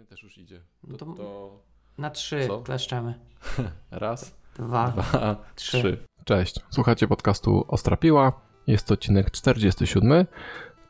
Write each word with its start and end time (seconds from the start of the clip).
mnie 0.00 0.06
też 0.06 0.22
już 0.22 0.38
idzie. 0.38 0.60
No 0.88 0.98
To, 0.98 1.06
to- 1.06 1.12
to 1.14 1.60
Na 1.98 2.10
trzy 2.10 2.46
Co? 2.46 2.60
kleszczemy. 2.60 3.14
raz, 3.90 4.34
Dwa. 4.56 4.88
dwa, 4.88 5.36
trzy. 5.56 5.78
trzy. 5.78 6.04
Cześć. 6.24 6.60
Słuchacie 6.70 7.08
podcastu 7.08 7.64
Ostra 7.68 7.96
Piła. 7.96 8.32
Jest 8.66 8.86
to 8.86 8.94
odcinek 8.94 9.30
47. 9.30 10.26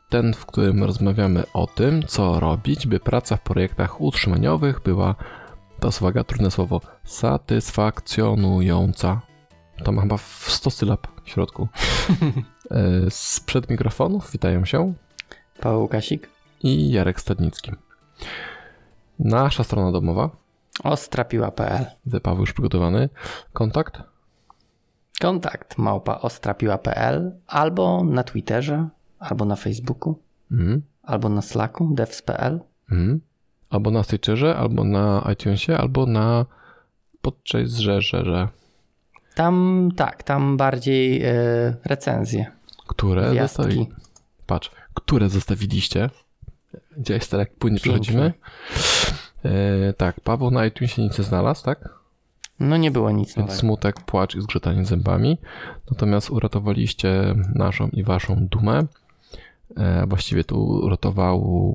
Ten, 0.09 0.33
w 0.33 0.45
którym 0.45 0.83
rozmawiamy 0.83 1.43
o 1.53 1.67
tym, 1.67 2.03
co 2.07 2.39
robić, 2.39 2.87
by 2.87 2.99
praca 2.99 3.37
w 3.37 3.41
projektach 3.41 4.01
utrzymaniowych 4.01 4.79
była, 4.81 5.15
to 5.79 5.89
uwaga, 6.01 6.23
trudne 6.23 6.51
słowo, 6.51 6.81
satysfakcjonująca. 7.03 9.21
To 9.83 9.91
ma 9.91 10.01
chyba 10.01 10.17
w 10.17 10.45
100 10.47 10.69
sylab 10.71 11.07
w 11.23 11.29
środku. 11.29 11.67
E, 12.71 13.11
Sprzed 13.11 13.69
mikrofonów 13.69 14.31
witają 14.31 14.65
się 14.65 14.93
Paweł 15.61 15.87
Kasik. 15.87 16.29
i 16.63 16.91
Jarek 16.91 17.21
Stadnicki. 17.21 17.71
Nasza 19.21 19.63
strona 19.63 19.91
domowa, 19.91 20.29
Ostrapiła.pl 20.83 21.85
Paweł 22.23 22.39
już 22.41 22.53
przygotowany. 22.53 23.09
Kontakt? 23.53 24.03
Kontakt 25.21 25.77
małpa 25.77 26.19
ostrapiła.pl 26.19 27.31
albo 27.47 28.03
na 28.03 28.23
Twitterze, 28.23 28.87
albo 29.19 29.45
na 29.45 29.55
Facebooku, 29.55 30.15
Mhm. 30.51 30.81
albo 31.03 31.29
na 31.29 31.41
Slacku 31.41 31.89
devs.pl. 31.93 32.59
Mhm. 32.91 33.21
Albo 33.69 33.91
na 33.91 34.03
Stitcherze, 34.03 34.55
albo 34.57 34.83
na 34.83 35.27
iTunesie, 35.33 35.77
albo 35.77 36.05
na 36.05 36.45
Podchaserze, 37.21 38.47
Tam 39.35 39.89
tak, 39.95 40.23
tam 40.23 40.57
bardziej 40.57 41.23
e, 41.23 41.33
recenzje. 41.85 42.51
które 42.87 43.31
Gwiazdki. 43.31 43.61
zostawi... 43.63 43.89
Patrz, 44.47 44.71
które 44.93 45.29
zostawiliście. 45.29 46.09
Gdzie 46.97 47.13
jest 47.13 47.33
jak 47.33 47.55
płynnie 47.55 47.79
przechodzimy. 47.79 48.33
E, 49.45 49.93
tak, 49.93 50.21
Paweł 50.21 50.51
na 50.51 50.65
iTunesie 50.65 51.01
nic 51.01 51.17
nie 51.17 51.23
znalazł, 51.23 51.63
tak? 51.63 52.01
No 52.59 52.77
nie 52.77 52.91
było 52.91 53.11
nic 53.11 53.35
Więc 53.35 53.51
smutek, 53.51 54.01
płacz 54.01 54.35
i 54.35 54.41
zgrzytanie 54.41 54.85
zębami. 54.85 55.37
Natomiast 55.91 56.29
uratowaliście 56.29 57.35
naszą 57.55 57.87
i 57.87 58.03
waszą 58.03 58.47
dumę. 58.47 58.85
E, 59.77 60.07
właściwie 60.07 60.43
tu 60.43 60.63
uratowały 60.63 61.73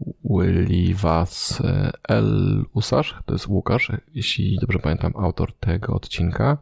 was 0.94 1.60
e, 1.64 1.90
L. 2.08 2.64
Usarz, 2.74 3.14
to 3.26 3.34
jest 3.34 3.48
Łukasz, 3.48 3.92
jeśli 4.14 4.58
dobrze 4.60 4.78
pamiętam, 4.78 5.12
autor 5.16 5.52
tego 5.52 5.94
odcinka. 5.94 6.58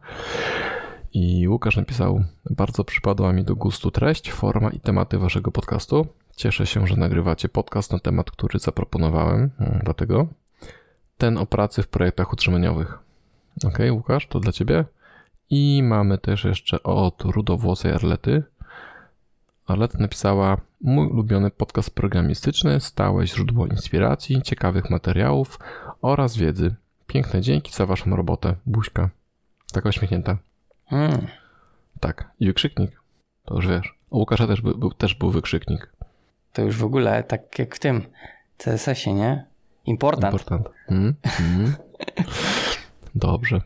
I 1.13 1.49
Łukasz 1.49 1.77
napisał: 1.77 2.25
Bardzo 2.51 2.85
przypadła 2.85 3.33
mi 3.33 3.45
do 3.45 3.57
gustu 3.57 3.91
treść, 3.91 4.33
forma 4.33 4.71
i 4.71 4.81
tematy 4.81 5.19
waszego 5.19 5.51
podcastu. 5.51 6.07
Cieszę 6.37 6.67
się, 6.67 6.87
że 6.87 6.97
nagrywacie 6.97 7.49
podcast 7.49 7.93
na 7.93 7.99
temat, 7.99 8.31
który 8.31 8.59
zaproponowałem, 8.59 9.51
mm, 9.61 9.81
dlatego 9.85 10.27
ten 11.19 11.39
o 11.39 11.47
pracy 11.47 11.83
w 11.83 11.89
projektach 11.89 12.33
utrzymaniowych. 12.33 12.99
Ok, 13.65 13.79
Łukasz, 13.91 14.27
to 14.27 14.41
dla 14.41 14.53
ciebie. 14.53 14.85
I 15.51 15.83
mamy 15.85 16.19
też 16.19 16.45
jeszcze 16.45 16.83
od 16.83 17.23
rudowłosej 17.23 17.93
Arlety. 17.93 18.43
Arleta 19.67 19.99
napisała: 19.99 20.57
Mój 20.81 21.07
ulubiony 21.07 21.51
podcast 21.51 21.95
programistyczny, 21.95 22.81
stałe 22.81 23.27
źródło 23.27 23.67
inspiracji, 23.67 24.43
ciekawych 24.43 24.91
materiałów 24.91 25.59
oraz 26.03 26.37
wiedzy. 26.37 26.75
Piękne 27.07 27.41
dzięki 27.41 27.73
za 27.73 27.87
waszą 27.87 28.17
robotę. 28.17 28.55
Buźka. 28.67 29.11
Taka 29.73 29.89
uśmiechnięta. 29.89 30.39
Mm, 30.93 31.27
Tak. 32.01 32.31
I 32.41 32.47
wykrzyknik. 32.47 33.01
To 33.45 33.55
już 33.55 33.67
wiesz. 33.67 33.95
U 34.11 34.19
Łukasza 34.19 34.47
też 34.47 34.61
był, 34.61 34.79
był, 34.79 34.93
też 34.93 35.15
był 35.15 35.31
wykrzyknik. 35.31 35.93
To 36.55 36.63
już 36.63 36.77
w 36.77 36.85
ogóle 36.85 37.23
tak 37.23 37.59
jak 37.59 37.77
w 37.77 37.79
tym 37.79 38.03
CSS-ie, 38.59 39.15
nie? 39.15 39.45
Important. 39.87 40.33
Important. 40.33 40.69
Mm, 40.89 41.15
mm. 41.41 41.75
Dobrze. 43.15 43.61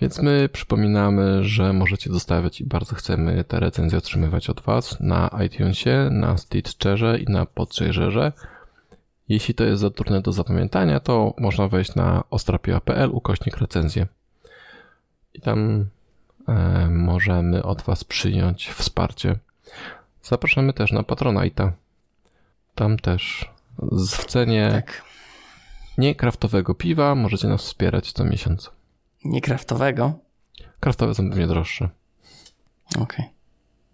Więc 0.00 0.18
my 0.18 0.48
przypominamy, 0.52 1.44
że 1.44 1.72
możecie 1.72 2.12
zostawiać 2.12 2.60
i 2.60 2.66
bardzo 2.66 2.94
chcemy 2.94 3.44
te 3.44 3.60
recenzje 3.60 3.98
otrzymywać 3.98 4.50
od 4.50 4.60
Was 4.60 5.00
na 5.00 5.30
iTunesie, 5.46 6.08
na 6.10 6.36
Stitcherze 6.36 7.18
i 7.18 7.24
na 7.32 7.46
Podchaserze. 7.46 8.32
Jeśli 9.28 9.54
to 9.54 9.64
jest 9.64 9.80
za 9.80 9.90
trudne 9.90 10.20
do 10.20 10.32
zapamiętania, 10.32 11.00
to 11.00 11.34
można 11.38 11.68
wejść 11.68 11.94
na 11.94 12.24
ostrapiła.pl 12.30 13.10
ukośnik 13.10 13.56
recenzję. 13.56 14.06
I 15.34 15.40
tam 15.40 15.86
e, 16.48 16.88
możemy 16.90 17.62
od 17.62 17.82
Was 17.82 18.04
przyjąć 18.04 18.68
wsparcie. 18.68 19.36
Zapraszamy 20.22 20.72
też 20.72 20.92
na 20.92 21.02
Patronite'a. 21.02 21.70
Tam 22.74 22.96
też 22.98 23.50
w 24.18 24.24
cenie 24.24 24.68
Tak. 24.72 25.02
nie 25.98 26.14
kraftowego 26.14 26.74
piwa 26.74 27.14
możecie 27.14 27.48
nas 27.48 27.62
wspierać 27.62 28.12
co 28.12 28.24
miesiąc. 28.24 28.70
Nie 29.24 29.40
kraftowego. 29.40 30.18
Kraftowe 30.80 31.14
są 31.14 31.28
pewnie 31.30 31.46
droższe. 31.46 31.88
Okej. 32.98 33.24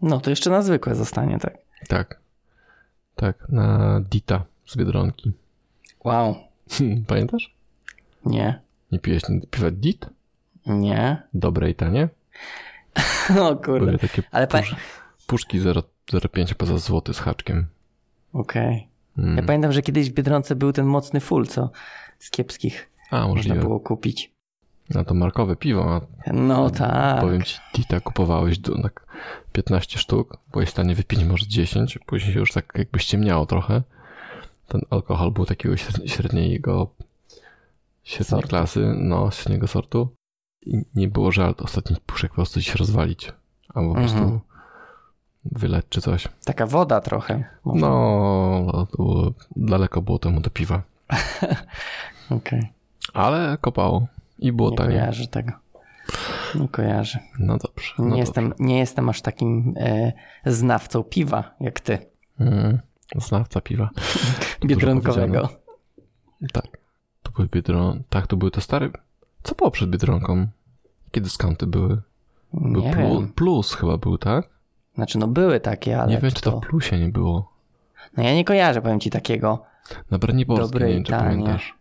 No 0.02 0.20
to 0.20 0.30
jeszcze 0.30 0.50
na 0.50 0.62
zwykłe 0.62 0.94
zostanie, 0.94 1.38
tak? 1.38 1.58
Tak. 1.88 2.20
Tak, 3.16 3.48
na 3.48 4.00
Dita 4.00 4.44
z 4.66 4.76
Biedronki. 4.76 5.32
Wow. 6.04 6.34
Pamiętasz? 7.06 7.54
Nie. 8.24 8.60
Nie 8.92 8.98
piłeś 8.98 9.22
piwa 9.50 9.70
Dit? 9.70 10.06
Nie. 10.66 11.22
Dobre 11.34 11.70
i 11.70 11.74
tanie? 11.74 12.08
O 13.40 13.56
kurde. 13.56 13.86
Były 13.86 13.98
takie 13.98 14.22
Ale 14.30 14.46
pa... 14.46 14.58
pusz, 14.58 14.76
puszki 15.26 15.60
0,05 15.60 16.54
poza 16.54 16.78
złoty 16.78 17.14
z 17.14 17.18
haczkiem. 17.18 17.66
Okej. 18.32 18.88
Mm. 19.18 19.36
Ja 19.36 19.42
pamiętam, 19.42 19.72
że 19.72 19.82
kiedyś 19.82 20.10
w 20.10 20.14
Biedronce 20.14 20.56
był 20.56 20.72
ten 20.72 20.86
mocny 20.86 21.20
full, 21.20 21.46
co 21.46 21.70
z 22.18 22.30
kiepskich 22.30 22.90
A, 23.10 23.28
można 23.28 23.54
było 23.54 23.80
kupić. 23.80 24.32
No 24.94 25.04
to 25.04 25.14
markowe 25.14 25.56
piwo, 25.56 26.00
a 26.26 26.32
No 26.32 26.70
tak. 26.70 27.20
powiem 27.20 27.42
ci, 27.42 27.58
Dita 27.74 28.00
kupowałeś 28.00 28.58
do, 28.58 28.82
tak 28.82 29.06
15 29.52 29.98
sztuk, 29.98 30.36
byłeś 30.52 30.68
w 30.68 30.72
stanie 30.72 30.94
wypić 30.94 31.24
może 31.24 31.46
10, 31.48 31.98
później 32.06 32.32
się 32.32 32.38
już 32.40 32.52
tak 32.52 32.72
jakby 32.74 32.98
ściemniało 32.98 33.46
trochę. 33.46 33.82
Ten 34.68 34.80
alkohol 34.90 35.30
był 35.30 35.46
takiego 35.46 35.74
średni- 35.74 36.08
średniego, 36.08 36.90
średniej 38.02 38.42
klasy, 38.42 38.94
no, 38.96 39.30
średniego 39.30 39.66
sortu. 39.66 40.08
I 40.66 40.82
nie 40.94 41.08
było 41.08 41.32
żal 41.32 41.54
ostatnich 41.58 42.00
puszek 42.00 42.30
po 42.30 42.34
prostu 42.34 42.62
się 42.62 42.78
rozwalić. 42.78 43.32
Albo 43.74 43.94
po 43.94 44.00
Mhm. 44.00 44.40
Wyleć 45.44 45.86
czy 45.88 46.00
coś. 46.00 46.28
Taka 46.44 46.66
woda 46.66 47.00
trochę. 47.00 47.44
Może. 47.64 47.80
No, 47.80 48.86
było, 48.96 49.32
daleko 49.56 50.02
było 50.02 50.18
temu 50.18 50.40
do 50.40 50.50
piwa. 50.50 50.82
Okej. 52.30 52.72
Ale 53.14 53.58
kopało. 53.60 54.06
I 54.38 54.52
było 54.52 54.70
Nie 54.70 54.76
tanie. 54.76 54.88
kojarzę 54.90 55.26
tego. 55.26 55.52
Nie 56.54 56.68
kojarzę. 56.68 57.18
No 57.38 57.56
dobrze. 57.58 57.94
Nie, 57.98 58.08
No 58.08 58.16
jestem, 58.16 58.54
nie 58.58 58.78
jestem 58.78 59.08
aż 59.08 59.22
takim 59.22 59.74
e, 59.76 60.12
znawcą 60.46 61.02
piwa 61.02 61.54
jak 61.60 61.80
ty. 61.80 61.98
dobrze. 62.38 62.54
Mm, 62.54 62.78
znawca 63.16 63.60
piwa. 63.60 63.90
Biedronkowego. 64.66 65.48
Tak. 66.52 66.66
To 67.22 67.32
były 67.32 67.48
Biedron... 67.48 68.02
Tak, 68.08 68.26
to 68.26 68.36
były 68.36 68.50
te 68.50 68.60
stare... 68.60 68.90
Co 69.42 69.54
było 69.54 69.70
przed 69.70 69.90
Biedronką? 69.90 70.46
Jakie 71.06 71.20
dyskonty 71.20 71.66
były? 71.66 72.02
Był 72.52 72.82
Nie. 72.82 72.96
Plus 73.34 73.74
chyba 73.74 73.96
był, 73.96 74.18
tak? 74.18 74.48
Znaczy 75.00 75.18
no 75.18 75.26
były 75.28 75.60
takie, 75.60 76.00
ale 76.00 76.12
nie 76.12 76.18
wiem, 76.18 76.30
czy 76.30 76.42
to 76.42 76.60
w 76.60 76.66
plusie 76.66 76.98
nie 76.98 77.08
było. 77.08 77.52
No 78.16 78.22
ja 78.22 78.34
nie 78.34 78.44
kojarzę, 78.44 78.82
powiem 78.82 79.00
ci 79.00 79.10
takiego. 79.10 79.62
Na 80.10 80.18
Braniborskie, 80.18 80.66
Dobre 80.66 80.86
nie 80.86 80.92
i 80.92 80.94
wiem, 80.94 81.04
czy 81.04 81.12
tanie. 81.12 81.24
pamiętasz. 81.30 81.74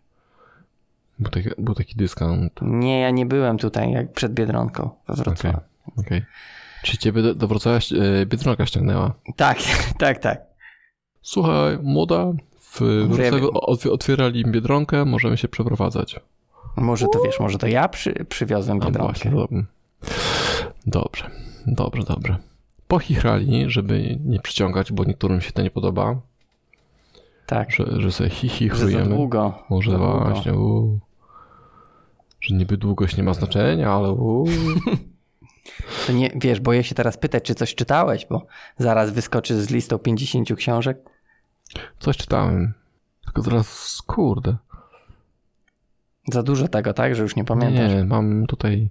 Był 1.19 1.31
taki, 1.31 1.49
był 1.57 1.75
taki 1.75 1.95
dyskont. 1.95 2.51
Nie, 2.61 2.99
ja 2.99 3.09
nie 3.11 3.25
byłem 3.25 3.57
tutaj 3.57 3.91
jak 3.91 4.13
przed 4.13 4.33
Biedronką 4.33 4.89
we 5.07 5.13
Wrocławiu. 5.15 5.57
Okej. 5.97 6.25
Czy 6.83 6.97
ciebie 6.97 7.21
do, 7.21 7.35
do 7.35 7.47
Wrocławia 7.47 7.77
e, 8.21 8.25
Biedronka 8.25 8.65
ściągnęła? 8.65 9.13
Tak, 9.35 9.57
tak, 9.99 10.17
tak. 10.19 10.41
Słuchaj, 11.21 11.77
młoda, 11.83 12.25
w 12.61 12.81
Wrocławiu 13.09 13.51
otwierali 13.93 14.45
Biedronkę, 14.45 15.05
możemy 15.05 15.37
się 15.37 15.47
przeprowadzać. 15.47 16.19
Może 16.75 17.07
to 17.13 17.21
wiesz, 17.25 17.39
może 17.39 17.57
to 17.57 17.67
ja 17.67 17.87
przy, 17.87 18.25
przywiozłem 18.29 18.77
A 18.81 18.85
Biedronkę. 18.85 19.13
właśnie, 19.13 19.31
dobrze. 19.31 19.63
Dobrze, 20.85 21.29
dobrze, 21.67 22.03
dobrze. 22.03 22.37
Pochichrali, 22.89 23.69
żeby 23.69 24.19
nie 24.25 24.39
przyciągać, 24.39 24.91
bo 24.91 25.03
niektórym 25.03 25.41
się 25.41 25.51
to 25.51 25.61
nie 25.61 25.71
podoba, 25.71 26.21
Tak, 27.45 27.71
że, 27.71 27.85
że 28.01 28.11
sobie 28.11 28.29
hi, 28.29 28.49
hi 28.49 28.69
że 28.73 28.87
za 28.87 29.05
długo. 29.05 29.63
Może 29.69 29.91
za 29.91 29.97
długo. 29.97 30.19
właśnie, 30.19 30.53
uu. 30.53 30.99
Że 32.41 32.55
niby 32.55 32.77
długość 32.77 33.17
nie 33.17 33.23
ma 33.23 33.33
znaczenia, 33.33 33.91
ale 33.91 34.11
uu. 34.11 34.45
To 36.07 36.13
nie, 36.13 36.29
wiesz, 36.35 36.59
boję 36.59 36.83
się 36.83 36.95
teraz 36.95 37.17
pytać, 37.17 37.43
czy 37.43 37.55
coś 37.55 37.75
czytałeś, 37.75 38.25
bo 38.29 38.45
zaraz 38.77 39.11
wyskoczy 39.11 39.61
z 39.61 39.69
listą 39.69 39.99
50 39.99 40.55
książek. 40.55 40.97
coś 41.99 42.17
czytałem. 42.17 42.73
Tylko 43.25 43.41
teraz, 43.41 44.01
kurde. 44.07 44.57
Za 46.31 46.43
dużo 46.43 46.67
tego, 46.67 46.93
tak, 46.93 47.15
że 47.15 47.23
już 47.23 47.35
nie 47.35 47.45
pamiętasz. 47.45 47.93
Nie, 47.93 48.03
mam 48.03 48.45
tutaj... 48.47 48.89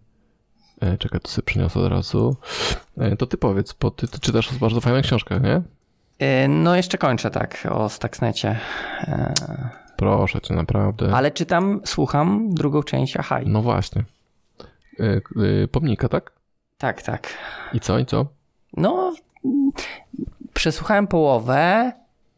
E, 0.80 0.98
czekaj, 0.98 1.20
to 1.20 1.28
sobie 1.28 1.46
przyniosę 1.46 1.80
od 1.80 1.92
razu. 1.92 2.36
E, 2.98 3.16
to 3.16 3.26
ty 3.26 3.36
powiedz, 3.36 3.72
bo 3.72 3.90
ty, 3.90 4.08
ty 4.08 4.20
czytasz 4.20 4.58
bardzo 4.58 4.80
fajną 4.80 5.02
książkę, 5.02 5.40
nie? 5.40 5.62
E, 6.18 6.48
No 6.48 6.76
jeszcze 6.76 6.98
kończę 6.98 7.30
tak 7.30 7.68
o 7.70 7.88
Stuxnecie. 7.88 8.58
Proszę 9.96 10.40
cię, 10.40 10.54
naprawdę. 10.54 11.10
Ale 11.14 11.30
czytam, 11.30 11.80
słucham 11.84 12.54
drugą 12.54 12.82
część 12.82 13.16
Ahaj. 13.16 13.44
No 13.46 13.62
właśnie. 13.62 14.04
Y, 15.00 15.22
y, 15.64 15.68
pomnika, 15.68 16.08
tak? 16.08 16.32
Tak, 16.78 17.02
tak. 17.02 17.28
I 17.72 17.80
co, 17.80 17.98
i 17.98 18.06
co? 18.06 18.26
No, 18.76 19.14
przesłuchałem 20.54 21.06
połowę 21.06 21.92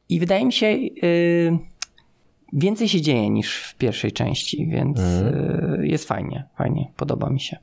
i 0.09 0.21
wydaje 0.21 0.47
mi 0.47 0.53
się, 0.53 0.67
yy, 0.67 1.59
więcej 2.53 2.89
się 2.89 3.01
dzieje 3.01 3.31
niż 3.31 3.65
w 3.65 3.75
pierwszej 3.75 4.13
części, 4.13 4.67
więc 4.67 4.99
yy, 4.99 5.89
jest 5.89 6.09
fajnie, 6.09 6.45
fajnie, 6.57 6.93
podoba 6.97 7.31
mi 7.31 7.41
się. 7.41 7.59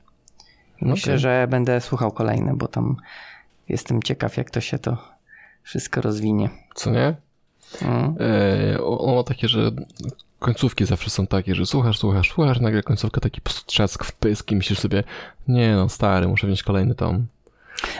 Myślę, 0.80 1.12
Okej. 1.12 1.18
że 1.20 1.46
będę 1.50 1.80
słuchał 1.80 2.12
kolejne, 2.12 2.56
bo 2.56 2.68
tam 2.68 2.96
jestem 3.68 4.02
ciekaw, 4.02 4.36
jak 4.36 4.50
to 4.50 4.60
się 4.60 4.78
to 4.78 4.96
wszystko 5.62 6.00
rozwinie. 6.00 6.50
Co 6.74 6.90
nie? 6.90 7.14
Mm. 7.82 8.14
E, 8.74 8.82
ono 8.84 9.14
ma 9.14 9.22
takie, 9.22 9.48
że 9.48 9.70
końcówki 10.38 10.84
zawsze 10.84 11.10
są 11.10 11.26
takie, 11.26 11.54
że 11.54 11.66
słuchasz, 11.66 11.98
słuchasz, 11.98 12.30
słuchasz, 12.30 12.60
nagle 12.60 12.82
końcówka 12.82 13.20
taki 13.20 13.40
trzask 13.66 14.04
w 14.04 14.12
pysk 14.12 14.52
i 14.52 14.56
myślisz 14.56 14.78
sobie, 14.78 15.04
nie 15.48 15.74
no, 15.74 15.88
stary, 15.88 16.28
muszę 16.28 16.46
wziąć 16.46 16.62
kolejny 16.62 16.94
tom. 16.94 17.26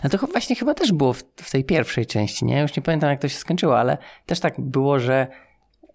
A 0.03 0.09
to 0.09 0.27
właśnie 0.27 0.57
chyba 0.57 0.75
też 0.75 0.93
było 0.93 1.13
w, 1.13 1.23
w 1.37 1.51
tej 1.51 1.65
pierwszej 1.65 2.07
części, 2.07 2.45
nie? 2.45 2.61
Już 2.61 2.77
nie 2.77 2.83
pamiętam, 2.83 3.11
jak 3.11 3.21
to 3.21 3.29
się 3.29 3.37
skończyło, 3.37 3.79
ale 3.79 3.99
też 4.27 4.41
tak 4.41 4.61
było, 4.61 4.99
że, 4.99 5.27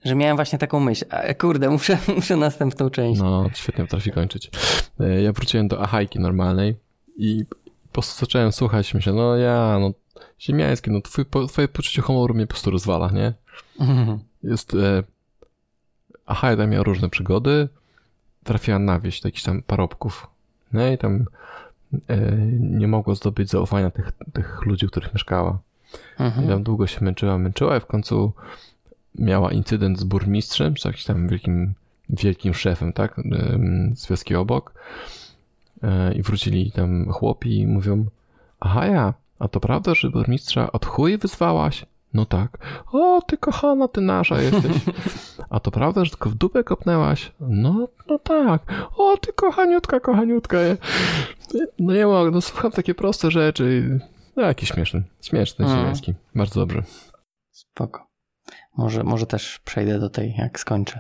że 0.06 0.16
miałem 0.16 0.36
właśnie 0.36 0.60
taką 0.60 0.80
myśl, 0.80 1.06
a, 1.10 1.34
kurde, 1.34 1.70
muszę, 1.70 1.98
muszę 2.16 2.36
następną 2.38 2.90
część. 2.90 3.22
No, 3.22 3.50
świetnie 3.54 3.84
potrafi 3.84 4.12
kończyć. 4.12 4.52
E, 5.00 5.22
Ja 5.22 5.32
wróciłem 5.34 5.68
do 5.68 5.82
Ahajki 5.82 6.20
normalnej 6.20 6.76
i 7.18 7.46
po 7.88 7.94
prostu 7.94 8.20
zacząłem 8.26 8.52
słuchać, 8.52 8.94
myślę, 8.94 9.14
no 9.14 9.38
ja, 9.38 9.78
no 9.82 9.92
ziemiański, 10.42 10.92
no 10.92 11.02
twój, 11.02 11.26
twoje 11.48 11.68
poczucie 11.68 12.02
humoru 12.02 12.34
mnie 12.34 12.48
po 12.48 12.54
prostu 12.54 12.72
rozwala, 12.72 13.12
nie? 13.12 13.34
Jest... 14.44 14.74
E, 14.74 15.04
Ahajda 16.26 16.68
miała 16.68 16.84
różne 16.84 17.10
przygody, 17.10 17.68
trafiła 18.44 18.80
na 18.80 19.00
wieś 19.00 19.22
do 19.22 19.28
jakichś 19.28 19.44
tam 19.44 19.62
parobków, 19.62 20.28
no 20.74 20.88
i 20.88 20.98
tam 20.98 21.26
e, 22.08 22.18
nie 22.60 22.88
mogła 22.88 23.16
zdobyć 23.16 23.50
zaufania 23.50 23.92
tych, 23.92 24.12
tych 24.34 24.66
ludzi, 24.66 24.88
których 24.88 25.14
mieszkała. 25.14 25.60
I 26.20 26.24
Mhm. 26.24 26.48
tam 26.48 26.64
długo 26.64 26.88
się 26.88 27.04
męczyła, 27.06 27.38
męczyła 27.38 27.78
i 27.78 27.80
w 27.80 27.86
końcu 27.86 28.32
miała 29.16 29.52
incydent 29.52 30.00
z 30.00 30.04
burmistrzem, 30.04 30.74
czy 30.74 30.88
jakimś 30.88 31.04
tam 31.06 31.28
wielkim, 31.28 31.74
wielkim 32.10 32.54
szefem, 32.54 32.94
tak, 32.94 33.22
z 33.96 34.08
wioski 34.08 34.36
obok. 34.36 34.74
E, 35.84 36.14
I 36.14 36.22
wrócili 36.22 36.72
tam 36.72 37.10
chłopi 37.12 37.58
i 37.60 37.68
mówią, 37.68 38.06
aha 38.60 38.86
ja, 38.86 39.14
a 39.40 39.48
to 39.48 39.60
prawda, 39.60 39.96
że 39.96 40.10
burmistrza 40.10 40.72
od 40.72 40.86
chuj 40.86 41.18
wyzwałaś? 41.18 41.86
No 42.14 42.26
tak. 42.26 42.58
O, 42.92 43.22
ty 43.28 43.38
kochana, 43.38 43.88
ty 43.88 44.02
nasza 44.02 44.42
jesteś. 44.42 44.72
A 45.50 45.60
to 45.60 45.72
prawda, 45.72 46.06
że 46.06 46.12
tylko 46.12 46.30
w 46.30 46.36
dupę 46.36 46.64
kopnęłaś? 46.64 47.32
No, 47.40 47.88
no 48.10 48.20
tak. 48.20 48.88
O, 48.98 49.18
ty 49.18 49.34
kochaniutka, 49.34 50.00
kochaniutka. 50.00 50.58
No 51.80 51.94
nie 51.94 52.06
mogę, 52.06 52.32
no 52.32 52.42
słucham 52.42 52.72
takie 52.72 52.94
proste 52.96 53.32
rzeczy. 53.32 54.00
No 54.36 54.44
jaki 54.44 54.66
śmieszny. 54.66 55.04
Śmieszny, 55.22 55.66
Mm. 55.66 55.86
ziemski. 55.86 56.14
Bardzo 56.36 56.60
dobrze. 56.60 56.84
Spoko. 57.52 58.08
Może, 58.78 59.04
może 59.04 59.26
też 59.26 59.60
przejdę 59.66 60.00
do 60.00 60.10
tej, 60.10 60.36
jak 60.38 60.60
skończę. 60.60 61.00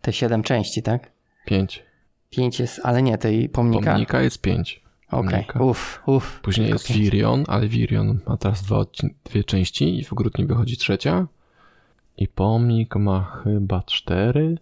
Te 0.00 0.12
siedem 0.12 0.42
części, 0.42 0.82
tak? 0.82 1.10
Pięć. 1.44 1.82
Pięć 2.30 2.60
jest, 2.60 2.80
ale 2.84 3.02
nie, 3.02 3.18
tej 3.18 3.48
pomnika. 3.48 3.92
Pomnika 3.92 4.22
jest 4.22 4.40
pięć. 4.40 4.84
Okej, 5.10 5.30
pomnika. 5.30 5.64
uff, 5.64 6.02
uff. 6.06 6.40
Później 6.40 6.68
jest 6.68 6.86
pięć. 6.88 7.00
Virion, 7.00 7.44
ale 7.48 7.68
Virion 7.68 8.20
ma 8.26 8.36
teraz 8.36 8.62
dwa, 8.62 8.84
dwie 9.24 9.44
części 9.44 9.98
i 9.98 10.04
w 10.04 10.14
grudniu 10.14 10.46
wychodzi 10.46 10.76
trzecia. 10.76 11.26
I 12.16 12.28
pomnik 12.28 12.96
ma 12.96 13.40
chyba 13.44 13.82
cztery. 13.82 14.58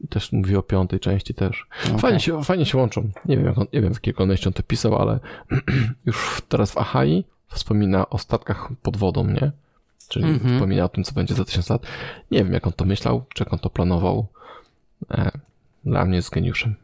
I 0.00 0.08
też 0.08 0.32
mówi 0.32 0.56
o 0.56 0.62
piątej 0.62 1.00
części 1.00 1.34
też. 1.34 1.66
Okej. 1.86 1.98
Fajnie, 1.98 2.20
się, 2.20 2.44
fajnie 2.44 2.66
się 2.66 2.78
łączą. 2.78 3.10
Nie 3.24 3.36
wiem, 3.36 3.46
jak 3.46 3.58
on, 3.58 3.66
nie 3.72 3.80
wiem 3.80 3.94
w 3.94 4.00
kolejności 4.14 4.48
on 4.48 4.52
to 4.52 4.62
pisał, 4.62 4.96
ale 4.96 5.20
już 6.06 6.42
teraz 6.48 6.70
w 6.70 6.78
Ahai 6.78 7.24
wspomina 7.48 8.10
o 8.10 8.18
statkach 8.18 8.68
pod 8.82 8.96
wodą, 8.96 9.26
nie? 9.26 9.52
Czyli 10.10 10.24
Mhm. 10.24 10.54
wspomina 10.54 10.84
o 10.84 10.88
tym, 10.88 11.04
co 11.04 11.12
będzie 11.12 11.34
za 11.34 11.44
tysiąc 11.44 11.70
lat. 11.70 11.82
Nie 12.30 12.44
wiem, 12.44 12.52
jak 12.52 12.66
on 12.66 12.72
to 12.72 12.84
myślał, 12.84 13.24
czy 13.34 13.44
jak 13.44 13.52
on 13.52 13.58
to 13.58 13.70
planował. 13.70 14.26
E, 15.10 15.30
dla 15.84 16.04
mnie 16.04 16.16
jest 16.16 16.30
geniuszem. 16.30 16.74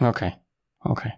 Okej, 0.00 0.32
okej. 0.80 1.12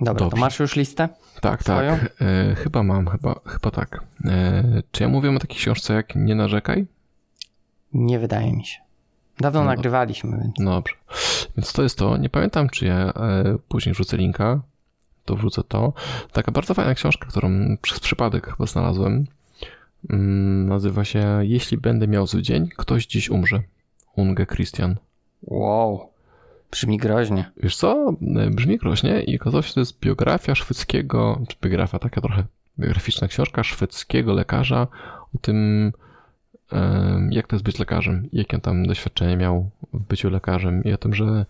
Dobra, 0.00 0.14
to 0.14 0.24
Dobrze. 0.24 0.40
masz 0.40 0.58
już 0.60 0.76
listę? 0.76 1.08
Tak, 1.40 1.62
Swoją? 1.62 1.98
tak. 1.98 2.14
E, 2.20 2.54
chyba 2.54 2.82
mam, 2.82 3.06
chyba, 3.08 3.34
chyba 3.46 3.70
tak. 3.70 4.04
E, 4.24 4.62
czy 4.92 5.02
ja 5.02 5.08
mówiłem 5.08 5.36
o 5.36 5.40
takiej 5.40 5.56
książce 5.56 5.94
jak 5.94 6.16
Nie 6.16 6.34
narzekaj? 6.34 6.86
Nie 7.92 8.18
wydaje 8.18 8.52
mi 8.52 8.64
się. 8.64 8.78
Dawno 9.40 9.60
No. 9.60 9.66
nagrywaliśmy, 9.66 10.38
więc. 10.42 10.54
No 10.58 10.70
dobrze. 10.70 10.94
Więc 11.56 11.72
to 11.72 11.82
jest 11.82 11.98
to. 11.98 12.16
Nie 12.16 12.28
pamiętam, 12.28 12.68
czy 12.68 12.86
ja 12.86 12.96
e, 12.96 13.12
później 13.68 13.92
wrzucę 13.94 14.16
linka. 14.16 14.60
To 15.24 15.36
wrzucę 15.36 15.62
to. 15.68 15.92
Taka 16.32 16.52
bardzo 16.52 16.74
fajna 16.74 16.94
książka, 16.94 17.26
którą 17.28 17.76
przez 17.82 18.00
przypadek 18.00 18.46
chyba 18.46 18.66
znalazłem. 18.66 19.26
Mm, 20.10 20.68
nazywa 20.68 21.04
się 21.04 21.40
Jeśli 21.42 21.78
będę 21.78 22.08
miał 22.08 22.26
zły 22.26 22.42
dzień, 22.42 22.68
ktoś 22.76 23.06
dziś 23.06 23.30
umrze. 23.30 23.62
Unge 24.16 24.46
Christian. 24.46 24.96
Wow. 25.42 26.10
Brzmi 26.70 26.98
groźnie. 26.98 27.50
Wiesz 27.56 27.76
co? 27.76 28.14
E, 28.36 28.50
Brzmi 28.50 28.78
groźnie 28.78 29.22
i 29.22 29.40
okazało 29.40 29.62
się, 29.62 29.68
że 29.68 29.74
to 29.74 29.80
jest 29.80 30.00
biografia 30.00 30.54
szwedzkiego, 30.54 31.40
czy 31.48 31.56
biografia, 31.62 31.98
taka 31.98 32.20
trochę 32.20 32.44
biograficzna 32.78 33.28
książka 33.28 33.62
szwedzkiego 33.62 34.34
lekarza 34.34 34.86
o 35.34 35.38
tym, 35.40 35.92
jak 37.30 37.46
to 37.46 37.56
jest 37.56 37.64
być 37.64 37.78
lekarzem, 37.78 38.28
jakie 38.32 38.56
on 38.56 38.60
tam 38.60 38.86
doświadczenie 38.86 39.36
miał 39.36 39.70
w 39.92 40.00
byciu 40.00 40.30
lekarzem 40.30 40.84
i 40.84 40.92
o 40.92 40.98
tym, 40.98 41.14
że 41.14 41.46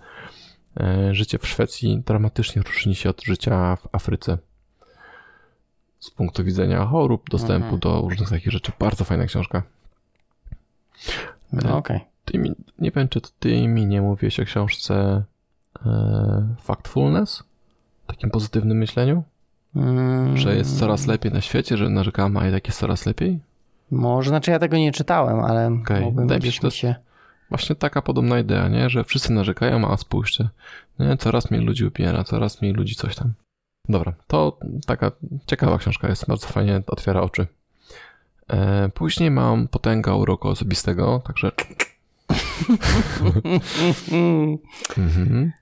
e, 0.81 1.15
życie 1.15 1.39
w 1.39 1.49
Szwecji 1.49 2.03
dramatycznie 2.07 2.63
różni 2.63 2.95
się 2.95 3.11
od 3.11 3.23
życia 3.23 3.77
w 3.77 3.89
Afryce. 3.93 4.39
Z 6.01 6.11
punktu 6.11 6.45
widzenia 6.45 6.87
chorób, 6.87 7.31
dostępu 7.31 7.65
Mhm. 7.75 7.81
do 7.81 8.01
różnych 8.09 8.29
takich 8.29 8.53
rzeczy. 8.53 8.73
Bardzo 8.79 9.05
fajna 9.05 9.27
książka. 9.27 9.63
No 11.53 11.77
okej. 11.77 12.01
Ty 12.25 12.39
mi, 12.39 12.53
nie 12.79 12.91
wiem, 12.91 13.09
czy 13.09 13.21
ty 13.39 13.69
mi 13.69 13.87
nie 13.87 14.03
mówiłeś 14.03 14.41
o 14.41 14.45
książce 14.45 15.23
e, 15.87 16.55
Factfulness? 16.61 17.43
Takim 18.07 18.31
pozytywnym 18.31 18.79
myśleniu? 18.79 19.23
Mm, 19.77 20.37
Że 20.37 20.57
jest 20.57 20.79
coraz 20.79 21.07
lepiej 21.07 21.33
na 21.33 21.41
świecie, 21.41 21.77
że 21.77 21.89
narzekamy, 21.89 22.41
a 22.41 22.49
i 22.49 22.53
tak 22.53 22.67
jest 22.67 22.79
coraz 22.79 23.07
lepiej? 23.07 23.39
Może, 23.91 24.29
znaczy 24.31 24.51
ja 24.51 24.59
tego 24.59 24.77
nie 24.77 24.93
czytałem, 24.93 25.41
ale 25.41 25.67
Okej, 25.83 26.03
mógłbym 26.05 26.27
gdzieś 26.39 26.63
mi 26.63 26.71
się... 26.71 26.95
Właśnie 27.49 27.77
taka 27.77 28.03
podobna 28.03 28.39
idea, 28.39 28.69
nie? 28.69 28.91
Że 28.91 29.05
wszyscy 29.05 29.33
narzekają, 29.33 29.91
a 29.91 29.97
spójrzcie, 29.97 30.49
nie? 30.99 31.17
coraz 31.17 31.51
mniej 31.51 31.65
ludzi 31.65 31.85
upiera, 31.85 32.25
coraz 32.25 32.61
mniej 32.63 32.75
ludzi 32.75 32.95
coś 32.95 33.17
tam. 33.17 33.33
Dobra, 33.89 34.15
to 34.27 34.59
taka 34.87 35.11
ciekawa 35.47 35.79
książka 35.79 36.09
jest, 36.09 36.27
bardzo 36.27 36.47
fajnie 36.47 36.83
otwiera 36.87 37.21
oczy. 37.21 37.47
E, 38.49 38.89
później 38.89 39.31
mam 39.31 39.69
Potęga 39.69 40.15
uroku 40.15 40.49
osobistego, 40.49 41.23
także 41.27 41.53
Mhm. 44.99 45.53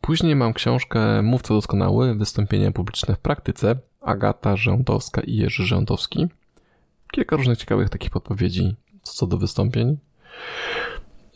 Później 0.00 0.36
mam 0.36 0.52
książkę 0.52 1.22
Mówca 1.22 1.54
doskonały, 1.54 2.14
wystąpienia 2.14 2.72
publiczne 2.72 3.14
w 3.14 3.18
praktyce, 3.18 3.76
Agata 4.00 4.56
Rządowska 4.56 5.20
i 5.20 5.36
Jerzy 5.36 5.66
Rządowski. 5.66 6.26
Kilka 7.12 7.36
różnych 7.36 7.58
ciekawych 7.58 7.88
takich 7.88 8.10
podpowiedzi 8.10 8.76
co 9.02 9.26
do 9.26 9.38
wystąpień. 9.38 9.98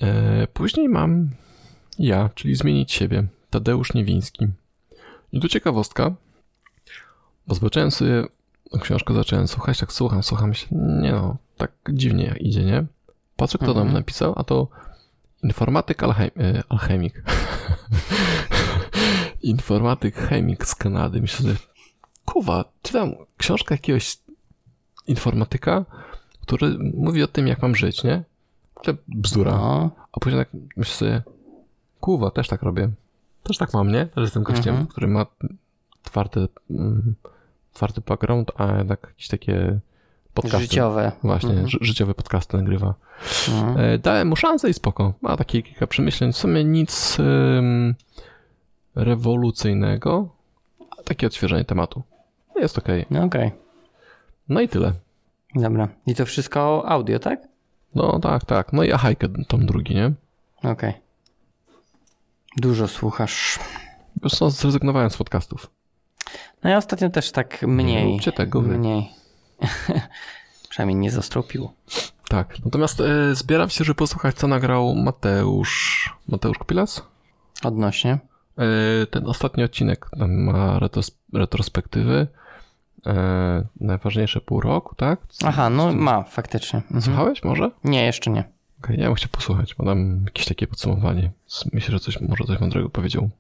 E, 0.01 0.47
Później 0.47 0.89
mam 0.89 1.31
ja, 1.99 2.31
czyli 2.35 2.55
Zmienić 2.55 2.93
siebie, 2.93 3.27
Tadeusz 3.51 3.95
Niewiński. 3.95 4.47
I 5.33 5.41
tu 5.41 5.49
ciekawostka, 5.49 6.15
bo 7.49 7.55
zobaczyłem 7.55 7.91
sobie 7.91 8.25
książkę, 8.81 9.15
zacząłem 9.15 9.49
słuchać, 9.49 9.79
tak 9.79 9.93
słucham, 9.93 10.23
słucham 10.23 10.55
się, 10.55 10.67
nie 10.73 11.13
no, 11.13 11.37
tak 11.57 11.71
dziwnie 11.89 12.37
idzie, 12.41 12.65
nie? 12.65 12.85
Patrzę, 13.37 13.59
kto 13.59 13.67
nam 13.67 13.77
Mhm. 13.77 13.95
napisał, 13.95 14.35
a 14.37 14.45
to 14.45 14.69
informatyk 15.43 16.03
alchem, 16.03 16.31
e, 16.37 16.63
alchemik. 16.69 17.23
informatyk 19.43 20.15
chemik 20.17 20.67
z 20.67 20.75
Kanady. 20.75 21.21
Myślę 21.21 21.47
sobie, 21.47 21.59
kuwa, 22.25 22.65
czytam 22.83 23.13
książkę 23.37 23.75
jakiegoś 23.75 24.19
informatyka, 25.07 25.85
który 26.43 26.79
mówi 26.95 27.23
o 27.23 27.27
tym, 27.29 27.47
jak 27.47 27.63
mam 27.63 27.77
żyć, 27.77 28.05
nie? 28.05 28.25
To 28.83 28.93
bzdura. 29.09 29.51
No, 29.53 29.91
A 30.13 30.21
później 30.21 30.41
tak 30.41 30.49
myślę 30.77 30.95
sobie, 30.95 31.23
kuwa, 32.01 32.31
też 32.31 32.49
tak 32.49 32.63
robię. 32.63 32.91
Też 33.43 33.59
tak 33.59 33.75
mam, 33.75 33.93
nie? 33.93 34.07
Też 34.07 34.23
jestem 34.23 34.43
gościem, 34.43 34.69
Mhm. 34.75 34.87
który 34.87 35.09
ma 35.09 35.27
twardy, 36.03 36.49
mm, 36.71 37.15
twardy 37.79 38.01
background, 38.01 38.53
a 38.57 38.77
jednak 38.79 39.01
jakieś 39.09 39.29
takie 39.29 39.79
podcasty. 40.35 40.59
życiowe. 40.61 41.13
Właśnie, 41.23 41.51
Mhm. 41.51 41.69
ży- 41.69 41.79
życiowe 41.81 42.15
podcasty 42.15 42.57
nagrywa. 42.57 42.95
Mhm. 43.49 43.79
E, 43.79 43.99
Dałem 43.99 44.29
mu 44.29 44.37
szansę 44.37 44.71
i 44.71 44.75
spoko. 44.75 45.15
Ma 45.23 45.37
takie 45.37 45.63
kilka 45.63 45.87
przemyśleń. 45.87 46.33
W 46.33 46.37
sumie 46.37 46.65
nic 46.65 47.17
em, 47.21 47.95
rewolucyjnego, 48.95 50.29
a 50.99 51.03
takie 51.03 51.27
odświeżenie 51.27 51.65
tematu. 51.65 52.03
Jest 52.57 52.79
okej. 52.79 53.07
No 53.11 53.25
okej, 53.25 53.51
No 54.49 54.61
i 54.61 54.69
tyle. 54.69 54.93
dobra. 55.55 55.89
I 56.07 56.15
to 56.15 56.27
wszystko 56.27 56.85
audio, 56.89 57.19
tak? 57.19 57.41
No 57.95 58.19
tak, 58.21 58.45
tak. 58.45 58.73
No 58.73 58.83
i 58.85 58.93
Ahajkę 58.93 59.29
tom 59.49 59.67
drugi, 59.67 59.95
nie? 59.95 60.13
Okej. 60.73 60.93
Dużo 62.57 62.89
słuchasz. 62.89 63.59
Już 64.23 64.33
co, 64.33 64.51
zrezygnowałem 64.51 65.11
z 65.11 65.17
podcastów. 65.17 65.71
No 66.65 66.71
ja 66.71 66.77
ostatnio 66.77 67.11
też 67.11 67.33
tak 67.33 67.63
mniej. 67.63 68.05
Nie 68.05 68.13
róbcie 68.13 68.33
tego 68.33 68.63
wy. 68.63 68.79
Mniej. 68.79 69.11
Przynajmniej 70.71 70.97
nie 70.99 71.11
zastropił. 71.11 71.71
Tak, 72.29 72.65
natomiast 72.65 73.01
e, 73.01 73.35
zbieram 73.35 73.71
się, 73.71 73.85
żeby 73.85 73.95
posłuchać, 73.95 74.35
co 74.35 74.47
nagrał 74.49 74.95
Mateusz. 74.95 76.15
Mateusz 76.29 76.59
Kupilas? 76.59 77.03
Odnośnie. 77.65 78.19
E, 78.59 79.07
ten 79.07 79.27
ostatni 79.27 79.65
odcinek 79.65 80.07
ma 80.29 80.79
retros, 80.79 81.11
retrospektywy. 81.33 82.27
E, 83.07 83.65
najważniejsze 83.81 84.41
pół 84.41 84.61
roku, 84.61 84.95
tak? 84.95 85.21
Aha, 85.45 85.71
no 85.71 85.93
ma, 85.93 86.23
faktycznie. 86.23 86.79
Mhm. 86.79 87.03
Słuchałeś 87.03 87.45
może? 87.45 87.71
Nie, 87.85 88.05
jeszcze 88.05 88.31
nie. 88.31 88.45
Okej, 88.85 88.99
ja 88.99 89.07
bym 89.07 89.15
chciał 89.15 89.29
posłuchać, 89.33 89.75
bo 89.75 89.85
tam 89.85 90.23
jakieś 90.25 90.47
takie 90.47 90.67
podsumowanie. 90.67 91.31
Myślę, 91.73 91.93
że 91.93 92.01
coś, 92.01 92.21
może 92.21 92.45
coś 92.45 92.61
mądrego 92.61 92.89
powiedział. 92.89 93.31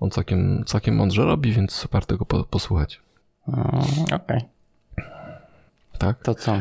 On 0.00 0.10
całkiem, 0.10 0.64
całkiem 0.66 0.96
mądrze 0.96 1.24
robi, 1.24 1.52
więc 1.52 1.88
warto 1.92 2.16
go 2.16 2.24
po, 2.24 2.44
posłuchać. 2.44 3.00
Mm, 3.48 3.68
Okej, 4.14 4.40
Tak? 5.98 6.22
to 6.22 6.34
co? 6.34 6.60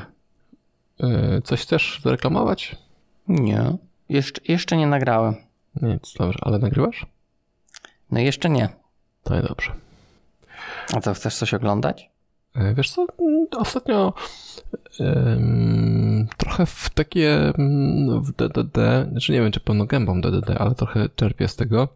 E, 0.99 1.41
coś 1.43 1.61
chcesz 1.61 2.01
zareklamować? 2.03 2.75
Nie. 3.27 3.77
Jeszcze, 4.09 4.41
jeszcze 4.47 4.77
nie 4.77 4.87
nagrałem. 4.87 5.35
Nic, 5.81 6.13
dobrze, 6.19 6.39
ale 6.41 6.59
nagrywasz? 6.59 7.05
No 8.11 8.19
jeszcze 8.19 8.49
nie. 8.49 8.69
To 9.23 9.35
nie 9.35 9.41
dobrze. 9.41 9.71
A 10.95 11.01
co, 11.01 11.13
chcesz 11.13 11.35
coś 11.35 11.53
oglądać? 11.53 12.09
E, 12.55 12.73
Wiesz 12.73 12.91
co, 12.91 13.07
mm, 13.19 13.47
ostatnio 13.57 14.13
trochę 16.37 16.65
w 16.65 16.89
takie 16.89 17.53
mm, 17.57 18.21
w 18.21 18.31
DDD, 18.31 18.77
znaczy 19.11 19.31
nie 19.31 19.41
wiem 19.41 19.51
czy 19.51 19.59
pełno 19.59 19.85
gębą 19.85 20.21
DDD, 20.21 20.49
ale 20.57 20.75
trochę 20.75 21.09
czerpię 21.15 21.47
z 21.47 21.55
tego. 21.55 21.87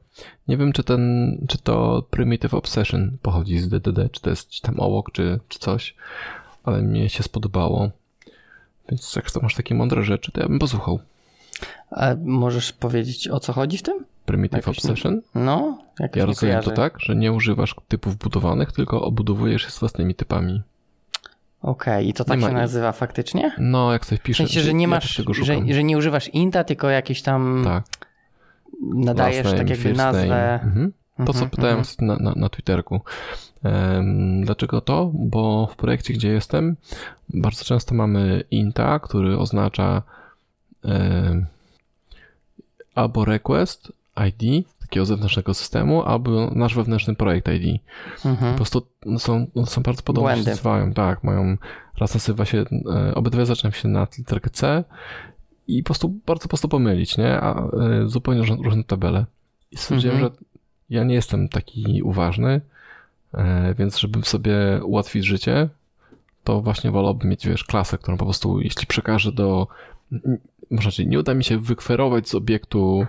Nie 0.48 0.58
wiem 0.58 0.74
czy 0.74 0.84
ten, 0.84 1.38
czy 1.48 1.58
to 1.58 2.04
Primitive 2.10 2.54
Obsession 2.54 3.18
pochodzi 3.22 3.60
z 3.60 3.70
DDD, 3.70 4.10
czy 4.12 4.22
to 4.22 4.30
jest 4.30 4.62
tam 4.62 4.80
obok, 4.80 5.12
czy, 5.12 5.40
czy 5.48 5.60
coś, 5.60 5.96
ale 6.64 6.82
mnie 6.82 7.10
się 7.10 7.24
spodobało. 7.24 7.90
Więc 8.90 9.16
jak 9.16 9.32
to 9.32 9.40
masz 9.42 9.56
takie 9.56 9.76
mądre 9.76 10.04
rzeczy, 10.04 10.32
to 10.32 10.42
ja 10.42 10.48
bym 10.48 10.60
posłuchał. 10.60 11.00
A 11.92 12.08
możesz 12.24 12.74
powiedzieć 12.74 13.28
o 13.28 13.40
co 13.40 13.54
chodzi 13.54 13.78
w 13.78 13.82
tym? 13.84 14.06
Primitive 14.26 14.58
Jakoś 14.58 14.78
Obsession? 14.78 15.22
No, 15.36 15.78
jak 16.00 16.16
Ja 16.16 16.26
rozumiem 16.26 16.56
to 16.56 16.64
kojarzę. 16.66 16.82
tak, 16.82 17.00
że 17.00 17.16
nie 17.16 17.32
używasz 17.34 17.76
typów 17.88 18.16
budowanych, 18.18 18.72
tylko 18.72 19.02
obudowujesz 19.02 19.64
je 19.64 19.70
z 19.70 19.80
własnymi 19.80 20.16
typami. 20.16 20.62
Okej, 21.62 22.10
i 22.10 22.14
to 22.14 22.24
tak 22.24 22.38
Nie 22.40 22.42
ma 22.42 22.48
się 22.48 22.54
i- 22.54 22.62
nazywa 22.62 22.92
faktycznie? 22.92 23.52
No, 23.58 23.92
jak 23.94 24.06
sobie 24.06 24.20
W 24.20 24.22
piszesz. 24.24 24.48
sensie, 24.48 24.62
że 24.62 24.74
nie 24.74 24.82
ja 24.84 24.88
masz, 24.88 25.22
że, 25.32 25.56
że 25.74 25.84
nie 25.84 25.98
używasz 25.98 26.28
inta, 26.28 26.64
tylko 26.64 26.90
jakieś 26.90 27.22
tam 27.22 27.62
Tak. 27.66 27.84
nadajesz 28.96 29.46
last 29.46 29.58
tak 29.58 29.68
name, 29.68 29.72
jakby 29.76 29.94
name. 29.94 30.12
nazwę. 30.14 30.54
Mhm. 30.64 30.94
To, 31.18 31.26
co 31.26 31.32
Mhm, 31.32 31.50
pytałem 31.50 31.78
mhm. 31.80 31.96
na, 32.08 32.16
na, 32.30 32.34
na 32.42 32.50
Twitterku. 32.50 33.02
Dlaczego 34.42 34.82
to? 34.82 35.12
Bo 35.14 35.68
w 35.72 35.76
projekcie, 35.76 36.14
gdzie 36.14 36.30
jestem, 36.30 36.76
bardzo 37.30 37.64
często 37.66 37.96
mamy 37.96 38.44
inta, 38.52 39.00
który 39.00 39.38
oznacza 39.38 40.02
albo 42.96 43.26
request 43.26 43.92
ID 44.28 44.66
takiego 44.82 45.06
zewnętrznego 45.06 45.54
systemu, 45.54 46.04
albo 46.04 46.52
nasz 46.56 46.76
wewnętrzny 46.76 47.16
projekt 47.16 47.48
ID. 47.50 47.82
Mhm. 48.26 48.52
Po 48.52 48.56
prostu 48.58 48.88
są, 49.18 49.48
są 49.66 49.82
bardzo 49.84 50.02
podobne, 50.02 50.28
Błędy. 50.30 50.44
się 50.44 50.50
nazywają. 50.50 50.94
Tak, 50.94 51.24
mają, 51.24 51.58
raz 51.98 52.14
nazywa 52.14 52.46
się, 52.46 52.66
e, 52.96 53.16
obydwie 53.16 53.46
zaczynają 53.46 53.72
się 53.74 53.88
na 53.88 54.08
literkę 54.18 54.50
C 54.50 54.84
i 55.68 55.84
po 55.84 55.86
prostu 55.88 56.10
bardzo 56.26 56.48
prosto 56.48 56.68
pomylić, 56.68 57.18
nie? 57.18 57.40
A 57.42 57.64
e, 57.64 57.70
zupełnie 58.06 58.40
różne, 58.40 58.56
różne 58.56 58.84
tabele. 58.84 59.26
I 59.72 59.78
stwierdziłem, 59.78 60.16
Mhm. 60.18 60.34
że 60.34 60.46
ja 60.90 61.04
nie 61.04 61.16
jestem 61.16 61.50
taki 61.50 62.02
uważny, 62.04 62.62
e, 63.34 63.74
więc 63.74 63.98
żeby 63.98 64.22
sobie 64.22 64.56
ułatwić 64.84 65.26
życie, 65.26 65.70
to 66.44 66.62
właśnie 66.62 66.92
wolałbym 66.92 67.30
mieć, 67.30 67.48
wiesz, 67.48 67.64
klasę, 67.64 67.98
którą 67.98 68.18
po 68.18 68.26
prostu, 68.26 68.62
jeśli 68.62 68.88
przekażę 68.88 69.32
do, 69.32 69.68
może 70.72 70.84
inaczej, 70.88 71.08
nie 71.08 71.20
uda 71.20 71.34
mi 71.34 71.44
się 71.44 71.60
wykwerować 71.60 72.30
z 72.30 72.36
obiektu 72.36 73.06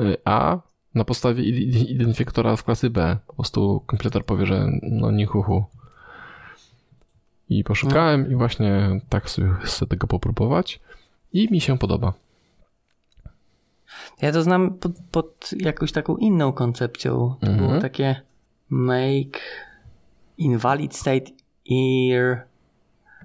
y, 0.00 0.16
A 0.24 0.58
na 0.94 1.04
podstawie 1.04 1.42
id- 1.42 1.90
identyfikatora 1.90 2.56
z 2.56 2.62
klasy 2.62 2.90
B. 2.90 3.16
Po 3.26 3.34
prostu 3.34 3.82
komputer 3.86 4.24
powie, 4.24 4.46
że 4.46 4.66
no 4.82 5.10
nie 5.10 5.26
huhu. 5.26 5.64
I 7.48 7.64
poszukałem 7.64 8.32
i 8.32 8.34
właśnie 8.34 9.00
tak 9.08 9.30
sobie 9.30 9.48
chcę 9.62 9.86
tego 9.86 10.06
popróbować 10.06 10.80
i 11.32 11.48
mi 11.50 11.60
się 11.60 11.78
podoba. 11.78 12.12
Ja 14.22 14.32
to 14.32 14.42
znam 14.42 14.74
pod, 14.78 14.92
pod 15.10 15.50
jakąś 15.60 15.92
taką 15.92 16.16
inną 16.16 16.52
koncepcją. 16.52 17.34
To 17.40 17.46
Mhm. 17.46 17.68
było 17.68 17.80
takie 17.80 18.20
make 18.68 19.40
invalid 20.38 20.96
state 20.96 21.24
ir. 21.64 22.42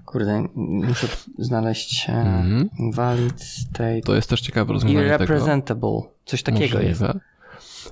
Kurde, 0.10 0.48
muszę 0.56 1.08
znaleźć 1.38 2.10
e, 2.10 2.14
Mhm. 2.14 2.70
invalid 2.80 3.42
state 3.44 4.02
To 4.06 4.16
jest 4.16 4.30
też 4.30 4.42
ciekawe 4.42 4.74
rozwiązanie 4.74 5.00
tego. 5.10 5.16
irrepresentable. 5.16 6.02
Coś 6.26 6.44
takiego 6.44 6.80
jest. 6.80 7.02
Możliwe, 7.02 7.20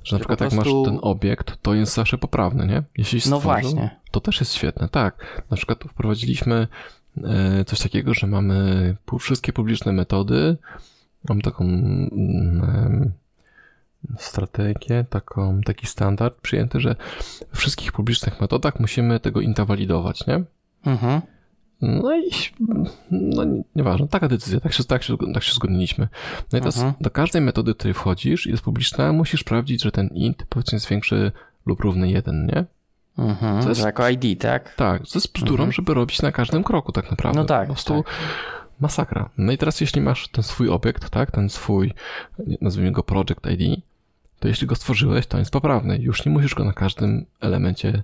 Że 0.03 0.15
na 0.15 0.19
przykład 0.19 0.39
po 0.39 0.45
jak 0.45 0.53
prostu- 0.53 0.79
masz 0.83 0.89
ten 0.89 0.99
obiekt, 1.01 1.57
to 1.61 1.73
jest 1.73 1.93
zawsze 1.93 2.17
poprawny, 2.17 2.67
nie? 2.67 2.83
Jeśli 2.97 3.21
się 3.21 3.29
No 3.29 3.39
właśnie. 3.39 3.99
To 4.11 4.19
też 4.19 4.39
jest 4.39 4.53
świetne, 4.53 4.89
tak. 4.89 5.43
Na 5.51 5.57
przykład 5.57 5.79
tu 5.79 5.87
wprowadziliśmy 5.87 6.67
e, 7.23 7.65
coś 7.65 7.79
takiego, 7.81 8.13
że 8.13 8.27
mamy 8.27 8.95
wszystkie 9.19 9.53
publiczne 9.53 9.93
metody. 9.93 10.57
Mam 11.29 11.41
taką 11.41 11.63
mm, 11.63 13.11
strategię, 14.17 15.05
taką, 15.09 15.61
taki 15.61 15.87
standard 15.87 16.41
przyjęty, 16.41 16.79
że 16.79 16.95
we 17.51 17.57
wszystkich 17.57 17.91
publicznych 17.91 18.41
metodach 18.41 18.79
musimy 18.79 19.19
tego 19.19 19.41
inta 19.41 19.65
walidować, 19.65 20.27
nie? 20.27 20.43
Mhm. 20.85 21.21
No 21.81 22.17
i 22.17 22.29
no, 23.11 23.43
nie- 23.43 23.63
nieważne, 23.75 24.07
taka 24.07 24.27
decyzja, 24.27 24.59
tak 24.59 24.73
się, 24.73 24.83
tak, 24.83 25.03
się, 25.03 25.17
tak 25.33 25.43
się 25.43 25.53
zgodniliśmy. 25.53 26.07
No 26.53 26.59
i 26.59 26.61
teraz 26.61 26.77
Mhm. 26.77 26.93
do 27.01 27.11
każdej 27.11 27.41
metody, 27.41 27.73
której 27.75 27.93
wchodzisz 27.93 28.47
i 28.47 28.49
jest 28.51 28.63
publiczna, 28.63 29.13
musisz 29.13 29.41
sprawdzić, 29.41 29.83
że 29.83 29.91
ten 29.91 30.07
int 30.07 30.43
powiedzmy 30.49 30.75
jest 30.75 30.87
większy 30.89 31.31
lub 31.65 31.81
równy 31.81 32.09
1, 32.11 32.45
nie? 32.45 32.65
Mhm. 33.25 33.63
To 33.63 33.69
jest- 33.69 33.81
jako 33.85 34.09
ID, 34.09 34.39
tak? 34.41 34.75
Tak, 34.75 35.01
to 35.01 35.11
jest 35.15 35.33
bzdurą, 35.33 35.53
Mhm. 35.63 35.71
żeby 35.71 35.93
robić 35.93 36.21
na 36.21 36.31
każdym 36.31 36.63
kroku 36.63 36.91
tak 36.91 37.11
naprawdę. 37.11 37.39
No 37.39 37.45
tak, 37.45 37.67
Po 37.67 37.73
prostu 37.73 38.03
masakra. 38.79 39.29
No 39.37 39.51
i 39.51 39.57
teraz 39.57 39.81
jeśli 39.81 40.01
masz 40.01 40.27
ten 40.27 40.43
swój 40.43 40.69
obiekt, 40.69 41.09
tak, 41.09 41.31
ten 41.31 41.49
swój, 41.49 41.93
nazwijmy 42.61 42.91
go 42.91 43.03
project 43.03 43.39
ID, 43.51 43.81
to 44.39 44.47
jeśli 44.47 44.67
go 44.67 44.75
stworzyłeś, 44.75 45.27
to 45.27 45.37
jest 45.37 45.51
poprawny. 45.51 45.97
Już 45.97 46.25
nie 46.25 46.31
musisz 46.31 46.55
go 46.55 46.63
na 46.65 46.73
każdym 46.73 47.25
elemencie 47.41 48.03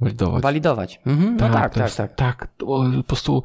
walidować. 0.00 0.42
Walidować. 0.42 1.00
Mhm. 1.06 1.36
No 1.36 1.48
tak, 1.50 1.74
tak, 1.74 1.82
jest- 1.84 1.96
tak. 1.96 2.14
Tak, 2.14 2.48
to 2.56 2.66
po 2.96 3.02
prostu 3.06 3.42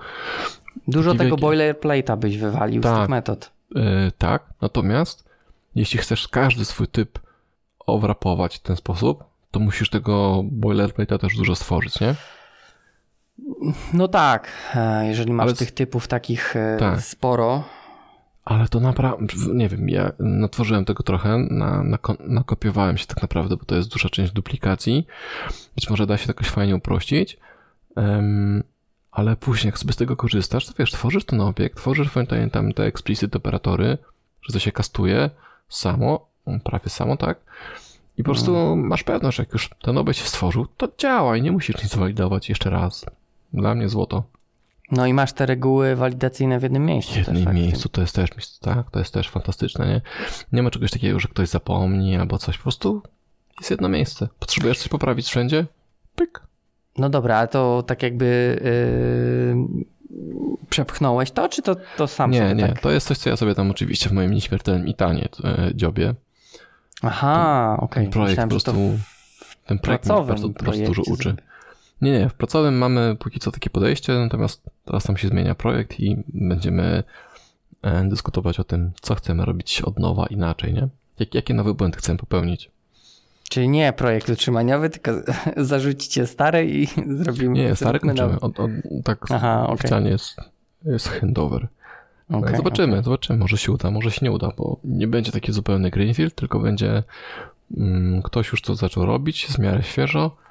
Dużo 0.87 1.15
tego 1.15 1.35
wielki- 1.37 1.41
boilerplate'a 1.45 2.17
byś 2.17 2.37
wywalił 2.37 2.81
z 2.81 2.83
Tak. 2.85 2.99
tych 2.99 3.09
metod. 3.09 3.51
Yy, 3.75 3.81
tak, 4.17 4.43
natomiast 4.61 5.29
jeśli 5.75 5.99
chcesz 5.99 6.27
każdy 6.27 6.65
swój 6.65 6.87
typ 6.87 7.19
owrapować 7.85 8.55
w 8.57 8.59
ten 8.61 8.75
sposób, 8.75 9.23
to 9.51 9.59
musisz 9.59 9.89
tego 9.89 10.43
boilerplate'a 10.51 11.19
też 11.19 11.35
dużo 11.37 11.55
stworzyć, 11.55 11.99
nie? 11.99 12.15
No 13.93 14.07
tak, 14.07 14.51
e, 14.75 15.07
jeżeli 15.07 15.33
masz 15.33 15.43
Ale 15.43 15.53
tych 15.53 15.71
typów 15.71 16.07
takich 16.07 16.55
e, 16.55 16.77
Tak. 16.79 17.01
sporo. 17.01 17.63
Ale 18.45 18.67
to 18.67 18.79
naprawdę, 18.79 19.25
nie 19.53 19.69
wiem, 19.69 19.89
ja 19.89 20.11
natworzyłem 20.19 20.85
tego 20.85 21.03
trochę, 21.03 21.37
na, 21.37 21.83
na, 21.83 21.97
nakopiowałem 22.19 22.97
się 22.97 23.05
tak 23.05 23.21
naprawdę, 23.21 23.57
bo 23.57 23.65
to 23.65 23.75
jest 23.75 23.89
duża 23.89 24.09
część 24.09 24.31
duplikacji. 24.31 25.07
Być 25.75 25.89
może 25.89 26.07
da 26.07 26.17
się 26.17 26.25
to 26.25 26.29
jakoś 26.29 26.47
fajnie 26.47 26.75
uprościć, 26.75 27.37
em, 27.95 28.63
ale 29.11 29.35
później 29.35 29.67
jak 29.69 29.79
sobie 29.79 29.93
z 29.93 29.95
tego 29.95 30.15
korzystasz, 30.15 30.65
to 30.65 30.73
wiesz, 30.79 30.91
tworzysz 30.91 31.25
ten 31.25 31.41
obiekt, 31.41 31.77
tworzysz 31.77 32.09
tam 32.51 32.73
te 32.73 32.83
explicit 32.83 33.35
operatory, 33.35 33.97
że 34.41 34.53
to 34.53 34.59
się 34.59 34.71
kastuje 34.71 35.29
samo, 35.69 36.27
prawie 36.63 36.89
samo, 36.89 37.17
tak? 37.17 37.37
I 38.17 38.23
po 38.23 38.31
prostu 38.31 38.75
masz 38.75 39.03
pewność, 39.03 39.37
że 39.37 39.43
jak 39.43 39.53
już 39.53 39.69
ten 39.81 39.97
obiekt 39.97 40.19
się 40.19 40.25
stworzył, 40.25 40.67
to 40.77 40.87
działa 40.97 41.37
i 41.37 41.41
nie 41.41 41.51
musisz 41.51 41.83
nic 41.83 41.95
walidować 41.95 42.49
jeszcze 42.49 42.69
raz. 42.69 43.05
Dla 43.53 43.75
mnie 43.75 43.89
złoto. 43.89 44.23
No 44.91 45.05
i 45.05 45.13
masz 45.13 45.33
te 45.33 45.45
reguły 45.45 45.95
walidacyjne 45.95 46.59
w 46.59 46.63
jednym 46.63 46.85
miejscu. 46.85 47.13
W 47.13 47.17
jednym 47.17 47.35
też, 47.35 47.45
tak? 47.45 47.55
miejscu 47.55 47.89
to 47.89 48.01
jest 48.01 48.15
też, 48.15 48.29
tak, 48.61 48.91
to 48.91 48.99
jest 48.99 49.13
też 49.13 49.29
fantastyczne, 49.29 49.87
nie? 49.87 50.01
Nie 50.51 50.63
ma 50.63 50.71
czegoś 50.71 50.91
takiego, 50.91 51.19
że 51.19 51.27
ktoś 51.27 51.49
zapomni 51.49 52.15
albo 52.17 52.37
coś, 52.37 52.57
po 52.57 52.63
prostu 52.63 53.01
jest 53.59 53.71
jedno 53.71 53.89
miejsce. 53.89 54.27
Potrzebujesz 54.39 54.77
coś 54.77 54.87
poprawić 54.87 55.27
wszędzie? 55.27 55.65
Pyk. 56.15 56.41
No 56.97 57.09
dobra, 57.09 57.37
ale 57.37 57.47
to 57.47 57.83
tak 57.87 58.03
jakby 58.03 58.59
yy, 58.63 59.55
przepchnąłeś 60.69 61.31
to, 61.31 61.49
czy 61.49 61.61
to, 61.61 61.75
to 61.97 62.07
sam 62.07 62.31
Nie, 62.31 62.39
sobie 62.39 62.55
nie, 62.55 62.67
tak? 62.67 62.81
to 62.81 62.91
jest 62.91 63.07
coś, 63.07 63.17
co 63.17 63.29
ja 63.29 63.37
sobie 63.37 63.55
tam 63.55 63.71
oczywiście 63.71 64.09
w 64.09 64.13
moim 64.13 64.31
nieśmiertelnym 64.31 64.87
Itanie 64.87 65.27
e, 65.43 65.71
dziobie. 65.75 66.13
Aha, 67.01 67.77
okej. 67.79 68.03
Ten 68.03 68.11
projekt 68.11 68.31
Myślałem, 68.31 68.49
po 68.49 68.53
prostu, 68.53 68.71
ten 69.65 69.79
projekt 69.79 70.07
bardzo, 70.07 70.49
bardzo 70.49 70.85
dużo 70.85 71.01
uczy. 71.01 71.29
zrobi- 71.29 71.54
Nie, 72.01 72.19
nie, 72.19 72.29
w 72.29 72.33
pracowym 72.33 72.77
mamy 72.77 73.15
póki 73.19 73.39
co 73.39 73.51
takie 73.51 73.69
podejście, 73.69 74.13
natomiast 74.13 74.63
teraz 74.85 75.03
tam 75.03 75.17
się 75.17 75.27
zmienia 75.27 75.55
projekt 75.55 75.99
i 75.99 76.23
będziemy 76.27 77.03
e, 77.81 78.03
dyskutować 78.03 78.59
o 78.59 78.63
tym, 78.63 78.91
co 79.01 79.15
chcemy 79.15 79.45
robić 79.45 79.81
od 79.81 79.99
nowa 79.99 80.25
inaczej, 80.25 80.73
nie? 80.73 80.87
Jak, 81.19 81.35
jaki 81.35 81.53
nowy 81.53 81.73
błęd 81.73 81.97
chcę 81.97 82.17
popełnić? 82.17 82.71
Czyli 83.49 83.69
nie 83.69 83.93
projekt 83.93 84.29
utrzymaniowy, 84.29 84.89
tylko 84.89 85.11
zarzucicie 85.57 86.27
stary 86.27 86.65
i 86.71 86.87
zrobimy 87.23 87.53
Nie, 87.53 87.75
stary 87.75 87.99
kończymy. 87.99 88.39
O, 88.39 88.45
o, 88.45 88.67
tak 89.03 89.25
Aha, 89.29 89.67
oficjalnie 89.69 90.09
jest, 90.09 90.35
jest 90.85 91.07
handover. 91.07 91.67
Okej, 92.29 92.57
zobaczymy, 92.57 92.93
okej. 92.93 93.03
zobaczymy. 93.03 93.39
Może 93.39 93.57
się 93.57 93.71
uda, 93.71 93.91
może 93.91 94.11
się 94.11 94.19
nie 94.23 94.31
uda, 94.31 94.51
bo 94.57 94.77
nie 94.83 95.07
będzie 95.07 95.31
taki 95.31 95.51
zupełny 95.51 95.89
greenfield, 95.89 96.35
tylko 96.35 96.59
będzie 96.59 97.03
mm, 97.77 98.21
ktoś 98.21 98.51
już 98.51 98.61
to 98.61 98.75
zaczął 98.75 99.05
robić 99.05 99.45
w 99.45 99.59
miarę 99.59 99.83
świeżo 99.83 100.44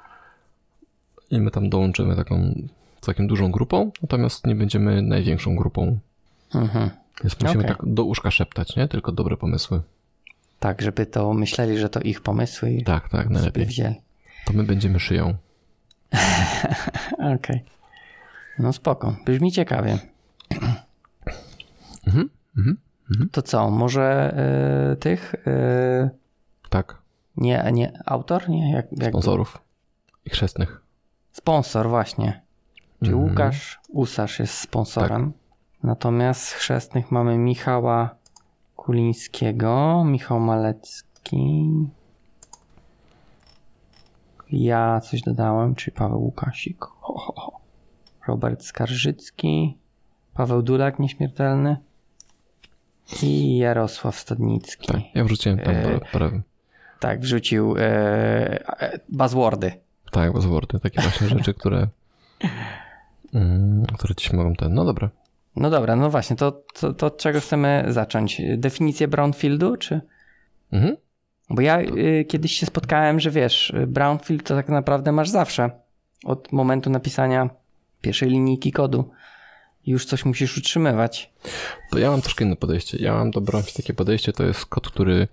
i 1.31 1.41
my 1.41 1.51
tam 1.51 1.69
dołączymy 1.69 2.15
taką 2.15 2.55
całkiem 3.01 3.27
dużą 3.27 3.51
grupą, 3.51 3.91
natomiast 4.01 4.47
nie 4.47 4.55
będziemy 4.55 5.01
największą 5.01 5.55
grupą, 5.55 5.99
Mhm. 6.55 6.89
więc 7.23 7.41
musimy 7.41 7.63
Okej. 7.63 7.75
tak 7.75 7.85
do 7.93 8.03
uszka 8.03 8.31
szeptać, 8.31 8.75
nie? 8.75 8.87
Tylko 8.87 9.11
dobre 9.11 9.37
pomysły. 9.37 9.81
Tak, 10.59 10.81
żeby 10.81 11.05
to 11.05 11.33
myśleli, 11.33 11.77
że 11.77 11.89
to 11.89 11.99
ich 11.99 12.21
pomysły 12.21 12.71
i 12.71 12.83
Tak, 12.83 13.09
tak, 13.09 13.29
najlepiej. 13.29 13.65
wzięli. 13.65 13.95
To 14.45 14.53
my 14.53 14.63
będziemy 14.63 14.99
szyją. 14.99 15.33
Okej. 17.35 17.63
No 18.59 18.73
spoko, 18.73 19.15
brzmi 19.25 19.51
ciekawie. 19.51 19.99
Mhm, 22.07 22.29
mhm. 22.57 23.29
To 23.31 23.41
co, 23.41 23.69
może 23.71 24.35
y, 24.93 24.95
tych... 24.95 25.35
Y, 25.47 26.09
Tak, 26.69 26.97
nie, 27.37 27.69
nie, 27.73 27.99
autor? 28.05 28.49
Nie, 28.49 28.71
jak, 28.71 28.85
jak 28.91 29.09
sponsorów 29.09 29.61
i 30.25 30.29
chrzestnych. 30.29 30.81
Sponsor, 31.35 31.89
właśnie. 31.89 32.41
Czyli 32.99 33.13
Mhm. 33.13 33.29
Łukasz 33.29 33.79
Usarz 33.89 34.39
jest 34.39 34.53
sponsorem. 34.57 35.33
Natomiast 35.83 36.41
z 36.41 36.53
chrzestnych 36.53 37.11
mamy 37.11 37.37
Michała 37.37 38.15
Kulińskiego, 38.75 40.03
Michał 40.05 40.39
Malecki. 40.39 41.69
Ja 44.51 45.01
coś 45.01 45.21
dodałem, 45.21 45.75
czyli 45.75 45.95
Paweł 45.95 46.23
Łukasik. 46.23 46.81
Ho, 46.81 47.13
ho, 47.17 47.33
ho. 47.37 47.59
Robert 48.27 48.63
Skarżycki, 48.63 49.77
Paweł 50.33 50.61
Dulak 50.61 50.99
nieśmiertelny 50.99 51.77
i 53.23 53.57
Jarosław 53.57 54.19
Stadnicki. 54.19 54.87
Tak, 54.87 55.01
ja 55.15 55.23
wrzuciłem 55.23 55.59
tam 55.59 55.75
E, 55.75 55.83
parę, 55.83 55.99
parę 56.11 56.41
Tak, 56.99 57.19
wrzucił 57.19 57.77
e, 57.77 57.81
e, 58.81 58.99
buzzwordy. 59.09 59.84
Tak, 60.15 60.33
buzzwordy, 60.33 60.79
takie 60.79 61.01
właśnie 61.01 61.27
rzeczy, 61.27 61.53
które 61.53 61.87
mm, 63.33 63.85
które 63.85 64.15
ci 64.15 64.35
mogą 64.35 64.53
ten, 64.53 64.73
no 64.73 64.85
dobra. 64.85 65.09
No 65.55 65.69
dobra, 65.69 65.95
no 65.95 66.09
właśnie, 66.09 66.35
to, 66.35 66.51
to, 66.51 66.93
to 66.93 67.05
od 67.05 67.17
czego 67.17 67.39
chcemy 67.39 67.85
zacząć? 67.87 68.41
Definicję 68.57 69.07
brownfieldu, 69.07 69.77
czy... 69.77 70.01
Mhm. 70.71 70.97
Bo 71.49 71.61
ja 71.61 71.81
y, 71.81 72.25
kiedyś 72.29 72.51
się 72.51 72.65
spotkałem, 72.65 73.19
że 73.19 73.31
wiesz, 73.31 73.73
brownfield 73.87 74.47
to 74.47 74.55
tak 74.55 74.69
naprawdę 74.69 75.11
masz 75.11 75.29
zawsze. 75.29 75.69
Od 76.25 76.51
momentu 76.51 76.89
napisania 76.89 77.49
pierwszej 78.01 78.29
linijki 78.29 78.71
kodu. 78.71 79.11
Już 79.85 80.05
coś 80.05 80.25
musisz 80.25 80.57
utrzymywać. 80.57 81.33
To 81.91 81.99
ja 81.99 82.11
mam 82.11 82.21
troszkę 82.21 82.45
inne 82.45 82.55
podejście. 82.55 82.97
Ja 82.97 83.13
mam 83.13 83.31
do 83.31 83.41
Brownfield 83.41 83.77
takie 83.77 83.93
podejście, 83.93 84.33
to 84.33 84.43
jest 84.43 84.65
kod, 84.65 84.89
który 84.89 85.27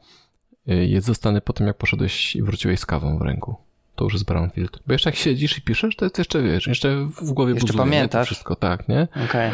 y, 0.69 0.87
jest 0.87 1.07
zostany 1.07 1.41
po 1.41 1.53
tym, 1.53 1.67
jak 1.67 1.77
poszedłeś 1.77 2.37
i 2.37 2.43
wróciłeś 2.43 2.81
z 2.81 2.87
kawą 2.87 3.19
w 3.19 3.23
ręku. 3.23 3.57
To 4.03 4.07
już 4.07 4.13
jest 4.13 4.25
Brownfield. 4.25 4.79
Bo 4.87 4.93
jeszcze 4.93 5.11
jak 5.11 5.17
siedzisz 5.17 5.59
i 5.59 5.63
piszesz, 5.63 5.97
to 5.97 6.05
jest 6.05 6.19
jeszcze, 6.19 6.43
wiesz, 6.43 6.67
jeszcze 6.67 6.97
w 7.23 7.33
głowie 7.33 7.53
Jeszcze 7.53 7.67
buzuje, 7.67 7.85
pamiętasz. 7.85 8.27
wszystko, 8.27 8.57
tak, 8.57 8.89
nie? 8.89 9.09
Okej. 9.25 9.51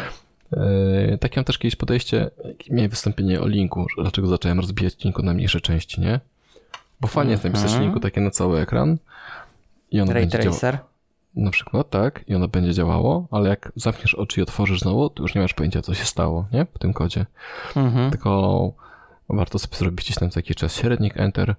Yy, 1.11 1.17
takie 1.17 1.39
mam 1.39 1.45
też 1.45 1.57
kiedyś 1.57 1.75
podejście, 1.75 2.31
miałem 2.69 2.89
wystąpienie 2.89 3.41
o 3.41 3.47
linku, 3.47 3.85
dlaczego 3.97 4.27
zacząłem 4.27 4.59
rozbijać 4.59 5.03
linku 5.03 5.23
na 5.23 5.33
mniejsze 5.33 5.61
części, 5.61 6.01
nie? 6.01 6.19
Bo 7.01 7.07
fajnie 7.07 7.31
jest 7.31 7.43
napisać 7.43 7.65
Mhm. 7.65 7.83
linku 7.83 7.99
takie 7.99 8.21
na 8.21 8.31
cały 8.31 8.59
ekran 8.59 8.97
i 9.91 10.01
ono 10.01 10.13
Ray 10.13 10.23
będzie. 10.23 10.39
Tracer. 10.39 10.77
Na 11.35 11.51
przykład, 11.51 11.89
tak, 11.89 12.23
i 12.27 12.35
ono 12.35 12.47
będzie 12.47 12.73
działało, 12.73 13.27
ale 13.31 13.49
jak 13.49 13.71
zamkniesz 13.75 14.15
oczy 14.15 14.39
i 14.39 14.43
otworzysz 14.43 14.79
znowu, 14.79 15.09
to 15.09 15.23
już 15.23 15.35
nie 15.35 15.41
masz 15.41 15.53
pojęcia, 15.53 15.81
co 15.81 15.93
się 15.93 16.05
stało, 16.05 16.45
nie? 16.53 16.65
W 16.75 16.79
tym 16.79 16.93
kodzie. 16.93 17.25
Mhm. 17.75 18.09
Tylko 18.11 18.71
warto 19.29 19.59
sobie 19.59 19.77
zrobić 19.77 20.05
gdzieś 20.05 20.15
tam 20.17 20.29
jakiś 20.35 20.55
czas 20.55 20.75
średnik, 20.75 21.13
enter. 21.17 21.55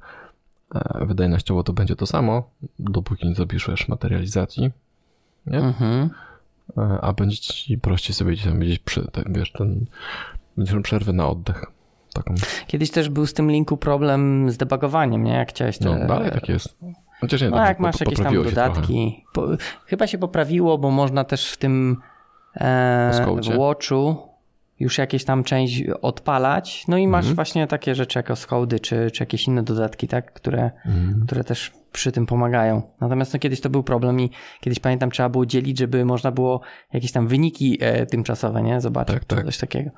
E, 0.75 1.07
Wydajnościowo 1.07 1.63
to 1.63 1.73
będzie 1.73 1.97
to 1.97 2.07
samo, 2.07 2.51
dopóki 2.79 3.29
nie 3.29 3.35
już 3.53 3.89
materializacji, 3.89 4.71
nie? 5.47 5.59
Mhm. 5.59 6.11
E, 6.79 6.99
a 7.01 7.13
będzie 7.13 7.37
ci 7.37 7.79
prościej 7.79 8.15
sobie 8.15 8.33
gdzieś 8.33 8.45
tam 8.45 8.59
gdzieś 8.61 8.79
przy, 8.79 9.11
ten, 9.13 9.25
wiesz, 9.29 9.53
ten, 9.53 9.85
będziesz 10.57 10.75
miał 10.75 10.83
przerwę 10.83 11.13
na 11.13 11.29
oddech. 11.29 11.65
Taką. 12.15 12.35
Kiedyś 12.67 12.91
też 12.91 13.09
był 13.09 13.27
z 13.27 13.35
tym 13.35 13.51
linku 13.51 13.77
problem 13.77 14.51
z 14.51 14.57
debugowaniem, 14.57 15.25
nie? 15.25 15.33
Jak 15.33 15.49
chciałeś 15.49 15.79
te... 15.79 15.85
No, 15.85 16.07
dalej 16.07 16.31
tak 16.31 16.49
jest. 16.49 16.77
Chociaż 17.21 17.43
nie, 17.43 17.51
No 17.51 17.67
jak 17.67 17.81
masz 17.81 18.01
jakieś 18.01 18.19
tam 18.19 18.35
dodatki. 18.35 19.25
Po, 19.33 19.47
chyba 19.87 20.07
się 20.07 20.19
poprawiło, 20.19 20.79
bo 20.79 20.91
można 20.91 21.25
też 21.25 21.53
w 21.53 21.57
tym 21.57 21.97
e, 22.55 23.41
w 23.43 23.59
Watchu 23.59 24.30
już 24.81 24.99
jakieś 24.99 25.25
tam 25.25 25.45
część 25.45 25.83
odpalać. 26.03 26.85
No 26.89 26.97
i 26.99 27.09
masz 27.09 27.25
Mhm. 27.25 27.35
właśnie 27.35 27.67
takie 27.67 27.95
rzeczy 27.95 28.19
jak 28.19 28.31
Oscody 28.31 28.81
czy, 28.81 29.11
czy 29.11 29.23
jakieś 29.23 29.47
inne 29.47 29.63
dodatki, 29.63 30.09
tak? 30.09 30.33
Które, 30.33 30.71
Mhm. 30.87 31.23
które 31.27 31.45
też 31.45 31.73
przy 31.93 32.13
tym 32.13 32.27
pomagają. 32.27 32.83
Natomiast 33.01 33.33
no, 33.33 33.39
kiedyś 33.39 33.61
to 33.61 33.71
był 33.71 33.83
problem 33.83 34.21
i 34.21 34.31
kiedyś 34.61 34.81
pamiętam 34.81 35.11
trzeba 35.11 35.29
było 35.29 35.47
dzielić, 35.47 35.79
żeby 35.79 36.05
można 36.05 36.31
było 36.33 36.61
jakieś 36.93 37.13
tam 37.13 37.29
wyniki 37.29 37.79
e, 37.81 38.07
tymczasowe, 38.07 38.63
nie? 38.63 38.81
Zobaczyć 38.81 39.15
Tak, 39.15 39.25
tak. 39.25 39.45
coś 39.45 39.59
takiego. 39.59 39.91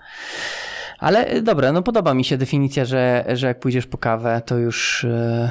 Ale 0.98 1.26
e, 1.26 1.42
dobra, 1.42 1.72
no 1.72 1.82
podoba 1.82 2.14
mi 2.14 2.24
się 2.24 2.36
definicja, 2.36 2.84
że, 2.84 3.24
że 3.34 3.46
jak 3.46 3.60
pójdziesz 3.60 3.86
po 3.86 3.98
kawę, 3.98 4.42
to 4.46 4.58
już 4.58 5.04
e, 5.04 5.50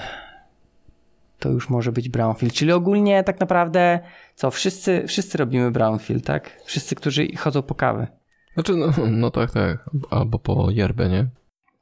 to 1.39 1.49
już 1.49 1.69
może 1.69 1.91
być 1.91 2.09
brownfield. 2.09 2.53
Czyli 2.53 2.71
ogólnie 2.71 3.23
tak 3.23 3.39
naprawdę 3.39 3.99
co, 4.35 4.51
wszyscy, 4.51 5.03
wszyscy 5.07 5.37
robimy 5.37 5.71
brownfield, 5.71 6.25
tak? 6.25 6.49
Wszyscy, 6.65 6.95
którzy 6.95 7.27
chodzą 7.37 7.61
po 7.61 7.75
kawę. 7.75 8.07
Znaczy, 8.53 8.75
no, 8.75 8.91
no 9.11 9.31
tak, 9.31 9.51
tak. 9.51 9.89
Albo 10.09 10.39
po 10.39 10.71
yerbę, 10.71 11.09
nie? 11.09 11.27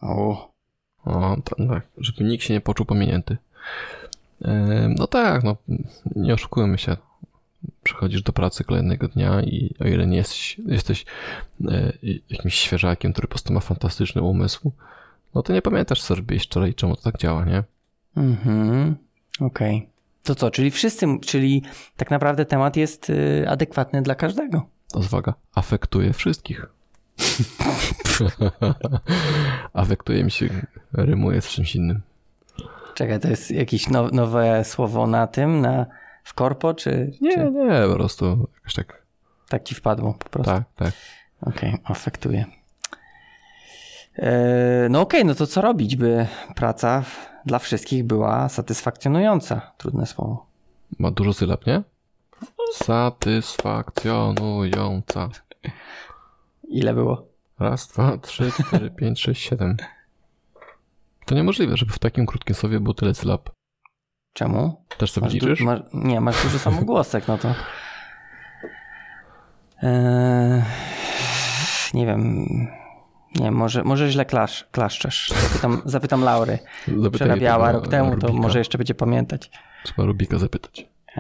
O. 0.02 0.50
O, 1.06 1.36
tak, 1.44 1.68
tak. 1.70 1.88
Żeby 1.98 2.24
nikt 2.24 2.44
się 2.44 2.54
nie 2.54 2.62
poczuł 2.62 2.86
pominięty. 2.86 3.38
E, 4.42 4.90
No 4.98 5.08
tak, 5.08 5.44
no 5.44 5.56
nie 6.16 6.34
oszukujmy 6.34 6.78
się. 6.78 6.98
Przychodzisz 7.84 8.22
do 8.22 8.34
pracy 8.34 8.64
kolejnego 8.64 9.08
dnia 9.08 9.42
i 9.42 9.76
o 9.80 9.84
ile 9.88 10.08
nie 10.08 10.18
jesteś, 10.18 10.62
jesteś 10.66 11.06
e, 11.68 11.94
jakimś 12.30 12.54
świeżakiem, 12.56 13.14
który 13.14 13.28
po 13.28 13.32
prostu 13.32 13.54
ma 13.54 13.60
fantastyczny 13.60 14.22
umysł, 14.22 14.72
no 15.36 15.44
to 15.44 15.54
nie 15.54 15.62
pamiętasz, 15.62 16.02
co 16.02 16.16
robiłeś 16.16 16.44
wczoraj 16.44 16.70
i 16.70 16.74
czemu 16.74 16.96
to 16.96 17.02
tak 17.02 17.18
działa, 17.18 17.46
nie? 17.46 17.64
Mhm. 18.18 18.96
Okej. 19.40 19.90
To 20.24 20.36
co, 20.36 20.52
czyli 20.52 20.72
wszyscy, 20.72 21.06
czyli 21.22 21.64
tak 21.98 22.12
naprawdę 22.12 22.46
temat 22.46 22.78
jest 22.78 23.10
y, 23.10 23.46
adekwatny 23.50 24.02
dla 24.02 24.16
każdego. 24.16 24.66
To 24.92 25.00
uwaga, 25.00 25.34
afektuje 25.56 26.14
wszystkich. 26.14 26.66
afektuje 29.74 30.24
mi 30.24 30.32
się, 30.32 30.50
rymuje 30.94 31.42
z 31.42 31.48
czymś 31.48 31.76
innym. 31.76 32.02
Czekaj, 32.94 33.20
to 33.20 33.28
jest 33.28 33.52
jakieś 33.52 33.90
now, 33.90 34.12
nowe 34.12 34.66
słowo 34.66 35.08
na 35.08 35.28
tym, 35.28 35.62
na, 35.62 35.86
w 36.24 36.34
korpo, 36.34 36.74
czy, 36.74 37.12
Nie, 37.22 37.32
czy 37.32 37.52
nie, 37.52 37.82
po 37.88 37.94
prostu 37.96 38.48
jakoś 38.56 38.74
tak, 38.74 39.04
tak 39.50 39.64
ci 39.64 39.76
wpadło 39.76 40.14
po 40.14 40.30
prostu? 40.30 40.52
tak, 40.54 40.64
tak. 40.76 40.94
Okej, 41.42 41.78
afektuje. 41.84 42.46
E, 44.18 44.88
No 44.90 45.02
okej, 45.02 45.26
no 45.26 45.36
to 45.36 45.48
co 45.48 45.62
robić, 45.62 45.96
by 45.96 46.28
praca 46.56 47.04
dla 47.46 47.60
wszystkich 47.60 48.04
była 48.04 48.50
satysfakcjonująca? 48.50 49.72
Trudne 49.78 50.06
słowo. 50.06 50.46
Ma 51.00 51.12
dużo 51.12 51.34
sylab, 51.34 51.68
nie? 51.68 51.82
Satysfakcjonująca. 52.74 55.30
Ile 56.68 56.94
było? 56.94 57.28
Raz, 57.60 57.88
dwa, 57.88 58.18
trzy, 58.18 58.52
cztery, 58.52 58.92
pięć, 59.00 59.22
sześć, 59.22 59.42
siedem. 59.50 59.78
To 61.26 61.36
niemożliwe, 61.36 61.78
żeby 61.78 61.94
w 61.94 62.00
takim 62.00 62.26
krótkim 62.26 62.56
słowie 62.56 62.80
było 62.80 62.94
tyle 62.94 63.16
sylab. 63.16 63.50
Czemu? 64.34 64.86
Też 64.98 65.12
sobie 65.12 65.26
Masz 65.26 65.34
liczysz? 65.34 65.62
masz, 65.62 65.80
nie, 65.94 66.22
masz 66.22 66.44
duży 66.44 66.60
samogłosek, 66.70 67.28
no 67.28 67.38
to. 67.38 67.56
Eee, 69.84 70.62
nie 71.94 72.06
wiem. 72.06 72.46
Nie, 73.40 73.52
może, 73.52 73.84
może 73.84 74.10
źle 74.12 74.26
klasz, 74.26 74.68
klaszczesz. 74.72 75.34
Zapytam, 75.42 75.82
zapytam 75.86 76.24
Laury. 76.24 76.60
Zapytaj 76.88 77.12
Przerabiała 77.12 77.72
rok 77.72 77.88
temu, 77.88 78.18
to 78.18 78.28
Rubika. 78.28 78.42
może 78.42 78.60
jeszcze 78.60 78.78
będzie 78.78 78.96
pamiętać. 78.96 79.52
Trzeba 79.84 80.04
Rubika 80.06 80.38
zapytać. 80.38 80.88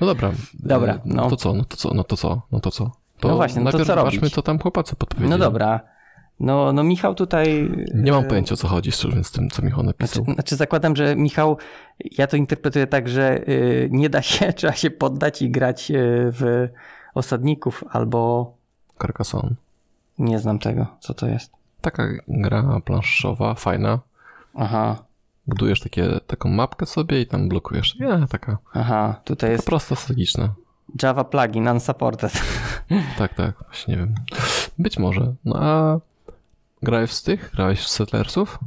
No 0.00 0.06
dobra. 0.06 0.32
Dobra, 0.54 0.94
E, 0.94 1.00
no. 1.04 1.30
To 1.30 1.36
co, 1.36 1.54
no 1.54 1.64
to 1.64 1.76
co, 1.76 1.94
no 1.94 2.04
to 2.04 2.16
co, 2.16 2.42
no 2.52 2.60
to 2.60 2.70
co? 2.70 2.90
To 3.20 3.28
No 3.28 3.36
właśnie, 3.36 3.62
no 3.62 3.70
to 3.70 3.78
najpierw 3.78 3.88
co 3.96 4.00
zobaczmy, 4.00 4.20
robić? 4.20 4.34
co 4.34 4.42
tam 4.42 4.58
chłopacy 4.58 4.96
podpowiedzieli. 4.96 5.30
No 5.30 5.38
dobra. 5.38 5.80
No, 6.40 6.72
no 6.72 6.84
Michał 6.84 7.14
tutaj. 7.14 7.70
Nie 7.94 8.12
mam 8.12 8.24
e, 8.24 8.28
pojęcia, 8.28 8.52
o 8.54 8.56
co 8.56 8.68
chodzi, 8.68 8.92
z 9.22 9.30
tym, 9.32 9.50
co 9.50 9.62
Michał 9.62 9.82
napisał. 9.82 10.24
Znaczy, 10.24 10.34
znaczy 10.34 10.56
zakładam, 10.56 10.96
że 10.96 11.16
Michał, 11.16 11.56
ja 12.18 12.26
to 12.26 12.36
interpretuję 12.36 12.86
tak, 12.86 13.08
że 13.08 13.48
y, 13.48 13.88
nie 13.92 14.10
da 14.10 14.22
się, 14.22 14.52
trzeba 14.56 14.72
się 14.72 14.90
poddać 14.90 15.42
i 15.42 15.50
grać 15.50 15.92
w 16.32 16.68
osadników, 17.14 17.84
albo 17.90 18.52
Carcassonne. 19.02 19.54
nie 20.18 20.38
znam 20.38 20.58
tego, 20.58 20.86
co 21.00 21.14
to 21.14 21.26
jest. 21.26 21.52
taka 21.80 22.08
gra 22.28 22.80
planszowa, 22.84 23.54
fajna. 23.54 23.98
Aha, 24.54 24.96
Budujesz 25.46 25.80
takie, 25.80 26.20
taką 26.26 26.48
mapkę 26.48 26.86
sobie 26.86 27.20
i 27.20 27.26
tam 27.26 27.48
blokujesz. 27.48 27.98
Nie, 28.00 28.26
taka 28.30 28.58
aha, 28.72 29.20
tutaj 29.24 29.50
jest... 29.50 29.58
jest 29.58 29.66
prosta, 29.66 29.96
strategiczna. 29.96 30.54
Java 31.02 31.24
plugin 31.24 31.68
unsupported. 31.68 32.32
Tak, 33.18 33.34
tak, 33.34 33.54
właśnie 33.64 33.94
nie 33.94 34.00
wiem. 34.00 34.14
Być 34.78 34.98
może. 34.98 35.34
No 35.44 35.56
a 35.62 36.00
grałeś 36.82 37.10
z 37.10 37.22
tych? 37.22 37.50
Grałeś 37.54 37.80
w 37.80 37.88
Settlersów? 37.88 38.58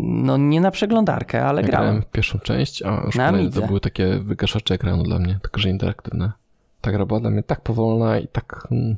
No 0.00 0.36
nie 0.36 0.60
na 0.60 0.70
przeglądarkę, 0.70 1.46
ale 1.46 1.62
Ja 1.62 1.68
grałem. 1.68 1.86
grałem 1.86 2.02
w 2.02 2.06
pierwszą 2.06 2.38
część, 2.38 2.82
a 2.82 3.02
już 3.06 3.16
kolejne 3.16 3.50
to 3.50 3.66
były 3.66 3.80
takie 3.80 4.18
wygaszacze 4.18 4.74
ekranu 4.74 5.02
dla 5.02 5.18
mnie, 5.18 5.38
także 5.42 5.70
interaktywne. 5.70 6.32
Ta 6.80 6.92
gra 6.92 7.06
była 7.06 7.20
dla 7.20 7.30
mnie 7.30 7.42
tak 7.42 7.60
powolna 7.60 8.18
i 8.18 8.28
tak... 8.28 8.68
mm, 8.70 8.96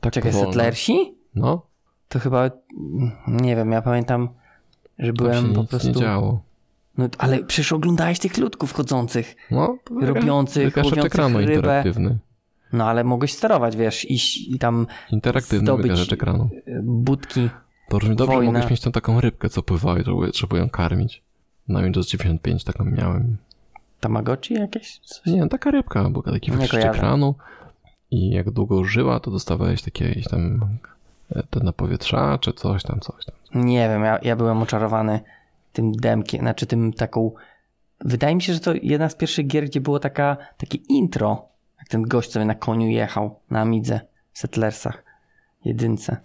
tak 0.00 0.12
Czekaj, 0.12 0.32
powolna. 0.32 0.52
Settlersi? 0.52 1.14
No, 1.34 1.62
To 2.08 2.18
chyba, 2.18 2.38
mm, 2.44 3.10
nie 3.28 3.56
wiem, 3.56 3.72
ja 3.72 3.82
pamiętam, 3.82 4.28
że 4.98 5.06
się 5.06 5.12
byłem 5.12 5.52
po 5.54 5.64
prostu... 5.64 5.88
nie 5.88 5.94
działo. 5.94 6.42
No, 6.98 7.08
ale 7.18 7.44
przecież 7.44 7.72
oglądałeś 7.72 8.18
tych 8.18 8.38
ludków 8.38 8.72
chodzących. 8.72 9.36
No, 9.50 9.78
Robiących, 10.00 10.76
łowiących 10.76 11.14
rybę. 11.46 11.54
interaktywny. 11.54 12.18
No 12.72 12.84
ale 12.88 13.04
mogłeś 13.04 13.32
sterować, 13.32 13.76
wiesz, 13.76 14.10
iść 14.10 14.48
i 14.48 14.58
tam 14.58 14.86
Interaktywny 15.10 15.66
Zdobyć- 15.72 16.12
ekranu. 16.12 16.48
y, 16.68 16.80
budki. 16.82 17.48
To 17.88 17.98
brzmi 17.98 18.16
dobrze, 18.16 18.34
Wojna. 18.36 18.52
mogłeś 18.52 18.70
mieć 18.70 18.80
tam 18.80 18.92
taką 18.92 19.20
rybkę, 19.20 19.48
co 19.48 19.62
pływa 19.62 19.98
i 19.98 20.04
trzeba- 20.32 20.58
ją 20.58 20.68
karmić. 20.70 21.22
Na 21.68 21.82
Windows 21.82 22.06
95 22.08 22.64
taką 22.64 22.84
miałem. 22.84 23.36
Tamagotchi 24.00 24.54
jakieś? 24.54 24.98
Coś? 24.98 25.26
Nie, 25.26 25.48
taka 25.48 25.70
rybka, 25.70 26.10
była 26.10 26.22
taki 26.24 26.50
kojarzę. 26.52 26.90
ekranu 26.90 27.34
i 28.10 28.30
jak 28.30 28.50
długo 28.50 28.84
żyła, 28.84 29.20
to 29.20 29.30
dostawałeś 29.30 29.82
takie 29.82 30.08
jakieś 30.08 30.24
tam 30.28 30.60
e, 31.36 31.42
te 31.50 31.60
napowietrza, 31.60 32.38
czy 32.38 32.52
coś 32.52 32.82
tam, 32.82 33.00
coś 33.00 33.24
tam. 33.24 33.34
Nie 33.54 33.88
wiem, 33.88 34.04
ja, 34.04 34.18
ja 34.22 34.36
byłem 34.36 34.62
oczarowany 34.62 35.20
tym 35.72 35.92
demkiem, 35.92 36.40
znaczy 36.40 36.66
tym 36.66 36.92
taką... 36.92 37.30
Wydaje 38.00 38.34
mi 38.34 38.42
się, 38.42 38.54
że 38.54 38.60
to 38.60 38.72
jedna 38.82 39.08
z 39.08 39.14
pierwszych 39.14 39.46
gier, 39.46 39.64
gdzie 39.64 39.80
było 39.80 39.98
taka, 39.98 40.36
takie 40.56 40.78
intro, 40.88 41.48
jak 41.78 41.88
ten 41.88 42.02
gość 42.02 42.32
sobie 42.32 42.44
na 42.44 42.54
koniu 42.54 42.88
jechał 42.88 43.40
na 43.50 43.60
Amidze 43.60 44.00
w 44.32 44.38
Settlersach. 44.38 45.04
Jedynce. 45.64 46.16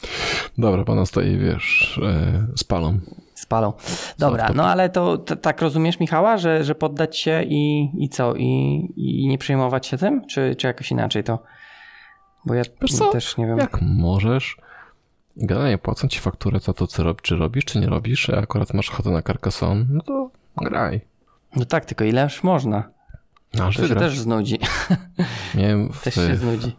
Dobra, 0.58 0.84
pana 0.84 1.06
stoi, 1.06 1.38
wiesz, 1.38 2.00
e, 2.04 2.48
z 2.58 2.64
palą. 2.64 3.00
Spalą. 3.34 3.74
Dobra, 4.20 4.48
to- 4.48 4.54
no 4.54 4.66
ale 4.68 4.90
to 4.90 5.18
t- 5.18 5.36
tak 5.36 5.62
rozumiesz, 5.62 6.00
Michała, 6.00 6.38
że, 6.38 6.64
że 6.64 6.76
poddać 6.76 7.18
się 7.18 7.44
i, 7.44 7.92
i 7.98 8.10
co? 8.10 8.34
I, 8.36 8.46
I 8.98 9.28
nie 9.28 9.38
przejmować 9.38 9.88
się 9.88 9.98
tym? 9.98 10.26
Czy, 10.28 10.56
czy 10.56 10.68
jakoś 10.68 10.92
inaczej 10.92 11.24
to? 11.24 11.40
Bo 12.46 12.54
ja 12.54 12.64
też 13.12 13.38
nie 13.38 13.48
wiem. 13.48 13.58
Jak 13.58 13.82
możesz, 13.82 14.58
generalnie 15.38 15.78
płacą 15.78 16.08
ci 16.08 16.20
fakturę 16.20 16.60
za 16.60 16.74
to, 16.74 16.88
co 16.88 17.04
rob, 17.04 17.22
czy 17.22 17.36
robisz, 17.36 17.66
czy 17.66 17.80
nie 17.80 17.88
robisz, 17.88 18.30
a 18.30 18.38
akurat 18.38 18.74
masz 18.74 18.90
ochotę 18.90 19.10
na 19.10 19.22
Carcassonne, 19.22 19.86
no 19.90 20.02
to 20.02 20.30
graj. 20.58 21.02
No 21.56 21.66
tak, 21.66 21.86
tylko 21.86 22.04
ileż 22.04 22.44
można? 22.44 22.90
Aż 23.62 23.78
To 23.78 23.88
się 23.88 23.96
też 23.96 24.20
znudzi. 24.20 24.60
Miałem 25.56 25.90
w, 25.94 26.04
Też 26.04 26.16
się 26.16 26.36
znudzi. 26.36 26.76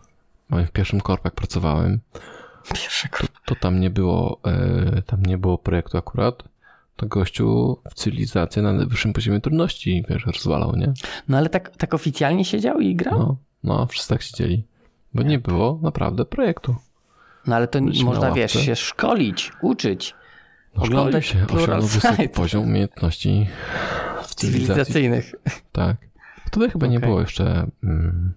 moim 0.49 0.67
pierwszym 0.73 1.01
korpie, 1.01 1.23
jak 1.25 1.35
pracowałem, 1.35 2.01
Pierwsze 2.75 3.09
kr... 3.09 3.27
to 3.45 3.55
tam 3.55 3.81
nie 3.81 3.90
było, 3.90 4.40
e, 4.47 5.03
tam 5.03 5.23
nie 5.23 5.38
było 5.38 5.59
projektu 5.59 5.99
akurat, 5.99 6.43
to 6.97 7.07
gościu 7.07 7.79
w 7.90 7.95
cywilizację 7.95 8.62
na 8.62 8.73
najwyższym 8.73 9.12
poziomie 9.12 9.40
trudności, 9.40 10.05
wiesz, 10.09 10.27
rozwalał, 10.27 10.77
nie? 10.77 10.93
No 11.29 11.38
ale 11.38 11.49
tak, 11.49 11.77
tak 11.77 11.95
oficjalnie 11.95 12.45
siedział 12.45 12.81
i 12.81 12.95
grał? 12.97 13.19
No, 13.19 13.37
No, 13.64 13.77
no, 13.79 13.87
wszyscy 13.87 14.09
tak 14.09 14.23
siedzieli. 14.23 14.64
Bo 15.14 15.23
nie 15.23 15.38
było 15.38 15.79
naprawdę 15.83 16.25
projektu. 16.25 16.75
No, 17.46 17.57
ale 17.57 17.68
to 17.68 17.80
można, 18.04 18.30
wiesz, 18.33 18.52
się 18.52 18.76
szkolić, 18.76 19.52
uczyć. 19.62 20.14
No, 20.76 20.83
Oglądać 20.83 21.26
się, 21.26 21.46
osiągnął 21.54 21.83
wysoki 21.83 22.28
poziom 22.40 22.62
umiejętności. 22.64 23.48
Cywilizacyjnych. 24.26 25.35
Tak. 25.72 25.96
Wtedy 26.46 26.70
chyba 26.70 26.87
nie 26.87 26.96
Okej. 26.96 27.09
było 27.09 27.20
jeszcze. 27.20 27.66
Mm, 27.85 28.33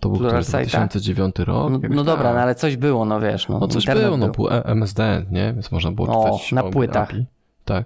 to 0.00 0.08
był 0.08 0.18
Plural 0.18 0.42
który, 0.44 0.64
Site'a? 0.64 0.68
2009 0.70 1.38
rok. 1.38 1.72
No, 1.72 1.78
no 1.90 2.04
dobra, 2.04 2.24
tak. 2.24 2.34
no 2.34 2.40
ale 2.40 2.54
coś 2.54 2.76
było, 2.76 3.04
no 3.04 3.20
wiesz. 3.20 3.48
No, 3.48 3.58
No 3.58 3.68
coś 3.68 3.86
było, 3.86 4.16
no 4.16 4.28
był. 4.28 4.48
E- 4.48 4.64
MSD, 4.64 5.24
nie? 5.30 5.52
Więc 5.52 5.72
można 5.72 5.92
było 5.92 6.08
O, 6.08 6.24
czytać 6.24 6.52
na 6.52 6.64
o 6.64 6.70
płytach. 6.70 7.10
API. 7.10 7.26
Tak. 7.64 7.84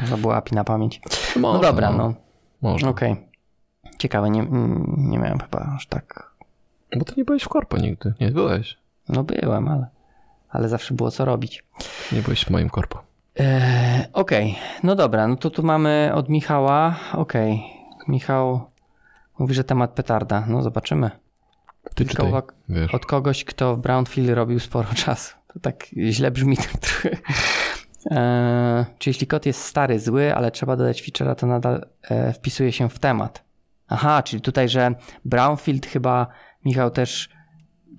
Można 0.00 0.16
było 0.16 0.36
API 0.36 0.54
na 0.54 0.64
pamięć. 0.64 1.00
No 1.36 1.42
Można, 1.42 1.68
dobra, 1.68 1.90
no. 1.90 2.14
Można. 2.62 2.88
Okej. 2.88 3.16
Ciekawe, 3.98 4.30
nie, 4.30 4.46
nie 4.96 5.18
miałem 5.18 5.38
chyba 5.38 5.72
aż 5.76 5.86
tak. 5.86 6.30
Bo 6.96 7.04
ty 7.04 7.12
nie 7.16 7.24
byłeś 7.24 7.42
w 7.42 7.48
korpo 7.48 7.76
nigdy. 7.78 8.14
Nie 8.20 8.30
byłeś. 8.30 8.78
No 9.08 9.24
byłem, 9.24 9.68
ale, 9.68 9.86
ale 10.50 10.68
zawsze 10.68 10.94
było 10.94 11.10
co 11.10 11.24
robić. 11.24 11.64
Nie 12.12 12.22
byłeś 12.22 12.44
w 12.44 12.50
moim 12.50 12.70
korpo. 12.70 13.02
Eee, 13.36 14.04
Okej, 14.12 14.58
no 14.82 14.94
dobra, 14.96 15.26
no 15.28 15.36
to 15.36 15.50
tu 15.50 15.62
mamy 15.62 16.10
od 16.14 16.28
Michała. 16.28 16.96
Okej, 17.12 17.62
Michał 18.08 18.70
mówi, 19.38 19.54
że 19.54 19.64
temat 19.64 19.90
petarda. 19.90 20.44
No 20.48 20.62
zobaczymy. 20.62 21.10
Ty 21.84 21.94
Tylko 21.94 22.10
czytaj, 22.10 22.32
uwag- 22.32 22.52
wiesz. 22.68 22.94
Od 22.94 23.06
kogoś, 23.06 23.44
kto 23.44 23.76
w 23.76 23.78
Brownfield 23.80 24.30
robił 24.30 24.60
sporo 24.60 24.88
czasu. 25.04 25.34
To 25.54 25.60
tak 25.60 25.86
źle 26.10 26.30
brzmi 26.30 26.56
trochę. 26.56 27.10
Eee, 28.10 28.84
czy 28.98 29.10
jeśli 29.10 29.26
kod 29.26 29.46
jest 29.46 29.64
stary, 29.64 29.98
zły, 30.00 30.34
ale 30.34 30.50
trzeba 30.50 30.76
dodać 30.76 31.02
feature'a, 31.02 31.34
to 31.34 31.46
nadal 31.46 31.86
e, 32.02 32.32
wpisuje 32.32 32.72
się 32.72 32.88
w 32.88 32.98
temat. 32.98 33.44
Aha, 33.88 34.22
czyli 34.22 34.42
tutaj, 34.42 34.68
że 34.68 34.94
Brownfield 35.24 35.86
chyba, 35.86 36.26
Michał 36.64 36.90
też 36.90 37.28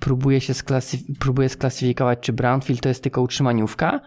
próbuje 0.01 0.41
się 0.41 0.53
sklasyf- 0.53 1.17
próbuje 1.19 1.49
sklasyfikować, 1.49 2.19
czy 2.21 2.33
Brownfield 2.33 2.81
to 2.81 2.89
jest 2.89 3.03
tylko 3.03 3.21
utrzymaniówka, 3.21 3.99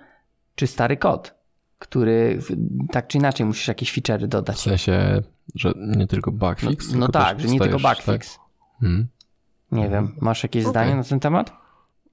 czy 0.55 0.67
stary 0.67 0.97
kod, 0.97 1.35
który 1.79 2.39
w- 2.41 2.57
tak 2.93 3.07
czy 3.07 3.19
inaczej 3.19 3.47
musisz 3.47 3.69
jakieś 3.69 3.93
feature'y 3.99 4.25
W 4.25 4.29
dodać. 4.29 4.61
sensie, 4.61 5.23
że 5.55 5.73
nie 5.77 6.07
tylko 6.07 6.31
No, 6.31 6.37
bugfix. 6.37 6.87
no 6.93 7.07
tylko 7.07 7.13
tak, 7.13 7.41
że 7.41 7.49
nie 7.49 7.59
tylko 7.61 7.79
dostajesz, 7.79 8.07
bugfix. 8.07 8.35
Tak? 8.37 8.45
Hmm. 8.81 9.07
Nie 9.73 9.89
wiem, 9.89 10.15
masz 10.21 10.43
jakieś 10.43 10.63
Okej. 10.63 10.71
zdanie 10.73 10.97
na 10.97 11.05
ten 11.05 11.21
temat? 11.21 11.53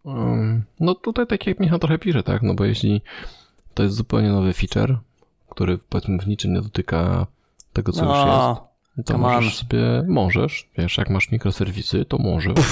Um, 0.03 0.63
No 0.79 0.95
tutaj 0.95 1.27
tak 1.27 1.47
jak 1.47 1.59
Michał 1.59 1.79
trochę 1.79 1.99
pisze, 1.99 2.23
tak, 2.23 2.41
no 2.41 2.53
bo 2.53 2.65
jeśli 2.65 3.01
to 3.73 3.83
jest 3.83 3.95
zupełnie 3.95 4.29
nowy 4.29 4.53
feature, 4.53 4.97
który 5.49 5.77
powiedzmy 5.77 6.17
w 6.19 6.27
niczym 6.27 6.53
nie 6.53 6.61
dotyka 6.61 7.27
tego, 7.73 7.91
co 7.91 8.05
już 8.05 8.15
jest, 8.15 8.27
No, 8.27 8.67
to 8.95 9.03
come 9.13 9.27
on. 9.27 9.33
możesz 9.33 9.57
sobie, 9.57 10.03
możesz, 10.07 10.69
wiesz, 10.77 10.97
jak 10.97 11.09
masz 11.09 11.31
mikroserwisy, 11.31 12.05
to 12.05 12.17
możesz. 12.17 12.55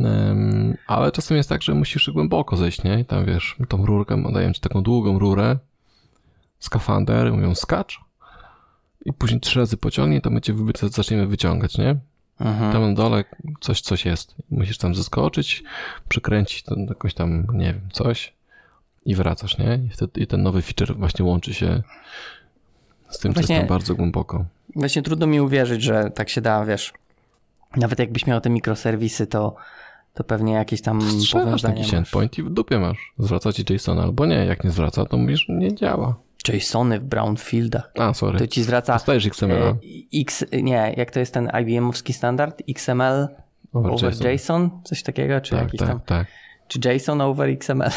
Em, 0.00 0.76
ale 0.86 1.12
czasem 1.12 1.36
jest 1.36 1.48
tak, 1.48 1.62
że 1.62 1.74
musisz 1.74 2.10
głęboko 2.10 2.56
zejść, 2.56 2.82
nie? 2.82 3.00
I 3.00 3.04
tam 3.04 3.24
wiesz, 3.24 3.56
tą 3.68 3.86
rurkę, 3.86 4.22
dają 4.32 4.52
ci 4.52 4.60
taką 4.60 4.82
długą 4.82 5.18
rurę, 5.18 5.58
skafander, 6.58 7.32
mówią 7.32 7.54
skacz 7.54 8.00
i 9.04 9.12
później 9.12 9.40
trzy 9.40 9.58
razy 9.58 9.76
pociągnie, 9.76 10.20
to 10.20 10.30
my 10.30 10.40
cię 10.40 10.54
wyby- 10.54 10.88
zaczniemy 10.88 11.26
wyciągać, 11.26 11.78
nie? 11.78 11.96
Mhm. 12.40 12.72
Tam 12.72 12.82
na 12.82 12.94
dole 12.94 13.24
coś, 13.60 13.80
coś 13.80 14.04
jest. 14.04 14.34
Musisz 14.50 14.78
tam 14.78 14.94
zeskoczyć, 14.94 15.62
przykręcić 16.08 16.62
ten, 16.62 16.86
jakoś 16.86 17.14
tam, 17.14 17.46
nie 17.52 17.74
wiem, 17.74 17.88
coś 17.92 18.32
i 19.04 19.14
wracasz, 19.14 19.58
nie? 19.58 19.80
I, 19.86 19.88
wtedy, 19.88 20.20
I 20.20 20.26
ten 20.26 20.42
nowy 20.42 20.62
feature 20.62 20.96
właśnie 20.96 21.24
łączy 21.24 21.54
się 21.54 21.82
z 23.10 23.18
tym, 23.18 23.34
co 23.34 23.40
Właśnie- 23.40 23.54
jest 23.54 23.68
tam 23.68 23.76
bardzo 23.76 23.94
głęboko. 23.94 24.44
Właśnie 24.76 25.02
trudno 25.02 25.26
mi 25.26 25.40
uwierzyć, 25.40 25.82
że 25.82 26.10
tak 26.10 26.28
się 26.28 26.40
da, 26.40 26.64
wiesz. 26.64 26.92
Nawet 27.76 27.98
jakbyś 27.98 28.26
miał 28.26 28.40
te 28.40 28.50
mikroserwisy, 28.50 29.26
to, 29.26 29.54
to 30.14 30.24
pewnie 30.24 30.52
jakieś 30.52 30.82
tam 30.82 31.02
Strzelasz 31.02 31.44
powiązania 31.46 31.74
taki 31.74 31.86
masz. 31.86 31.94
endpoint 31.94 32.38
i 32.38 32.42
w 32.42 32.50
dupie 32.50 32.78
masz. 32.78 33.12
Zwraca 33.18 33.52
ci 33.52 33.64
JSON 33.74 33.98
albo 33.98 34.26
nie. 34.26 34.34
Jak 34.34 34.64
nie 34.64 34.70
zwraca, 34.70 35.04
to 35.04 35.16
mówisz, 35.16 35.46
nie 35.48 35.74
działa. 35.74 36.14
JSONy 36.48 37.00
w 37.00 37.04
brownfieldach. 37.04 37.90
A, 37.98 38.14
sorry. 38.14 38.38
To 38.38 38.46
ci 38.46 38.62
zwraca 38.62 38.92
Dostajesz 38.92 39.26
XML. 39.26 39.52
e, 39.52 39.74
X, 40.14 40.44
nie, 40.62 40.94
jak 40.96 41.10
to 41.10 41.20
jest 41.20 41.34
ten 41.34 41.46
IBM-owski 41.62 42.12
standard? 42.12 42.62
XML 42.68 43.28
over, 43.72 43.92
over 43.92 44.12
JSON. 44.12 44.30
JSON? 44.32 44.70
Coś 44.84 45.02
takiego? 45.02 45.40
Czy 45.40 45.50
Tak, 45.50 45.60
jakiś 45.62 45.80
tak, 45.80 45.88
tam? 45.88 46.00
tak. 46.00 46.26
Czy 46.68 46.78
JSON 46.94 47.20
over 47.20 47.48
XML? 47.48 47.90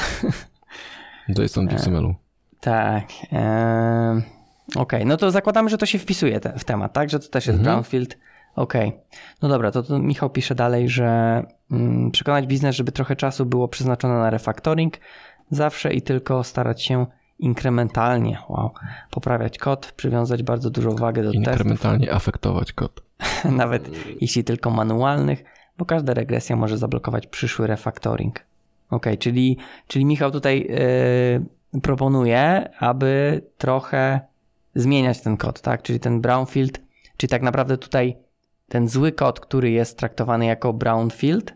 JSON 1.37 1.67
w 1.67 1.73
XML-u. 1.77 2.15
tak. 2.59 3.03
em, 3.31 4.21
Okej, 4.75 5.05
no 5.05 5.17
to 5.17 5.31
zakładamy, 5.31 5.69
że 5.69 5.77
to 5.77 5.85
się 5.85 5.99
wpisuje 5.99 6.39
te, 6.39 6.59
w 6.59 6.63
temat, 6.63 6.93
tak? 6.93 7.09
Że 7.09 7.19
to 7.19 7.27
też 7.27 7.47
jest 7.47 7.59
Mhm. 7.59 7.75
brownfield. 7.75 8.17
Okej. 8.55 8.93
No 9.41 9.49
dobra, 9.49 9.71
to, 9.71 9.83
to 9.83 9.99
Michał 9.99 10.29
pisze 10.29 10.55
dalej, 10.55 10.89
że 10.89 11.43
mm, 11.71 12.11
przekonać 12.11 12.47
biznes, 12.47 12.75
żeby 12.75 12.91
trochę 12.91 13.15
czasu 13.15 13.45
było 13.45 13.67
przeznaczone 13.67 14.13
na 14.13 14.29
refactoring 14.29 14.93
zawsze 15.51 15.93
i 15.93 16.01
tylko 16.01 16.43
starać 16.43 16.83
się 16.83 17.05
inkrementalnie 17.39 18.37
wow, 18.49 18.71
poprawiać 19.11 19.57
kod, 19.57 19.91
przywiązać 19.91 20.43
bardzo 20.43 20.69
dużą 20.69 20.95
wagę 20.95 21.23
do 21.23 21.31
testów, 21.31 21.47
Inkrementalnie 21.47 22.13
afektować 22.13 22.73
kod. 22.73 23.03
nawet 23.51 23.89
jeśli 24.21 24.43
tylko 24.43 24.69
manualnych, 24.69 25.43
bo 25.77 25.85
każda 25.85 26.13
regresja 26.13 26.55
może 26.55 26.77
zablokować 26.77 27.27
przyszły 27.27 27.67
refactoring. 27.67 28.39
Ok, 28.89 29.05
czyli, 29.19 29.57
czyli 29.87 30.05
Michał 30.05 30.31
tutaj 30.31 30.67
yy, 31.73 31.81
proponuje, 31.81 32.69
aby 32.79 33.41
trochę 33.57 34.21
zmieniać 34.75 35.21
ten 35.21 35.37
kod, 35.37 35.61
tak? 35.61 35.81
Czyli 35.81 35.99
ten 35.99 36.21
brownfield, 36.21 36.79
czyli 37.17 37.29
tak 37.29 37.41
naprawdę 37.41 37.77
tutaj 37.77 38.17
ten 38.69 38.87
zły 38.87 39.11
kod, 39.11 39.39
który 39.39 39.71
jest 39.71 39.97
traktowany 39.97 40.45
jako 40.45 40.73
brownfield, 40.73 41.53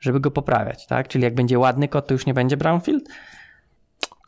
żeby 0.00 0.20
go 0.20 0.30
poprawiać, 0.30 0.86
tak? 0.86 1.08
Czyli 1.08 1.24
jak 1.24 1.34
będzie 1.34 1.58
ładny 1.58 1.88
kod, 1.88 2.06
to 2.06 2.14
już 2.14 2.26
nie 2.26 2.34
będzie 2.34 2.56
brownfield? 2.56 3.04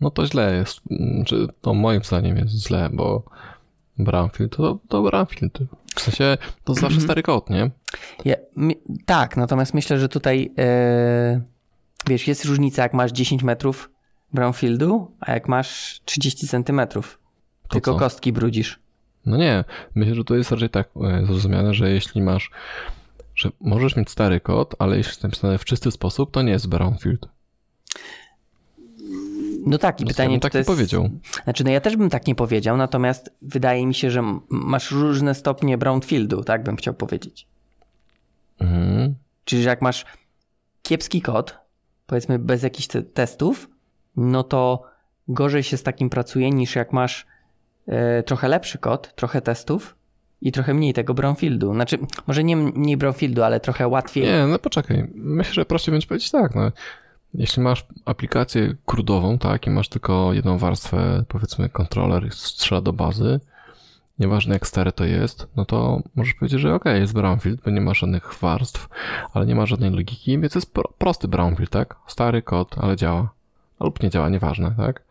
no 0.01 0.11
to 0.11 0.27
źle 0.27 0.55
jest. 0.55 0.81
Czy 1.27 1.47
to 1.61 1.75
moim 1.75 2.05
zdaniem 2.05 2.37
jest 2.37 2.55
źle, 2.55 2.91
bo 2.93 3.23
Brownfield 3.99 4.57
to, 4.57 4.79
to 4.89 5.03
Brownfield. 5.03 5.59
W 5.95 6.01
sensie 6.01 6.39
to 6.65 6.75
zawsze 6.75 6.87
Mhm. 6.87 7.03
stary 7.03 7.23
kod, 7.23 7.51
nie? 7.51 7.71
Ja, 8.25 8.35
mi, 8.57 8.77
tak, 9.07 9.37
natomiast 9.37 9.75
myślę, 9.75 9.99
że 9.99 10.09
tutaj 10.09 10.53
e, 10.59 11.41
wiesz, 12.07 12.29
jest 12.29 12.45
różnica, 12.45 12.83
jak 12.83 12.95
masz 12.95 13.13
10 13.13 13.43
metrów 13.43 13.91
brownfieldu, 14.33 15.11
a 15.21 15.33
jak 15.33 15.49
masz 15.49 16.01
30 16.05 16.49
centymetrów. 16.49 17.19
To 17.69 17.73
Tylko 17.73 17.93
co? 17.93 17.99
kostki 17.99 18.33
brudzisz. 18.33 18.79
No 19.27 19.37
nie, 19.37 19.65
myślę, 19.95 20.15
że 20.15 20.25
to 20.25 20.35
jest 20.35 20.51
raczej 20.51 20.71
tak 20.71 20.89
e, 21.05 21.27
zrozumiane, 21.27 21.75
że 21.75 21.91
jeśli 21.91 22.23
masz, 22.23 22.51
że 23.35 23.51
możesz 23.61 23.97
mieć 23.97 24.11
stary 24.11 24.41
kod, 24.41 24.75
ale 24.79 24.97
jeśli 24.97 25.11
jest 25.11 25.23
napisane 25.23 25.59
w 25.59 25.65
czysty 25.65 25.91
sposób, 25.91 26.31
to 26.31 26.43
nie 26.43 26.53
jest 26.53 26.69
Brownfield. 26.69 27.29
No 29.67 29.79
tak, 29.79 30.01
i 30.01 30.05
Ja 30.05 30.09
pytanie, 30.09 30.29
bym 30.29 30.41
czy 30.41 30.43
tak 30.43 30.53
to 30.53 30.59
nie 30.59 30.61
jest... 30.61 30.71
powiedział. 30.71 31.11
Znaczy, 31.45 31.65
no 31.65 31.71
ja 31.71 31.81
też 31.81 31.97
bym 31.97 32.11
tak 32.11 32.27
nie 32.27 32.35
powiedział, 32.35 32.77
natomiast 32.77 33.31
wydaje 33.43 33.87
mi 33.87 33.95
się, 33.95 34.11
że 34.11 34.23
masz 34.49 34.91
różne 34.91 35.35
stopnie 35.35 35.79
brownfieldu, 35.79 36.45
tak 36.45 36.63
bym 36.63 36.77
chciał 36.77 36.95
powiedzieć. 36.95 37.47
Mhm. 38.61 39.15
Czyli, 39.45 39.63
że 39.63 39.69
jak 39.69 39.83
masz 39.83 40.07
kiepski 40.83 41.23
kod, 41.23 41.59
powiedzmy 42.07 42.39
bez 42.39 42.63
jakichś 42.63 42.87
te 42.87 43.03
testów, 43.03 43.69
no 44.17 44.43
to 44.43 44.85
gorzej 45.29 45.63
się 45.63 45.77
z 45.77 45.83
takim 45.83 46.11
pracuje 46.11 46.51
niż 46.51 46.77
jak 46.77 46.93
masz 46.93 47.27
trochę 48.27 48.49
lepszy 48.49 48.79
kod, 48.79 49.15
trochę 49.15 49.41
testów 49.41 49.97
i 50.43 50.53
trochę 50.53 50.75
mniej 50.75 50.95
tego 50.95 51.15
brownfieldu. 51.15 51.75
Znaczy, 51.75 51.99
może 52.27 52.45
nie 52.45 52.57
mniej 52.57 52.97
brownfieldu, 52.97 53.43
ale 53.43 53.61
trochę 53.61 53.89
łatwiej. 53.89 54.25
Nie, 54.25 54.47
no 54.47 54.59
poczekaj. 54.59 55.11
Myślę, 55.15 55.55
że 55.55 55.65
prościej 55.65 55.93
będzie 55.93 56.07
powiedzieć 56.07 56.31
tak. 56.31 56.55
No. 56.55 56.73
Jeśli 57.35 57.63
masz 57.63 57.87
aplikację 58.05 58.75
krudową, 58.87 59.39
tak, 59.39 59.67
i 59.67 59.71
masz 59.71 59.89
tylko 59.89 60.33
jedną 60.33 60.59
warstwę, 60.59 61.25
powiedzmy 61.29 61.69
kontroler 61.69 62.33
strzela 62.33 62.81
do 62.81 62.93
bazy, 62.93 63.41
nieważne 64.19 64.55
jak 64.55 64.67
stare 64.67 64.93
to 64.93 65.05
jest, 65.05 65.47
no 65.57 65.65
to 65.65 66.03
możesz 66.15 66.35
powiedzieć, 66.35 66.61
że 66.61 66.75
okej, 66.75 67.01
jest 67.01 67.15
brownfield, 67.15 67.61
bo 67.65 67.71
nie 67.71 67.81
ma 67.81 67.95
żadnych 67.95 68.35
warstw, 68.35 68.89
ale 69.35 69.47
nie 69.47 69.55
ma 69.55 69.67
żadnej 69.67 69.91
logiki, 69.91 70.39
więc 70.39 70.55
jest 70.55 70.73
pro, 70.73 70.93
prosty 70.99 71.29
brownfield, 71.29 71.71
tak? 71.71 71.97
Stary 72.07 72.43
kod, 72.43 72.79
ale 72.79 72.97
działa. 72.97 73.29
Lub 73.81 74.03
nie 74.03 74.11
działa, 74.11 74.29
nieważne, 74.29 74.75
tak? 74.77 75.03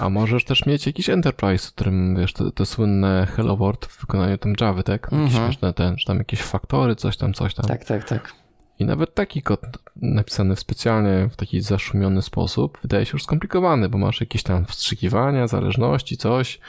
A 0.00 0.08
możesz 0.10 0.44
też 0.44 0.66
mieć 0.66 0.86
jakiś 0.86 1.10
enterprise, 1.10 1.68
w 1.68 1.72
którym, 1.72 2.16
wiesz, 2.16 2.32
te, 2.32 2.50
te 2.52 2.66
słynne 2.66 3.26
Hello 3.36 3.56
World 3.56 3.86
w 3.86 4.00
wykonaniu 4.00 4.38
tam 4.38 4.54
Java, 4.60 4.82
tak? 4.82 5.02
Jakieś 5.12 5.18
Mhm. 5.18 5.30
śmieszne 5.30 5.72
ten, 5.72 5.96
czy 5.96 6.06
tam 6.06 6.18
jakieś 6.18 6.42
faktory, 6.42 6.96
coś 6.96 7.16
tam, 7.16 7.32
coś 7.34 7.54
tam. 7.54 7.66
Tak, 7.66 7.84
tak, 7.84 8.04
tak. 8.04 8.32
I 8.78 8.84
nawet 8.84 9.14
taki 9.14 9.42
kod 9.42 9.60
napisany 9.96 10.56
specjalnie 10.56 11.28
w 11.32 11.36
taki 11.36 11.60
zaszumiony 11.60 12.22
sposób 12.22 12.78
wydaje 12.82 13.04
się 13.06 13.10
już 13.12 13.22
skomplikowany, 13.22 13.88
bo 13.88 13.98
masz 13.98 14.20
jakieś 14.20 14.42
tam 14.42 14.64
wstrzykiwania, 14.64 15.46
zależności, 15.46 16.16
coś, 16.16 16.60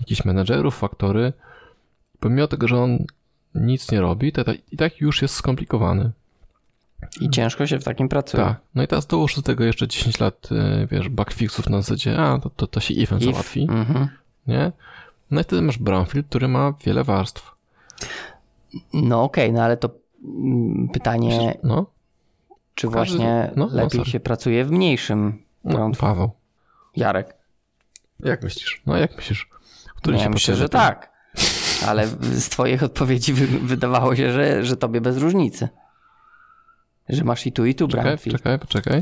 jakichś 0.00 0.24
menedżerów, 0.24 0.78
faktory. 0.78 1.32
Pomimo 2.20 2.46
tego, 2.48 2.68
że 2.68 2.76
on 2.82 3.04
nic 3.54 3.92
nie 3.92 4.00
robi, 4.00 4.32
to 4.32 4.44
i 4.72 4.76
tak 4.76 5.00
już 5.00 5.22
jest 5.22 5.34
skomplikowany. 5.34 6.10
I 7.20 7.30
ciężko 7.30 7.66
się 7.66 7.78
w 7.78 7.84
takim 7.84 8.08
pracuje. 8.08 8.44
Tak. 8.44 8.56
No 8.74 8.82
i 8.82 8.86
teraz 8.88 9.06
dołóż 9.06 9.36
do 9.36 9.42
tego 9.42 9.64
jeszcze 9.64 9.88
10 9.88 10.20
lat, 10.20 10.48
y, 10.52 10.86
wiesz, 10.90 11.08
bugfixów 11.08 11.68
na 11.70 11.82
zasadzie, 11.82 12.18
a 12.18 12.38
to, 12.38 12.50
to, 12.50 12.66
to 12.66 12.80
się 12.80 12.94
event 12.94 13.22
If- 13.22 13.30
załatwi, 13.32 13.62
Mhm. 13.70 14.08
nie? 14.46 14.72
No 15.30 15.40
i 15.40 15.44
wtedy 15.44 15.62
masz 15.62 15.78
brownfield, 15.78 16.26
który 16.26 16.48
ma 16.48 16.72
wiele 16.84 17.04
warstw. 17.04 17.50
No 18.92 19.22
okej, 19.22 19.52
no 19.52 19.62
ale 19.62 19.76
to 19.76 19.90
mm, 20.24 20.88
pytanie, 20.92 21.58
No, 21.62 21.86
czy 22.74 22.86
każdy- 22.88 22.96
właśnie 22.96 23.50
no, 23.56 23.66
no, 23.66 23.74
lepiej 23.76 23.98
sorry. 24.00 24.10
się 24.10 24.20
pracuje 24.20 24.64
w 24.64 24.70
mniejszym 24.70 25.42
no 25.64 25.70
brownfield? 25.74 26.00
Paweł, 26.00 26.30
Jarek. 26.96 27.34
jak 28.20 28.42
myślisz? 28.42 28.82
No 28.86 28.96
jak 28.96 29.16
myślisz? 29.16 29.48
Który 29.96 30.16
Nie, 30.16 30.22
ci 30.22 30.28
myślę, 30.28 30.54
że 30.54 30.62
lepiej? 30.62 30.80
tak. 30.80 31.12
Ale 31.86 32.06
z 32.20 32.48
twoich 32.48 32.82
odpowiedzi 32.90 33.32
wy, 33.32 33.46
wydawało 33.46 34.16
się, 34.16 34.32
że, 34.32 34.64
że 34.64 34.76
tobie 34.76 35.00
bez 35.00 35.16
różnicy. 35.18 35.68
Że 37.08 37.24
masz 37.24 37.46
i 37.46 37.52
tu, 37.52 37.66
i 37.66 37.74
tu 37.74 37.88
Czekaj, 37.88 38.18
czekaj, 38.18 38.58
poczekaj. 38.58 39.00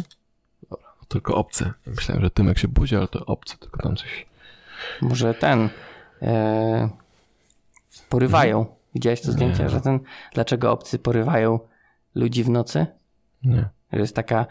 Dobra, 0.70 0.86
tylko 1.08 1.34
obcy. 1.34 1.72
Myślałem, 1.86 2.24
że 2.24 2.30
Tymek 2.30 2.58
się 2.58 2.68
budzi, 2.68 2.96
ale 2.96 3.08
to 3.08 3.26
obcy, 3.26 3.58
tylko 3.58 3.82
tam 3.82 3.96
coś. 3.96 4.26
Może 5.02 5.34
ten. 5.34 5.68
E, 6.22 6.88
porywają. 8.08 8.66
Widziałeś 8.94 9.20
to 9.20 9.32
zdjęcie, 9.32 9.62
Nie. 9.62 9.68
że 9.68 9.80
ten. 9.80 10.00
Dlaczego 10.34 10.72
obcy 10.72 10.98
porywają 10.98 11.60
ludzi 12.14 12.44
w 12.44 12.48
nocy? 12.48 12.86
Nie. 13.44 13.68
Że 13.92 14.00
jest 14.00 14.16
taka 14.16 14.46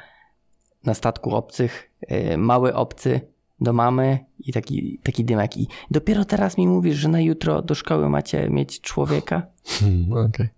na 0.83 0.93
statku 0.93 1.35
obcych, 1.35 1.91
e, 2.07 2.37
mały 2.37 2.75
obcy 2.75 3.21
do 3.61 3.73
mamy 3.73 4.25
i 4.39 4.53
taki, 4.53 4.99
taki 5.03 5.25
dymek. 5.25 5.57
I 5.57 5.67
dopiero 5.91 6.25
teraz 6.25 6.57
mi 6.57 6.67
mówisz, 6.67 6.95
że 6.97 7.09
na 7.09 7.21
jutro 7.21 7.61
do 7.61 7.75
szkoły 7.75 8.09
macie 8.09 8.49
mieć 8.49 8.81
człowieka? 8.81 9.41
Hmm, 9.79 10.11
Okej, 10.11 10.49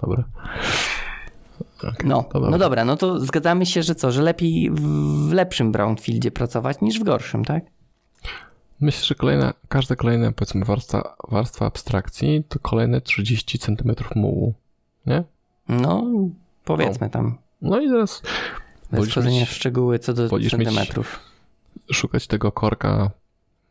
dobra. 0.00 0.24
Okej, 1.78 1.90
No, 2.04 2.24
no 2.50 2.58
dobra, 2.58 2.84
no 2.84 2.96
to 2.96 3.20
zgadzamy 3.20 3.66
się, 3.66 3.82
że 3.82 3.94
co, 3.94 4.12
że 4.12 4.22
lepiej 4.22 4.70
w, 4.70 5.32
lepszym 5.32 5.72
brownfieldzie 5.72 6.30
pracować 6.30 6.80
niż 6.80 7.00
w 7.00 7.04
gorszym, 7.04 7.44
tak? 7.44 7.64
Myślę, 8.80 9.04
że 9.04 9.14
kolejna, 9.14 9.54
każda 9.68 9.96
kolejna, 9.96 10.32
powiedzmy, 10.32 10.64
warstwa, 10.64 11.16
warstwa 11.28 11.66
abstrakcji 11.66 12.44
to 12.48 12.58
kolejne 12.58 13.00
30 13.00 13.58
cm 13.58 13.94
mułu. 14.14 14.54
Nie? 15.06 15.24
No, 15.68 16.04
powiedzmy 16.64 17.10
tam. 17.10 17.38
No 17.62 17.80
i 17.80 17.88
teraz 17.88 18.22
Bez 18.90 19.10
wchodzenia 19.10 19.46
w 19.46 19.50
szczegóły 19.50 19.98
co 19.98 20.14
do 20.14 20.28
centymetrów. 20.50 21.20
szukać 21.92 22.26
tego 22.26 22.52
korka 22.52 23.10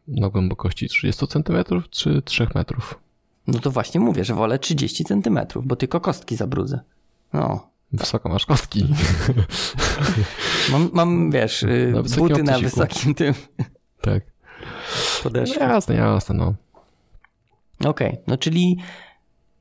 na 0.07 0.29
głębokości 0.29 0.89
30 0.89 1.27
cm 1.27 1.63
czy 1.89 2.21
3 2.21 2.47
metrów. 2.55 2.99
No 3.47 3.59
to 3.59 3.71
właśnie 3.71 3.99
mówię, 3.99 4.23
że 4.25 4.33
wolę 4.33 4.59
30 4.59 5.03
centymetrów, 5.05 5.67
bo 5.67 5.75
tylko 5.75 5.99
kostki 6.01 6.35
zabrudzę. 6.35 6.79
No. 7.33 7.69
Wysoko 7.99 8.29
masz 8.29 8.45
kostki. 8.45 8.87
Mam, 10.71 10.89
mam 10.93 11.31
wiesz, 11.31 11.63
y, 11.63 11.91
Na 11.95 12.01
wysokim 12.01 12.27
buty 12.27 12.43
na 12.43 12.59
wysokim 12.59 13.15
tym 13.15 13.33
tak. 14.01 14.23
No 14.55 15.23
podeszwie. 15.23 15.59
jasne, 15.59 15.95
jasne, 15.95 16.35
no. 16.35 16.53
Okej, 17.89 18.17
no 18.27 18.37
czyli... 18.37 18.77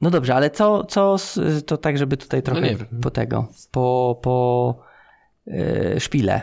No 0.00 0.10
dobrze, 0.10 0.34
ale 0.34 0.50
co, 0.50 0.84
co 0.84 1.18
z, 1.18 1.66
to 1.66 1.76
tak, 1.76 1.98
żeby 1.98 2.16
tutaj 2.16 2.42
trochę 2.42 2.60
No 2.60 2.66
nie 2.66 2.76
wiem. 2.76 3.00
po 3.02 3.10
tego, 3.10 3.46
po, 3.70 4.18
po 4.22 4.76
yy, 5.46 6.00
szpile. 6.00 6.42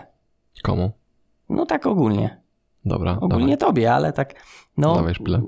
Komu? 0.63 0.91
No 1.49 1.65
tak 1.65 1.85
ogólnie. 1.85 2.41
Dobra, 2.85 3.17
Ogólnie 3.21 3.57
dawaj. 3.57 3.57
tobie, 3.57 3.93
ale 3.93 4.13
tak. 4.13 4.33
No, 4.77 4.95
Dawaj 4.95 5.15
szpilę. 5.15 5.41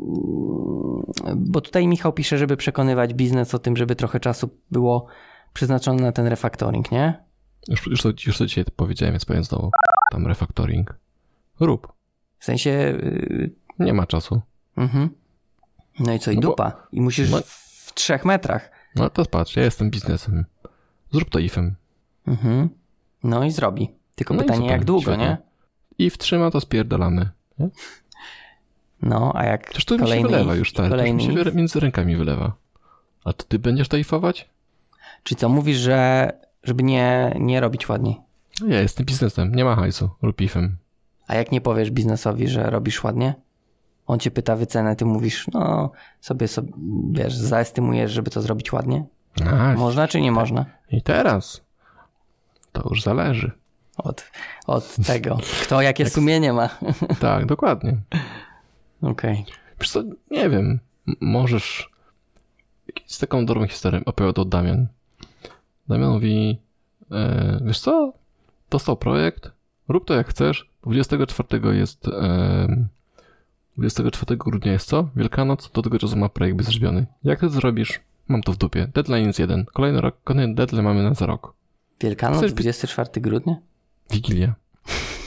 Bo 1.35 1.61
tutaj 1.61 1.87
Michał 1.87 2.13
pisze, 2.13 2.37
żeby 2.37 2.57
przekonywać 2.57 3.13
biznes 3.13 3.55
o 3.55 3.59
tym, 3.59 3.77
żeby 3.77 3.95
trochę 3.95 4.19
czasu 4.19 4.49
było 4.71 5.07
przeznaczone 5.53 6.03
na 6.03 6.11
ten 6.11 6.27
refactoring, 6.27 6.91
nie? 6.91 7.23
Już, 7.67 7.87
już, 7.87 8.01
to, 8.01 8.09
już 8.25 8.37
to 8.37 8.45
dzisiaj 8.45 8.65
powiedziałem, 8.75 9.13
więc 9.13 9.25
powiem 9.25 9.43
znowu. 9.43 9.71
Tam 10.11 10.27
refactoring. 10.27 10.95
Rób. 11.59 11.93
W 12.39 12.45
sensie. 12.45 12.69
Yy, 12.69 13.51
Nie 13.79 13.93
ma 13.93 14.05
czasu. 14.07 14.41
mhm. 14.77 15.09
No 15.99 16.13
i 16.13 16.19
co, 16.19 16.31
i 16.31 16.35
No 16.35 16.41
bo- 16.41 16.47
dupa. 16.47 16.87
I 16.91 17.01
musisz 17.01 17.31
no- 17.31 17.41
w 17.45 17.91
trzech 17.93 18.25
metrach. 18.25 18.71
No 18.95 19.09
to 19.09 19.25
patrz, 19.25 19.55
ja 19.55 19.63
jestem 19.63 19.89
biznesem. 19.89 20.45
Zrób 21.11 21.29
to 21.29 21.39
ifem. 21.39 21.75
Mhm. 22.27 22.69
No 23.23 23.43
i 23.43 23.51
zrobi. 23.51 23.89
Tylko 24.15 24.33
No 24.33 24.41
pytanie, 24.41 24.67
jak 24.67 24.85
długo, 24.85 25.01
świetnie. 25.01 25.25
nie? 25.25 25.37
I 26.05 26.09
wtrzyma 26.09 26.51
to 26.51 26.61
spierdalamy. 26.61 27.29
Nie? 27.59 27.69
No, 29.01 29.31
a 29.35 29.43
jak 29.45 29.63
Przecież 29.63 29.85
to 29.85 29.93
mi 29.95 29.99
się 29.99 30.03
kolejny, 30.05 30.29
wylewa 30.29 30.55
już 30.55 30.73
tak. 30.73 30.77
To 30.77 30.83
już 30.83 30.91
mi 30.91 30.97
kolejny 31.27 31.43
się 31.45 31.51
między 31.57 31.79
rękami 31.79 32.15
wylewa. 32.15 32.53
A 33.25 33.33
to 33.33 33.43
ty 33.43 33.59
będziesz 33.59 33.87
to 33.87 33.97
Czy 35.23 35.35
co 35.35 35.49
mówisz, 35.49 35.77
że 35.77 36.29
żeby 36.63 36.83
nie, 36.83 37.35
nie 37.39 37.59
robić 37.59 37.89
ładniej? 37.89 38.19
No 38.61 38.67
ja 38.67 38.81
jestem 38.81 39.05
biznesem, 39.05 39.55
nie 39.55 39.65
ma 39.65 39.75
hajsu. 39.75 40.09
Rób 40.21 40.41
ifem. 40.41 40.77
A 41.27 41.35
jak 41.35 41.51
nie 41.51 41.61
powiesz 41.61 41.91
biznesowi, 41.91 42.47
że 42.47 42.69
robisz 42.69 43.03
ładnie? 43.03 43.33
On 44.07 44.19
cię 44.19 44.31
pyta 44.31 44.55
wycenę, 44.55 44.95
ty 44.95 45.05
mówisz, 45.05 45.47
no 45.53 45.91
sobie, 46.21 46.47
sobie 46.47 46.73
wiesz, 47.11 47.35
zaestymujesz, 47.35 48.11
żeby 48.11 48.31
to 48.31 48.41
zrobić 48.41 48.73
ładnie? 48.73 49.05
A, 49.45 49.73
Można 49.73 50.07
czy 50.07 50.21
nie 50.21 50.31
można? 50.31 50.65
I 50.91 51.01
teraz. 51.01 51.61
To 52.71 52.87
już 52.89 53.01
zależy. 53.01 53.51
Od, 53.97 54.31
od 54.67 54.95
tego. 55.07 55.37
Kto 55.63 55.81
jakie 55.81 56.09
sumienie 56.09 56.53
ma. 56.53 56.69
Tak, 57.19 57.45
dokładnie. 57.45 57.97
Okej. 59.01 59.45
Wiesz 59.79 59.89
co, 59.91 60.03
nie 60.31 60.49
wiem. 60.49 60.79
Możesz... 61.21 61.89
Z 63.05 63.19
taką 63.19 63.45
dobrą 63.45 63.67
historię 63.67 64.01
opowiadał 64.05 64.45
Damian. 64.45 64.87
Damian 65.87 66.11
mówi, 66.11 66.57
e, 67.11 67.59
wiesz 67.65 67.79
co, 67.79 68.13
dostał 68.69 68.97
projekt, 68.97 69.51
rób 69.87 70.05
to 70.05 70.13
jak 70.13 70.27
chcesz. 70.27 70.69
24 70.83 71.77
jest... 71.77 72.07
E, 72.07 72.87
24 73.77 74.37
grudnia 74.37 74.71
jest 74.71 74.87
co? 74.87 75.09
Wielkanoc, 75.15 75.71
do 75.71 75.81
tego 75.81 75.99
czasu 75.99 76.17
ma 76.17 76.29
projekt 76.29 76.57
być 76.57 76.67
zrobiony. 76.67 77.05
Jak 77.23 77.39
ty 77.39 77.45
to 77.45 77.51
zrobisz? 77.51 77.99
Mam 78.27 78.41
to 78.43 78.51
w 78.51 78.57
dupie. 78.57 78.87
Deadline 78.93 79.27
jest 79.27 79.39
jeden. 79.39 79.65
Kolejny 79.65 80.01
rok, 80.01 80.15
kolejny 80.23 80.55
deadline 80.55 80.83
mamy 80.83 81.03
na 81.03 81.13
za 81.13 81.25
rok. 81.25 81.53
Wielkanoc, 82.01 82.37
Chcesz- 82.39 82.53
24 82.53 83.09
grudnia? 83.21 83.55
Wigilia. 84.11 84.53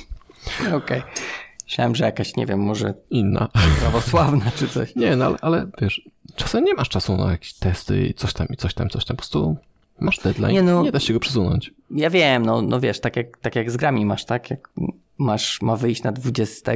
Okej. 0.79 1.03
Myślałem, 1.65 1.95
że 1.95 2.05
jakaś, 2.05 2.37
nie 2.37 2.47
wiem, 2.47 2.61
może 2.61 2.95
Inna. 3.11 3.49
prawosławna 3.81 4.51
czy 4.57 4.69
coś. 4.69 4.95
Nie, 4.97 5.17
no 5.17 5.25
ale, 5.25 5.37
ale 5.41 5.67
wiesz, 5.81 6.09
czasem 6.37 6.65
nie 6.65 6.75
masz 6.75 6.89
czasu 6.89 7.17
na 7.17 7.31
jakieś 7.31 7.55
testy 7.55 8.07
i 8.07 8.15
coś 8.15 8.33
tam 8.33 8.47
i 8.51 8.57
coś 8.57 8.75
tam, 8.75 8.89
coś 8.89 9.05
tam. 9.05 9.17
Po 9.17 9.21
prostu 9.21 9.57
masz 10.01 10.19
deadline, 10.19 10.53
Nie, 10.53 10.63
nie, 10.63 10.73
no- 10.73 10.83
nie 10.83 10.93
da 10.93 11.01
się 11.01 11.13
go 11.13 11.21
przesunąć. 11.21 11.75
Ja 11.91 12.11
wiem, 12.11 12.47
no, 12.47 12.63
no 12.63 12.81
wiesz, 12.81 13.01
tak 13.01 13.17
jak, 13.17 13.39
tak 13.39 13.57
jak 13.57 13.71
z 13.71 13.77
grami 13.77 14.07
masz, 14.07 14.25
tak? 14.25 14.51
Jak 14.51 14.69
masz, 15.19 15.63
ma 15.63 15.77
wyjść 15.77 16.03
na 16.03 16.13
20, 16.13 16.73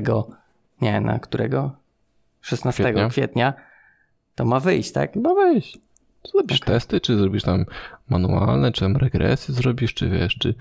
nie, 0.80 1.00
na 1.00 1.18
którego? 1.18 1.72
16 2.40 2.82
Kwietnia. 2.82 3.08
kwietnia, 3.08 3.54
to 4.34 4.44
ma 4.44 4.60
wyjść, 4.60 4.92
tak? 4.92 5.16
No 5.16 5.34
weź. 5.34 5.78
Zrobisz 6.32 6.60
testy, 6.60 7.00
czy 7.00 7.16
zrobisz 7.18 7.42
tam 7.42 7.66
manualne, 8.08 8.72
czy 8.72 8.80
tam 8.80 8.96
regresy 8.96 9.52
zrobisz, 9.52 9.94
czy 9.94 10.10
wiesz, 10.10 10.34
czy 10.34 10.54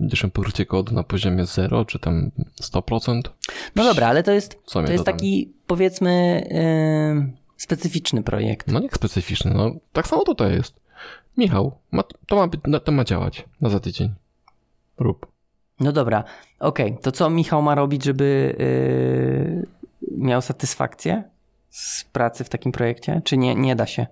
będziesz 0.00 0.22
miał 0.22 0.30
pokrycie 0.30 0.66
kodu 0.66 0.94
na 0.94 1.02
poziomie 1.02 1.46
0, 1.46 1.84
czy 1.84 1.98
tam 1.98 2.30
100%. 2.62 3.20
No 3.76 3.84
dobra, 3.84 4.06
ale 4.06 4.22
to 4.22 4.32
jest, 4.32 4.64
to 4.72 4.82
jest 4.82 5.04
taki, 5.04 5.52
powiedzmy, 5.66 6.42
yy, 7.24 7.32
specyficzny 7.56 8.22
projekt. 8.22 8.66
No 8.72 8.80
nie 8.80 8.88
specyficzny, 8.90 9.50
no 9.54 9.70
tak 9.92 10.06
samo 10.06 10.24
tutaj 10.24 10.52
jest. 10.52 10.74
Michał, 11.38 11.78
ma, 11.92 12.02
to, 12.26 12.36
ma 12.36 12.46
być, 12.46 12.60
to 12.84 12.92
ma 12.92 13.04
działać 13.04 13.44
na 13.60 13.68
za 13.68 13.80
tydzień. 13.80 14.14
Rób. 14.98 15.26
No 15.80 15.92
dobra, 15.92 16.24
okej, 16.60 16.98
to 17.02 17.12
co 17.12 17.30
Michał 17.30 17.62
ma 17.62 17.74
robić, 17.74 18.04
żeby 18.04 18.56
yy, 20.00 20.18
miał 20.18 20.42
satysfakcję 20.42 21.22
z 21.70 22.04
pracy 22.04 22.44
w 22.44 22.48
takim 22.48 22.72
projekcie? 22.72 23.22
Czy 23.24 23.36
nie, 23.36 23.54
nie 23.54 23.76
da 23.76 23.86
się? 23.86 24.06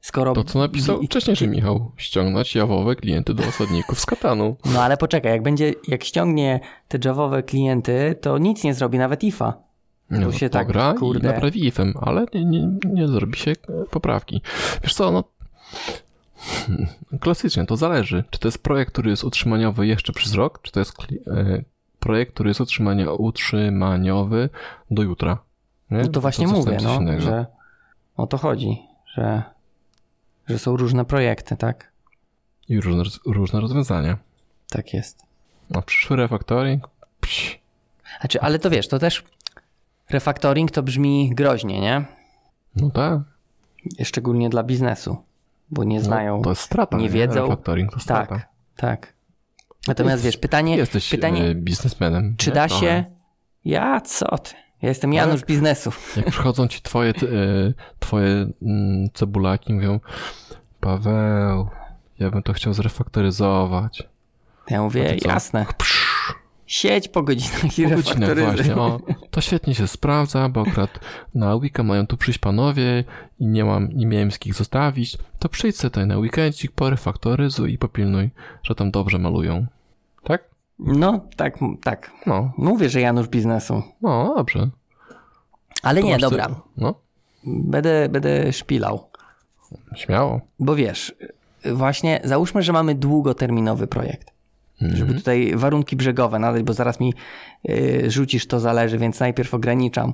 Skoro... 0.00 0.32
To 0.32 0.44
co 0.44 0.58
napisał 0.58 1.02
wcześniej, 1.02 1.36
że 1.36 1.46
Michał, 1.46 1.92
ściągnąć 1.96 2.54
jawowe 2.54 2.96
klienty 2.96 3.34
do 3.34 3.48
osadników 3.48 4.00
z 4.00 4.06
katanu. 4.06 4.56
No 4.64 4.82
ale 4.82 4.96
poczekaj, 4.96 5.32
jak 5.32 5.42
będzie, 5.42 5.74
jak 5.88 6.04
ściągnie 6.04 6.60
te 6.88 6.98
javowe 7.04 7.42
klienty, 7.42 8.16
to 8.20 8.38
nic 8.38 8.64
nie 8.64 8.74
zrobi, 8.74 8.98
nawet 8.98 9.24
IFA. 9.24 9.54
No, 10.10 10.32
się 10.32 10.50
tak, 10.50 10.66
pogra 10.66 10.94
kurde. 10.94 11.20
i 11.20 11.32
naprawi 11.32 11.66
ifem, 11.66 11.94
ale 12.00 12.26
nie, 12.34 12.44
nie, 12.44 12.78
nie 12.92 13.08
zrobi 13.08 13.38
się 13.38 13.52
poprawki. 13.90 14.42
Wiesz 14.82 14.94
co, 14.94 15.10
no 15.12 15.24
hmm, 16.38 16.86
klasycznie, 17.20 17.66
to 17.66 17.76
zależy, 17.76 18.24
czy 18.30 18.38
to 18.38 18.48
jest 18.48 18.62
projekt, 18.62 18.92
który 18.92 19.10
jest 19.10 19.24
utrzymaniowy 19.24 19.86
jeszcze 19.86 20.12
przez 20.12 20.34
rok, 20.34 20.62
czy 20.62 20.72
to 20.72 20.80
jest 20.80 20.92
e, 21.26 21.62
projekt, 22.00 22.34
który 22.34 22.50
jest 22.50 22.60
utrzymania, 22.60 23.12
utrzymaniowy 23.12 24.48
do 24.90 25.02
jutra. 25.02 25.38
Nie? 25.90 25.98
No 25.98 26.08
to 26.08 26.20
właśnie 26.20 26.48
coś 26.48 26.56
mówię, 26.56 26.78
no, 26.82 26.94
innego. 27.00 27.20
że 27.20 27.46
o 28.16 28.26
to 28.26 28.38
chodzi, 28.38 28.82
że, 29.14 29.42
że 30.46 30.58
są 30.58 30.76
różne 30.76 31.04
projekty, 31.04 31.56
tak? 31.56 31.92
I 32.68 32.80
różne, 32.80 33.02
różne 33.26 33.60
rozwiązania. 33.60 34.18
Tak 34.70 34.94
jest. 34.94 35.22
A 35.74 35.82
przyszły 35.82 36.16
refactoring? 36.16 36.88
Pś, 37.20 37.60
Znaczy, 38.20 38.40
ale 38.40 38.58
to 38.58 38.70
wiesz, 38.70 38.88
to 38.88 38.98
też 38.98 39.24
refactoring 40.10 40.70
to 40.70 40.82
brzmi 40.82 41.30
groźnie, 41.34 41.80
nie? 41.80 42.04
no 42.76 42.90
tak. 42.90 43.20
Szczególnie 44.04 44.50
dla 44.50 44.62
biznesu, 44.62 45.16
bo 45.70 45.84
nie 45.84 46.00
znają. 46.00 46.36
No, 46.36 46.42
to 46.42 46.50
jest 46.50 46.62
strata. 46.62 46.96
nie 46.96 47.10
wiedzą. 47.10 47.42
Refactoring 47.42 47.92
to 47.92 48.00
strata. 48.00 48.34
tak, 48.34 48.48
tak. 48.76 49.12
Natomiast 49.88 50.22
wiesz, 50.22 50.36
pytanie, 50.36 50.76
Jesteś 50.76 51.08
pytanie 51.10 51.44
e, 51.44 51.54
biznesmenem. 51.54 52.34
czy 52.38 52.50
nie? 52.50 52.54
da 52.54 52.68
Trochę. 52.68 52.86
się... 52.86 53.04
Ja, 53.64 54.00
co 54.00 54.38
ty? 54.38 54.54
Ja 54.82 54.88
jestem 54.88 55.12
Janusz 55.12 55.44
biznesu. 55.44 55.92
Jak 56.16 56.26
przychodzą 56.26 56.68
ci 56.68 56.82
twoje, 56.82 57.10
e, 57.10 57.14
twoje 57.98 58.46
mm, 58.62 59.08
cebulaki, 59.14 59.74
mówią 59.74 60.00
Paweł, 60.80 61.68
ja 62.18 62.30
bym 62.30 62.42
to 62.42 62.52
chciał 62.52 62.72
zrefaktoryzować. 62.72 64.02
Ja 64.70 64.82
mówię, 64.82 65.16
jasne. 65.24 65.66
Psz, 65.78 65.97
Siedź 66.68 67.08
po 67.08 67.22
godzinach 67.22 67.78
i 67.78 67.82
po 67.84 67.90
godzinach 67.96 68.38
właśnie, 68.38 68.76
o, 68.76 69.00
to 69.30 69.40
świetnie 69.40 69.74
się 69.74 69.88
sprawdza, 69.88 70.48
bo 70.48 70.60
akurat 70.60 70.90
na 71.34 71.54
weekend 71.54 71.88
mają 71.88 72.06
tu 72.06 72.16
przyjść 72.16 72.38
panowie 72.38 73.04
i 73.40 73.46
nie 73.46 73.64
mam, 73.64 73.88
nie 73.94 74.06
miałem 74.06 74.30
z 74.30 74.38
kim 74.38 74.54
zostawić, 74.54 75.18
to 75.38 75.48
przyjdź 75.48 75.76
sobie 75.76 75.90
tutaj 75.90 76.06
na 76.06 76.18
weekendzik, 76.18 76.72
porefaktoryzuj 76.72 77.72
i 77.72 77.78
popilnuj, 77.78 78.30
że 78.62 78.74
tam 78.74 78.90
dobrze 78.90 79.18
malują. 79.18 79.66
Tak? 80.24 80.42
No, 80.78 81.20
tak, 81.36 81.58
tak. 81.82 82.10
No, 82.26 82.52
Mówię, 82.58 82.88
że 82.88 83.00
Janusz 83.00 83.28
biznesu. 83.28 83.82
no, 84.02 84.34
dobrze. 84.36 84.68
Ale 85.82 86.02
nie, 86.02 86.18
dobra. 86.18 86.46
co- 86.48 86.62
No, 86.76 86.94
Będę, 87.44 88.08
będę 88.08 88.52
szpilał. 88.52 89.08
śmiało. 89.96 90.40
Bo 90.58 90.74
wiesz, 90.76 91.14
właśnie 91.72 92.20
załóżmy, 92.24 92.62
że 92.62 92.72
mamy 92.72 92.94
długoterminowy 92.94 93.86
projekt. 93.86 94.37
Mhm. 94.82 94.96
Żeby 94.98 95.14
tutaj 95.14 95.52
warunki 95.56 95.96
brzegowe 95.96 96.38
nadać, 96.38 96.62
bo 96.62 96.72
zaraz 96.72 97.00
mi 97.00 97.14
y, 97.70 98.10
rzucisz 98.10 98.46
to 98.46 98.60
zależy, 98.60 98.98
więc 98.98 99.20
najpierw 99.20 99.54
ograniczam 99.54 100.12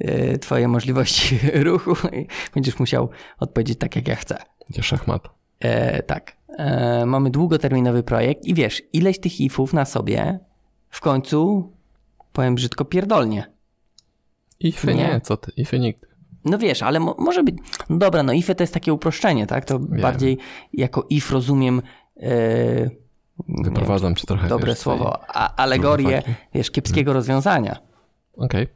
y, 0.00 0.38
twoje 0.40 0.68
możliwości 0.68 1.38
ruchu 1.64 2.08
i 2.12 2.26
będziesz 2.54 2.78
musiał 2.78 3.08
odpowiedzieć 3.38 3.78
tak, 3.78 3.96
jak 3.96 4.08
ja 4.08 4.16
chcę. 4.16 4.38
Gdzie 4.70 4.82
szachmat. 4.82 5.22
E, 5.60 6.02
tak. 6.02 6.36
E, 6.58 7.06
mamy 7.06 7.30
długoterminowy 7.30 8.02
projekt 8.02 8.44
i 8.44 8.54
wiesz, 8.54 8.82
ileś 8.92 9.20
tych 9.20 9.40
ifów 9.40 9.72
na 9.72 9.84
sobie 9.84 10.38
w 10.90 11.00
końcu, 11.00 11.72
powiem 12.32 12.54
brzydko, 12.54 12.84
pierdolnie. 12.84 13.52
Ify 14.60 14.86
Nie. 14.86 14.94
nie, 14.94 15.20
co 15.20 15.36
ty, 15.36 15.52
ify 15.56 15.78
nigdy. 15.78 16.06
No 16.44 16.58
wiesz, 16.58 16.82
ale 16.82 17.00
mo- 17.00 17.16
może 17.18 17.42
być. 17.42 17.56
No 17.90 17.98
dobra, 17.98 18.22
no 18.22 18.32
ify 18.32 18.54
to 18.54 18.62
jest 18.62 18.74
takie 18.74 18.92
uproszczenie, 18.92 19.46
tak? 19.46 19.64
To 19.64 19.78
bardziej 19.78 20.38
jako 20.72 21.06
if 21.10 21.34
rozumiem. 21.34 21.82
wiem, 22.16 22.90
Wyprowadzam 23.48 24.14
cię 24.14 24.26
trochę. 24.26 24.48
dobre 24.48 24.66
wiesz, 24.72 24.78
słowo. 24.78 25.20
A, 25.28 25.54
alegorię, 25.56 26.22
wiesz, 26.54 26.70
kiepskiego 26.70 27.12
rozwiązania. 27.12 27.76
Okej. 28.36 28.66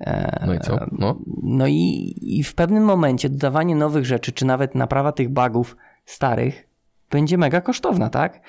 E, 0.00 0.44
No 0.46 0.54
i 0.54 0.60
co? 0.60 0.78
No. 0.92 1.16
No 1.42 1.66
i, 1.66 2.14
i 2.20 2.44
w 2.44 2.54
pewnym 2.54 2.84
momencie 2.84 3.28
dodawanie 3.28 3.74
nowych 3.76 4.04
rzeczy, 4.06 4.32
czy 4.32 4.44
nawet 4.44 4.74
naprawa 4.74 5.12
tych 5.12 5.28
bugów 5.28 5.76
starych, 6.06 6.68
będzie 7.10 7.38
mega 7.38 7.60
kosztowna, 7.60 8.10
tak? 8.10 8.40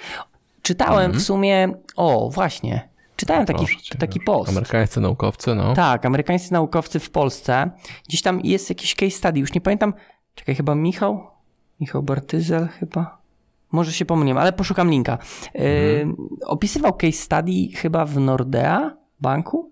Czytałem 0.62 1.12
w 1.12 1.22
sumie. 1.22 1.74
O, 1.96 2.30
właśnie. 2.30 2.90
Czytałem 3.16 3.46
taki, 3.46 3.62
Mhm. 3.62 3.80
Cię, 3.80 3.98
taki 3.98 4.20
post. 4.20 4.50
Amerykańscy 4.50 5.00
naukowcy, 5.00 5.56
no. 5.56 5.74
Tak, 5.74 6.06
amerykańscy 6.06 6.54
naukowcy 6.54 7.00
w 7.00 7.10
Polsce. 7.10 7.72
Gdzieś 8.08 8.22
tam 8.22 8.42
jest 8.44 8.70
jakiś 8.70 8.96
case 8.96 9.12
study, 9.12 9.40
już 9.40 9.54
nie 9.54 9.62
pamiętam. 9.62 9.94
Czekaj, 10.36 10.56
chyba 10.56 10.76
Michał? 10.76 11.28
Michał 11.80 12.04
Bartyzel 12.04 12.68
chyba? 12.68 13.21
Może 13.72 13.92
się 13.92 14.06
pomyliłem, 14.06 14.38
ale 14.38 14.54
poszukam 14.54 14.90
linka. 14.90 15.18
Yy, 15.54 15.62
opisywał 16.46 16.94
case 16.94 17.12
study 17.12 17.68
chyba 17.76 18.06
w 18.06 18.20
Nordea 18.20 18.98
banku. 19.22 19.72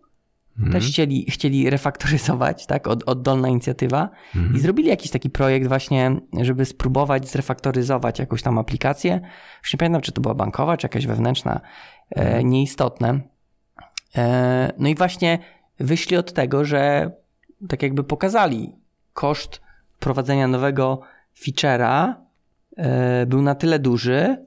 Też 0.72 0.88
chcieli, 0.88 1.26
chcieli 1.32 1.70
refaktoryzować, 1.70 2.66
tak? 2.66 2.88
Od, 2.88 3.04
oddolna 3.04 3.48
inicjatywa. 3.48 4.10
I 4.56 4.60
zrobili 4.60 4.90
jakiś 4.90 5.12
taki 5.12 5.30
projekt 5.30 5.68
właśnie, 5.68 6.22
żeby 6.42 6.66
spróbować 6.66 7.30
zrefaktoryzować 7.30 8.20
jakąś 8.20 8.42
tam 8.42 8.58
aplikację. 8.58 9.22
Już 9.64 9.74
nie 9.74 9.78
pamiętam, 9.78 10.02
czy 10.02 10.12
to 10.12 10.22
była 10.22 10.36
bankowa, 10.36 10.78
czy 10.78 10.86
jakaś 10.86 11.08
wewnętrzna. 11.08 11.62
E, 12.10 12.44
nieistotne. 12.44 13.20
E, 14.18 14.74
no 14.78 14.90
i 14.90 14.96
właśnie 14.96 15.40
wyszli 15.80 16.18
od 16.18 16.34
tego, 16.34 16.66
że 16.66 17.12
tak 17.68 17.84
jakby 17.84 18.04
pokazali 18.04 18.76
koszt 19.14 19.62
prowadzenia 20.00 20.48
nowego 20.48 21.02
feature'a 21.42 22.08
e, 22.10 22.16
był 23.28 23.42
na 23.42 23.56
tyle 23.56 23.80
duży, 23.80 24.38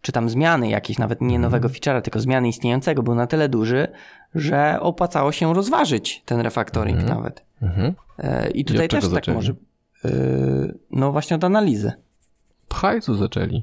czy 0.00 0.12
tam 0.12 0.28
zmiany 0.30 0.68
jakieś, 0.68 0.98
nawet 0.98 1.20
nie 1.20 1.38
nowego 1.38 1.68
feature'a, 1.68 2.02
tylko 2.02 2.20
zmiany 2.20 2.48
istniejącego 2.48 3.02
był 3.02 3.14
na 3.14 3.26
tyle 3.26 3.48
duży, 3.48 3.88
że 4.34 4.78
opłacało 4.80 5.32
się 5.32 5.54
rozważyć 5.54 6.22
ten 6.24 6.40
refactoring 6.40 7.02
nawet. 7.08 7.42
Mhm. 7.62 7.94
E, 8.18 8.50
I 8.50 8.64
tutaj 8.64 8.88
czego 8.88 9.00
też 9.00 9.10
tak 9.10 9.14
zaczęli? 9.14 9.34
może. 9.36 9.52
e, 10.04 10.08
No 10.90 11.12
właśnie 11.12 11.36
od 11.36 11.44
analizy. 11.44 11.92
Od 12.70 12.74
hajsu 12.76 13.14
zaczęli. 13.14 13.62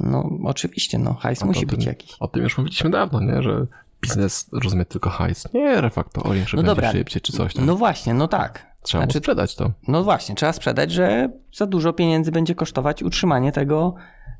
No 0.00 0.30
oczywiście, 0.44 0.98
no 0.98 1.14
hajs 1.14 1.42
A 1.42 1.46
musi 1.46 1.60
to 1.60 1.66
być 1.66 1.80
tym- 1.80 1.88
jakiś. 1.88 2.16
O 2.20 2.28
tym 2.28 2.42
już 2.42 2.58
mówiliśmy 2.58 2.90
dawno, 2.90 3.20
nie? 3.20 3.42
Że 3.42 3.66
biznes 4.02 4.48
rozumie 4.52 4.84
tylko 4.84 5.10
hajs. 5.10 5.54
Nie 5.54 5.80
refaktoring, 5.80 6.48
że 6.48 6.56
No 6.56 6.62
będzie 6.62 6.74
dobra. 6.74 6.92
szybciej 6.92 7.22
czy 7.22 7.32
coś 7.32 7.54
tam. 7.54 7.66
No 7.66 7.76
właśnie, 7.76 8.14
no 8.14 8.28
tak. 8.28 8.66
Trzeba 8.84 9.04
znaczy- 9.04 9.18
sprzedać 9.18 9.54
to. 9.56 9.70
No 9.88 10.04
właśnie, 10.04 10.34
trzeba 10.34 10.52
sprzedać, 10.52 10.92
że 10.92 11.28
za 11.54 11.66
dużo 11.66 11.92
pieniędzy 11.92 12.32
będzie 12.32 12.54
kosztować 12.54 13.02
utrzymanie 13.02 13.52
tego, 13.52 13.94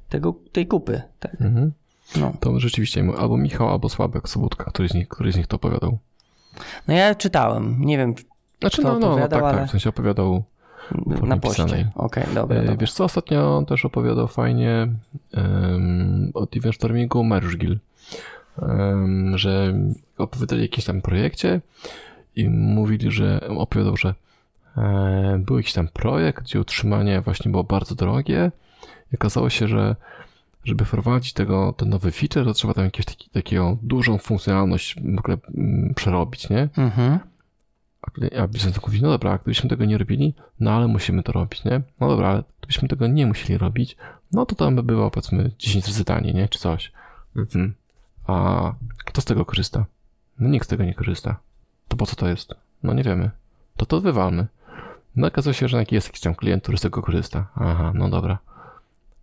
tego 0.09 0.35
tej 0.53 0.67
kupy. 0.67 1.03
Tak. 1.21 1.41
Mhm. 1.41 1.73
No. 2.17 2.33
To 2.41 2.61
rzeczywiście 2.61 3.05
albo 3.19 3.37
Michał, 3.37 3.69
albo 3.69 3.89
Słabek 3.89 4.29
Sobutka, 4.29 4.65
który 4.65 4.89
z 4.89 4.95
nich, 4.95 5.09
który 5.09 5.33
z 5.33 5.37
nich 5.37 5.47
to 5.47 5.57
opowiadał. 5.57 5.99
no 6.89 6.95
ja 6.95 7.15
czytałem, 7.15 7.77
nie 7.81 7.99
wiem 7.99 8.15
Znaczy, 8.61 8.83
no, 8.83 8.93
no, 8.93 8.99
no 8.99 9.13
opowiadał, 9.13 9.41
tak, 9.41 9.49
ale- 9.49 9.59
tak, 9.59 9.69
w 9.69 9.71
sensie 9.71 9.89
opowiadał 9.89 10.45
na 11.23 11.37
poście. 11.37 11.91
Okej, 11.95 12.25
dobra, 12.35 12.57
E, 12.57 12.61
dobra. 12.61 12.77
Wiesz 12.77 12.93
co, 12.93 13.05
ostatnio 13.05 13.65
też 13.69 13.85
opowiadał 13.85 14.29
fajnie 14.29 14.89
um, 15.37 16.31
o 16.35 16.47
event 16.57 16.75
stormingu 16.75 17.25
Mergegill, 17.25 17.79
um, 18.63 19.39
że 19.39 19.75
opowiadali 20.19 20.61
o 20.61 20.65
jakimś 20.65 20.85
tam 20.85 21.03
projekcie 21.03 21.61
i 22.37 22.49
mówili, 22.49 23.11
że 23.11 23.41
opowiadał, 23.49 23.97
że 23.97 24.15
był 25.39 25.57
jakiś 25.57 25.73
tam 25.73 25.89
projekt, 25.89 26.45
gdzie 26.45 26.61
utrzymanie 26.61 27.21
właśnie 27.21 27.51
było 27.51 27.65
bardzo 27.65 27.95
drogie 27.95 28.53
i 29.13 29.15
okazało 29.15 29.51
się, 29.51 29.69
że 29.69 29.97
żeby 30.65 30.85
wprowadzić 30.85 31.33
tego, 31.33 31.75
ten 31.77 31.89
nowy 31.89 32.13
feature, 32.13 32.45
to 32.45 32.55
trzeba 32.55 32.75
tam 32.75 32.85
jakąś 32.85 33.05
taki, 33.05 33.31
taką 33.31 33.79
dużą 33.83 34.19
funkcjonalność 34.19 34.95
w 34.95 35.19
ogóle 35.19 35.37
mm, 35.55 35.95
przerobić, 35.95 36.51
nie? 36.51 36.69
Mhm. 36.77 37.19
A, 38.39 38.47
biznes 38.47 38.83
mówi, 38.83 39.03
no 39.03 39.09
dobra, 39.09 39.39
gdybyśmy 39.39 39.71
tego 39.71 39.85
nie 39.85 39.99
robili, 39.99 40.35
no 40.61 40.71
ale 40.71 40.89
musimy 40.89 41.23
to 41.23 41.33
robić, 41.33 41.65
nie? 41.65 41.81
No 42.01 42.09
dobra, 42.09 42.29
ale 42.29 42.45
gdybyśmy 42.59 42.89
tego 42.89 43.07
nie 43.07 43.27
musieli 43.27 43.59
robić, 43.59 43.97
no 44.33 44.47
to 44.47 44.55
tam 44.55 44.77
by 44.77 44.83
było 44.83 45.11
powiedzmy 45.11 45.51
10 45.59 45.87
razy 45.87 46.05
taniej, 46.05 46.35
nie? 46.35 46.49
Czy 46.49 46.59
coś. 46.59 46.93
Mhm. 47.37 47.75
A 48.27 48.73
kto 49.05 49.21
z 49.21 49.25
tego 49.25 49.45
korzysta? 49.45 49.85
No 50.39 50.49
nikt 50.49 50.67
z 50.67 50.69
tego 50.69 50.85
nie 50.85 50.95
korzysta. 50.95 51.37
To 51.89 51.97
po 51.97 52.07
co 52.07 52.17
to 52.17 52.29
jest? 52.29 52.55
No 52.83 52.95
nie 52.95 53.03
wiemy. 53.03 53.31
To 53.77 53.87
to 53.87 54.01
wywalmy. 54.01 54.47
No 55.17 55.27
okazuje 55.27 55.55
się, 55.55 55.69
że 55.69 55.85
jest 55.91 56.07
jakiś 56.07 56.21
tam 56.21 56.35
klient, 56.35 56.63
który 56.63 56.79
z 56.79 56.81
tego 56.81 57.03
korzysta. 57.03 57.47
Aha, 57.55 57.93
no 57.95 58.09
dobra. 58.09 58.39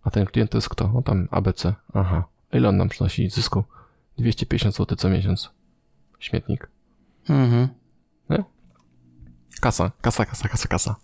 A 0.04 0.10
ten 0.10 0.26
klient 0.26 0.50
to 0.50 0.58
jest 0.58 0.68
kto? 0.68 0.90
No 0.94 1.02
tam 1.02 1.28
ABC. 1.30 1.74
Aha. 1.94 2.24
Ile 2.52 2.68
on 2.68 2.76
nam 2.76 2.88
przynosi 2.88 3.30
zysku? 3.30 3.64
250 4.18 4.76
zł 4.76 4.96
co 4.96 5.08
miesiąc. 5.10 5.50
Śmietnik. 6.18 6.68
Mhm. 7.28 7.68
Nie? 8.30 8.44
Kasa, 9.60 9.90
kasa, 10.00 10.24
kasa, 10.24 10.48
kasa, 10.48 10.68
kasa. 10.68 10.96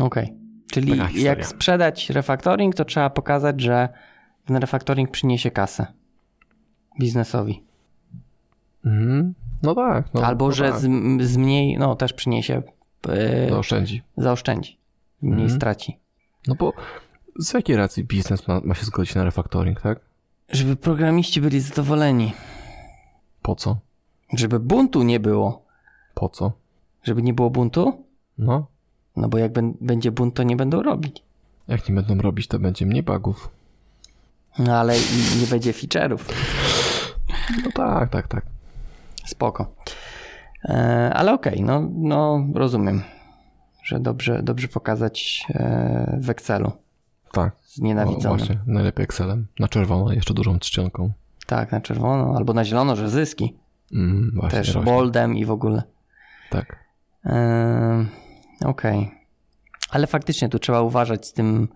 Okej. 0.00 0.34
Czyli 0.72 0.90
Taka 0.92 1.06
historia. 1.06 1.30
jak 1.30 1.46
sprzedać 1.46 2.10
refactoring, 2.10 2.74
to 2.74 2.84
trzeba 2.84 3.10
pokazać, 3.10 3.60
że 3.60 3.88
ten 4.44 4.56
refactoring 4.56 5.10
przyniesie 5.10 5.50
kasę 5.50 5.86
biznesowi. 7.00 7.62
Mhm. 8.84 9.34
No 9.62 9.74
tak. 9.74 10.14
No, 10.14 10.26
Albo 10.26 10.46
no 10.46 10.52
że 10.52 10.70
tak. 10.70 10.80
z, 10.80 10.82
z 11.22 11.36
mniej, 11.36 11.78
no 11.78 11.96
też 11.96 12.12
przyniesie, 12.12 12.62
Zaoszczędzi. 13.48 14.02
zaoszczędzi, 14.16 14.78
mniej 15.22 15.42
Mhm. 15.42 15.56
straci. 15.60 15.98
No 16.46 16.54
bo 16.54 16.72
z 17.38 17.54
jakiej 17.54 17.76
racji 17.76 18.04
biznes 18.04 18.48
ma, 18.48 18.60
ma 18.64 18.74
się 18.74 18.84
zgodzić 18.84 19.14
na 19.14 19.24
refactoring, 19.24 19.80
tak? 19.80 20.00
Żeby 20.48 20.76
programiści 20.76 21.40
byli 21.40 21.60
zadowoleni. 21.60 22.32
Po 23.42 23.54
co? 23.54 23.76
Żeby 24.32 24.60
buntu 24.60 25.02
nie 25.02 25.20
było. 25.20 25.64
Po 26.14 26.28
co? 26.28 26.52
Żeby 27.02 27.22
nie 27.22 27.34
było 27.34 27.50
buntu? 27.50 28.04
No, 28.38 28.66
No 29.16 29.28
bo 29.28 29.38
jak 29.38 29.52
będzie 29.80 30.10
bunt, 30.12 30.34
to 30.34 30.42
nie 30.42 30.56
będą 30.56 30.82
robić. 30.82 31.22
jak 31.68 31.88
nie 31.88 31.94
będą 31.94 32.18
robić, 32.18 32.46
to 32.48 32.58
będzie 32.58 32.86
mniej 32.86 33.02
bugów. 33.02 33.48
No 34.58 34.76
ale 34.76 34.98
i 34.98 35.40
nie 35.40 35.46
będzie 35.46 35.72
feature'ów. 35.72 36.18
No 37.64 37.70
tak, 37.74 38.10
tak, 38.10 38.28
tak. 38.28 38.44
Spoko. 39.26 39.74
E, 40.64 41.10
ale 41.14 41.32
okej, 41.32 41.62
no, 41.62 41.88
no 41.94 42.46
rozumiem, 42.54 43.02
że 43.84 44.00
dobrze, 44.00 44.42
dobrze 44.42 44.68
pokazać 44.68 45.46
e, 45.50 46.18
w 46.20 46.30
Excelu. 46.30 46.72
Tak. 47.32 47.52
O, 47.54 47.56
Znienawidzonym. 47.66 48.38
właśnie, 48.38 48.58
najlepiej 48.66 49.04
Excelem. 49.04 49.46
Na 49.58 49.68
czerwono, 49.68 50.12
jeszcze 50.12 50.34
dużą 50.34 50.58
czcionką. 50.58 51.12
Tak, 51.46 51.72
na 51.72 51.80
czerwono 51.80 52.34
albo 52.36 52.52
na 52.52 52.64
zielono, 52.64 52.96
że 52.96 53.10
zyski. 53.10 53.56
Mm, 53.92 54.30
właśnie, 54.34 54.58
Też 54.58 54.74
rośnie. 54.74 54.92
boldem 54.92 55.36
i 55.36 55.44
w 55.44 55.50
ogóle. 55.50 55.82
Tak. 56.50 56.76
Ehm, 57.24 58.06
Okej. 58.64 59.10
Ale 59.90 60.06
faktycznie 60.06 60.48
tu 60.48 60.58
trzeba 60.58 60.80
uważać 60.82 61.26
z 61.26 61.32
tym 61.32 61.68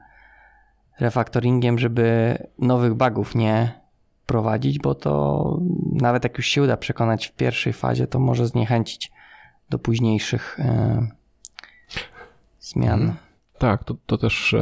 refaktoringiem, 1.01 1.79
żeby 1.79 2.39
nowych 2.59 2.95
bugów 2.95 3.35
nie 3.35 3.81
prowadzić, 4.27 4.79
bo 4.79 4.95
to 4.95 5.61
nawet 5.93 6.25
jak 6.25 6.37
już 6.37 6.47
się 6.47 6.63
uda 6.63 6.77
przekonać 6.77 7.27
w 7.27 7.33
pierwszej 7.33 7.73
fazie, 7.73 8.07
to 8.07 8.19
może 8.19 8.47
zniechęcić 8.47 9.13
do 9.71 9.79
późniejszych 9.79 10.61
e, 10.61 11.07
zmian. 12.61 13.01
Mhm. 13.01 13.17
Tak, 13.59 13.85
to, 13.85 13.97
to 14.07 14.19
też, 14.19 14.55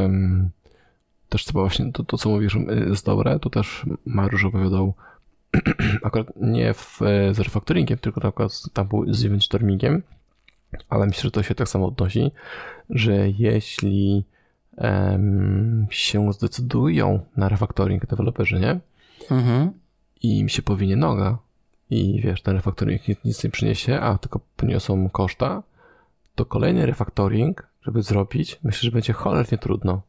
też 1.28 1.44
trzeba 1.44 1.60
właśnie, 1.60 1.92
to, 1.92 2.04
to 2.04 2.18
co 2.18 2.28
mówisz 2.28 2.54
y, 2.54 2.86
jest 2.88 3.06
dobre, 3.06 3.38
to 3.38 3.50
też 3.50 3.86
Mariusz 4.06 4.44
opowiadał 4.44 4.94
akurat 6.04 6.26
nie 6.36 6.74
w, 6.74 7.02
e, 7.02 7.34
z 7.34 7.40
refactoringiem, 7.40 7.98
tylko 7.98 8.20
tam, 8.20 8.32
tam 8.72 8.88
był 8.88 9.12
z 9.14 9.24
event 9.24 9.44
stormingiem, 9.44 10.02
ale 10.88 11.06
myślę, 11.06 11.22
że 11.22 11.30
to 11.30 11.42
się 11.42 11.54
tak 11.54 11.68
samo 11.68 11.86
odnosi, 11.86 12.30
że 12.90 13.30
jeśli 13.30 14.24
em, 14.76 15.86
się 15.90 16.32
zdecydują 16.32 17.20
na 17.36 17.48
refactoring 17.48 18.06
deweloperzy, 18.06 18.60
nie? 18.60 18.80
Mhm. 19.30 19.72
i 20.22 20.38
im 20.38 20.48
się 20.48 20.62
powinie 20.62 20.96
noga 20.96 21.38
i 21.90 22.20
wiesz, 22.20 22.42
ten 22.42 22.56
refactoring 22.56 23.02
nic- 23.24 23.44
nie 23.44 23.50
przyniesie, 23.50 24.00
a 24.00 24.18
tylko 24.18 24.40
poniosą 24.56 25.08
koszta, 25.10 25.62
to 26.34 26.44
kolejny 26.46 26.86
refactoring, 26.86 27.66
żeby 27.82 28.02
zrobić, 28.02 28.58
myślę, 28.62 28.80
że 28.86 28.90
będzie 28.90 29.12
cholernie 29.12 29.58
trudno. 29.58 30.02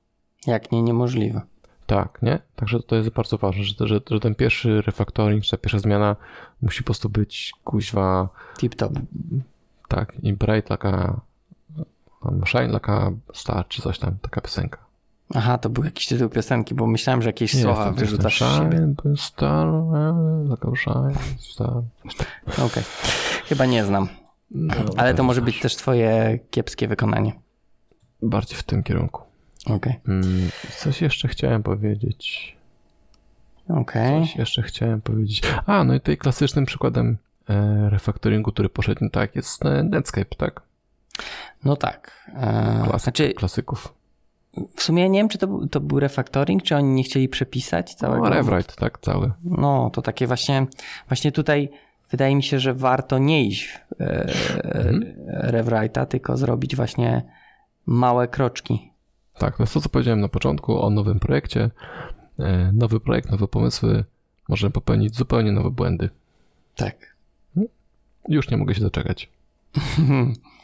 Jak 0.48 0.72
nie 0.72 0.82
niemożliwe. 0.82 1.42
Tak, 1.86 2.22
nie? 2.22 2.40
Także 2.56 2.80
to 2.80 2.96
jest 2.96 3.10
bardzo 3.10 3.38
ważne, 3.38 3.64
że, 3.64 3.88
że, 3.88 4.00
że 4.12 4.20
ten 4.20 4.36
pierwszy 4.36 4.82
refactoring, 4.82 5.44
czy 5.44 5.52
ta 5.52 5.58
pierwsza 5.58 5.80
zmiana 5.80 6.16
musi 6.62 6.84
po 6.84 6.86
prostu 6.86 7.10
być 7.10 7.54
kuźwa, 7.64 8.30
Tip 8.58 8.76
top. 8.76 8.92
tak, 9.88 10.14
i 10.24 10.34
bright 10.34 10.70
laka, 10.70 11.22
um, 12.26 12.42
shine 12.46 12.68
laka 12.68 13.12
star, 13.34 13.68
czy 13.68 13.82
coś 13.82 14.00
tam, 14.00 14.18
taka 14.22 14.42
piosenka. 14.42 14.85
Aha, 15.34 15.58
to 15.58 15.70
był 15.70 15.84
jakiś 15.84 16.08
tytuł 16.08 16.30
piosenki, 16.30 16.76
bo 16.76 16.88
myślałem, 16.88 17.22
że 17.22 17.30
jakieś 17.30 17.54
Nie, 17.54 17.62
słowa 17.62 17.92
wyrzucasz 17.92 18.42
z 18.42 18.58
siebie. 18.58 18.94
Star, 19.18 19.68
shine, 20.76 21.14
star. 21.40 21.74
Okej. 22.66 22.84
Chyba 23.46 23.66
nie 23.66 23.86
znam. 23.86 24.08
No, 24.52 24.74
Ale 24.98 25.14
to 25.14 25.24
może 25.24 25.42
być 25.42 25.60
też 25.60 25.76
twoje 25.76 26.40
kiepskie 26.52 26.88
wykonanie. 26.88 27.34
Bardziej 28.22 28.58
w 28.58 28.64
tym 28.64 28.84
kierunku. 28.84 29.22
Okej. 29.66 30.00
Mm, 30.08 30.50
Coś 30.78 31.02
jeszcze 31.02 31.28
chciałem 31.28 31.64
powiedzieć. 31.64 32.56
Okej. 33.70 34.22
Coś 34.22 34.36
jeszcze 34.36 34.62
chciałem 34.62 35.02
powiedzieć. 35.02 35.42
A, 35.66 35.84
no 35.84 35.94
i 35.94 36.00
tutaj 36.00 36.18
klasycznym 36.18 36.66
przykładem 36.66 37.18
e, 37.50 37.90
refaktoringu, 37.90 38.52
który 38.52 38.70
poszedł 38.70 39.04
nie 39.04 39.10
tak, 39.10 39.36
jest 39.36 39.66
e, 39.66 39.84
Netscape, 39.84 40.36
tak? 40.38 40.62
No 41.64 41.76
tak. 41.76 42.30
E, 42.36 42.82
Klasyk, 42.84 43.04
znaczy, 43.04 43.34
Klasyków. 43.34 43.94
W 44.76 44.84
sumie 44.84 45.10
nie 45.10 45.20
wiem, 45.20 45.30
czy 45.30 45.38
to, 45.38 45.48
był- 45.48 45.68
to 45.68 45.80
był 45.80 46.00
refactoring, 46.00 46.64
czy 46.64 46.76
oni 46.76 46.90
nie 46.94 47.04
chcieli 47.04 47.30
przepisać 47.30 47.94
całego. 47.96 48.24
No, 48.24 48.30
Rewrite, 48.30 48.74
tak, 48.76 49.00
cały. 49.00 49.32
No, 49.44 49.90
to 49.94 50.02
takie 50.02 50.28
właśnie, 50.28 50.68
właśnie 51.08 51.32
tutaj 51.32 51.70
wydaje 52.12 52.36
mi 52.36 52.44
się, 52.44 52.60
że 52.60 52.74
warto 52.74 53.18
nie 53.18 53.44
iść 53.46 53.68
w 53.68 54.02
e, 54.02 54.26
Mhm. 54.66 55.06
rewrite'a, 55.52 56.06
tylko 56.06 56.38
zrobić 56.38 56.76
właśnie 56.76 57.22
małe 57.86 58.28
kroczki. 58.28 58.92
Tak, 59.38 59.58
to 59.58 59.64
jest 59.64 59.74
to, 59.74 59.82
co 59.82 59.90
powiedziałem 59.90 60.22
na 60.22 60.28
początku 60.28 60.82
o 60.82 60.90
nowym 60.90 61.20
projekcie. 61.20 61.70
E, 62.40 62.72
nowy 62.74 63.00
projekt, 63.00 63.32
nowe 63.32 63.48
pomysły. 63.48 64.04
Możemy 64.50 64.72
popełnić 64.72 65.16
zupełnie 65.16 65.52
nowe 65.52 65.72
błędy. 65.72 66.10
Tak. 66.76 67.16
Już 68.30 68.50
nie 68.50 68.58
mogę 68.58 68.76
się 68.76 68.82
doczekać. 68.82 69.30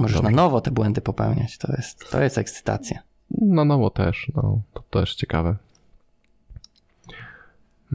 Możesz 0.00 0.16
Dobrze. 0.16 0.30
na 0.30 0.36
nowo 0.42 0.60
te 0.60 0.70
błędy 0.70 1.00
popełniać. 1.00 1.58
To 1.58 1.72
jest, 1.72 2.10
to 2.10 2.22
jest 2.22 2.38
ekscytacja. 2.38 2.98
Na 3.30 3.64
nowo 3.64 3.90
też, 3.90 4.32
no, 4.34 4.60
to 4.74 4.82
też 4.82 5.14
ciekawe. 5.14 5.56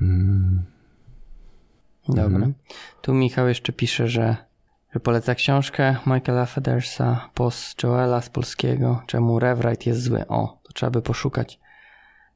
Mm, 0.01 0.64
Dobra. 2.08 2.24
Mhm. 2.24 2.53
Tu 3.01 3.14
Michał 3.14 3.47
jeszcze 3.47 3.74
pisze, 3.74 4.08
że, 4.08 4.36
że 4.93 4.99
poleca 4.99 5.36
książkę 5.36 5.95
Michaela 6.06 6.45
Federsa, 6.45 7.30
Post 7.34 7.84
Joela 7.84 8.22
z 8.22 8.30
polskiego, 8.30 9.01
czemu 9.08 9.39
Rewrite 9.39 9.89
jest 9.89 10.01
zły. 10.03 10.28
O, 10.28 10.58
to 10.64 10.74
trzeba 10.74 10.89
by 10.89 11.01
poszukać. 11.01 11.60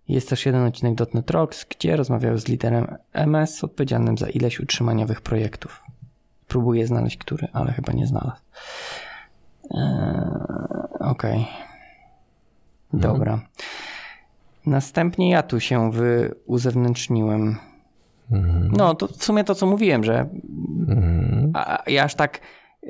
Jest 0.08 0.30
też 0.30 0.46
jeden 0.46 0.66
odcinek 0.66 1.14
.NET 1.14 1.32
Rocks, 1.32 1.66
gdzie 1.70 1.96
rozmawiał 1.96 2.38
z 2.38 2.48
liderem 2.48 2.96
MS 3.14 3.64
odpowiedzialnym 3.64 4.18
za 4.18 4.30
ileś 4.30 4.60
utrzymaniowych 4.60 5.22
projektów. 5.22 5.84
Próbuję 6.48 6.88
znaleźć 6.88 7.18
który, 7.18 7.48
ale 7.54 7.72
chyba 7.72 7.94
nie 7.94 8.08
znalazł. 8.08 8.42
Eee, 9.72 10.80
Okej. 11.00 11.48
Dobra. 12.94 13.40
Następnie 14.66 15.30
ja 15.30 15.44
tu 15.44 15.60
się 15.60 15.92
wyuzewnętrzniłem. 15.92 17.58
mhm, 18.32 18.72
No, 18.78 18.96
to 18.96 19.08
w 19.08 19.24
sumie 19.24 19.44
to, 19.44 19.56
co 19.56 19.66
mówiłem, 19.66 20.04
że 20.04 20.30
mhm. 20.88 21.52
a, 21.54 21.84
ja 21.88 22.04
aż 22.04 22.16
tak 22.16 22.40
y, 22.84 22.90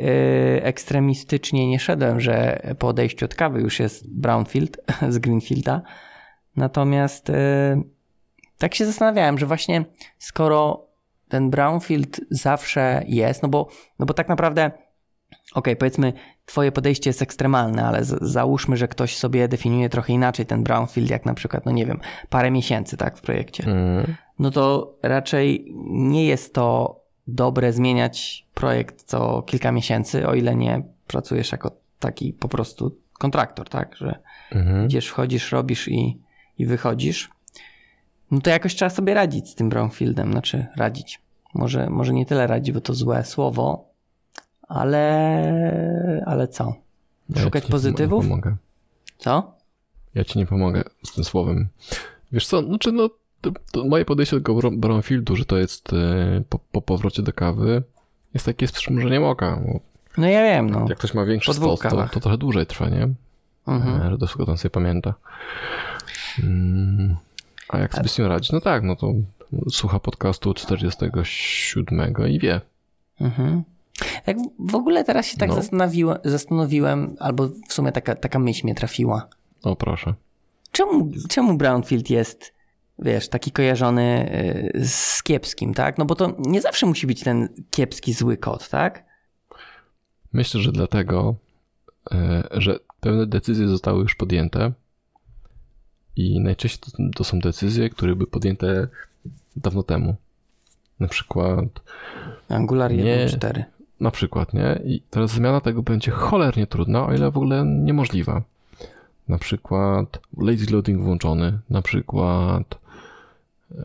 ekstremistycznie 0.63 1.67
nie 1.67 1.79
szedłem, 1.79 2.19
że 2.19 2.61
po 2.79 2.87
odejściu 2.87 3.25
od 3.25 3.35
kawy 3.35 3.61
już 3.61 3.79
jest 3.79 4.19
Brownfield 4.19 4.77
z 5.09 5.19
Greenfielda. 5.19 5.81
Natomiast 6.55 7.29
y, 7.29 7.33
tak 8.57 8.75
się 8.75 8.85
zastanawiałem, 8.85 9.37
że 9.37 9.45
właśnie 9.45 9.85
skoro 10.17 10.87
ten 11.29 11.49
Brownfield 11.49 12.21
zawsze 12.29 13.03
jest, 13.07 13.43
no 13.43 13.49
bo, 13.49 13.67
no 13.99 14.05
bo 14.05 14.13
tak 14.13 14.29
naprawdę, 14.29 14.71
okej, 15.53 15.75
powiedzmy, 15.75 16.13
twoje 16.45 16.71
podejście 16.71 17.09
jest 17.09 17.21
ekstremalne, 17.21 17.85
ale 17.85 18.03
z, 18.05 18.23
załóżmy, 18.23 18.77
że 18.77 18.87
ktoś 18.87 19.17
sobie 19.17 19.47
definiuje 19.47 19.89
trochę 19.89 20.13
inaczej 20.13 20.45
ten 20.45 20.63
Brownfield, 20.63 21.09
jak 21.09 21.25
na 21.25 21.33
przykład, 21.33 21.65
no 21.65 21.71
nie 21.71 21.85
wiem, 21.85 21.99
parę 22.29 22.51
miesięcy, 22.51 22.97
tak, 22.97 23.17
w 23.17 23.21
projekcie 23.21 23.63
Mhm. 23.63 24.15
no 24.39 24.51
to 24.51 24.93
raczej 25.03 25.73
nie 25.89 26.25
jest 26.25 26.53
to 26.53 26.99
dobre 27.27 27.73
zmieniać 27.73 28.45
projekt 28.53 29.03
co 29.03 29.41
kilka 29.41 29.71
miesięcy, 29.71 30.27
o 30.27 30.35
ile 30.35 30.55
nie 30.55 30.83
pracujesz 31.07 31.51
jako 31.51 31.71
taki 31.99 32.33
po 32.33 32.47
prostu 32.47 32.97
kontraktor, 33.13 33.69
tak? 33.69 33.95
Że 33.95 34.19
Mhm. 34.51 34.85
idziesz, 34.85 35.07
wchodzisz, 35.07 35.51
robisz 35.51 35.87
i, 35.87 36.19
i 36.57 36.65
wychodzisz. 36.65 37.29
No 38.31 38.41
to 38.41 38.49
jakoś 38.49 38.75
trzeba 38.75 38.89
sobie 38.89 39.13
radzić 39.13 39.49
z 39.49 39.55
tym 39.55 39.69
brownfieldem, 39.69 40.31
znaczy 40.31 40.65
radzić. 40.77 41.21
Może, 41.53 41.89
może 41.89 42.13
nie 42.13 42.25
tyle 42.25 42.47
radzić, 42.47 42.71
bo 42.73 42.81
to 42.81 42.93
złe 42.93 43.23
słowo, 43.23 43.88
ale, 44.69 46.23
ale 46.25 46.47
co? 46.47 46.73
Ja 47.29 47.41
Szukać 47.41 47.65
pozytywów? 47.65 48.25
Pomogę. 48.25 48.55
Co? 49.17 49.53
Ja 50.15 50.23
ci 50.23 50.39
nie 50.39 50.45
pomogę 50.45 50.83
z 51.03 51.13
tym 51.13 51.23
słowem. 51.23 51.67
Wiesz 52.31 52.47
co, 52.47 52.63
znaczy 52.63 52.91
no, 52.91 53.09
to, 53.41 53.51
to 53.71 53.85
moje 53.85 54.05
podejście 54.05 54.35
do 54.35 54.41
tego 54.41 54.55
Bro- 54.55 54.77
brownfieldu, 54.77 55.35
że 55.35 55.45
to 55.45 55.57
jest 55.57 55.93
e, 55.93 56.41
po, 56.49 56.59
po 56.71 56.81
powrocie 56.81 57.21
do 57.21 57.33
kawy, 57.33 57.83
jest 58.33 58.45
takie 58.45 58.67
z 58.67 58.71
przymrużeniem 58.71 59.23
oka. 59.23 59.61
No 60.17 60.27
ja 60.27 60.43
wiem, 60.43 60.69
no. 60.69 60.85
jak 60.89 60.97
ktoś 60.97 61.13
ma 61.13 61.25
większy 61.25 61.53
stos, 61.53 61.79
to, 61.79 62.07
to 62.11 62.19
trochę 62.19 62.37
dłużej 62.37 62.65
trwa, 62.65 62.89
nie? 62.89 63.09
Mhm. 63.67 64.01
E, 64.01 64.11
Że 64.11 64.17
to 64.17 64.25
wszystko 64.25 64.45
tam 64.45 64.57
sobie 64.57 64.69
pamięta. 64.69 65.13
Mm, 66.43 67.15
a 67.69 67.77
jak 67.77 67.95
sobie 67.95 68.09
z 68.09 68.15
tym 68.15 68.25
radzić? 68.25 68.51
No 68.51 68.61
tak, 68.61 68.83
no 68.83 68.95
to 68.95 69.13
słucha 69.69 69.99
podcastu 69.99 70.53
47 70.53 72.13
i 72.29 72.39
wie. 72.39 72.61
Mhm. 73.21 73.63
Tak 74.25 74.37
w 74.59 74.75
ogóle 74.75 75.03
teraz 75.03 75.25
się 75.25 75.37
tak 75.37 75.49
No. 75.49 75.55
zastanowiłem, 75.55 76.17
zastanowiłem, 76.25 77.15
albo 77.19 77.47
w 77.47 77.73
sumie 77.73 77.91
taka, 77.91 78.15
taka 78.15 78.39
myśl 78.39 78.61
mnie 78.63 78.75
trafiła. 78.75 79.27
O 79.63 79.75
proszę. 79.75 80.13
Czemu, 80.71 81.11
czemu 81.29 81.57
Brownfield 81.57 82.09
jest, 82.09 82.53
wiesz, 82.99 83.29
taki 83.29 83.51
kojarzony 83.51 84.31
y, 84.75 84.87
z 84.87 85.23
kiepskim, 85.23 85.73
tak? 85.73 85.97
No 85.97 86.05
bo 86.05 86.15
to 86.15 86.35
nie 86.39 86.61
zawsze 86.61 86.85
musi 86.85 87.07
być 87.07 87.23
ten 87.23 87.49
kiepski, 87.71 88.13
zły 88.13 88.37
kod, 88.37 88.69
tak? 88.69 89.03
Myślę, 90.33 90.61
że 90.61 90.71
dlatego, 90.71 91.35
e, 92.11 92.43
że 92.51 92.79
pewne 92.99 93.27
decyzje 93.27 93.67
zostały 93.67 94.01
już 94.01 94.15
podjęte 94.15 94.71
i 96.15 96.39
najczęściej 96.39 96.93
to, 97.15 97.23
są 97.23 97.39
decyzje, 97.39 97.89
które 97.89 98.15
były 98.15 98.27
podjęte 98.27 98.87
dawno 99.55 99.83
temu. 99.83 100.15
Na 100.99 101.07
przykład, 101.07 101.65
Angular 102.49 102.93
Nie. 102.93 103.27
1.4. 103.27 103.63
na 103.99 104.11
przykład, 104.11 104.53
nie? 104.53 104.79
I 104.85 105.01
teraz 105.09 105.31
zmiana 105.31 105.61
tego 105.61 105.83
będzie 105.83 106.11
cholernie 106.11 106.67
trudna, 106.67 107.05
o 107.05 107.13
ile 107.13 107.31
w 107.31 107.37
ogóle 107.37 107.65
niemożliwa. 107.65 108.41
Na 109.27 109.37
przykład 109.37 110.19
lazy 110.37 110.73
loading 110.73 111.01
włączony, 111.01 111.59
na 111.69 111.81
przykład 111.81 112.79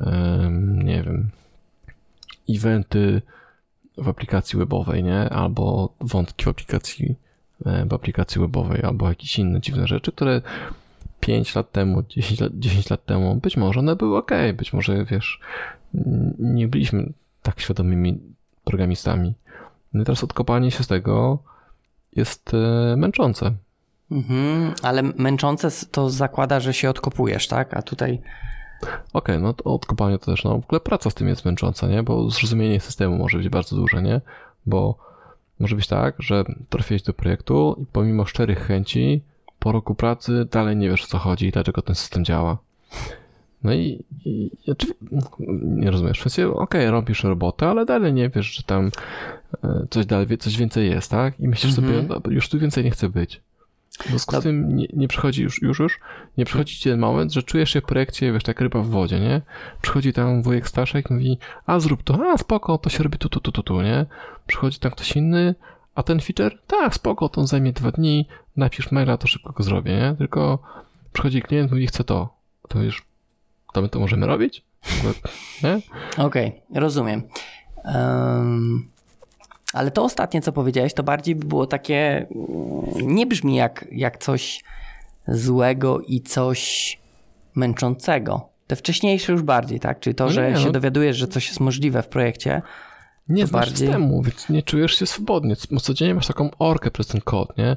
em, 0.01 0.83
nie 0.83 1.03
wiem, 1.03 1.31
eventy 2.51 3.23
w 3.99 4.09
aplikacji 4.09 4.59
webowej, 4.59 5.05
nie? 5.05 5.31
Albo 5.31 5.95
wątki 6.01 6.45
w 6.45 6.49
aplikacji, 6.49 7.15
w 7.87 7.95
aplikacji 7.95 8.41
webowej, 8.41 8.83
albo 8.83 9.09
jakieś 9.09 9.39
inne 9.39 9.61
dziwne 9.61 9.87
rzeczy, 9.87 10.13
które 10.13 10.43
5 11.21 11.55
lat 11.55 11.73
temu, 11.73 12.03
10 12.09 12.41
lat, 12.41 12.53
10 12.55 12.91
lat 12.91 13.05
temu, 13.05 13.37
być 13.37 13.57
może 13.57 13.81
one 13.81 13.97
były 13.97 14.19
ok, 14.19 14.31
być 14.55 14.73
może 14.73 15.05
wiesz, 15.05 15.41
nie 16.39 16.69
byliśmy 16.69 17.13
tak 17.43 17.61
świadomymi 17.61 18.21
programistami. 18.65 19.35
No 19.95 20.03
i 20.03 20.05
teraz 20.05 20.25
odkopanie 20.25 20.71
się 20.71 20.85
z 20.85 20.87
tego 20.87 21.39
jest 22.17 22.55
e, 22.55 22.97
męczące. 22.97 23.53
Mhm, 24.11 24.75
ale 24.83 25.03
męczące 25.03 25.69
to 25.91 26.11
zakłada, 26.11 26.61
że 26.61 26.75
się 26.75 26.91
odkopujesz, 26.91 27.49
tak? 27.49 27.77
A 27.77 27.83
tutaj 27.83 28.23
Okej, 29.13 29.39
no 29.39 29.53
to 29.53 29.75
odkopanie 29.75 30.19
to 30.19 30.27
też, 30.27 30.45
no 30.45 30.51
w 30.51 30.65
ogóle 30.65 30.81
praca 30.81 31.11
z 31.11 31.15
tym 31.15 31.29
jest 31.29 31.45
męcząca, 31.45 31.87
nie? 31.87 32.03
Bo 32.03 32.31
zrozumienie 32.31 32.81
systemu 32.81 33.17
może 33.17 33.39
być 33.39 33.49
bardzo 33.49 33.77
duże, 33.77 34.03
nie? 34.03 34.21
Bo 34.67 34.99
może 35.61 35.77
być 35.77 35.87
tak, 35.87 36.15
że 36.19 36.45
trafiłeś 36.69 37.03
do 37.03 37.13
projektu 37.13 37.77
i 37.83 37.87
pomimo 37.93 38.25
szczerych 38.25 38.67
chęci 38.67 39.23
po 39.59 39.73
roku 39.73 39.95
pracy 39.95 40.49
dalej 40.51 40.77
nie 40.77 40.91
wiesz 40.91 41.05
o 41.05 41.07
co 41.07 41.19
chodzi 41.19 41.47
i 41.47 41.53
dlaczego 41.53 41.83
ten 41.83 41.95
system 41.95 42.25
działa. 42.25 42.59
No 43.63 43.75
i, 43.75 44.05
i 44.25 44.51
nie 45.63 45.91
rozumiesz, 45.91 46.21
w 46.21 46.23
sensie 46.23 46.55
okej, 46.55 46.91
robisz 46.91 47.25
robotę, 47.25 47.69
ale 47.69 47.87
dalej 47.87 48.13
nie 48.13 48.29
wiesz, 48.29 48.47
że 48.47 48.63
tam 48.63 48.91
coś 49.91 50.07
dalej, 50.07 50.39
coś 50.39 50.57
więcej 50.57 50.91
jest, 50.91 51.11
tak? 51.11 51.41
I 51.41 51.49
myślisz 51.49 51.79
Mhm. 51.79 51.97
sobie, 51.97 52.09
dobra, 52.09 52.33
już 52.33 52.49
tu 52.49 52.59
więcej 52.59 52.85
nie 52.85 52.91
chcę 52.91 53.09
być. 53.09 53.41
W 54.01 54.09
związku 54.09 54.37
z 54.37 54.43
tym 54.43 54.77
nie, 54.77 54.87
nie 54.93 55.09
przychodzi 55.09 55.43
już, 55.43 55.63
już, 55.63 55.79
już, 55.79 56.01
nie 56.39 56.45
przychodzi 56.45 56.77
ci 56.77 56.91
ten 56.91 56.99
moment, 57.01 57.33
że 57.33 57.43
czujesz 57.43 57.71
się 57.71 57.81
w 57.81 57.85
projekcie, 57.85 58.33
wiesz, 58.33 58.43
jak 58.49 58.61
ryba 58.61 58.81
w 58.81 58.87
wodzie, 58.89 59.21
nie? 59.21 59.43
Przychodzi 59.83 60.13
tam 60.13 60.43
wujek 60.43 60.69
Staszek 60.69 61.11
i 61.11 61.15
mówi, 61.15 61.39
a 61.67 61.81
zrób 61.81 62.03
to, 62.03 62.31
a 62.33 62.39
spoko, 62.39 62.79
to 62.79 62.91
się 62.91 63.03
robi 63.03 63.19
tu, 63.19 63.29
tu, 63.29 63.41
tu, 63.41 63.53
tu, 63.53 63.63
tu, 63.63 63.83
nie? 63.83 64.07
Przychodzi 64.47 64.79
tam 64.79 64.93
ktoś 64.93 65.17
inny, 65.17 65.55
a 65.95 66.03
ten 66.03 66.21
feature, 66.21 66.59
tak, 66.67 66.95
spoko, 66.95 67.29
to 67.29 67.47
zajmie 67.47 67.73
dwa 67.73 67.91
dni, 67.91 68.27
napisz 68.57 68.93
maila, 68.93 69.17
to 69.17 69.27
szybko 69.27 69.53
go 69.53 69.65
zrobię, 69.65 69.97
nie? 69.97 70.15
Tylko 70.19 70.59
przychodzi 71.13 71.43
klient, 71.43 71.71
mówi, 71.71 71.87
chce 71.87 72.05
to. 72.05 72.35
To 72.69 72.83
już, 72.83 73.03
to 73.73 73.83
my 73.83 73.89
to 73.89 74.01
możemy 74.01 74.27
robić? 74.27 74.63
Okej, 76.19 76.53
rozumiem. 76.75 77.23
Em, 77.85 78.89
ale 79.75 79.91
to 79.91 80.05
ostatnie, 80.05 80.43
co 80.43 80.53
powiedziałeś, 80.53 80.95
to 80.95 81.03
bardziej 81.03 81.35
by 81.37 81.47
było 81.47 81.67
takie. 81.67 82.27
mm, 82.31 83.15
Nie 83.15 83.27
brzmi 83.27 83.55
jak, 83.57 83.85
jak 83.93 84.19
coś 84.19 84.65
złego 85.29 86.01
i 86.01 86.21
coś 86.21 86.99
męczącego. 87.55 88.49
Te 88.67 88.77
wcześniejsze 88.77 89.33
już 89.33 89.43
bardziej, 89.43 89.81
tak? 89.81 90.01
Czyli 90.01 90.15
to, 90.15 90.25
No 90.25 90.31
że 90.31 90.51
nie, 90.51 90.57
się 90.59 90.67
no. 90.67 90.73
dowiadujesz, 90.73 91.17
że 91.17 91.29
coś 91.29 91.49
jest 91.49 91.61
możliwe 91.61 92.03
w 92.03 92.09
projekcie. 92.09 92.63
Nie 93.29 93.47
znasz 93.47 93.61
bardziej- 93.67 93.87
systemu, 93.89 94.23
więc 94.23 94.49
nie 94.49 94.63
czujesz 94.63 94.99
się 94.99 95.07
swobodnie. 95.07 95.57
Co- 95.57 95.77
Codziennie 95.81 96.15
masz 96.15 96.27
taką 96.27 96.51
orkę 96.59 96.91
przez 96.91 97.07
ten 97.07 97.21
kod, 97.21 97.59
nie? 97.59 97.77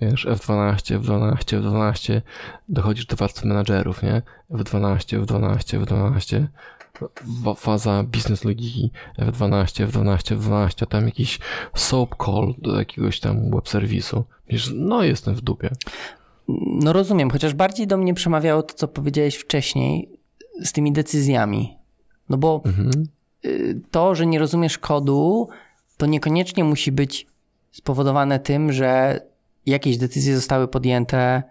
Wiesz, 0.00 0.26
F12, 0.26 0.98
F12, 1.00 1.60
F12, 1.60 2.20
dochodzisz 2.68 3.06
do 3.06 3.16
warstwy 3.16 3.48
menadżerów, 3.48 4.02
nie? 4.02 4.22
F12, 4.50 5.20
F12, 5.24 5.80
F12, 5.84 6.40
wa- 6.40 6.46
faza 7.56 8.02
biznes 8.04 8.44
logiki, 8.44 8.90
F12, 9.18 9.86
F12, 9.86 10.36
F12, 10.38 10.82
a 10.82 10.86
tam 10.86 11.06
jakiś 11.06 11.38
soap 11.74 12.14
call 12.24 12.54
do 12.58 12.78
jakiegoś 12.78 13.20
tam 13.20 13.50
web 13.50 13.68
serwisu. 13.68 14.24
Wiesz, 14.48 14.70
no 14.74 15.02
jestem 15.02 15.34
w 15.34 15.40
dupie. 15.40 15.70
No 16.82 16.92
rozumiem, 16.92 17.30
chociaż 17.30 17.54
bardziej 17.54 17.86
do 17.86 17.96
mnie 17.96 18.14
przemawiało 18.14 18.62
to, 18.62 18.74
co 18.74 18.88
powiedziałeś 18.88 19.34
wcześniej 19.36 20.08
z 20.62 20.72
tymi 20.72 20.92
decyzjami. 20.92 21.76
No 22.28 22.36
bo 22.36 22.62
Mhm. 22.64 22.90
y, 23.44 23.80
to, 23.90 24.14
że 24.14 24.26
nie 24.26 24.38
rozumiesz 24.38 24.78
kodu, 24.78 25.48
to 25.96 26.06
niekoniecznie 26.06 26.64
musi 26.64 26.92
być 26.92 27.26
spowodowane 27.72 28.38
tym, 28.38 28.72
że 28.72 29.20
jakieś 29.66 29.96
decyzje 29.98 30.34
zostały 30.36 30.68
podjęte 30.68 31.42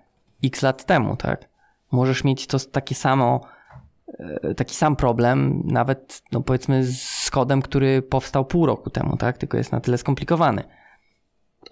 x 0.43 0.61
lat 0.61 0.85
temu, 0.85 1.15
tak? 1.17 1.49
Możesz 1.91 2.23
mieć 2.23 2.47
to 2.47 2.59
takie 2.59 2.95
samo, 2.95 3.41
taki 4.57 4.76
sam 4.76 4.95
problem, 4.95 5.64
nawet 5.66 6.22
no 6.32 6.41
powiedzmy 6.41 6.86
z 6.86 7.30
kodem, 7.32 7.61
który 7.61 8.01
powstał 8.01 8.45
pół 8.45 8.66
roku 8.66 8.89
temu, 8.89 9.18
tak? 9.18 9.38
Tylko 9.38 9.57
jest 9.57 9.72
na 9.72 9.80
tyle 9.80 9.97
skomplikowany. 9.97 10.64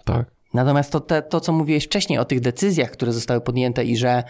Tak. 0.04 0.30
Natomiast 0.54 0.92
to, 0.92 1.00
te, 1.00 1.22
to, 1.22 1.40
co 1.40 1.52
mówiłeś 1.52 1.84
wcześniej 1.84 2.18
o 2.18 2.24
tych 2.24 2.40
decyzjach, 2.40 2.90
które 2.90 3.12
zostały 3.12 3.40
podjęte 3.40 3.84
i 3.84 3.96
że 3.96 4.24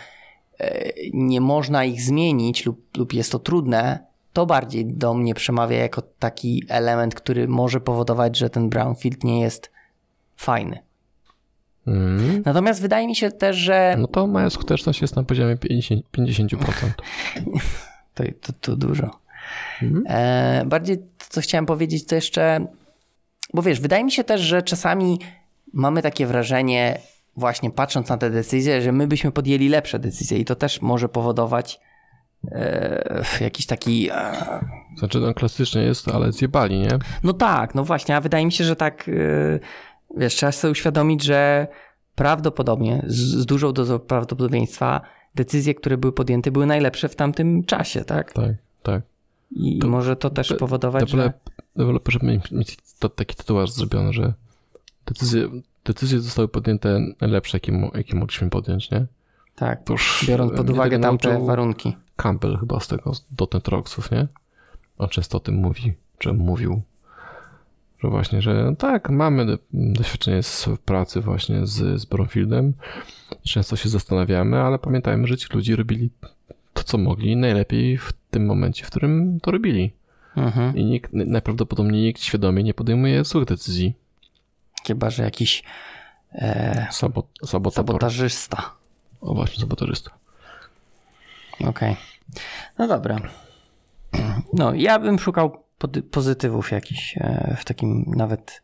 e, 0.59 0.93
nie 1.13 1.41
można 1.41 1.85
ich 1.85 2.03
zmienić 2.03 2.67
lub, 2.67 2.97
lub 2.97 3.13
jest 3.13 3.33
to 3.33 3.39
trudne, 3.39 4.07
to 4.33 4.47
bardziej 4.47 4.87
do 4.87 5.15
mnie 5.15 5.35
przemawia 5.35 5.77
jako 5.77 6.03
taki 6.19 6.65
element, 6.69 7.15
który 7.15 7.49
może 7.49 7.81
powodować, 7.81 8.37
że 8.37 8.51
ten 8.51 8.69
brownfield 8.69 9.25
nie 9.25 9.41
jest 9.41 9.71
fajny. 10.37 10.79
Mhm. 11.87 12.43
Natomiast 12.47 12.83
wydaje 12.83 13.07
mi 13.07 13.17
się 13.17 13.31
też, 13.31 13.57
że 13.57 13.97
No 13.99 14.07
to 14.07 14.27
moja 14.27 14.51
skuteczność 14.51 15.01
jest 15.03 15.17
na 15.17 15.23
poziomie 15.23 15.57
50%. 15.57 16.03
50%. 16.13 16.57
to, 18.15 18.25
to, 18.41 18.53
to 18.61 18.77
dużo. 18.77 19.11
Mhm. 19.83 20.05
E, 20.09 20.65
bardziej 20.67 20.99
to, 20.99 21.27
co 21.29 21.41
chciałem 21.41 21.67
powiedzieć, 21.67 22.07
to 22.07 22.15
jeszcze, 22.15 22.67
bo 23.55 23.63
wiesz, 23.63 23.81
wydaje 23.81 24.05
mi 24.05 24.13
się 24.13 24.25
też, 24.25 24.41
że 24.41 24.63
czasami 24.63 25.19
mamy 25.73 26.03
takie 26.03 26.27
wrażenie, 26.27 26.99
właśnie 27.37 27.71
patrząc 27.71 28.09
na 28.09 28.17
te 28.17 28.31
decyzje, 28.31 28.83
że 28.83 28.93
my 28.93 29.07
byśmy 29.07 29.33
podjęli 29.33 29.69
lepsze 29.69 29.99
decyzje 29.99 30.39
i 30.39 30.45
to 30.45 30.55
też 30.55 30.83
może 30.83 31.09
powodować 31.09 31.81
e, 32.51 33.25
jakiś 33.41 33.67
taki. 33.67 34.11
E, 34.11 34.33
Znaczy, 34.99 35.21
no 35.21 35.35
klasycznie 35.35 35.83
jest, 35.83 36.09
ale 36.09 36.33
zjebali, 36.33 36.79
nie? 36.79 36.99
no 37.23 37.33
tak, 37.33 37.75
no 37.75 37.85
właśnie, 37.85 38.17
a 38.17 38.21
wydaje 38.21 38.47
mi 38.47 38.53
się, 38.53 38.65
że 38.65 38.77
tak, 38.77 39.09
e, 39.09 39.13
wiesz, 40.17 40.35
trzeba 40.35 40.53
sobie 40.53 40.73
uświadomić, 40.73 41.23
że 41.23 41.67
prawdopodobnie, 42.15 43.03
z, 43.07 43.17
z 43.17 43.47
dużą 43.47 43.73
dozą 43.73 43.99
prawdopodobieństwa, 43.99 45.01
decyzje, 45.35 45.74
które 45.74 45.97
były 45.99 46.12
podjęte, 46.12 46.51
były 46.51 46.66
najlepsze 46.66 47.09
w 47.09 47.16
tamtym 47.16 47.64
czasie, 47.64 48.05
tak? 48.05 48.33
Tak, 48.33 48.53
tak. 48.83 49.03
I 49.51 49.78
To- 49.78 49.89
może 49.89 50.16
to 50.16 50.30
też 50.30 50.49
de- 50.49 50.55
powodować, 50.57 51.11
że... 51.11 51.16
Dewelop, 51.16 51.37
deweloperzy 51.76 52.18
mieli 52.22 52.41
mieć 52.53 52.76
to, 52.99 53.09
taki 53.09 53.37
tatuaż 53.37 53.70
zrobiony, 53.70 54.12
że 54.12 54.33
decyzje, 55.07 55.49
decyzje 55.85 56.20
zostały 56.20 56.49
podjęte 56.49 57.01
najlepsze, 57.20 57.57
jakie, 57.57 57.91
jakie 57.95 58.16
mogliśmy 58.16 58.51
podjąć, 58.51 58.91
nie? 58.91 59.07
Tak, 59.57 59.85
To 59.85 59.93
już 59.93 60.24
biorąc 60.28 60.53
pod 60.53 60.70
uwagę 60.70 60.99
tamte 60.99 61.41
warunki. 61.47 61.97
Campbell 62.16 62.59
chyba 62.59 62.80
z 62.80 62.89
tego, 62.89 63.14
z 63.14 63.24
.NET 63.55 63.68
Rocksów, 63.68 64.11
nie? 64.11 64.26
On 64.99 65.09
często 65.09 65.37
o 65.37 65.41
tym 65.41 65.55
mówi, 65.55 65.93
czy 66.18 66.33
mówił, 66.33 66.83
że 67.99 68.09
właśnie, 68.09 68.43
że 68.43 68.74
tak, 68.78 69.11
mamy 69.11 69.47
do- 69.47 69.59
doświadczenie 69.72 70.43
z 70.43 70.68
pracy 70.85 71.20
właśnie 71.20 71.66
z, 71.66 72.01
z 72.01 72.05
Bromfieldem. 72.05 72.72
Często 73.43 73.76
się 73.76 73.89
zastanawiamy, 73.89 74.61
ale 74.61 74.78
pamiętajmy, 74.78 75.26
że 75.26 75.37
ci 75.37 75.47
ludzie 75.53 75.76
robili 75.76 76.11
to 76.74 76.83
co 76.83 76.99
mogli 76.99 77.37
najlepiej 77.37 77.99
w 77.99 78.12
tym 78.30 78.47
momencie, 78.47 78.85
w 78.85 78.91
którym 78.91 79.41
to 79.41 79.51
robili. 79.51 79.93
Mhm. 80.37 80.76
I 80.76 80.85
nikt, 80.85 81.12
najprawdopodobniej 81.12 82.03
nikt 82.03 82.22
świadomie 82.22 82.62
nie 82.62 82.74
podejmuje 82.74 83.24
złych 83.24 83.45
decyzji. 83.45 83.95
Chyba, 84.87 85.11
że 85.11 85.22
jakiś 85.22 85.62
e, 86.33 86.87
Sabot, 86.91 87.26
sabotator. 87.45 87.87
sabotażysta. 87.87 88.74
O 89.20 89.35
właśnie, 89.35 89.61
sabotażysta. 89.61 90.11
Okej. 91.61 91.97
No 92.78 92.89
dobra. 92.89 93.20
No, 94.53 94.74
ja 94.74 94.99
bym 94.99 95.18
szukał 95.18 95.62
pozytywów 96.11 96.70
jakichś 96.70 97.16
e, 97.16 97.57
w 97.61 97.64
takim 97.64 98.05
nawet 98.16 98.62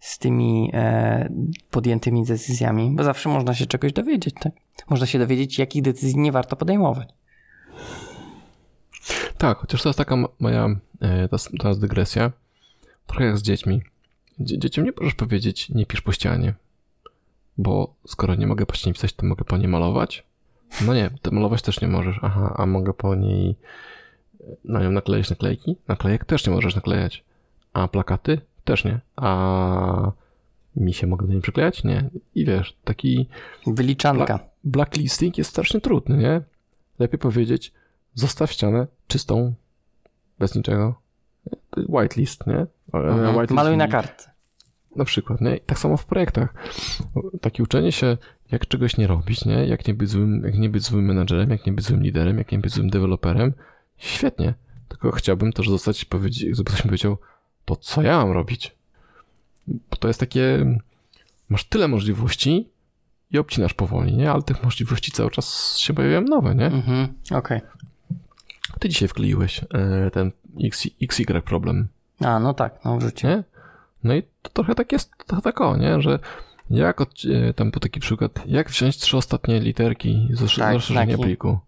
z 0.00 0.18
tymi 0.18 0.70
e, 0.74 1.28
podjętymi 1.70 2.24
decyzjami, 2.24 2.90
bo 2.96 3.04
zawsze 3.04 3.28
można 3.28 3.54
się 3.54 3.66
czegoś 3.66 3.92
dowiedzieć, 3.92 4.34
tak? 4.40 4.52
Można 4.90 5.06
się 5.06 5.18
dowiedzieć, 5.18 5.58
jakich 5.58 5.82
decyzji 5.82 6.18
nie 6.18 6.32
warto 6.32 6.56
podejmować. 6.56 7.08
Tak, 9.38 9.58
chociaż 9.58 9.82
to 9.82 9.88
jest 9.88 9.98
taka 9.98 10.16
moja 10.40 10.68
e, 11.00 11.28
teraz 11.58 11.78
dygresja. 11.78 12.32
Trochę 13.06 13.24
jak 13.24 13.38
z 13.38 13.42
dziećmi. 13.42 13.82
Dzie- 14.40 14.58
dzieciom 14.58 14.84
nie 14.84 14.92
możesz 15.00 15.14
powiedzieć, 15.14 15.68
nie 15.70 15.86
pisz 15.86 16.00
po 16.00 16.12
ścianie. 16.12 16.54
Bo 17.58 17.94
skoro 18.06 18.34
nie 18.34 18.46
mogę 18.46 18.66
po 18.66 18.74
ścianie 18.74 18.94
pisać, 18.94 19.12
to 19.12 19.26
mogę 19.26 19.44
po 19.44 19.56
niej 19.56 19.68
malować? 19.68 20.24
No 20.86 20.94
nie, 20.94 21.10
to 21.22 21.30
malować 21.30 21.62
też 21.62 21.80
nie 21.80 21.88
możesz. 21.88 22.16
Aha, 22.22 22.54
a 22.58 22.66
mogę 22.66 22.92
po 22.94 23.14
niej 23.14 23.56
e, 24.40 24.44
na 24.64 24.82
nią 24.82 24.90
nakleić 24.90 25.30
naklejki? 25.30 25.76
Naklejek 25.88 26.24
też 26.24 26.46
nie 26.46 26.52
możesz 26.52 26.74
naklejać. 26.74 27.24
A 27.72 27.88
plakaty? 27.88 28.40
Też 28.68 28.84
nie. 28.84 29.00
A 29.16 30.12
mi 30.76 30.94
się 30.94 31.06
mogę 31.06 31.26
do 31.26 31.32
niej 31.32 31.42
przyklejać? 31.42 31.84
Nie. 31.84 32.10
I 32.34 32.44
wiesz, 32.44 32.76
taki 32.84 33.28
Wyliczanka. 33.66 34.40
blacklisting 34.64 35.38
jest 35.38 35.50
strasznie 35.50 35.80
trudny, 35.80 36.16
nie? 36.16 36.40
Lepiej 36.98 37.18
powiedzieć, 37.18 37.72
zostaw 38.14 38.52
ścianę 38.52 38.86
czystą, 39.06 39.54
bez 40.38 40.54
niczego. 40.54 40.94
Whitelist, 41.76 42.46
nie? 42.46 42.66
Mhm. 42.92 43.28
Whitelist 43.28 43.50
Maluj 43.50 43.76
na 43.76 43.88
kartce. 43.88 44.30
Na 44.96 45.04
przykład, 45.04 45.40
nie? 45.40 45.56
I 45.56 45.60
tak 45.60 45.78
samo 45.78 45.96
w 45.96 46.06
projektach. 46.06 46.54
Takie 47.40 47.62
uczenie 47.62 47.92
się, 47.92 48.16
jak 48.50 48.66
czegoś 48.66 48.96
nie 48.96 49.06
robić, 49.06 49.44
nie? 49.44 49.66
Jak 49.66 49.86
nie 49.88 49.94
być 49.94 50.10
złym, 50.10 50.42
jak 50.44 50.58
nie 50.58 50.68
być 50.68 50.82
złym 50.82 51.04
menadżerem, 51.04 51.50
jak 51.50 51.66
nie 51.66 51.72
być 51.72 51.84
złym 51.84 52.02
liderem, 52.02 52.38
jak 52.38 52.52
nie 52.52 52.58
być 52.58 52.72
złym 52.72 52.90
deweloperem. 52.90 53.52
Świetnie. 53.96 54.54
Tylko 54.88 55.10
chciałbym 55.10 55.52
też 55.52 55.68
zostać, 55.68 56.04
powiedzieć, 56.04 56.56
żeby 56.56 56.64
ktoś 56.64 56.84
mi 56.84 56.88
powiedział, 56.88 57.18
to 57.68 57.76
co 57.76 58.02
ja 58.02 58.16
mam 58.18 58.30
robić? 58.32 58.74
Bo 59.66 59.96
to 59.96 60.08
jest 60.08 60.20
takie, 60.20 60.66
masz 61.48 61.64
tyle 61.64 61.88
możliwości 61.88 62.68
i 63.30 63.38
obcinasz 63.38 63.74
powoli, 63.74 64.16
nie? 64.16 64.30
Ale 64.32 64.42
tych 64.42 64.62
możliwości 64.64 65.12
cały 65.12 65.30
czas 65.30 65.76
się 65.78 65.94
pojawiają 65.94 66.20
nowe, 66.20 66.54
nie? 66.54 66.66
Mhm. 66.66 67.08
Okej. 67.34 67.60
Ty 68.80 68.88
dzisiaj 68.88 69.08
wkleiłeś 69.08 69.60
e, 69.74 70.10
ten 70.10 70.32
X, 70.64 70.86
XY 71.02 71.42
problem. 71.44 71.88
A, 72.24 72.38
no 72.38 72.54
tak, 72.54 72.84
no 72.84 72.98
w 72.98 73.02
życiu. 73.02 73.26
nie? 73.28 73.44
No 74.04 74.14
i 74.14 74.22
to 74.42 74.50
trochę 74.50 74.74
tak 74.74 74.92
jest, 74.92 75.12
to 75.26 75.40
tak 75.40 75.60
o, 75.60 75.76
nie? 75.76 76.02
Że 76.02 76.18
jak, 76.70 77.00
od, 77.00 77.14
e, 77.48 77.54
tam 77.54 77.70
był 77.70 77.80
taki 77.80 78.00
przykład, 78.00 78.32
jak 78.46 78.70
wziąć 78.70 78.96
trzy 78.96 79.16
ostatnie 79.16 79.60
literki 79.60 80.28
z 80.32 80.56
Tak, 80.56 80.72
rozszerzenia 80.74 81.06
znaki. 81.06 81.22
pliku. 81.22 81.58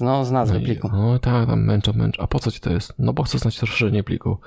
No, 0.00 0.24
z 0.24 0.30
No, 0.30 0.38
nazwy 0.38 0.58
i, 0.60 0.64
pliku. 0.64 0.88
no 0.92 1.18
tak, 1.18 1.46
tam 1.48 1.64
męczą, 1.64 1.92
męczą. 1.92 2.22
A 2.22 2.26
po 2.26 2.38
co 2.38 2.50
ci 2.50 2.60
to 2.60 2.70
jest? 2.72 2.92
No 2.98 3.12
bo 3.12 3.22
chcę 3.22 3.38
znać 3.38 3.60
rozszerzenie 3.60 4.04
pliku. 4.04 4.38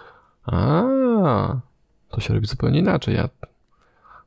A, 0.46 0.84
to 2.10 2.22
się 2.22 2.34
robi 2.34 2.48
zupełnie 2.48 2.80
inaczej. 2.80 3.16
Ja, 3.16 3.30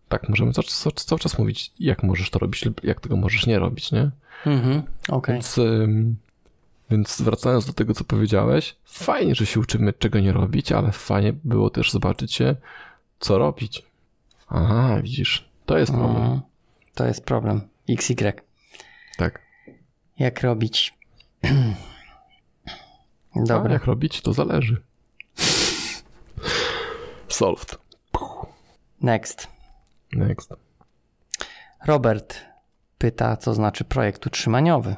tak, 0.09 0.29
możemy 0.29 0.53
cały, 0.53 0.67
cały, 0.67 0.95
cały 0.95 1.19
czas 1.19 1.39
mówić, 1.39 1.73
jak 1.81 2.03
możesz 2.03 2.31
to 2.31 2.39
robić 2.39 2.65
lub 2.65 2.85
jak 2.85 3.01
tego 3.01 3.17
możesz 3.17 3.47
nie 3.47 3.59
robić, 3.59 3.93
nie? 3.93 4.11
Mhm. 4.47 4.83
Okej. 5.09 5.35
Więc, 5.35 5.59
ym, 5.59 6.17
więc 6.91 7.23
wracając 7.23 7.67
do 7.67 7.73
tego, 7.73 7.95
co 7.95 8.05
powiedziałeś, 8.05 8.77
fajnie, 8.85 9.35
że 9.35 9.47
się 9.47 9.61
uczymy 9.61 9.93
czego 9.93 10.21
nie 10.21 10.33
robić, 10.33 10.73
ale 10.73 10.93
fajnie 10.93 11.33
było 11.45 11.71
też 11.71 11.93
zobaczyć 11.93 12.35
się, 12.35 12.57
co 13.21 13.39
robić. 13.39 13.83
Aha, 14.49 14.99
widzisz, 15.03 15.49
to 15.67 15.79
jest 15.79 15.93
problem. 15.93 16.23
Mhm. 16.23 16.41
To 16.95 17.07
jest 17.07 17.25
problem. 17.25 17.61
XY. 17.89 18.33
Tak. 19.17 19.41
Jak 20.19 20.41
robić? 20.43 20.95
A 23.37 23.43
Dobra. 23.45 23.73
jak 23.73 23.85
robić, 23.85 24.21
to 24.21 24.33
zależy. 24.33 24.83
Solved. 27.35 27.79
Next. 29.01 29.49
Next. 30.13 30.55
Robert 31.87 32.41
pyta, 32.99 33.37
co 33.37 33.55
znaczy 33.55 33.85
projekt 33.85 34.27
utrzymaniowy. 34.27 34.97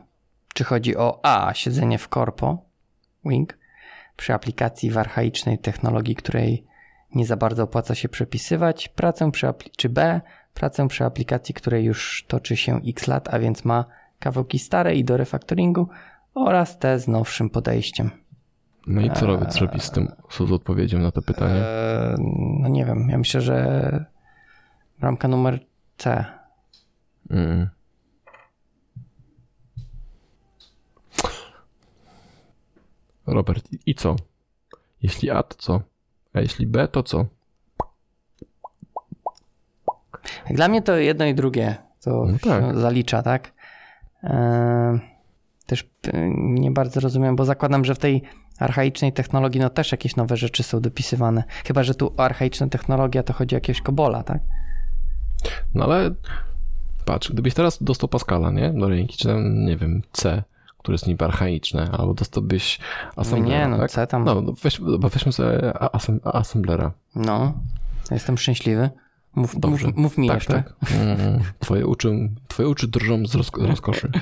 Czy 0.55 0.65
chodzi 0.65 0.97
o 0.97 1.21
A. 1.23 1.55
Siedzenie 1.55 1.99
w 1.99 2.09
korpo, 2.09 2.59
wing, 3.25 3.59
przy 4.17 4.35
aplikacji 4.35 4.91
w 4.91 4.99
archaicznej 4.99 5.59
technologii, 5.59 6.17
której 6.17 6.67
nie 7.15 7.27
za 7.27 7.37
bardzo 7.37 7.63
opłaca 7.63 7.95
się 7.95 8.09
przepisywać, 8.09 8.89
pracę 8.89 9.31
przy 9.31 9.47
apli- 9.47 9.71
czy 9.77 9.89
B. 9.89 10.21
Pracę 10.55 10.89
przy 10.89 11.05
aplikacji, 11.05 11.55
której 11.55 11.85
już 11.85 12.25
toczy 12.29 12.57
się 12.57 12.81
x 12.87 13.07
lat, 13.07 13.35
a 13.35 13.39
więc 13.39 13.65
ma 13.65 13.85
kawałki 14.19 14.59
stare 14.59 14.95
i 14.95 15.05
do 15.05 15.17
refactoringu 15.17 15.89
oraz 16.35 16.79
te 16.79 16.99
z 16.99 17.09
nowszym 17.09 17.51
podejściem. 17.51 18.26
No 18.87 19.01
i 19.01 19.11
co 19.11 19.27
robić 19.27 19.53
zrobić 19.53 19.83
z 19.83 19.91
tym, 19.91 20.09
z 20.31 20.41
odpowiedzią 20.41 20.99
na 20.99 21.13
to 21.13 21.23
pytanie? 21.23 21.55
Eee, 21.55 22.17
no 22.61 22.69
nie 22.69 22.85
wiem, 22.85 23.09
ja 23.11 23.19
myślę, 23.19 23.41
że 23.41 24.05
bramka 24.99 25.29
numer 25.29 25.61
C. 25.99 26.25
Mm. 27.31 27.69
Robert, 33.27 33.69
i 33.87 33.95
co? 33.95 34.17
Jeśli 35.03 35.31
A, 35.31 35.43
to 35.43 35.57
co? 35.59 35.81
A 36.35 36.41
jeśli 36.41 36.67
B, 36.67 36.89
to 36.89 37.03
co? 37.03 37.27
Dla 40.51 40.69
mnie 40.69 40.83
to 40.83 40.97
jedno 40.97 41.25
i 41.25 41.35
drugie 41.35 41.75
to 42.01 42.27
No 42.27 42.39
tak. 42.39 42.77
zalicza, 42.79 43.23
tak? 43.23 43.53
Eee, 44.23 44.99
też 45.67 45.91
e, 46.13 46.31
nie 46.37 46.71
bardzo 46.71 47.01
rozumiem, 47.01 47.37
bo 47.37 47.45
zakładam, 47.45 47.85
że 47.85 47.95
w 47.95 47.99
tej 47.99 48.23
archaicznej 48.59 49.13
technologii 49.13 49.61
no 49.61 49.71
też 49.71 49.93
jakieś 49.93 50.17
nowe 50.17 50.37
rzeczy 50.37 50.63
są 50.63 50.81
dopisywane. 50.81 51.45
Chyba, 51.67 51.83
że 51.83 51.95
tu 51.95 52.15
archaiczna 52.17 52.69
technologia 52.69 53.23
to 53.23 53.33
chodzi 53.33 53.55
o 53.55 53.57
jakiegoś 53.57 53.83
kobola, 53.83 54.23
tak? 54.23 54.39
No 55.75 55.85
ale 55.85 56.11
patrz, 57.05 57.33
gdybyś 57.33 57.55
teraz 57.55 57.83
dostał 57.83 58.09
Pascala, 58.09 58.51
nie? 58.51 58.71
Do 58.73 58.89
ręki, 58.89 59.17
czy 59.17 59.29
tam, 59.29 59.65
nie 59.65 59.77
wiem, 59.77 60.03
C, 60.13 60.43
które 60.79 60.95
jest 60.95 61.07
niby 61.07 61.25
archaiczne, 61.25 61.91
albo 61.93 62.15
dostałbyś 62.15 62.79
Assemblera, 63.17 63.65
nie, 63.65 63.69
no 63.69 63.79
tak? 63.79 63.91
C 63.91 64.07
tam. 64.07 64.25
No, 64.25 64.41
no 64.41 64.53
weź, 64.63 64.81
weźmy 64.99 65.33
sobie 65.33 65.79
asem, 65.95 66.21
Assemblera. 66.25 66.93
No, 67.15 67.53
jestem 68.11 68.39
szczęśliwy. 68.39 68.91
Mów, 69.35 69.55
mów, 69.55 69.61
Dobrze. 69.61 69.89
mów 69.97 70.19
mi 70.19 70.29
tak, 70.29 70.37
jeszcze. 70.37 70.53
Tak. 70.53 70.75
Mm, 70.93 71.41
twoje, 71.59 71.87
uczy, 71.87 72.31
twoje 72.49 72.69
uczy 72.69 72.89
drżą 72.89 73.27
z 73.27 73.35
rozko- 73.35 73.67
rozkoszy. 73.67 74.11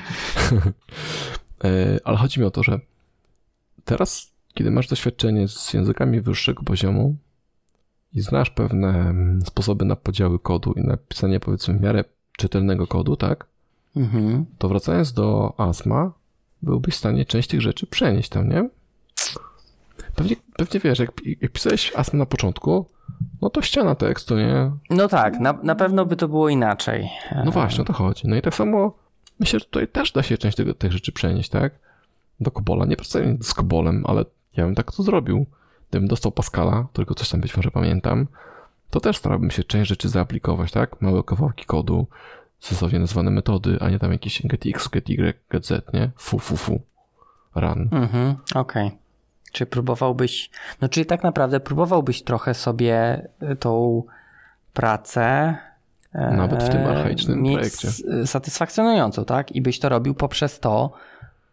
E, 1.63 1.99
Ale 2.03 2.17
chodzi 2.17 2.39
mi 2.39 2.45
o 2.45 2.51
to, 2.51 2.63
że 2.63 2.79
teraz, 3.85 4.31
kiedy 4.53 4.71
masz 4.71 4.87
doświadczenie 4.87 5.47
z 5.47 5.73
językami 5.73 6.21
wyższego 6.21 6.63
poziomu 6.63 7.15
i 8.13 8.21
znasz 8.21 8.49
pewne 8.49 8.87
mm, 8.87 9.41
sposoby 9.45 9.85
na 9.85 9.95
podziały 9.95 10.39
kodu 10.39 10.73
i 10.73 10.81
napisanie 10.81 11.39
powiedzmy 11.39 11.73
w 11.73 11.81
miarę 11.81 12.03
czytelnego 12.37 12.87
kodu, 12.87 13.15
tak? 13.15 13.45
Mhm. 13.95 14.45
To 14.57 14.69
wracając 14.69 15.13
do 15.13 15.53
ASMA, 15.57 16.11
byłbyś 16.61 16.93
w 16.93 16.97
stanie 16.97 17.25
część 17.25 17.49
tych 17.49 17.61
rzeczy 17.61 17.87
przenieść 17.87 18.29
tam, 18.29 18.49
nie? 18.49 18.69
Pewnie, 20.15 20.35
pewnie 20.57 20.79
wiesz, 20.79 20.99
jak, 20.99 21.11
jak 21.41 21.51
pisałeś 21.51 21.91
ASMA 21.95 22.19
na 22.19 22.25
początku, 22.25 22.85
no 23.41 23.49
to 23.49 23.61
ściana 23.61 23.95
tekstu, 23.95 24.37
nie? 24.37 24.71
No 24.89 25.07
tak, 25.07 25.39
na, 25.39 25.59
na 25.63 25.75
pewno 25.75 26.05
by 26.05 26.15
to 26.15 26.27
było 26.27 26.49
inaczej. 26.49 27.09
No 27.45 27.51
właśnie, 27.51 27.81
o 27.81 27.85
to 27.85 27.93
chodzi. 27.93 28.27
No 28.27 28.35
i 28.35 28.41
tak 28.41 28.55
samo 28.55 28.93
myślę, 29.39 29.59
że 29.59 29.65
tutaj 29.65 29.87
też 29.87 30.11
da 30.11 30.23
się 30.23 30.37
część 30.37 30.57
tego, 30.57 30.73
tych 30.73 30.91
rzeczy 30.91 31.11
przenieść, 31.11 31.49
tak? 31.49 31.73
Do 32.39 32.51
Kobola. 32.51 32.85
Nie 32.85 32.95
pracuję 32.95 33.37
z 33.41 33.53
Kobolem, 33.53 34.03
ale 34.07 34.25
ja 34.57 34.65
bym 34.65 34.75
tak 34.75 34.91
to 34.91 35.03
zrobił. 35.03 35.45
Gdybym 35.89 36.07
dostał 36.07 36.31
Pascala, 36.31 36.87
którego 36.93 37.15
coś 37.15 37.29
tam 37.29 37.41
być 37.41 37.57
może 37.57 37.71
pamiętam, 37.71 38.27
to 38.89 38.99
też 38.99 39.17
starałbym 39.17 39.51
się 39.51 39.63
część 39.63 39.89
rzeczy 39.89 40.09
zaaplikować, 40.09 40.71
tak? 40.71 41.01
Małe 41.01 41.23
kawałki 41.23 41.65
kodu, 41.65 42.07
sensownie 42.59 42.99
nazwane 42.99 43.31
metody, 43.31 43.77
a 43.81 43.89
nie 43.89 43.99
tam 43.99 44.11
jakieś 44.11 44.47
getx, 44.47 44.87
gety, 44.87 45.33
getz, 45.49 45.71
nie? 45.93 46.11
Fu, 46.17 46.39
fu, 46.39 46.57
fu. 46.57 46.81
Run. 47.55 47.89
Mhm, 47.91 48.35
okej. 48.55 48.91
Czy 49.51 49.65
próbowałbyś, 49.65 50.49
no 50.81 50.89
czyli 50.89 51.05
tak 51.05 51.23
naprawdę 51.23 51.59
próbowałbyś 51.59 52.23
trochę 52.23 52.53
sobie 52.53 53.27
y, 53.51 53.55
tą 53.55 54.03
pracę 54.73 55.55
e, 56.13 56.31
Nawet 56.37 56.63
w 56.63 56.69
tym 56.69 56.85
archaicznym 56.85 57.41
mieć 57.41 57.55
projekcie. 57.55 57.87
satysfakcjonującą, 58.25 59.25
tak? 59.25 59.51
I 59.51 59.61
byś 59.61 59.79
to 59.79 59.89
robił 59.89 60.13
poprzez 60.13 60.59
to, 60.59 60.93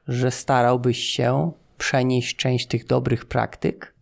że 0.09 0.31
starałbyś 0.31 0.99
się 0.99 1.53
przenieść 1.79 2.37
część 2.37 2.67
tych 2.67 2.87
dobrych 2.87 3.25
praktyk 3.25 3.93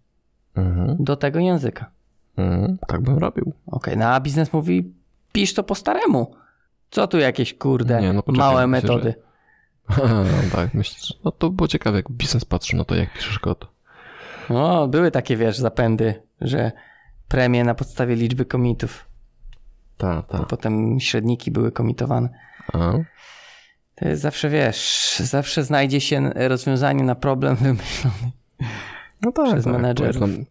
Mhm. 0.56 0.96
do 1.00 1.16
tego 1.16 1.38
języka. 1.38 1.90
Mhm. 2.36 2.78
Tak 2.86 3.00
bym 3.00 3.18
robił. 3.18 3.52
Okej, 3.66 3.96
no 3.96 4.04
a 4.06 4.20
biznes 4.20 4.52
mówi, 4.52 4.92
pisz 5.32 5.54
to 5.54 5.62
po 5.62 5.74
staremu. 5.74 6.34
Co 6.90 7.06
tu 7.06 7.18
jakieś 7.18 7.54
kurde 7.54 8.00
Nie, 8.02 8.12
no 8.12 8.22
poczekaj, 8.22 8.48
małe 8.48 8.66
myślę, 8.66 8.88
metody. 8.88 9.14
no 10.42 10.56
tak, 10.56 10.74
myślę, 10.74 10.96
że 11.04 11.14
no 11.24 11.30
to 11.32 11.50
było 11.50 11.68
ciekawe, 11.68 11.96
jak 11.96 12.10
biznes 12.10 12.44
patrzył 12.44 12.78
na 12.78 12.84
to, 12.84 12.94
jak 12.94 13.12
piszesz 13.12 13.38
kod. 13.38 13.66
No, 14.50 14.88
były 14.88 15.10
takie, 15.10 15.36
wiesz, 15.36 15.58
zapędy, 15.58 16.22
że 16.40 16.72
premie 17.28 17.64
na 17.64 17.74
podstawie 17.74 18.14
liczby 18.14 18.44
komitów. 18.44 19.06
Tak, 19.96 20.26
tak. 20.26 20.46
Potem 20.46 21.00
średniki 21.00 21.50
były 21.50 21.72
komitowane. 21.72 22.28
A? 22.72 22.92
To 24.00 24.08
jest 24.08 24.22
zawsze, 24.22 24.48
wiesz, 24.50 25.16
zawsze 25.24 25.64
znajdzie 25.64 26.00
się 26.00 26.30
rozwiązanie 26.34 27.04
na 27.04 27.14
problem 27.14 27.56
wymyślony. 27.66 28.30
No 29.22 29.32
tak, 29.32 29.46
Przez 29.46 29.64
tak. 29.64 29.72
menedżerów. 29.72 30.18
Powiedz, 30.18 30.36
nam, 30.38 30.46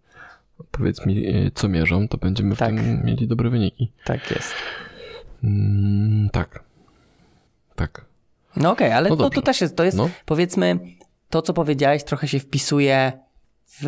powiedz 0.72 1.06
mi, 1.06 1.28
e, 1.28 1.52
co 1.56 1.70
mierzą, 1.70 2.08
to 2.08 2.18
będziemy 2.18 2.56
w 2.56 2.60
Tak. 2.60 2.70
tym 2.70 3.02
mieli 3.06 3.28
dobre 3.28 3.50
wyniki. 3.50 3.91
Tak 4.06 4.32
jest. 4.32 4.54
Mm, 5.43 6.30
tak. 6.30 6.64
Tak. 7.76 8.06
No 8.56 8.72
okej, 8.72 8.91
ale 8.91 9.10
No 9.10 9.16
to, 9.16 9.30
to 9.30 9.41
też 9.41 9.62
jest, 9.62 9.76
to 9.76 9.84
jest 9.84 9.97
No. 9.97 10.10
powiedzmy, 10.26 10.80
to 11.30 11.41
co 11.41 11.54
powiedziałeś 11.54 12.04
trochę 12.04 12.28
się 12.28 12.39
wpisuje 12.39 13.12
w... 13.82 13.88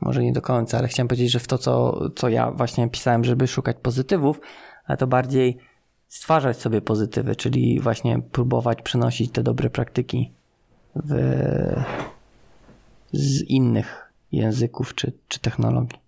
Może 0.00 0.22
nie 0.22 0.32
do 0.32 0.42
końca, 0.42 0.78
ale 0.78 0.88
chciałem 0.88 1.08
powiedzieć, 1.08 1.30
że 1.32 1.38
w 1.38 1.46
to, 1.46 1.58
co, 1.58 2.00
co 2.16 2.28
ja 2.28 2.50
właśnie 2.50 2.88
pisałem, 2.90 3.24
żeby 3.24 3.46
szukać 3.46 3.76
pozytywów, 3.82 4.40
ale 4.86 4.98
to 4.98 5.06
bardziej 5.06 5.58
stwarzać 6.08 6.56
sobie 6.60 6.80
pozytywy, 6.80 7.36
czyli 7.36 7.80
właśnie 7.80 8.22
próbować 8.32 8.82
przenosić 8.82 9.32
te 9.32 9.42
dobre 9.42 9.70
praktyki 9.70 10.32
w, 10.96 11.14
z 13.12 13.42
innych 13.42 14.12
języków 14.32 14.94
czy, 14.94 15.12
czy 15.28 15.40
technologii. 15.40 15.98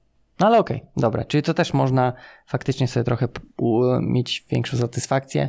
No 0.41 0.47
ale 0.47 0.59
okej, 0.59 0.83
dobra, 0.97 1.25
czyli 1.25 1.43
to 1.43 1.55
też 1.55 1.73
można 1.73 2.13
faktycznie 2.47 2.89
sobie 2.89 3.05
trochę 3.05 3.29
mieć 4.03 4.45
większą 4.51 4.77
satysfakcję, 4.77 5.49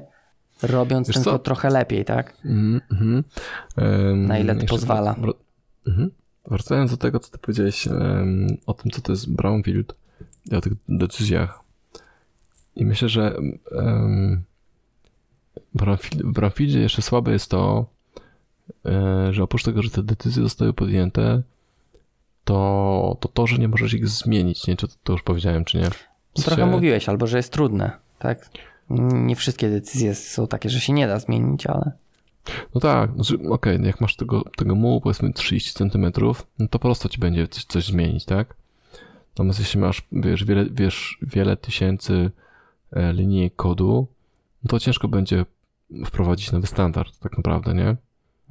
robiąc 0.63 1.07
Wiesz 1.07 1.15
ten 1.15 1.23
co? 1.23 1.39
trochę 1.39 1.69
lepiej, 1.69 2.05
tak? 2.05 2.33
Mhm, 2.45 2.81
mhm. 2.91 3.23
Em, 3.77 4.25
Na 4.25 4.37
ile 4.39 4.55
to 4.55 4.65
pozwala. 4.65 5.13
wr- 5.13 5.33
Mhm. 5.87 6.11
Wracając 6.47 6.91
do 6.91 6.97
tego, 6.97 7.19
co 7.19 7.31
ty 7.31 7.37
powiedziałeś 7.37 7.87
em, 7.87 8.47
o 8.65 8.73
tym, 8.73 8.91
co 8.91 9.01
to 9.01 9.11
jest 9.11 9.33
brownfield 9.33 9.95
o 10.57 10.61
tych 10.61 10.73
decyzjach. 10.89 11.59
I 12.75 12.85
myślę, 12.85 13.09
że 13.09 13.35
um, 13.71 14.43
w 15.73 16.23
brownfieldzie 16.23 16.79
jeszcze 16.79 17.01
słabe 17.01 17.31
jest 17.31 17.51
to, 17.51 17.85
e, 18.85 19.33
że 19.33 19.43
oprócz 19.43 19.63
tego, 19.63 19.81
że 19.81 19.89
te 19.89 20.03
decyzje 20.03 20.43
zostały 20.43 20.73
podjęte, 20.73 21.41
to 22.43 23.17
to, 23.19 23.29
to 23.29 23.47
że 23.47 23.57
nie 23.57 23.67
możesz 23.67 23.93
ich 23.93 24.07
zmienić. 24.07 24.67
Nie, 24.67 24.75
czy 24.75 24.87
to, 24.87 24.93
to 25.03 25.13
już 25.13 25.23
powiedziałem, 25.23 25.65
czy 25.65 25.77
nie? 25.77 25.89
W 25.89 26.07
No 26.37 26.43
Trochę 26.43 26.61
sensie- 26.61 26.71
mówiłeś, 26.71 27.09
albo 27.09 27.27
że 27.27 27.37
jest 27.37 27.53
trudne, 27.53 27.91
tak? 28.19 28.49
Nie 29.13 29.35
wszystkie 29.35 29.69
decyzje 29.69 30.15
są 30.15 30.47
takie, 30.47 30.69
że 30.69 30.79
się 30.79 30.93
nie 30.93 31.07
da 31.07 31.19
zmienić, 31.19 31.67
ale 31.67 31.91
No 32.75 32.81
tak, 32.81 33.13
znaczy, 33.15 33.37
okej, 33.49 33.79
jak 33.83 34.01
masz 34.01 34.15
tego, 34.15 34.43
tego 34.57 34.75
mułu 34.75 35.01
powiedzmy 35.01 35.33
30 35.33 35.73
cm, 35.73 36.11
no 36.59 36.67
to 36.67 36.79
prosto 36.79 37.09
ci 37.09 37.19
będzie 37.19 37.47
coś, 37.47 37.65
coś 37.65 37.85
zmienić, 37.85 38.25
tak? 38.25 38.55
Natomiast 39.29 39.59
jeśli 39.59 39.79
masz, 39.79 40.07
wiesz, 40.11 40.45
wiele, 40.45 40.65
wiesz, 40.71 41.17
wiele 41.21 41.57
tysięcy 41.57 42.31
e, 42.93 43.13
linijek 43.13 43.55
kodu, 43.55 44.07
no 44.63 44.69
to 44.69 44.79
ciężko 44.79 45.07
będzie 45.07 45.45
wprowadzić 46.05 46.51
nowy 46.51 46.67
standard, 46.67 47.19
tak 47.19 47.37
naprawdę, 47.37 47.73
nie? 47.73 47.95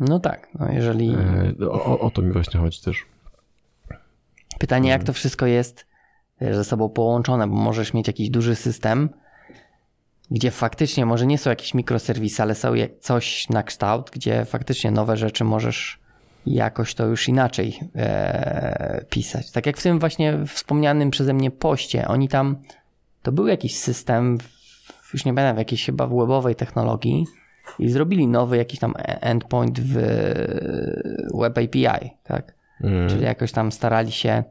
no 0.00 0.20
tak, 0.20 0.48
no 0.58 0.72
jeżeli... 0.72 1.14
E, 1.60 1.70
o, 1.70 1.98
o 1.98 2.10
to 2.10 2.22
mi 2.22 2.32
właśnie 2.32 2.60
chodzi 2.60 2.82
też. 2.82 3.06
Pytanie, 4.58 4.88
Mhm. 4.88 5.00
jak 5.00 5.06
to 5.06 5.12
wszystko 5.12 5.46
jest 5.46 5.86
wiesz, 6.40 6.56
ze 6.56 6.64
sobą 6.64 6.88
połączone, 6.88 7.46
bo 7.46 7.54
możesz 7.56 7.94
mieć 7.94 8.06
jakiś 8.06 8.30
duży 8.30 8.54
system, 8.54 9.08
gdzie 10.30 10.50
faktycznie 10.50 11.06
może 11.06 11.26
nie 11.26 11.38
są 11.38 11.50
jakieś 11.50 11.74
mikroserwisy, 11.74 12.42
ale 12.42 12.54
są 12.54 12.72
coś 13.00 13.48
na 13.48 13.62
kształt, 13.62 14.10
gdzie 14.10 14.44
faktycznie 14.44 14.90
nowe 14.90 15.16
rzeczy 15.16 15.44
możesz 15.44 16.00
jakoś 16.46 16.94
to 16.94 17.06
już 17.06 17.28
inaczej 17.28 17.80
e, 17.96 19.04
pisać. 19.10 19.50
Tak 19.50 19.66
jak 19.66 19.76
w 19.76 19.82
tym 19.82 19.98
właśnie 19.98 20.38
wspomnianym 20.46 21.10
przeze 21.10 21.34
mnie 21.34 21.50
poście, 21.50 22.08
oni 22.08 22.28
tam, 22.28 22.56
to 23.22 23.32
był 23.32 23.46
jakiś 23.46 23.76
system, 23.76 24.38
w, 24.38 25.12
już 25.12 25.24
nie 25.24 25.34
pamiętam, 25.34 25.56
w 25.56 25.58
jakiejś 25.58 25.86
chyba 25.86 26.06
w 26.06 26.16
webowej 26.16 26.54
technologii 26.54 27.26
i 27.78 27.88
zrobili 27.88 28.26
nowy 28.26 28.56
jakiś 28.56 28.80
tam 28.80 28.94
e- 28.98 29.22
endpoint 29.22 29.80
w 29.80 29.94
Web 31.34 31.58
API, 31.58 32.10
tak? 32.24 32.54
Mm. 32.80 33.08
Czyli 33.08 33.22
jakoś 33.24 33.52
tam 33.52 33.72
starali 33.72 34.12
się 34.12 34.44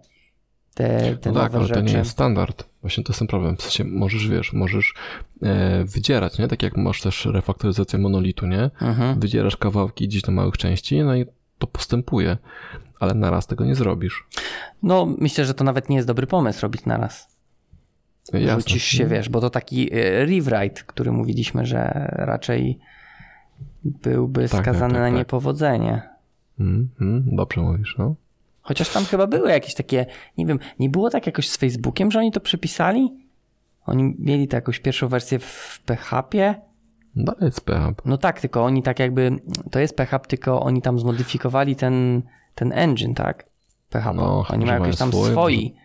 te, 0.74 1.18
te 1.18 1.32
No 1.32 1.40
tak, 1.40 1.56
ale 1.56 1.64
rzeczy. 1.68 1.74
to 1.80 1.86
nie 1.86 1.94
jest 1.98 2.12
standard. 2.12 2.66
Właśnie 2.82 3.04
to 3.04 3.12
jest 3.12 3.20
ten 3.20 3.28
problem. 3.28 3.58
W 3.58 3.62
sensie 3.62 3.84
możesz, 3.84 4.28
wiesz, 4.28 4.54
możesz 4.54 4.94
e, 5.44 5.84
wydzierać, 5.84 6.40
nie? 6.40 6.48
Tak 6.48 6.64
jak 6.64 6.78
masz 6.78 7.02
też 7.02 7.26
refaktoryzację 7.26 8.00
monolitu, 8.00 8.46
nie? 8.48 8.70
Mhm. 8.82 9.20
wydzierasz 9.20 9.58
kawałki 9.58 10.08
gdzieś 10.08 10.22
do 10.22 10.32
małych 10.32 10.58
części, 10.58 11.00
no 11.04 11.16
i 11.16 11.26
to 11.58 11.68
postępuje, 11.68 12.38
ale 13.00 13.14
naraz 13.14 13.48
tego 13.48 13.66
nie 13.66 13.76
zrobisz. 13.76 14.28
No, 14.84 15.08
myślę, 15.18 15.46
że 15.46 15.54
to 15.54 15.64
nawet 15.64 15.90
nie 15.90 15.96
jest 15.96 16.08
dobry 16.08 16.28
pomysł 16.28 16.62
robić 16.62 16.86
naraz. 16.86 17.39
Jasne. 18.34 18.56
Rzucisz 18.62 18.84
się, 18.84 19.06
wiesz, 19.06 19.30
bo 19.30 19.42
to 19.42 19.50
taki 19.50 19.94
e, 19.94 20.26
rewrite, 20.26 20.84
który 20.86 21.12
mówiliśmy, 21.12 21.66
że 21.66 22.10
raczej 22.12 22.80
byłby 23.84 24.50
Tak, 24.50 24.62
skazany 24.62 24.94
tak, 24.94 25.02
na 25.02 25.08
tak. 25.08 25.18
niepowodzenie. 25.18 26.02
Mm, 26.60 26.90
mm, 27.02 27.36
dobrze 27.36 27.62
mówisz, 27.62 27.96
no. 27.98 28.16
Chociaż 28.62 28.90
tam 28.90 29.06
chyba 29.06 29.28
były 29.28 29.50
jakieś 29.50 29.74
takie, 29.74 30.06
nie 30.38 30.46
wiem, 30.46 30.60
nie 30.80 30.90
było 30.90 31.10
tak 31.10 31.26
jakoś 31.26 31.50
z 31.50 31.58
Facebookiem, 31.58 32.12
że 32.12 32.20
oni 32.20 32.32
to 32.32 32.40
przepisali? 32.40 33.30
Oni 33.86 34.16
mieli 34.20 34.48
to 34.48 34.58
jakąś 34.58 34.80
pierwszą 34.80 35.08
wersję 35.08 35.40
w 35.40 35.82
PHP? 35.86 36.56
Dalej 37.16 37.46
jest 37.46 37.62
PHP. 37.62 38.02
No 38.06 38.18
tak, 38.18 38.42
tylko 38.42 38.64
oni 38.64 38.84
tak 38.84 39.00
jakby, 39.00 39.32
to 39.72 39.80
jest 39.80 39.96
PHP, 39.96 40.28
tylko 40.28 40.62
oni 40.62 40.82
tam 40.82 41.00
zmodyfikowali 41.00 41.76
ten, 41.76 42.22
ten 42.56 42.72
engine, 42.72 43.14
tak? 43.14 43.46
PHP. 43.90 44.14
No, 44.18 44.46
oni 44.50 44.66
mają 44.66 44.84
jakieś 44.84 45.00
tam 45.00 45.12
swój, 45.12 45.32
swoi, 45.32 45.76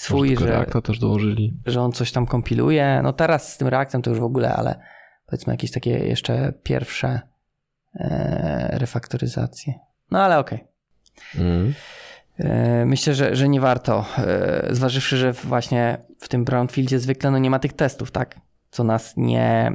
swój, 0.00 0.36
że, 0.36 0.46
Reacta 0.46 0.80
też 0.80 0.98
dołożyli. 0.98 1.54
że 1.66 1.80
on 1.82 1.92
coś 1.92 2.12
tam 2.12 2.26
kompiluje. 2.26 3.00
No 3.02 3.12
teraz 3.12 3.52
z 3.52 3.56
tym 3.56 3.68
reakcją 3.68 4.02
to 4.02 4.10
już 4.10 4.20
w 4.20 4.24
ogóle, 4.24 4.54
ale 4.54 4.80
powiedzmy 5.26 5.52
jakieś 5.52 5.70
takie 5.70 5.90
jeszcze 5.90 6.52
pierwsze 6.62 7.20
e, 7.94 8.68
refaktoryzacje. 8.78 9.74
No 10.10 10.22
ale 10.22 10.38
okej. 10.38 10.64
Mm. 11.38 11.74
E, 12.38 12.84
Myślę, 12.86 13.14
że, 13.14 13.36
że 13.36 13.48
nie 13.48 13.60
warto, 13.60 14.04
e, 14.18 14.68
zważywszy, 14.74 15.16
że 15.16 15.32
właśnie 15.32 15.98
w 16.18 16.28
tym 16.28 16.44
brownfieldzie 16.44 16.98
zwykle 16.98 17.30
no 17.30 17.38
nie 17.38 17.50
ma 17.50 17.58
tych 17.58 17.72
testów, 17.72 18.10
tak? 18.10 18.40
Co 18.70 18.84
nas 18.84 19.14
nie, 19.16 19.72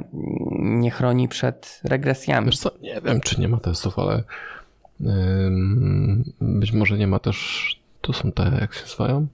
nie 0.58 0.90
chroni 0.90 1.28
przed 1.28 1.80
regresjami. 1.84 2.46
Wiesz 2.46 2.58
co, 2.58 2.70
nie 2.80 3.00
wiem, 3.00 3.20
czy 3.20 3.40
nie 3.40 3.48
ma 3.48 3.60
testów, 3.60 3.98
ale 3.98 4.22
być 6.40 6.72
może 6.72 6.98
nie 6.98 7.06
ma 7.06 7.18
też, 7.18 7.66
to 8.00 8.12
są 8.12 8.32
te, 8.32 8.58
jak 8.60 8.74
się 8.74 8.82
nazywają? 8.82 9.26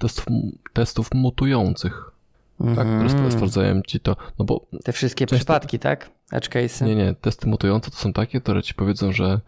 Testów, 0.00 0.26
testów 0.72 1.08
mutujących, 1.14 2.10
tak? 2.58 2.68
Które 2.74 3.02
Mhm. 3.10 3.32
sprawdzają 3.32 3.82
ci 3.82 4.00
to, 4.00 4.16
no 4.38 4.44
bo 4.44 4.66
Te 4.84 4.92
wszystkie 4.92 5.26
przypadki, 5.26 5.78
tak? 5.78 6.10
Edge 6.32 6.48
case'y. 6.48 6.86
Nie, 6.86 6.94
nie. 6.94 7.14
Testy 7.14 7.48
mutujące 7.48 7.90
to 7.90 7.96
są 7.96 8.12
takie, 8.12 8.40
które 8.40 8.62
ci 8.62 8.74
powiedzą, 8.74 9.12
że 9.12 9.40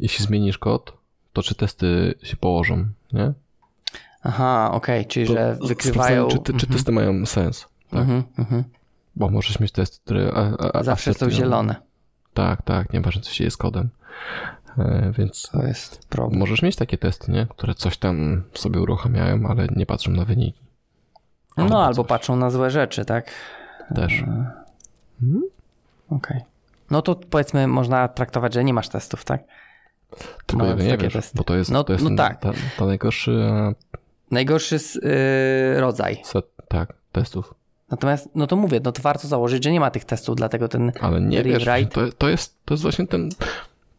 jeśli 0.00 0.24
zmienisz 0.24 0.58
kod, 0.58 0.92
to 1.32 1.42
czy 1.42 1.54
testy 1.54 2.14
się 2.22 2.36
położą, 2.36 2.86
nie? 3.12 3.32
Aha, 4.22 4.70
okej, 4.72 5.06
czyli 5.06 5.26
To 5.26 5.32
że 5.32 5.56
wykrywają... 5.66 6.28
Czy, 6.28 6.38
te- 6.38 6.44
czy 6.44 6.52
Mhm, 6.52 6.72
testy 6.72 6.92
mają 6.92 7.26
sens. 7.26 7.66
Tak? 7.90 8.00
mhm, 8.00 8.22
mhm. 8.38 8.64
Bo 9.16 9.28
możesz 9.28 9.60
mieć 9.60 9.72
testy, 9.72 9.98
które. 10.04 10.32
A, 10.34 10.78
a, 10.78 10.82
Zawsze 10.82 11.14
są 11.14 11.30
zielone. 11.30 11.74
Tak, 12.34 12.62
tak, 12.62 12.92
nieważne 12.92 13.22
co 13.22 13.30
się 13.32 13.50
z 13.50 13.56
kodem. 13.56 13.88
E, 14.78 15.12
więc 15.18 15.48
To 15.52 15.62
jest 15.62 16.06
problem. 16.08 16.40
możesz 16.40 16.62
mieć 16.62 16.76
takie 16.76 16.98
testy, 16.98 17.32
nie? 17.32 17.46
Które 17.50 17.74
coś 17.74 17.96
tam 17.96 18.42
sobie 18.54 18.80
uruchamiają, 18.80 19.46
ale 19.48 19.66
nie 19.76 19.86
patrzą 19.86 20.10
na 20.10 20.24
wyniki. 20.24 20.60
No 21.56 21.84
albo 21.84 22.02
coś. 22.02 22.08
patrzą 22.08 22.36
na 22.36 22.50
złe 22.50 22.70
rzeczy, 22.70 23.04
tak? 23.04 23.30
Też. 23.94 24.12
Mhm. 25.22 25.42
Okej. 26.10 26.40
No 26.90 27.02
to 27.02 27.14
powiedzmy 27.14 27.66
można 27.66 28.08
traktować, 28.08 28.54
że 28.54 28.64
nie 28.64 28.74
masz 28.74 28.88
testów, 28.88 29.24
tak? 29.24 29.42
Tylko 30.46 30.66
jego 30.66 30.82
nie 30.82 30.98
wiesz, 30.98 31.12
testy. 31.12 31.38
bo 31.38 31.44
to 31.44 31.56
jest, 31.56 31.70
No- 31.70 31.84
to 31.84 31.92
jest 31.92 32.04
no 32.04 32.16
tak. 32.16 32.40
ta, 32.40 32.52
ta 32.78 32.86
najgorszy 32.86 33.30
e, 33.32 33.74
Najgorszy 34.30 34.78
yy, 35.74 35.80
rodzaj. 35.80 36.20
set, 36.24 36.44
tak, 36.68 36.92
testów. 37.12 37.54
Natomiast, 37.90 38.28
no 38.34 38.46
to 38.46 38.56
mówię, 38.56 38.80
no 38.84 38.92
to 38.92 39.02
warto 39.02 39.28
założyć, 39.28 39.64
że 39.64 39.70
nie 39.70 39.80
ma 39.80 39.90
tych 39.90 40.04
testów, 40.04 40.36
dlatego 40.36 40.68
ten... 40.68 40.92
Ale 41.00 41.20
nie 41.20 41.42
wiesz, 41.42 41.64
to, 41.92 42.00
to, 42.18 42.28
jest, 42.28 42.64
to 42.64 42.74
jest 42.74 42.82
właśnie 42.82 43.06
ten. 43.06 43.28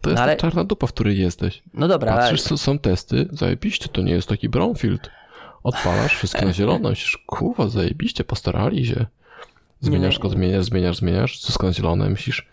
To 0.04 0.10
jest 0.10 0.18
No 0.18 0.24
ale- 0.24 0.36
ta 0.36 0.42
czarna 0.42 0.64
dupa, 0.64 0.88
w 0.88 0.94
której 0.94 1.18
jesteś. 1.20 1.64
No 1.74 1.88
dobra, 1.88 2.12
ale... 2.12 2.22
Patrzysz, 2.22 2.42
co 2.42 2.58
są 2.58 2.80
testy, 2.80 3.28
zajebiście, 3.32 3.90
to 3.90 4.02
nie 4.02 4.12
jest 4.14 4.30
taki 4.30 4.50
brownfield. 4.50 5.10
Odpalasz 5.64 6.16
wszystko 6.16 6.46
na 6.46 6.54
zielono, 6.54 6.90
myślisz, 6.90 7.18
kurwa, 7.28 7.68
zajebiście, 7.68 8.24
postarali 8.24 8.86
się. 8.86 9.06
Zmieniasz 9.82 10.20
go, 10.20 10.30
zmieniasz, 10.30 10.66
zmieniasz, 10.66 10.98
zmieniasz, 10.98 11.32
wszystko 11.40 11.68
na 11.68 11.74
zielone, 11.74 12.10
myślisz, 12.10 12.48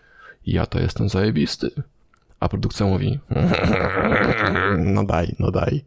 ja 0.45 0.65
to 0.65 0.79
jestem 0.79 1.09
zajebisty. 1.09 1.71
A 2.39 2.49
produkcja 2.49 2.85
mówi, 2.85 3.19
no 4.77 5.03
daj, 5.03 5.35
no 5.39 5.51
daj. 5.51 5.83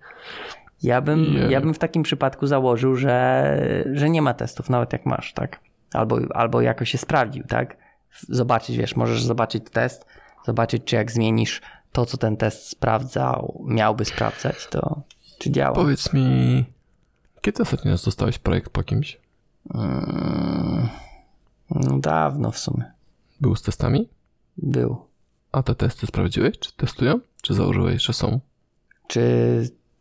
Ja 0.83 1.01
bym, 1.01 1.25
Je- 1.25 1.51
ja 1.51 1.61
bym 1.61 1.75
w 1.75 1.79
takim 1.79 2.03
przypadku 2.03 2.47
założył, 2.47 2.97
że, 2.97 3.85
że 3.93 4.11
nie 4.11 4.23
ma 4.23 4.35
testów, 4.35 4.71
nawet 4.71 4.93
jak 4.93 5.07
masz, 5.07 5.33
tak? 5.33 5.61
Albo, 5.93 6.19
albo 6.35 6.61
jakoś 6.61 6.91
się 6.91 6.99
sprawdził, 6.99 7.45
tak? 7.49 7.77
zobaczyć, 8.29 8.77
wiesz, 8.77 8.97
możesz 8.97 9.23
zobaczyć 9.23 9.65
test, 9.73 10.07
zobaczyć, 10.47 10.85
czy 10.85 10.97
jak 10.97 11.13
zmienisz 11.13 11.61
to, 11.93 12.07
co 12.07 12.17
ten 12.17 12.37
test 12.37 12.69
sprawdzał, 12.69 13.65
miałby 13.67 14.05
sprawdzać, 14.05 14.67
to 14.71 15.03
czy 15.39 15.51
działa. 15.51 15.75
Powiedz 15.75 16.13
mi, 16.13 16.65
kiedy 17.41 17.63
ostatnio 17.63 17.91
raz 17.91 18.05
dostałeś 18.05 18.39
projekt 18.39 18.71
po 18.71 18.83
kimś? 18.83 19.21
Mm, 19.75 20.89
no 21.71 21.99
dawno 21.99 22.51
w 22.51 22.59
sumie. 22.59 22.93
Był 23.41 23.57
z 23.57 23.63
testami? 23.63 24.09
Był. 24.57 24.97
A 25.53 25.63
te 25.63 25.75
testy 25.75 26.07
sprawdziłeś? 26.07 26.59
Czy 26.59 26.73
testują? 26.77 27.21
Czy 27.43 27.55
założyłeś, 27.55 28.03
że 28.03 28.13
są? 28.13 28.41
Czy 29.07 29.23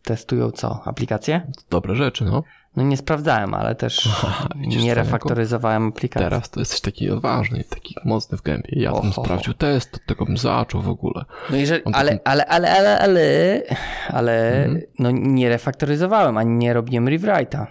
testują 0.03 0.51
co? 0.51 0.81
Aplikacje? 0.85 1.51
Dobre 1.69 1.95
rzeczy, 1.95 2.25
no. 2.25 2.43
No 2.75 2.83
nie 2.83 2.97
sprawdzałem, 2.97 3.53
ale 3.53 3.75
też 3.75 4.09
widzisz, 4.55 4.83
nie 4.83 4.93
refaktoryzowałem 4.93 5.87
aplikacji. 5.87 6.25
Teraz 6.29 6.49
to 6.49 6.59
jesteś 6.59 6.81
taki 6.81 7.09
odważny 7.09 7.59
i 7.59 7.63
taki 7.63 7.95
mocny 8.05 8.37
w 8.37 8.41
gębie. 8.41 8.69
Ja 8.71 8.91
bym 9.01 9.13
sprawdził 9.13 9.53
test, 9.53 9.95
od 9.95 10.05
tego 10.05 10.25
bym 10.25 10.37
zaczął 10.37 10.81
w 10.81 10.89
ogóle. 10.89 11.25
No 11.49 11.57
jeżeli, 11.57 11.81
ale, 11.93 12.11
taką- 12.11 12.21
ale, 12.23 12.45
ale, 12.45 12.71
ale, 12.71 12.99
ale, 12.99 13.61
ale 14.09 14.63
Mhm. 14.65 14.81
no 14.99 15.11
nie 15.11 15.49
refaktoryzowałem, 15.49 16.37
ani 16.37 16.51
nie 16.57 16.73
robiłem 16.73 17.05
rewrite'a. 17.05 17.65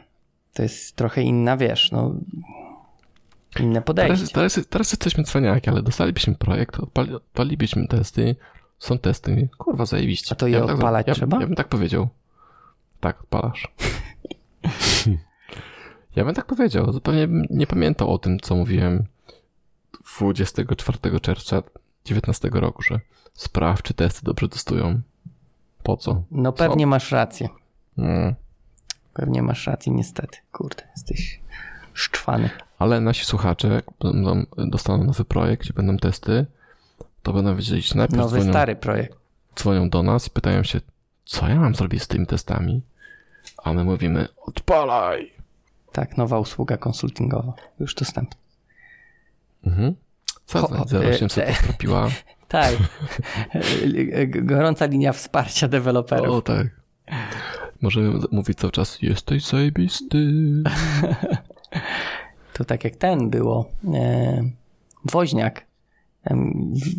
To 0.54 0.62
jest 0.62 0.96
trochę 0.96 1.22
inna, 1.22 1.56
wiesz, 1.56 1.92
no 1.92 2.14
inne 3.60 3.82
podejście. 3.82 4.16
Teraz, 4.34 4.54
teraz, 4.54 4.66
teraz 4.68 4.92
jesteśmy 4.92 5.24
cwaniaki, 5.24 5.70
ale 5.70 5.82
dostalibyśmy 5.82 6.34
projekt, 6.34 6.78
odpali, 6.80 7.14
odpalibyśmy 7.14 7.88
testy, 7.88 8.36
są 8.78 8.98
testy, 8.98 9.48
kurwa 9.58 9.86
zajebiście. 9.86 10.28
A 10.32 10.34
to 10.34 10.46
je 10.46 10.58
bym 10.58 10.66
tak, 10.66 10.76
odpalać 10.76 11.06
ja, 11.08 11.14
trzeba? 11.14 11.40
Ja 11.40 11.46
bym 11.46 11.56
tak 11.56 11.68
powiedział. 11.68 12.08
Tak, 13.00 13.20
odpalasz. 13.20 13.68
ja 16.16 16.24
bym 16.24 16.34
tak 16.34 16.46
powiedział. 16.46 16.92
Zupełnie 16.92 17.28
nie 17.50 17.66
pamiętał 17.66 18.14
o 18.14 18.18
tym, 18.18 18.40
co 18.40 18.54
mówiłem 18.56 19.04
24 20.20 21.20
czerwca 21.20 21.62
19 22.04 22.50
roku, 22.52 22.82
że 22.82 23.00
sprawdź, 23.34 23.82
czy 23.82 23.94
testy 23.94 24.20
dobrze 24.24 24.48
testują. 24.48 25.00
Po 25.82 25.96
co? 25.96 26.22
No 26.30 26.52
pewnie 26.52 26.86
masz 26.86 27.12
rację. 27.12 27.48
Mm. 27.98 28.34
Pewnie 29.14 29.42
masz 29.42 29.66
rację, 29.66 29.92
niestety. 29.92 30.38
Kurde, 30.52 30.82
jesteś 30.96 31.40
szczwany. 31.92 32.50
Ale 32.78 33.00
nasi 33.00 33.24
słuchacze, 33.24 33.68
jak 33.68 33.84
będą, 34.00 34.44
dostaną 34.56 35.04
nowy 35.04 35.24
projekt, 35.24 35.62
gdzie 35.62 35.72
będą 35.72 35.96
testy, 35.96 36.46
to 37.22 37.32
będą 37.32 37.56
wiedzieć, 37.56 37.94
najpierw 37.94 38.18
Nowy, 38.18 38.36
dzwonią, 38.38 38.52
stary 38.52 38.76
projekt. 38.76 39.18
dzwonią 39.58 39.90
do 39.90 40.02
nas 40.02 40.26
i 40.26 40.30
pytają 40.30 40.62
się, 40.62 40.80
co 41.24 41.48
ja 41.48 41.60
mam 41.60 41.74
zrobić 41.74 42.02
z 42.02 42.08
tymi 42.08 42.26
testami? 42.26 42.82
A 43.64 43.72
my 43.72 43.84
mówimy, 43.84 44.28
odpalaj! 44.46 45.32
Tak, 45.92 46.16
nowa 46.16 46.38
usługa 46.38 46.76
konsultingowa. 46.76 47.52
Już 47.80 47.94
dostępna. 47.94 48.36
Mhm. 49.66 49.94
Co 50.46 50.60
za 50.60 50.66
ho- 50.76 50.84
0800 51.00 51.44
e, 51.44 51.52
postropiła? 51.52 52.08
Tak. 52.48 52.74
Gorąca 54.50 54.86
linia 54.86 55.12
wsparcia 55.12 55.68
deweloperów. 55.68 56.28
O 56.28 56.42
tak. 56.42 56.66
Możemy 57.82 58.18
mówić 58.32 58.58
cały 58.58 58.70
czas, 58.72 59.02
jesteś 59.02 59.46
zajebisty. 59.46 60.18
To 62.52 62.64
tak 62.64 62.84
jak 62.84 62.96
ten 62.96 63.30
było. 63.30 63.70
E, 63.94 64.42
woźniak 65.04 65.66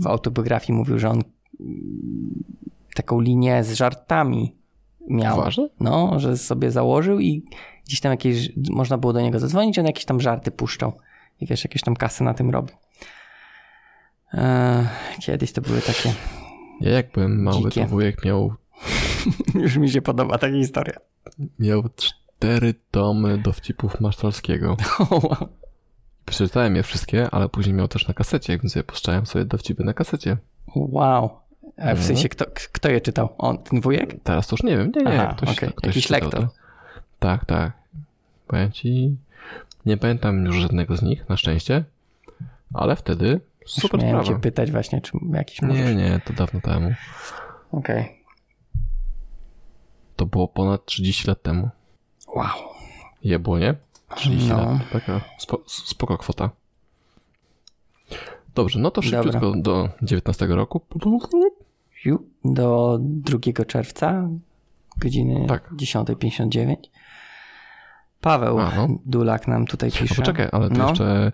w 0.01 0.07
autobiografii 0.07 0.78
mówił, 0.78 0.99
że 0.99 1.09
on 1.09 1.22
taką 2.95 3.20
linię 3.20 3.64
z 3.64 3.74
żartami 3.74 4.55
miał. 5.10 5.36
Poważnie? 5.36 5.70
No, 5.80 6.20
że 6.20 6.38
sobie 6.38 6.72
założył 6.72 7.20
i 7.20 7.43
gdzieś 7.86 7.99
tam 7.99 8.12
jakieś, 8.12 8.49
można 8.70 8.97
było 8.97 9.14
do 9.14 9.22
niego 9.22 9.39
zadzwonić, 9.39 9.80
on 9.80 9.86
jakieś 9.86 10.06
tam 10.06 10.22
żarty 10.22 10.51
puszczał. 10.51 10.93
I 11.41 11.45
wiesz, 11.45 11.64
jakieś 11.64 11.82
tam 11.82 11.95
kasy 11.95 12.24
na 12.24 12.34
tym 12.34 12.49
robił. 12.49 12.76
E, 14.34 14.88
kiedyś 15.22 15.51
to 15.51 15.62
były 15.62 15.82
takie. 15.82 16.14
Ja 16.82 16.91
jak 16.91 17.12
byłem 17.12 17.43
mały, 17.43 17.64
Dzikie. 17.64 17.82
to 17.84 17.88
wujek 17.88 18.26
miał, 18.26 18.54
Już 19.64 19.78
mi 19.78 19.89
się 19.89 20.01
podoba 20.01 20.38
taka 20.38 20.54
historia. 20.54 20.95
miał 21.60 21.84
cztery 21.95 22.74
tomy 22.91 23.38
dowcipów 23.38 24.01
Masztalskiego. 24.01 24.78
Przeczytałem 26.26 26.76
je 26.76 26.84
wszystkie, 26.84 27.30
ale 27.32 27.49
później 27.49 27.74
miał 27.76 27.88
też 27.88 28.08
na 28.08 28.14
kasecie, 28.14 28.58
więc 28.58 28.76
ja 28.76 28.84
puszczałem 28.84 29.26
sobie 29.26 29.45
dowcipy 29.45 29.84
na 29.84 29.93
kasecie. 29.93 30.38
wow. 30.76 31.30
A 31.78 31.82
w 31.82 31.88
Mhm. 31.89 32.07
sensie, 32.07 32.30
kto, 32.30 32.45
kto 32.74 32.89
je 32.89 33.01
czytał? 33.01 33.30
On, 33.38 33.57
ten 33.57 33.82
wujek? 33.82 34.15
Teraz 34.24 34.47
to 34.47 34.53
już 34.53 34.63
nie 34.63 34.78
wiem, 34.78 34.91
nie, 34.95 35.03
nie, 35.03 35.21
Aha, 35.21 35.34
ktoś, 35.38 35.57
okej. 35.57 35.69
ktoś 35.76 35.88
Jakiś 35.88 36.07
czytał 36.07 36.21
lektor. 36.21 36.41
to. 36.41 36.49
Tak, 37.19 37.45
tak. 37.45 37.71
Powiem 38.47 38.71
ci, 38.71 39.17
nie 39.86 39.97
pamiętam 39.97 40.45
już 40.45 40.55
żadnego 40.55 40.97
z 40.97 41.01
nich, 41.01 41.30
na 41.30 41.38
szczęście, 41.38 41.84
ale 42.74 42.95
wtedy 42.95 43.41
super 43.65 43.99
Miałem 44.01 44.15
sprawa. 44.24 44.38
cię 44.38 44.41
pytać 44.41 44.71
właśnie, 44.71 45.01
czy 45.01 45.11
jakiś 45.34 45.61
możesz. 45.61 45.86
Nie, 45.86 45.95
nie, 45.95 46.21
to 46.26 46.34
dawno 46.34 46.61
temu. 46.61 46.93
Okej. 47.71 48.19
To 50.15 50.26
było 50.26 50.47
ponad 50.47 50.86
30 50.86 51.28
lat 51.28 51.41
temu. 51.41 51.69
Wow. 52.36 52.47
Jebło, 53.24 53.59
nie? 53.59 53.76
30 54.15 54.49
No. 54.49 54.57
lat. 54.57 54.82
Taka 54.91 55.21
spo, 55.39 55.61
spoko 55.67 56.17
kwota. 56.17 56.49
Dobrze, 58.55 58.80
no 58.80 58.91
to 58.91 59.01
szybciutko 59.01 59.51
do 59.55 59.89
19 60.01 60.45
roku. 60.47 60.82
Do 62.45 62.97
2 63.01 63.66
czerwca, 63.68 64.28
godziny 64.97 65.45
Tak. 65.47 65.72
10.59. 65.74 66.76
Paweł 68.22 68.60
A, 68.60 68.72
no. 68.76 68.88
Dulak 69.06 69.47
nam 69.47 69.66
tutaj 69.68 69.89
No 69.95 70.01
pisze. 70.01 70.16
poczekaj, 70.16 70.47
ale 70.51 70.70
to 70.70 70.76
No. 70.78 70.89
jeszcze 70.89 71.32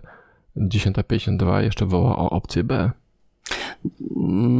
10.52 0.56 1.58
jeszcze 1.62 1.86
woła 1.86 2.16
o 2.16 2.30
opcję 2.30 2.64
B. 2.64 2.90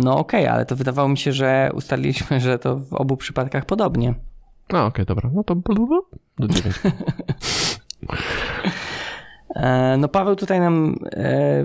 No 0.05 0.19
okej, 0.19 0.47
ale 0.47 0.67
to 0.67 0.77
wydawało 0.77 1.09
mi 1.09 1.19
się, 1.19 1.33
że 1.33 1.71
ustaliliśmy, 1.75 2.41
że 2.41 2.59
to 2.59 2.77
w 2.77 2.95
obu 2.95 3.17
przypadkach 3.17 3.65
podobnie. 3.65 4.15
No 4.73 4.87
okej, 4.87 5.05
dobra, 5.07 5.31
no 5.35 5.45
to 5.45 5.55
do 6.39 6.49
9. 6.49 6.77
E, 9.57 9.97
No 9.99 10.09
Paweł 10.09 10.37
tutaj 10.37 10.61
nam 10.61 10.97
e, 11.13 11.65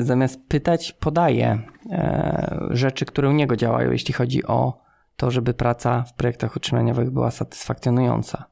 zamiast 0.00 0.40
pytać, 0.48 0.92
podaje 0.92 1.62
e, 1.90 2.66
rzeczy, 2.70 3.04
które 3.04 3.28
u 3.28 3.32
niego 3.32 3.56
działają, 3.56 3.90
jeśli 3.90 4.14
chodzi 4.14 4.44
o 4.46 4.78
to, 5.16 5.30
żeby 5.30 5.54
praca 5.54 6.02
w 6.02 6.14
projektach 6.14 6.56
utrzymaniowych 6.56 7.10
była 7.10 7.30
satysfakcjonująca. 7.30 8.44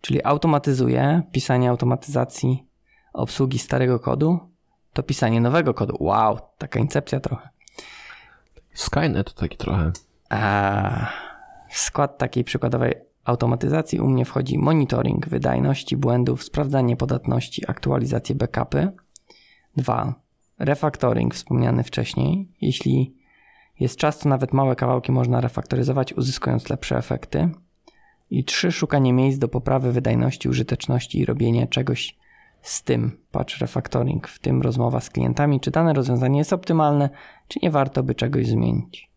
Czyli 0.00 0.24
automatyzuje 0.24 1.22
pisanie 1.32 1.70
automatyzacji 1.70 2.66
obsługi 3.12 3.58
starego 3.58 4.00
kodu, 4.00 4.38
to 4.92 5.02
pisanie 5.02 5.40
nowego 5.40 5.74
kodu. 5.74 5.96
Wow, 6.00 6.38
taka 6.58 6.80
incepcja 6.80 7.20
trochę. 7.20 7.48
Skynet 8.74 9.34
taki 9.34 9.56
trochę. 9.56 9.92
A 10.30 11.06
w 11.68 11.78
skład 11.78 12.18
takiej 12.18 12.44
przykładowej 12.44 12.94
automatyzacji 13.24 14.00
u 14.00 14.06
mnie 14.06 14.24
wchodzi 14.24 14.58
monitoring 14.58 15.28
wydajności 15.28 15.96
błędów, 15.96 16.44
sprawdzanie 16.44 16.96
podatności, 16.96 17.70
aktualizacje 17.70 18.34
backupy. 18.34 18.92
2. 19.76 20.23
Refactoring 20.58 21.34
wspomniany 21.34 21.84
wcześniej. 21.84 22.48
Jeśli 22.60 23.14
jest 23.80 23.96
czas, 23.96 24.18
to 24.18 24.28
nawet 24.28 24.52
małe 24.52 24.76
kawałki 24.76 25.12
można 25.12 25.40
refaktoryzować, 25.40 26.12
uzyskując 26.12 26.70
lepsze 26.70 26.96
efekty. 26.96 27.50
I 28.30 28.44
3. 28.44 28.72
Szukanie 28.72 29.12
miejsc 29.12 29.38
do 29.38 29.48
poprawy 29.48 29.92
wydajności, 29.92 30.48
użyteczności 30.48 31.18
i 31.18 31.24
robienie 31.24 31.66
czegoś 31.66 32.16
z 32.62 32.82
tym. 32.82 33.18
Patrz 33.30 33.60
refactoring, 33.60 34.28
w 34.28 34.38
tym 34.38 34.62
rozmowa 34.62 35.00
z 35.00 35.10
klientami, 35.10 35.60
czy 35.60 35.70
dane 35.70 35.92
rozwiązanie 35.92 36.38
jest 36.38 36.52
optymalne, 36.52 37.10
czy 37.48 37.58
nie 37.62 37.70
warto 37.70 38.02
by 38.02 38.14
czegoś 38.14 38.46
zmienić. 38.46 39.10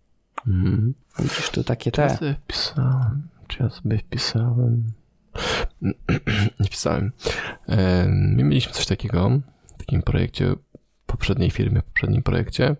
Mhm. 0.47 0.93
Widzisz 1.19 1.49
tu 1.49 1.63
takie 1.63 1.91
te. 1.91 2.17
sobie 2.17 2.35
wpisałem? 2.35 3.27
Czy 3.47 3.63
ja 3.63 3.69
sobie 3.69 3.97
wpisałem? 3.97 4.83
Nie 6.59 6.65
wpisałem. 6.65 7.11
Em, 7.67 8.35
My 8.35 8.43
mieliśmy 8.43 8.73
coś 8.73 8.85
takiego 8.85 9.29
w 9.67 9.77
takim 9.77 10.01
projekcie, 10.01 10.53
poprzedniej 11.07 11.51
firmie, 11.51 11.81
w 11.81 11.83
poprzednim 11.83 12.23
projekcie. 12.23 12.75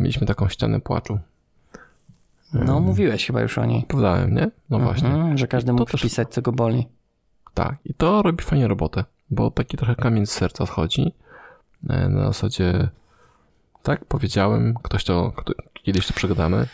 Mieliśmy 0.00 0.26
taką 0.26 0.48
ścianę 0.48 0.80
płaczu. 0.80 1.18
No, 2.54 2.80
mówiłeś 2.80 3.26
chyba 3.26 3.40
już 3.42 3.58
o 3.58 3.64
niej. 3.64 3.84
Powiedziałem, 3.88 4.34
nie? 4.34 4.50
No 4.70 4.78
właśnie. 4.78 5.08
Mhm, 5.08 5.38
że 5.38 5.46
każdy 5.46 5.72
mógł 5.72 5.96
wpisać, 5.98 6.28
co 6.28 6.42
go 6.42 6.52
boli. 6.52 6.86
Tak. 7.54 7.76
I 7.84 7.94
to 7.94 8.22
robi 8.22 8.44
fajnie 8.44 8.68
robotę, 8.68 9.04
bo 9.30 9.50
taki 9.50 9.76
trochę 9.76 9.94
kamień 9.94 10.26
z 10.26 10.30
serca 10.30 10.66
schodzi. 10.66 11.12
E, 11.90 12.08
Na 12.08 12.26
zasadzie 12.26 12.88
tak, 13.82 14.04
powiedziałem, 14.04 14.74
ktoś 14.82 15.04
to, 15.04 15.32
kiedyś 15.72 16.06
to 16.06 16.14
przegadamy. 16.14 16.66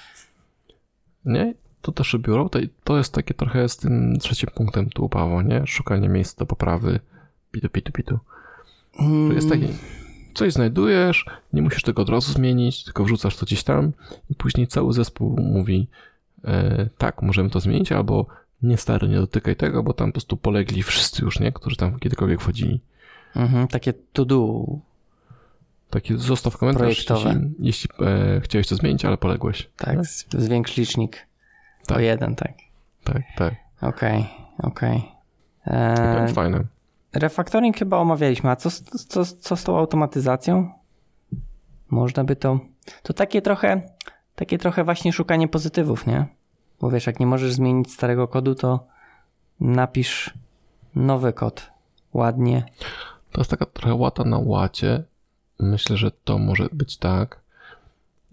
Nie? 1.25 1.55
To 1.83 1.93
też 1.93 2.17
biuro, 2.19 2.49
to, 2.49 2.59
to 2.85 2.97
jest 2.99 3.15
takie 3.15 3.35
trochę 3.35 3.69
z 3.69 3.77
tym 3.77 4.19
trzecim 4.19 4.51
punktem 4.55 4.91
tu 4.91 5.09
Paweł, 5.09 5.41
nie? 5.41 5.67
Szukanie 5.67 6.09
miejsca 6.09 6.39
do 6.39 6.47
poprawy, 6.47 7.01
pitu, 7.53 7.69
pitu, 7.69 7.93
pitu. 7.93 8.19
To 8.99 9.35
jest 9.35 9.49
taki, 9.49 9.67
coś 10.41 10.53
znajdujesz, 10.53 11.25
nie 11.53 11.63
musisz 11.63 11.83
tego 11.83 12.03
od 12.03 12.09
razu 12.09 12.33
zmienić, 12.33 12.85
tylko 12.85 13.05
wrzucasz 13.05 13.37
to 13.37 13.47
gdzieś 13.47 13.63
tam 13.65 13.93
i 14.31 14.35
później 14.35 14.67
cały 14.67 14.93
zespół 14.93 15.37
mówi 15.41 15.89
e, 16.45 16.89
tak, 16.99 17.23
możemy 17.23 17.51
to 17.51 17.61
zmienić, 17.61 17.93
albo 17.93 18.27
nie 18.63 18.77
stary, 18.77 19.09
nie 19.09 19.17
dotykaj 19.17 19.57
tego, 19.57 19.83
bo 19.83 19.93
tam 19.93 20.09
po 20.09 20.13
prostu 20.13 20.37
polegli 20.37 20.83
wszyscy 20.83 21.25
już, 21.25 21.41
nie? 21.41 21.53
Którzy 21.53 21.77
tam 21.77 21.99
kiedykolwiek 21.99 22.41
wchodzili. 22.41 22.81
Mhm, 23.37 23.69
takie 23.69 23.93
to 24.13 24.25
do. 24.25 24.65
Taki 25.91 26.19
zostaw 26.19 26.57
komentarz, 26.57 26.83
Projektowe. 26.83 27.31
jeśli, 27.31 27.55
jeśli 27.59 27.91
e, 28.07 28.41
chciałeś 28.41 28.67
to 28.69 28.77
zmienić, 28.77 29.05
ale 29.05 29.17
poległeś. 29.17 29.71
Tak, 29.77 30.07
z- 30.07 30.27
zwiększ 30.39 30.77
licznik 30.77 31.27
Tak. 31.87 31.97
o 31.99 32.01
jeden, 32.01 32.35
tak. 32.35 32.53
Tak, 33.05 33.23
tak. 33.37 33.55
Okej, 33.81 34.27
okej. 34.63 35.03
To 35.65 35.73
Eee, 35.73 36.23
jest 36.23 36.35
fajne. 36.35 36.65
Refactoring 37.13 37.77
chyba 37.77 37.97
omawialiśmy, 37.97 38.51
a 38.51 38.57
co, 38.57 38.71
co, 39.09 39.25
co 39.25 39.57
z 39.57 39.65
tą 39.65 39.79
automatyzacją? 39.79 40.71
Można 41.91 42.25
by 42.25 42.37
to... 42.37 42.61
To 43.03 43.13
takie 43.13 43.43
trochę, 43.43 43.83
takie 44.35 44.59
trochę 44.59 44.85
właśnie 44.85 45.13
szukanie 45.13 45.49
pozytywów, 45.49 46.07
nie? 46.07 46.27
Bo 46.81 46.91
wiesz, 46.91 47.07
jak 47.07 47.21
nie 47.21 47.27
możesz 47.27 47.53
zmienić 47.53 47.93
starego 47.93 48.29
kodu, 48.29 48.55
to 48.55 48.87
napisz 49.61 50.35
nowy 50.95 51.33
kod. 51.33 51.71
Ładnie. 52.15 52.65
To 53.33 53.41
jest 53.41 53.51
taka 53.51 53.67
trochę 53.67 53.95
łata 53.95 54.25
na 54.25 54.39
łacie. 54.39 55.03
Myślę, 55.59 55.97
że 55.97 56.11
to 56.11 56.39
może 56.39 56.69
być 56.73 56.97
tak. 56.97 57.41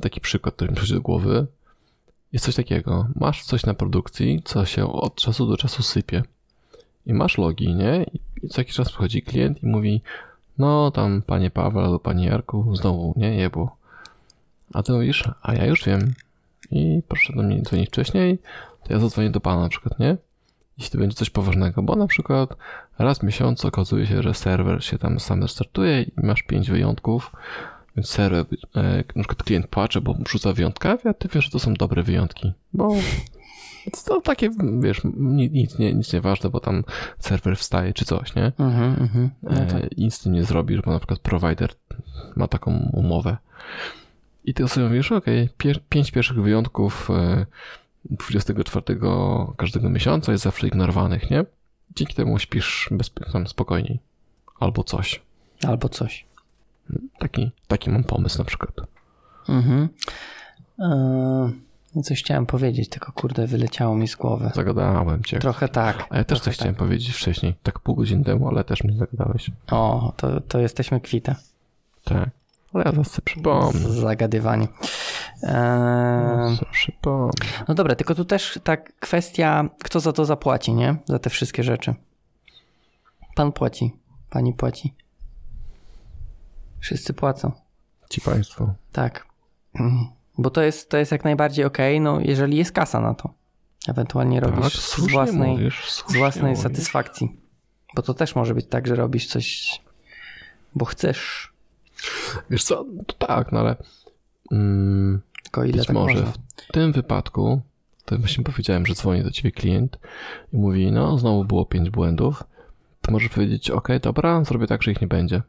Taki 0.01 0.21
przykład, 0.21 0.55
który 0.55 0.69
mi 0.69 0.75
przychodzi 0.75 0.93
do 0.93 1.01
głowy. 1.01 1.47
Jest 2.34 2.45
coś 2.45 2.55
takiego. 2.55 3.07
Masz 3.15 3.43
coś 3.43 3.65
na 3.65 3.73
produkcji, 3.73 4.41
co 4.45 4.65
się 4.65 4.93
od 4.93 5.15
czasu 5.15 5.47
do 5.47 5.57
czasu 5.57 5.84
sypie. 5.84 6.23
I 7.05 7.13
masz 7.13 7.38
logi, 7.38 7.75
nie? 7.75 8.03
I 8.03 8.19
co 8.49 8.61
jakiś 8.61 8.75
czas 8.75 8.89
przychodzi 8.89 9.21
klient 9.21 9.63
i 9.63 9.67
mówi 9.67 10.01
no 10.57 10.91
tam 10.91 11.21
panie 11.21 11.49
Paweł 11.49 11.83
albo 11.83 11.99
panie 11.99 12.25
Jarku, 12.25 12.75
znowu, 12.75 13.13
nie? 13.17 13.35
Jebło. 13.35 13.77
A 14.73 14.83
ty 14.83 14.91
mówisz, 14.91 15.23
a 15.41 15.53
ja 15.53 15.65
już 15.65 15.83
wiem. 15.83 16.13
I 16.71 17.01
proszę 17.07 17.33
do 17.35 17.43
mnie 17.43 17.61
dzwonić 17.61 17.89
wcześniej, 17.89 18.39
to 18.83 18.93
ja 18.93 18.99
zadzwonię 18.99 19.29
do 19.29 19.39
pana 19.39 19.61
na 19.61 19.69
przykład, 19.69 19.99
nie? 19.99 20.17
Jeśli 20.77 20.91
to 20.91 20.97
będzie 20.97 21.15
coś 21.15 21.29
poważnego, 21.29 21.81
bo 21.81 21.95
na 21.95 22.07
przykład 22.07 22.55
raz 22.99 23.19
w 23.19 23.23
miesiącu 23.23 23.67
okazuje 23.67 24.05
się, 24.07 24.23
że 24.23 24.33
serwer 24.33 24.83
się 24.83 24.97
tam 24.97 25.19
sam 25.19 25.47
startuje 25.47 26.01
i 26.01 26.11
masz 26.23 26.43
pięć 26.43 26.69
wyjątków, 26.71 27.31
więc 27.95 28.09
serwer, 28.09 28.45
e, 28.75 29.03
na 29.15 29.23
przykład 29.23 29.43
klient 29.43 29.67
płacze, 29.67 30.01
bo 30.01 30.15
rzuca 30.29 30.53
wyjątka, 30.53 30.97
a 31.05 31.13
ty 31.13 31.27
wiesz, 31.33 31.45
że 31.45 31.51
to 31.51 31.59
są 31.59 31.73
dobre 31.73 32.03
wyjątki, 32.03 32.53
bo 32.73 32.95
to 34.05 34.21
takie, 34.21 34.49
wiesz, 34.79 35.01
ni- 35.17 35.49
nic 35.51 35.79
nie, 35.79 35.93
nic 35.93 36.13
nie 36.13 36.21
ważne, 36.21 36.49
bo 36.49 36.59
tam 36.59 36.83
serwer 37.19 37.57
wstaje 37.57 37.93
czy 37.93 38.05
coś, 38.05 38.35
nie? 38.35 38.51
Mhm, 38.59 38.95
mhm. 39.01 39.29
No 39.43 39.49
tak. 39.65 39.83
E, 39.83 39.88
nic 39.97 40.13
z 40.15 40.19
tym 40.19 40.33
nie 40.33 40.43
zrobisz, 40.43 40.81
bo 40.81 40.91
na 40.91 40.99
przykład 40.99 41.19
provider 41.19 41.69
ma 42.35 42.47
taką 42.47 42.89
umowę. 42.93 43.38
I 44.45 44.53
ty 44.53 44.67
sobie 44.67 44.88
mówisz, 44.88 45.11
ok, 45.11 45.25
pier- 45.57 45.79
pięć 45.89 46.11
pierwszych 46.11 46.41
wyjątków 46.41 47.09
e, 47.11 47.45
24 48.05 48.99
każdego 49.57 49.89
miesiąca 49.89 50.31
jest 50.31 50.43
zawsze 50.43 50.67
ignorowanych, 50.67 51.29
nie? 51.31 51.45
Dzięki 51.95 52.13
temu 52.13 52.39
śpisz 52.39 52.89
bezpie- 52.91 53.31
tam 53.31 53.47
spokojniej. 53.47 53.99
Albo 54.59 54.83
coś. 54.83 55.21
Albo 55.67 55.89
coś. 55.89 56.25
Taki, 57.19 57.51
taki 57.67 57.89
mam 57.89 58.03
pomysł 58.03 58.38
na 58.38 58.43
przykład. 58.45 58.71
Mhm. 59.49 59.89
No 60.77 61.51
coś 62.03 62.23
chciałem 62.23 62.45
powiedzieć, 62.45 62.89
tylko 62.89 63.11
kurde, 63.11 63.47
wyleciało 63.47 63.95
mi 63.95 64.07
z 64.07 64.15
głowy. 64.15 64.51
Zagadałem 64.55 65.23
cię. 65.23 65.39
Trochę 65.39 65.69
tak. 65.69 66.07
A 66.09 66.17
ja 66.17 66.23
też 66.23 66.39
coś 66.39 66.55
chciałem 66.55 66.75
powiedzieć 66.75 67.09
wcześniej, 67.15 67.55
tak 67.63 67.79
pół 67.79 67.95
godziny 67.95 68.23
temu, 68.23 68.47
ale 68.47 68.63
też 68.63 68.83
mnie 68.83 68.97
zagadałeś. 68.97 69.51
O, 69.71 70.13
to, 70.17 70.41
to 70.41 70.59
jesteśmy 70.59 71.01
kwita. 71.01 71.35
Tak. 72.03 72.29
Ale 72.73 72.83
ja 72.85 72.91
zaraz 72.91 73.11
sobie 73.11 73.25
przypomnę. 73.25 73.79
Zagadywanie. 73.89 74.67
Eee, 75.43 76.57
Przypomnę. 76.71 77.31
no 77.67 77.75
dobra, 77.75 77.95
tylko 77.95 78.15
tu 78.15 78.25
też 78.25 78.59
ta 78.63 78.77
kwestia, 78.77 79.69
kto 79.83 79.99
za 79.99 80.13
to 80.13 80.25
zapłaci, 80.25 80.73
nie? 80.73 80.95
Za 81.05 81.19
te 81.19 81.29
wszystkie 81.29 81.63
rzeczy. 81.63 81.95
Pan 83.35 83.51
płaci. 83.51 83.95
Pani 84.29 84.53
płaci. 84.53 84.93
Wszyscy 86.79 87.13
płacą. 87.13 87.51
Ci 88.09 88.21
państwo. 88.21 88.73
Tak. 88.91 89.27
Bo 90.38 90.49
to 90.49 90.61
jest, 90.61 90.89
to 90.89 90.97
jest 90.97 91.11
jak 91.11 91.23
najbardziej 91.23 91.65
okej, 91.65 92.01
no 92.01 92.19
jeżeli 92.19 92.57
jest 92.57 92.71
kasa 92.71 93.01
na 93.01 93.13
to. 93.13 93.33
Ewentualnie 93.88 94.39
robisz 94.39 94.73
tak, 94.73 94.73
z 94.73 95.11
własnej, 95.11 95.51
mówisz, 95.51 95.91
z 95.91 96.13
własnej 96.13 96.51
mówisz. 96.51 96.63
satysfakcji. 96.63 97.39
Bo 97.95 98.01
to 98.01 98.13
też 98.13 98.35
może 98.35 98.55
być 98.55 98.65
tak, 98.67 98.88
że 98.88 98.95
robisz 98.95 99.27
coś, 99.27 99.81
bo 100.75 100.85
chcesz. 100.85 101.53
Wiesz 102.49 102.63
co, 102.63 102.85
to 103.07 103.27
tak, 103.27 103.51
no 103.51 103.59
ale 103.59 103.75
mm, 104.51 105.21
Tylko 105.43 105.63
ile 105.63 105.77
być 105.77 105.88
tak 105.88 105.93
może 105.93 106.15
można. 106.15 106.31
w 106.55 106.71
tym 106.71 106.91
wypadku, 106.91 107.61
to 108.05 108.17
właśnie 108.17 108.43
powiedziałem, 108.43 108.85
że 108.85 108.93
dzwoni 108.93 109.23
do 109.23 109.31
ciebie 109.31 109.51
klient 109.51 109.99
i 110.53 110.57
mówi, 110.57 110.91
no 110.91 111.17
znowu 111.17 111.45
było 111.45 111.65
pięć 111.65 111.89
błędów, 111.89 112.43
to 113.01 113.11
możesz 113.11 113.29
powiedzieć, 113.29 113.69
ok, 113.69 113.88
dobra, 114.01 114.43
zrobię 114.43 114.67
tak, 114.67 114.83
że 114.83 114.91
ich 114.91 115.01
nie 115.01 115.07
będzie. 115.07 115.41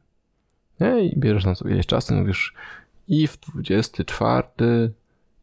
Nie? 0.80 1.00
I 1.00 1.18
bierzesz 1.20 1.44
na 1.44 1.54
sobie 1.54 1.70
ileś 1.70 1.86
czasu 1.86 2.14
i 2.14 2.16
mówisz 2.16 2.54
if 3.08 3.36
24 3.54 4.92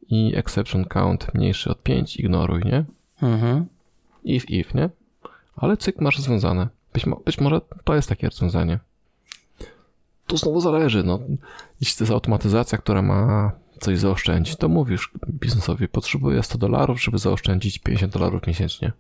i 0.10 0.34
exception 0.36 0.86
count 0.86 1.34
mniejszy 1.34 1.70
od 1.70 1.84
5, 1.84 2.18
ignoruj, 2.18 2.64
nie? 2.66 2.86
Mhm. 3.22 3.66
If, 4.24 4.48
if, 4.50 4.78
nie? 4.78 4.90
Ale 5.56 5.78
cyk 5.78 6.02
masz 6.02 6.18
rozwiązane. 6.18 6.68
Być, 6.94 7.06
mo- 7.06 7.22
być 7.26 7.40
może 7.40 7.62
to 7.84 7.96
jest 7.96 8.10
takie 8.10 8.28
rozwiązanie. 8.28 8.80
Tu 10.28 10.38
znowu 10.38 10.62
zależy, 10.62 11.04
no. 11.04 11.20
Jeśli 11.82 11.98
to 11.98 12.04
jest 12.04 12.12
automatyzacja, 12.12 12.78
która 12.78 13.02
ma 13.02 13.52
coś 13.80 14.00
zaoszczędzić, 14.00 14.56
to 14.56 14.70
mówisz 14.70 15.12
biznesowi, 15.30 15.88
potrzebuję 15.88 16.44
100 16.44 16.58
dolarów, 16.58 17.02
żeby 17.02 17.18
zaoszczędzić 17.18 17.80
50 17.80 18.14
dolarów 18.14 18.48
miesięcznie. 18.48 18.92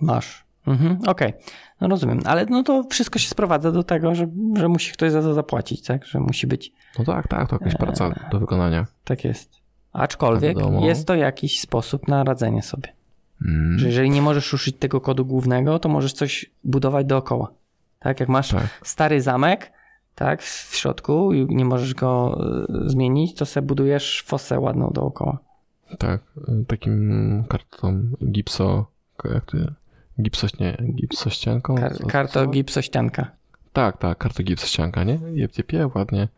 Masz. 0.00 0.44
Mhm. 0.66 0.98
Okej. 1.06 1.32
No 1.80 1.88
rozumiem. 1.88 2.20
Ale 2.24 2.46
no 2.46 2.62
to 2.62 2.84
wszystko 2.90 3.18
się 3.18 3.28
sprowadza 3.28 3.72
do 3.72 3.82
tego, 3.82 4.14
że, 4.14 4.26
że 4.56 4.68
musi 4.68 4.92
ktoś 4.92 5.12
za 5.12 5.22
to 5.22 5.34
zapłacić, 5.34 5.82
tak? 5.82 6.04
Że 6.04 6.20
musi 6.20 6.46
być. 6.46 6.72
No 6.98 7.04
tak, 7.04 7.28
tak, 7.28 7.48
to 7.48 7.56
jakaś 7.60 7.74
praca 7.74 8.28
do 8.32 8.40
wykonania. 8.40 8.86
Tak 9.04 9.24
jest. 9.24 9.50
Aczkolwiek 9.92 10.56
wiadomo. 10.58 10.86
jest 10.86 11.06
to 11.06 11.14
jakiś 11.14 11.60
sposób 11.60 12.08
na 12.08 12.24
radzenie 12.24 12.62
sobie. 12.62 12.88
Mm, 13.46 13.78
Że 13.78 13.86
jeżeli 13.86 14.10
nie 14.10 14.22
możesz 14.22 14.54
uszyć 14.54 14.76
tego 14.76 15.00
kodu 15.00 15.24
głównego, 15.26 15.78
to 15.78 15.88
możesz 15.88 16.12
coś 16.12 16.50
budować 16.64 17.06
dookoła. 17.06 17.50
Tak, 17.98 18.20
jak 18.20 18.28
masz 18.28 18.48
tak, 18.50 18.80
stary 18.82 19.20
zamek, 19.22 19.72
tak, 20.14 20.42
w 20.42 20.76
środku 20.76 21.32
i 21.32 21.46
nie 21.54 21.64
możesz 21.64 21.94
go 21.94 22.40
y, 22.86 22.88
zmienić, 22.90 23.34
to 23.34 23.46
sobie 23.46 23.66
budujesz 23.66 24.24
fosę 24.26 24.60
ładną 24.60 24.90
dookoła. 24.94 25.38
tak. 25.98 26.20
Takim 26.68 27.44
kartą 27.48 28.02
gipso, 28.30 28.86
jak 29.24 29.44
to 29.44 29.56
gipsoś, 29.58 29.79
nie, 30.60 30.76
gipsościanką? 30.94 31.74
Kar- 31.74 32.06
karto 32.06 32.46
gipsościanka. 32.46 33.30
Tak, 33.72 33.98
tak, 33.98 34.18
karta 34.18 34.42
gipsościanka, 34.42 35.04
nie? 35.04 35.18
Jeb, 35.34 35.58
jeb, 35.58 35.72
jeb, 35.72 35.94
ładnie. 35.96 36.28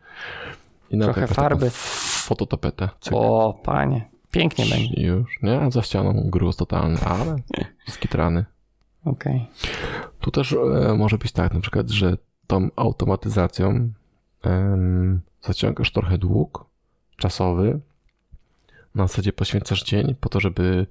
I 0.91 0.99
Trochę 0.99 1.27
farby. 1.27 1.69
Fototapetę. 1.73 2.89
Cyk. 2.99 3.13
O, 3.15 3.59
panie. 3.63 4.09
Pięknie 4.31 4.65
będzie. 4.65 5.01
Już, 5.01 5.41
nie? 5.41 5.71
Za 5.71 5.81
ścianą 5.81 6.23
gruz 6.25 6.55
totalny, 6.55 6.99
ale 7.05 7.35
skitrany. 7.87 8.45
Okej. 9.05 9.47
Tu 10.19 10.31
też 10.31 10.53
e, 10.53 10.93
może 10.97 11.17
być 11.17 11.31
tak 11.31 11.53
na 11.53 11.59
przykład, 11.59 11.89
że 11.89 12.17
tą 12.47 12.69
automatyzacją 12.75 13.91
em, 14.43 15.21
zaciągasz 15.41 15.91
trochę 15.91 16.17
dług 16.17 16.65
czasowy. 17.17 17.79
Na 18.95 19.07
zasadzie 19.07 19.33
poświęcasz 19.33 19.83
dzień 19.83 20.15
po 20.19 20.29
to, 20.29 20.39
żeby 20.39 20.87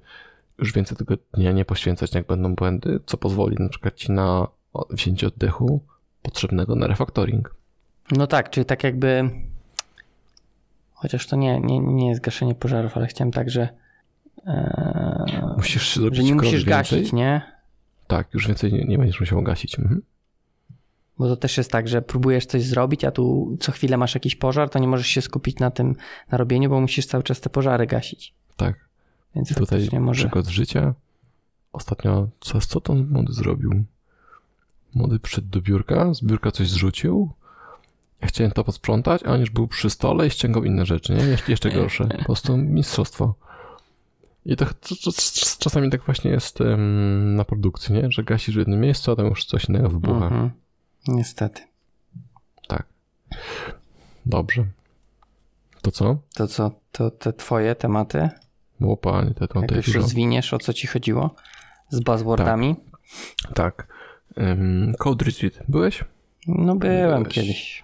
już 0.59 0.73
więcej 0.73 0.97
tego 0.97 1.15
dnia 1.33 1.51
nie 1.51 1.65
poświęcać, 1.65 2.13
jak 2.15 2.27
będą 2.27 2.55
błędy, 2.55 2.99
co 3.05 3.17
pozwoli 3.17 3.55
na 3.59 3.69
przykład 3.69 3.95
ci 3.95 4.11
na 4.11 4.47
wzięcie 4.89 5.27
oddechu 5.27 5.81
potrzebnego 6.21 6.75
na 6.75 6.87
refactoring. 6.87 7.55
No 8.11 8.27
tak, 8.27 8.49
czyli 8.49 8.65
tak 8.65 8.83
jakby. 8.83 9.29
Chociaż 10.93 11.27
to 11.27 11.35
nie, 11.35 11.59
nie, 11.59 11.79
nie 11.79 12.09
jest 12.09 12.21
gaszenie 12.21 12.55
pożarów, 12.55 12.97
ale 12.97 13.07
chciałem 13.07 13.31
tak, 13.31 13.49
że. 13.49 13.69
e, 14.47 15.53
Musisz 15.57 15.95
zrobić 15.95 16.17
że 16.17 16.23
nie 16.23 16.35
musisz 16.35 16.51
więcej. 16.51 16.65
gasić, 16.99 17.13
nie? 17.13 17.41
Tak, 18.07 18.33
już 18.33 18.47
więcej 18.47 18.73
nie, 18.73 18.85
nie 18.85 18.97
będziesz 18.97 19.19
musiał 19.19 19.43
gasić. 19.43 19.79
Mhm. 19.79 20.01
Bo 21.17 21.27
to 21.27 21.35
też 21.37 21.57
jest 21.57 21.71
tak, 21.71 21.87
że 21.87 22.01
próbujesz 22.01 22.45
coś 22.45 22.63
zrobić, 22.63 23.03
a 23.05 23.11
tu 23.11 23.57
co 23.59 23.71
chwilę 23.71 23.97
masz 23.97 24.13
jakiś 24.15 24.35
pożar, 24.35 24.69
to 24.69 24.79
nie 24.79 24.87
możesz 24.87 25.07
się 25.07 25.21
skupić 25.21 25.59
na 25.59 25.71
tym 25.71 25.95
na 26.31 26.37
robieniu, 26.37 26.69
bo 26.69 26.81
musisz 26.81 27.05
cały 27.05 27.23
czas 27.23 27.41
te 27.41 27.49
pożary 27.49 27.87
gasić. 27.87 28.33
Tak. 28.57 28.75
Więc 29.35 29.55
tutaj 29.55 29.89
może. 29.99 30.21
przykład 30.23 30.47
życia. 30.47 30.93
Ostatnio, 31.73 32.27
co, 32.39 32.59
co 32.59 32.81
ten 32.81 33.07
młody 33.09 33.33
zrobił? 33.33 33.83
Młody 34.95 35.19
przyszedł 35.19 35.47
do 35.47 35.61
biurka, 35.61 36.13
z 36.13 36.23
biurka 36.23 36.51
coś 36.51 36.69
zrzucił. 36.69 37.29
Ja 38.21 38.27
chciałem 38.27 38.51
to 38.51 38.63
posprzątać, 38.63 39.23
a 39.23 39.31
on 39.31 39.39
już 39.39 39.49
był 39.49 39.67
przy 39.67 39.89
stole 39.89 40.27
i 40.27 40.29
ściągał 40.29 40.63
inne 40.63 40.85
rzeczy, 40.85 41.13
nie? 41.13 41.23
Jeszcze, 41.23 41.51
jeszcze 41.51 41.71
gorsze. 41.71 42.07
Po 42.07 42.25
prostu 42.25 42.57
mistrzostwo. 42.57 43.35
I 44.45 44.55
to, 44.55 44.65
to, 44.65 44.95
to, 45.03 45.11
czasami 45.59 45.89
tak 45.89 46.03
właśnie 46.03 46.31
jest 46.31 46.61
em, 46.61 47.35
na 47.35 47.45
produkcji, 47.45 47.93
nie? 47.95 48.11
Że 48.11 48.23
gasisz 48.23 48.55
w 48.55 48.57
jednym 48.57 48.79
miejscu, 48.79 49.11
a 49.11 49.15
tam 49.15 49.25
już 49.25 49.45
coś 49.45 49.69
innego 49.69 49.89
wybucha. 49.89 50.25
Mhm. 50.25 50.51
Niestety. 51.07 51.61
Tak. 52.67 52.85
Dobrze. 54.25 54.65
To 55.81 55.91
co? 55.91 56.17
To 56.33 56.47
co, 56.47 56.71
to 56.91 57.11
te 57.11 57.33
twoje 57.33 57.75
tematy? 57.75 58.29
Było 58.83 58.97
panie, 58.97 59.33
te 59.33 59.41
Jak 59.41 59.53
tutaj 59.53 59.77
już 59.77 59.95
rozwiniesz, 59.95 60.53
o 60.53 60.57
co 60.57 60.73
ci 60.73 60.87
chodziło? 60.87 61.35
Z 61.89 61.99
buzzwordami? 61.99 62.75
Tak. 63.53 63.87
Um, 64.37 64.93
Code 64.99 65.25
Retreat. 65.25 65.53
Byłeś? 65.67 66.03
No 66.47 66.75
byłem 66.75 67.23
Byłeś. 67.23 67.35
kiedyś. 67.35 67.83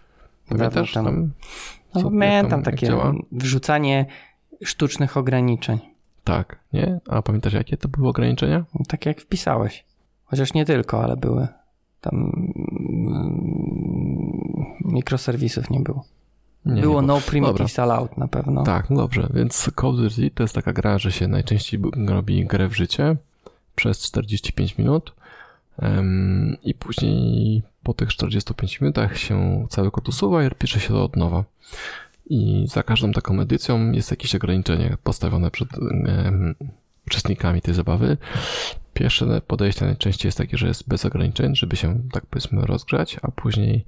Pamiętasz 0.50 0.94
Dawno 0.94 1.12
tam? 1.12 1.32
No, 1.96 2.02
co- 2.02 2.08
jak 2.08 2.20
pamiętam 2.20 2.50
tam- 2.50 2.60
jak 2.60 2.66
takie 2.66 2.88
działa? 2.88 3.14
wrzucanie 3.32 4.06
sztucznych 4.64 5.18
ograniczeń. 5.18 5.80
Tak, 6.24 6.60
nie? 6.74 7.00
A 7.08 7.22
pamiętasz 7.22 7.54
jakie 7.54 7.78
to 7.78 7.88
były 7.88 8.10
ograniczenia? 8.10 8.66
Tak 8.88 9.06
jak 9.06 9.22
wpisałeś. 9.22 9.86
Chociaż 10.26 10.54
nie 10.54 10.66
tylko, 10.66 11.04
ale 11.04 11.18
były. 11.18 11.48
Tam 12.02 12.16
mm, 12.80 13.46
mikroserwisów 14.86 15.70
nie 15.70 15.80
było. 15.80 16.06
Nie, 16.66 16.82
było 16.82 17.02
nie 17.02 17.08
no 17.08 17.22
primitives 17.22 17.80
allowed 17.80 18.18
na 18.18 18.28
pewno. 18.28 18.64
Tak, 18.64 18.90
no 18.90 18.96
dobrze, 18.96 19.30
więc 19.34 19.72
Call 19.82 19.90
of 19.90 19.96
Duty 19.96 20.32
to 20.32 20.44
jest 20.44 20.56
taka 20.56 20.74
gra, 20.74 20.98
że 20.98 21.12
się 21.12 21.28
najczęściej 21.28 21.80
robi 22.08 22.46
grę 22.46 22.68
w 22.68 22.76
życie 22.76 23.16
przez 23.76 24.02
45 24.02 24.78
minut 24.78 25.14
em, 25.80 26.58
i 26.64 26.74
później 26.74 27.62
po 27.84 27.94
tych 27.94 28.10
45 28.10 28.82
minutach 28.82 29.18
się 29.18 29.68
cały 29.70 29.92
kod 29.92 30.10
usuwa 30.10 30.46
i 30.46 30.52
pisze 30.52 30.80
się 30.80 30.90
to 30.90 31.04
od 31.04 31.16
nowa. 31.16 31.44
I 32.30 32.66
za 32.68 32.84
każdą 32.84 33.12
taką 33.12 33.40
edycją 33.40 33.92
jest 33.92 34.12
jakieś 34.12 34.36
ograniczenie 34.36 34.98
postawione 35.04 35.52
przed 35.52 35.70
em, 35.74 36.56
uczestnikami 37.08 37.62
tej 37.62 37.74
zabawy. 37.74 38.18
Pierwsze 38.94 39.42
podejście 39.48 39.86
najczęściej 39.86 40.28
jest 40.28 40.38
takie, 40.38 40.58
że 40.58 40.68
jest 40.68 40.88
bez 40.88 41.06
ograniczeń, 41.06 41.56
żeby 41.56 41.76
się 41.76 42.02
tak 42.12 42.26
powiedzmy 42.26 42.62
rozgrzać, 42.62 43.18
a 43.22 43.32
później 43.32 43.86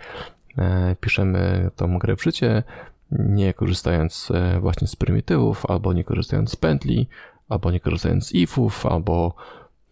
e, 0.57 0.95
piszemy 0.95 1.71
tą 1.75 1.99
grę 1.99 2.15
w 2.15 2.23
życie, 2.23 2.63
nie 3.11 3.53
korzystając 3.53 4.31
e, 4.31 4.59
właśnie 4.59 4.87
z 4.87 4.95
prymitywów, 4.95 5.65
albo 5.65 5.93
nie 5.93 6.03
korzystając 6.03 6.51
z 6.51 6.55
pętli, 6.55 7.07
albo 7.49 7.71
nie 7.71 7.79
korzystając 7.79 8.27
z 8.27 8.35
ifów, 8.35 8.85
albo, 8.85 9.35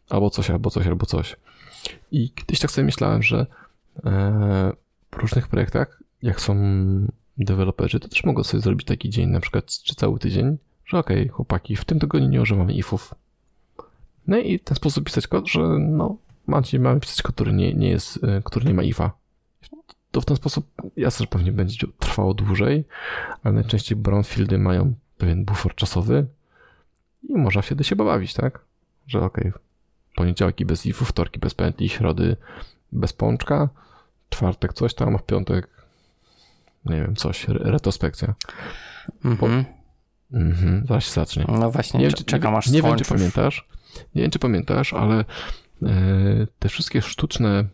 albo 0.09 0.30
coś, 0.30 0.49
albo 0.49 0.70
coś, 0.70 0.88
albo 0.88 1.05
coś. 1.05 1.36
I 2.11 2.32
kiedyś 2.32 2.59
tak 2.59 2.72
sobie 2.72 2.86
myślałem, 2.86 3.24
że 3.24 3.45
e, 4.05 4.72
w 5.11 5.17
różnych 5.17 5.47
projektach, 5.47 6.03
jak 6.22 6.41
są 6.41 6.55
deweloperzy, 7.38 7.99
to 7.99 8.07
też 8.07 8.24
mogą 8.24 8.43
sobie 8.43 8.61
zrobić 8.61 8.88
taki 8.88 9.09
dzień, 9.09 9.30
na 9.30 9.39
przykład 9.39 9.65
czy 9.65 9.95
cały 9.95 10.20
tydzień, 10.20 10.57
że 10.90 10.98
okej, 10.98 11.28
chłopaki, 11.28 11.76
w 11.76 11.86
tym 11.86 12.00
tygodniu 12.00 12.30
nie 12.30 12.42
używamy 12.42 12.74
ifów. 12.74 13.16
No 14.28 14.38
i 14.38 14.58
w 14.58 14.64
ten 14.64 14.76
sposób 14.76 15.06
pisać 15.06 15.28
kod, 15.28 15.48
że 15.48 15.60
no, 15.80 16.18
macie, 16.48 16.80
mamy 16.80 17.00
pisać 17.00 17.22
kod, 17.22 17.36
który 17.36 17.54
nie, 17.54 17.74
nie 17.74 17.90
jest, 17.90 18.24
e, 18.24 18.42
który 18.46 18.66
nie 18.66 18.74
ma 18.74 18.84
ifa. 18.84 19.12
To 20.12 20.22
w 20.22 20.26
ten 20.26 20.38
sposób 20.38 20.68
jasne, 20.98 21.24
że 21.24 21.28
pewnie 21.28 21.52
będzie 21.52 21.88
trwało 22.00 22.34
dłużej, 22.34 22.86
ale 23.44 23.56
najczęściej 23.56 23.98
brownfieldy 23.98 24.58
mają 24.58 24.94
pewien 25.18 25.46
bufor 25.46 25.76
czasowy 25.76 26.28
i 27.30 27.34
można 27.34 27.62
wtedy 27.62 27.84
się 27.84 27.96
bawić, 27.96 28.34
tak? 28.34 28.66
Że 29.08 29.22
okej, 29.22 29.52
poniedziałki 30.16 30.66
bez 30.66 30.86
ifu, 30.86 31.06
wtorki 31.06 31.40
bez 31.40 31.54
pętli, 31.54 31.90
środy 31.90 32.38
bez 32.92 33.14
pączka, 33.14 33.70
czwartek 34.30 34.74
coś 34.74 34.94
tam, 34.94 35.16
a 35.16 35.18
w 35.18 35.24
piątek 35.26 35.70
nie 36.86 36.96
wiem, 36.96 37.16
coś, 37.16 37.50
re- 37.50 37.72
retrospekcja. 37.72 38.34
Mhm. 39.26 39.66
Mhm, 40.34 40.86
zaraz 40.88 41.04
się 41.04 41.12
zacznie. 41.12 41.46
No 41.48 41.72
właśnie, 41.72 42.00
Nie, 42.00 42.12
czekam 42.12 42.56
aż 42.56 42.70
nie 42.70 42.82
wiem, 42.82 42.96
czy 42.96 43.06
pamiętasz, 43.06 43.68
nie 44.16 44.22
wiem, 44.22 44.32
czy 44.32 44.40
pamiętasz, 44.40 44.94
ale 44.94 45.26
e, 45.84 45.88
te 46.60 46.70
wszystkie 46.70 47.02
sztuczne 47.02 47.66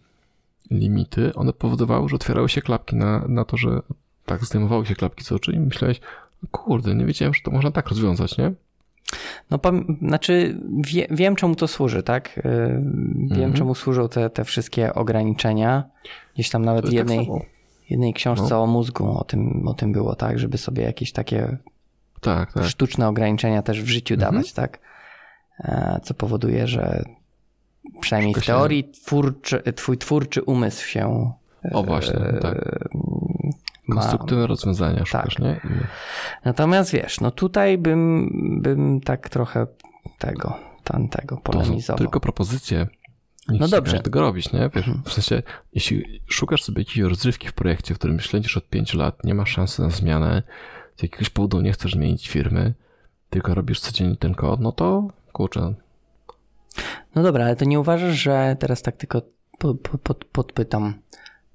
limity, 0.71 1.33
one 1.33 1.53
powodowały, 1.53 2.09
że 2.09 2.15
otwierały 2.15 2.49
się 2.49 2.61
klapki 2.61 2.95
na, 2.95 3.27
na 3.27 3.45
to, 3.45 3.57
że 3.57 3.81
tak, 4.25 4.45
zdejmowały 4.45 4.85
się 4.85 4.95
klapki 4.95 5.23
z 5.23 5.31
oczu 5.31 5.51
i 5.51 5.59
myślałeś, 5.59 5.99
kurde, 6.51 6.95
nie 6.95 7.05
wiedziałem, 7.05 7.33
że 7.33 7.41
to 7.43 7.51
można 7.51 7.71
tak 7.71 7.89
rozwiązać, 7.89 8.37
nie? 8.37 8.51
No, 9.51 9.59
znaczy, 10.01 10.59
wie, 10.87 11.07
wiem 11.11 11.35
czemu 11.35 11.55
to 11.55 11.67
służy, 11.67 12.03
tak? 12.03 12.37
Yy, 12.37 12.43
Wiem 13.15 13.31
Mhm. 13.31 13.53
czemu 13.53 13.75
służą 13.75 14.09
te, 14.09 14.29
te 14.29 14.43
wszystkie 14.43 14.93
ograniczenia. 14.93 15.83
Gdzieś 16.33 16.49
tam 16.49 16.65
nawet 16.65 16.85
jest 16.85 16.95
jednej, 16.95 17.27
tak 17.27 17.35
jednej 17.89 18.13
książce 18.13 18.47
No. 18.49 18.63
o 18.63 18.67
mózgu 18.67 19.17
o 19.17 19.23
tym, 19.23 19.67
o 19.67 19.73
tym 19.73 19.91
było, 19.91 20.15
tak? 20.15 20.39
Żeby 20.39 20.57
sobie 20.57 20.83
jakieś 20.83 21.11
takie 21.11 21.57
Tak, 22.25 22.53
tak. 22.53 22.63
sztuczne 22.65 23.07
ograniczenia 23.07 23.61
też 23.61 23.81
w 23.81 23.87
życiu 23.87 24.13
Mhm. 24.13 24.33
dawać, 24.33 24.53
tak? 24.53 24.79
E, 25.59 25.99
Co 26.03 26.13
powoduje, 26.13 26.67
że 26.67 27.03
przynajmniej 28.01 28.33
w 28.33 28.37
Szybko 28.37 28.45
się- 28.45 28.53
teorii 28.53 28.83
twórczy, 28.91 29.61
twój 29.75 29.97
twórczy 29.97 30.43
umysł 30.43 30.85
się 30.87 31.31
O 31.73 31.83
właśnie, 31.83 32.19
e, 32.19 32.39
tak. 32.39 32.55
ma. 33.87 33.95
Konstruktywne 33.95 34.47
rozwiązania 34.47 34.97
Tak. 34.99 35.07
szukasz, 35.07 35.39
nie? 35.39 35.59
I 35.63 35.67
Natomiast 36.45 36.91
wiesz, 36.91 37.21
no 37.21 37.31
tutaj 37.31 37.77
bym, 37.77 38.29
bym 38.61 39.01
tak 39.01 39.29
trochę 39.29 39.67
tego, 40.17 40.57
tam 40.83 41.07
tego 41.09 41.35
to 41.35 41.41
polemizował. 41.41 41.97
tylko 41.97 42.19
propozycje. 42.19 42.87
Nie 43.49 43.59
No 43.59 43.67
dobrze. 43.67 43.99
tego 43.99 44.21
robić, 44.21 44.53
nie? 44.53 44.69
Wiesz, 44.75 44.87
Mhm. 44.87 45.03
w 45.05 45.13
sensie, 45.13 45.43
jeśli 45.73 46.21
szukasz 46.27 46.63
sobie 46.63 46.81
jakiejś 46.81 46.97
rozrywki 46.97 47.47
w 47.47 47.53
projekcie, 47.53 47.93
w 47.95 47.97
którym 47.97 48.19
śledzisz 48.19 48.57
od 48.57 48.69
5 48.69 48.93
lat, 48.93 49.23
nie 49.23 49.33
masz 49.33 49.51
szansy 49.51 49.81
na 49.81 49.89
zmianę, 49.89 50.43
z 50.97 51.03
jakiegoś 51.03 51.29
powodu 51.29 51.61
nie 51.61 51.71
chcesz 51.71 51.93
zmienić 51.93 52.29
firmy, 52.29 52.73
tylko 53.29 53.55
robisz 53.55 53.79
codziennie 53.79 54.17
ten 54.17 54.35
kod, 54.35 54.59
no 54.61 54.71
to 54.71 55.07
kurczę, 55.33 55.73
No 57.15 57.23
dobra, 57.23 57.45
ale 57.45 57.55
to 57.55 57.65
nie 57.65 57.79
uważasz, 57.79 58.15
że 58.17 58.55
teraz 58.59 58.81
tak 58.81 58.97
tylko 58.97 59.21
po, 59.59 59.75
po, 59.75 59.97
pod, 59.97 60.25
podpytam, 60.25 60.93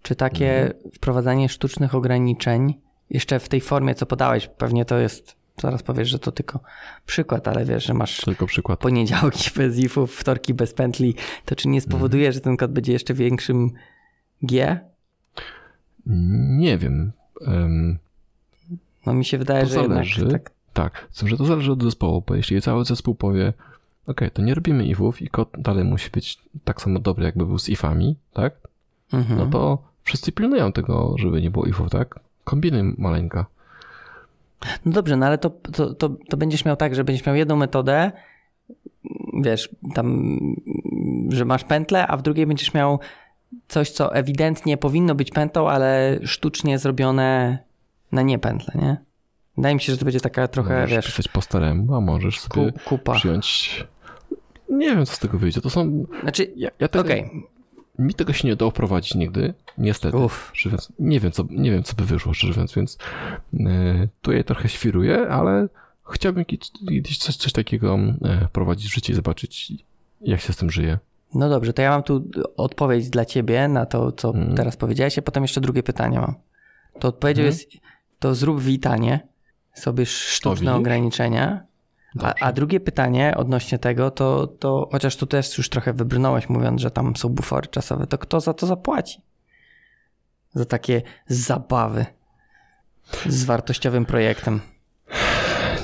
czy 0.03 0.15
takie 0.17 0.63
Mhm. 0.63 0.91
wprowadzanie 0.95 1.49
sztucznych 1.49 1.95
ograniczeń, 1.95 2.75
jeszcze 3.11 3.41
w 3.41 3.49
tej 3.49 3.61
formie, 3.61 3.95
co 3.95 4.07
podałeś, 4.07 4.47
pewnie 4.47 4.85
to 4.85 4.99
jest, 4.99 5.37
zaraz 5.61 5.83
powiesz, 5.83 6.09
że 6.09 6.19
to 6.19 6.33
tylko 6.33 6.61
przykład, 7.07 7.49
ale 7.49 7.65
wiesz, 7.65 7.85
że 7.87 7.95
masz 7.95 8.21
tylko 8.21 8.47
przykład. 8.47 8.79
poniedziałki 8.81 9.51
bez 9.57 9.79
ifów, 9.79 10.17
wtorki 10.17 10.55
bez 10.55 10.75
pętli, 10.75 11.15
to 11.45 11.57
czy 11.57 11.69
nie 11.69 11.81
spowoduje, 11.81 12.23
Mhm. 12.27 12.33
że 12.33 12.41
ten 12.41 12.57
kod 12.57 12.73
będzie 12.73 12.93
jeszcze 12.93 13.15
większym 13.15 13.71
G? 14.43 14.81
Nie 16.59 16.79
wiem. 16.79 17.13
Em, 17.47 17.99
No 19.07 19.13
mi 19.15 19.25
się 19.25 19.39
wydaje, 19.39 19.63
To 19.65 19.69
że 19.69 19.75
jednak 19.81 19.95
zależy. 19.95 20.27
tak. 20.29 20.51
tak, 20.73 21.09
tym, 21.19 21.29
że 21.29 21.37
to 21.37 21.45
zależy 21.45 21.73
od 21.73 21.83
zespołu, 21.83 22.23
bo 22.27 22.35
jeśli 22.35 22.63
cały 22.63 22.85
zespół 22.85 23.15
powie, 23.15 23.53
ok, 24.07 24.21
to 24.33 24.43
nie 24.43 24.55
robimy 24.55 24.85
ifów 24.87 25.23
i 25.23 25.29
kod 25.29 25.49
dalej 25.59 25.85
musi 25.85 26.11
być 26.11 26.39
tak 26.65 26.83
samo 26.83 26.99
dobry, 26.99 27.25
jakby 27.25 27.47
był 27.47 27.59
z 27.59 27.69
ifami, 27.69 28.17
tak? 28.33 28.55
Mhm. 29.13 29.39
No 29.39 29.47
to 29.47 29.79
wszyscy 30.03 30.33
pilnują 30.33 30.73
tego, 30.73 31.15
żeby 31.19 31.43
nie 31.43 31.51
było 31.51 31.67
ifów, 31.67 31.91
tak? 31.91 32.21
Kombinuj 32.45 32.95
maleńka. 32.99 33.47
No 34.85 34.93
dobrze, 34.93 35.17
no 35.17 35.27
ale 35.27 35.39
to, 35.39 35.51
to, 35.51 35.95
to, 35.95 36.09
to 36.29 36.37
będziesz 36.37 36.65
miał 36.65 36.77
tak, 36.77 36.95
że 36.95 37.05
będziesz 37.05 37.27
miał 37.27 37.37
jedną 37.37 37.57
metodę, 37.57 38.13
wiesz, 39.43 39.69
tam, 39.95 40.37
że 41.29 41.45
masz 41.45 41.65
pętlę, 41.65 42.07
a 42.07 42.17
w 42.17 42.23
drugiej 42.23 42.47
będziesz 42.47 42.75
miał 42.75 42.99
coś, 43.69 43.91
co 43.91 44.15
ewidentnie 44.15 44.77
powinno 44.77 45.15
być 45.15 45.31
pętlą, 45.31 45.69
ale 45.69 46.19
sztucznie 46.25 46.79
zrobione 46.79 47.59
na 48.13 48.23
nie 48.23 48.39
pętlę, 48.39 48.75
nie? 48.83 48.97
Wydaje 49.57 49.75
mi 49.75 49.81
się, 49.81 49.93
że 49.93 49.99
to 49.99 50.05
będzie 50.05 50.21
taka 50.21 50.49
trochę, 50.49 50.81
możesz 50.81 50.91
wiesz, 50.97 51.07
pisać 51.07 51.29
po 51.29 51.41
staremu, 51.43 51.95
a 51.95 52.01
możesz 52.01 52.41
sobie 52.41 52.73
kupa. 52.85 53.15
przyjąć... 53.15 53.85
Nie 54.69 54.87
wiem, 54.87 55.07
co 55.07 55.15
z 55.15 55.19
tego 55.19 55.39
wyjdzie. 55.39 55.61
To 55.61 55.71
są... 55.71 56.07
Znaczy, 56.23 56.53
Ja, 56.57 56.71
ja 56.79 56.89
tego, 56.89 57.05
okej, 57.05 57.31
Mi 57.99 58.15
tego 58.15 58.33
się 58.33 58.49
nie 58.49 58.55
udało 58.55 58.71
wprowadzić 58.71 59.15
nigdy, 59.15 59.55
niestety. 59.79 60.17
uff, 60.17 60.53
Mówiąc, 60.65 60.93
nie 60.99 61.21
wiem, 61.21 61.33
co, 61.33 61.45
nie 61.51 61.71
wiem, 61.71 61.83
co 61.83 61.97
by 61.97 62.05
wyszło, 62.05 62.35
szczerze 62.35 62.53
mówiąc, 62.53 62.75
więc 62.75 62.99
yy, 63.53 64.09
tu 64.23 64.33
je 64.33 64.45
trochę 64.45 64.69
świruję, 64.69 65.29
ale 65.29 65.69
chciałbym 66.13 66.45
kiedyś 66.45 67.19
coś, 67.19 67.37
coś 67.37 67.53
takiego 67.53 67.99
yy, 68.21 68.47
wprowadzić 68.49 68.91
w 68.91 68.95
życie 68.95 69.13
i 69.13 69.17
zobaczyć, 69.17 69.73
jak 70.21 70.41
się 70.41 70.53
z 70.53 70.57
tym 70.57 70.71
żyje. 70.71 70.99
no 71.35 71.49
dobrze, 71.49 71.73
to 71.73 71.83
ja 71.83 71.91
mam 71.91 72.03
tu 72.03 72.25
odpowiedź 72.57 73.11
dla 73.11 73.25
ciebie 73.25 73.69
na 73.69 73.87
to, 73.87 74.13
co 74.13 74.29
Mhm. 74.29 74.57
teraz 74.57 74.77
powiedziałeś, 74.77 75.19
a 75.19 75.23
potem 75.23 75.45
jeszcze 75.45 75.61
drugie 75.61 75.83
pytanie 75.83 76.21
mam. 76.21 76.35
To 77.01 77.09
odpowiedzią 77.09 77.43
Mhm. 77.43 77.47
jest, 77.47 77.71
to 78.21 78.35
zrób 78.35 78.61
witanie, 78.61 79.29
sobie 79.75 80.07
sztuczne 80.07 80.75
ograniczenia, 80.75 81.65
A, 82.21 82.35
a 82.41 82.53
drugie 82.53 82.81
pytanie 82.81 83.35
odnośnie 83.37 83.79
tego, 83.79 84.11
to, 84.11 84.47
to 84.47 84.89
chociaż 84.93 85.17
tu 85.17 85.27
też 85.27 85.59
już 85.59 85.69
trochę 85.69 85.93
wybrnąłeś, 85.93 86.49
mówiąc, 86.49 86.81
że 86.81 86.91
tam 86.91 87.17
są 87.17 87.29
bufory 87.29 87.69
czasowe, 87.69 88.07
to 88.07 88.19
kto 88.19 88.41
za 88.41 88.55
to 88.55 88.67
zapłaci? 88.67 89.21
Za 90.55 90.65
takie 90.65 91.03
zabawy 91.27 92.07
z 93.27 93.45
wartościowym 93.45 94.07
projektem. 94.07 94.61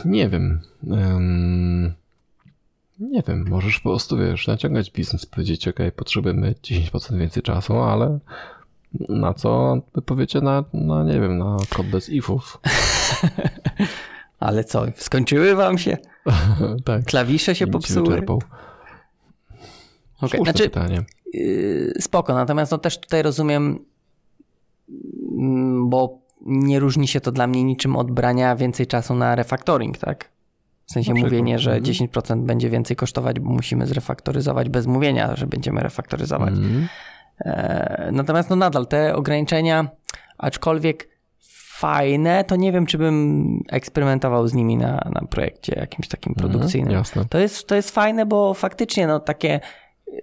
Nie 0.04 0.28
wiem. 0.28 0.60
Ym, 0.92 1.94
nie 3.00 3.22
wiem, 3.28 3.44
możesz 3.48 3.80
po 3.80 3.90
prostu, 3.90 4.18
wiesz, 4.18 4.46
naciągać 4.46 4.90
biznes, 4.90 5.26
powiedzieć, 5.26 5.68
ok, 5.68 5.78
potrzebujemy 5.96 6.52
10% 6.52 7.18
więcej 7.18 7.42
czasu, 7.42 7.78
ale 7.78 8.18
na 9.08 9.34
co 9.34 9.78
wy 9.94 10.02
powiecie 10.02 10.40
na, 10.40 10.64
na, 10.72 11.04
nie 11.04 11.20
wiem, 11.20 11.38
na 11.38 11.56
kod 11.76 11.86
bez 11.86 12.08
ifów. 12.08 12.60
Ale 14.40 14.64
co, 14.64 14.84
skończyły 14.96 15.54
wam 15.54 15.78
się? 15.78 15.96
tak. 16.84 17.04
Klawisze 17.04 17.54
się 17.54 17.66
popsuły? 17.66 18.08
wyczerpał. 18.08 18.42
Okay. 20.20 20.40
Znaczy, 20.40 20.62
pytanie. 20.62 21.04
Yy, 21.34 21.92
spoko, 22.00 22.34
natomiast 22.34 22.72
no 22.72 22.78
też 22.78 23.00
tutaj 23.00 23.22
rozumiem, 23.22 23.78
mm, 25.38 25.90
bo 25.90 26.18
nie 26.46 26.80
różni 26.80 27.08
się 27.08 27.20
to 27.20 27.32
dla 27.32 27.46
mnie 27.46 27.64
niczym 27.64 27.96
od 27.96 28.10
brania 28.10 28.56
więcej 28.56 28.86
czasu 28.86 29.14
na 29.14 29.34
refactoring, 29.34 29.98
tak? 29.98 30.30
W 30.86 30.92
sensie 30.92 31.14
przykład, 31.14 31.32
mówienie, 31.32 31.58
że 31.58 31.76
mhm. 31.76 31.94
10% 31.94 32.44
będzie 32.44 32.70
więcej 32.70 32.96
kosztować, 32.96 33.40
bo 33.40 33.50
musimy 33.50 33.86
zrefaktoryzować 33.86 34.68
bez 34.68 34.86
mówienia, 34.86 35.36
że 35.36 35.46
będziemy 35.46 35.80
refaktoryzować. 35.80 36.54
Mm. 36.54 36.88
E, 37.40 38.08
Natomiast 38.12 38.50
no 38.50 38.56
nadal 38.56 38.86
te 38.86 39.16
ograniczenia, 39.16 39.88
aczkolwiek 40.38 41.08
fajne, 41.78 42.44
to 42.44 42.56
nie 42.56 42.72
wiem, 42.72 42.86
czy 42.86 42.98
bym 42.98 43.46
eksperymentował 43.68 44.48
z 44.48 44.54
nimi 44.54 44.76
na, 44.76 45.08
na 45.12 45.20
projekcie 45.30 45.74
jakimś 45.80 46.08
takim 46.08 46.30
Mhm, 46.36 46.50
produkcyjnym. 46.50 47.02
To 47.30 47.38
jest, 47.38 47.66
to 47.66 47.74
jest 47.74 47.90
fajne, 47.90 48.26
bo 48.26 48.54
faktycznie 48.54 49.06
no, 49.06 49.20
takie, 49.20 49.60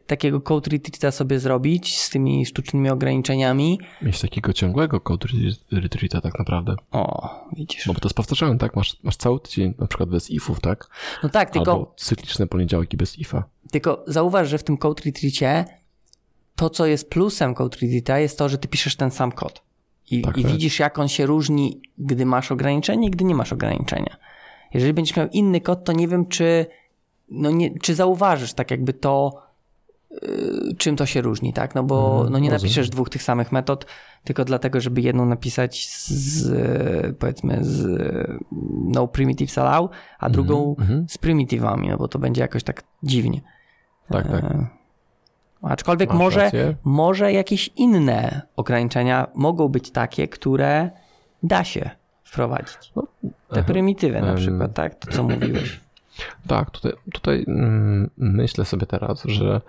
takiego 0.07 0.41
code 0.41 0.69
retreata 0.71 1.11
sobie 1.11 1.39
zrobić 1.39 1.99
z 1.99 2.09
tymi 2.09 2.45
sztucznymi 2.45 2.89
ograniczeniami. 2.89 3.79
Mieć 4.01 4.21
takiego 4.21 4.53
ciągłego 4.53 4.99
code 4.99 5.27
re- 5.71 5.81
retreata 5.81 6.21
tak 6.21 6.39
naprawdę. 6.39 6.75
O, 6.91 7.29
widzisz. 7.57 7.87
No 7.87 7.93
bo 7.93 7.99
to 7.99 8.07
jest 8.07 8.15
powtarzalne, 8.15 8.57
tak? 8.57 8.75
Masz, 8.75 8.97
masz 9.03 9.15
cały 9.17 9.39
tydzień 9.39 9.73
na 9.79 9.87
przykład 9.87 10.09
bez 10.09 10.31
ifów, 10.31 10.59
tak? 10.59 10.87
No 11.23 11.29
tak, 11.29 11.49
tylko, 11.49 11.71
Albo 11.71 11.93
cykliczne 11.97 12.47
poniedziałki 12.47 12.97
bez 12.97 13.19
ifa. 13.19 13.43
tylko 13.71 14.03
zauważ, 14.07 14.49
że 14.49 14.57
w 14.57 14.63
tym 14.63 14.77
code 14.77 15.03
retreacie 15.05 15.65
to, 16.63 16.69
co 16.69 16.85
jest 16.85 17.09
plusem 17.09 17.55
code 17.55 17.77
retreata 17.81 18.19
jest 18.19 18.37
to, 18.37 18.49
że 18.49 18.57
ty 18.57 18.67
piszesz 18.67 18.95
ten 18.95 19.11
sam 19.11 19.31
kod. 19.31 19.61
I, 20.11 20.21
Tak, 20.21 20.37
i 20.37 20.43
tak. 20.43 20.51
widzisz, 20.51 20.79
jak 20.79 20.99
on 20.99 21.07
się 21.07 21.25
różni, 21.25 21.81
gdy 21.97 22.25
masz 22.25 22.51
ograniczenie 22.51 23.07
i 23.07 23.11
gdy 23.11 23.25
nie 23.25 23.35
masz 23.35 23.53
ograniczenia. 23.53 24.17
Jeżeli 24.73 24.93
będziesz 24.93 25.17
miał 25.17 25.27
inny 25.27 25.61
kod, 25.61 25.83
to 25.83 25.91
nie 25.93 26.07
wiem, 26.07 26.25
czy, 26.25 26.65
no 27.29 27.51
nie, 27.51 27.79
czy 27.79 27.95
zauważysz 27.95 28.53
tak 28.53 28.71
jakby 28.71 28.93
to, 28.93 29.41
yy, 30.11 30.75
czym 30.77 30.95
to 30.95 31.05
się 31.05 31.21
różni, 31.21 31.53
tak? 31.53 31.75
No 31.75 31.83
bo 31.83 32.11
Mhm, 32.11 32.33
no 32.33 32.39
nie 32.39 32.49
napiszesz 32.49 32.89
dwóch 32.89 33.09
tych 33.09 33.23
samych 33.23 33.51
metod, 33.51 33.85
tylko 34.23 34.45
dlatego, 34.45 34.81
żeby 34.81 35.01
jedną 35.01 35.25
napisać 35.25 35.87
z, 35.87 36.09
z 36.09 37.17
powiedzmy 37.17 37.57
z 37.61 37.99
no 38.85 39.07
primitives 39.07 39.57
allow, 39.57 39.91
a 40.19 40.29
drugą 40.29 40.75
mhm. 40.79 41.05
z 41.09 41.17
prymitywami, 41.17 41.89
no 41.89 41.97
bo 41.97 42.07
to 42.07 42.19
będzie 42.19 42.41
jakoś 42.41 42.63
tak 42.63 42.83
dziwnie. 43.03 43.41
Tak, 44.09 44.31
tak. 44.31 44.82
Aczkolwiek 45.63 46.09
Masz 46.09 46.19
może, 46.19 46.39
rację. 46.39 46.75
może 46.83 47.33
jakieś 47.33 47.67
inne 47.75 48.41
ograniczenia 48.55 49.27
mogą 49.35 49.67
być 49.67 49.91
takie, 49.91 50.27
które 50.27 50.89
da 51.43 51.63
się 51.63 51.89
wprowadzić. 52.23 52.91
No, 52.95 53.03
Te 53.23 53.29
aha. 53.51 53.63
prymitywy 53.63 54.21
na 54.21 54.33
przykład, 54.35 54.73
tak? 54.73 54.95
To 54.95 55.11
co 55.11 55.23
mówiłeś. 55.23 55.79
Tak, 56.47 56.71
tutaj, 56.71 56.91
tutaj 57.13 57.45
mm, 57.47 58.09
myślę 58.17 58.65
sobie 58.65 58.85
teraz, 58.85 59.23
że 59.23 59.61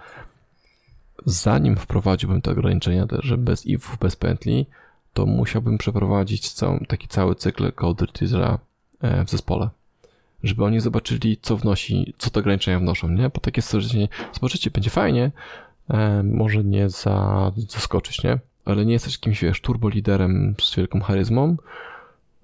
zanim 1.27 1.77
wprowadziłbym 1.77 2.43
te 2.43 2.51
ograniczenia, 2.51 3.07
że 3.19 3.39
bez 3.39 3.67
ifów, 3.67 3.99
bez 3.99 4.17
pętli, 4.17 4.67
to 5.13 5.27
musiałbym 5.27 5.79
przeprowadzić 5.79 6.53
całą, 6.53 6.79
taki 6.79 7.09
cały 7.09 7.35
cykl 7.35 7.73
code 7.73 8.07
retreatera 8.07 8.59
e, 9.01 9.25
w 9.25 9.31
zespole. 9.31 9.69
Żeby 10.43 10.65
oni 10.65 10.81
zobaczyli, 10.81 11.39
co 11.43 11.57
wnosi, 11.57 12.15
co 12.19 12.31
te 12.31 12.41
ograniczenia 12.41 12.79
wnoszą, 12.79 13.09
nie? 13.09 13.29
Bo 13.29 13.41
takie 13.41 13.63
stwierdzenie, 13.63 14.09
zobaczycie, 14.33 14.71
będzie 14.71 14.91
fajnie, 14.91 15.31
e, 15.91 16.23
może 16.23 16.65
nie 16.65 16.91
za, 16.91 17.53
zaskoczyć, 17.69 18.25
nie? 18.25 18.39
Ale 18.65 18.87
nie 18.87 18.93
jesteś 18.93 19.15
jakimś, 19.15 19.43
wiesz, 19.43 19.61
turbo 19.61 19.89
liderem 19.89 20.55
z 20.63 20.75
wielką 20.77 21.01
charyzmą, 21.01 21.57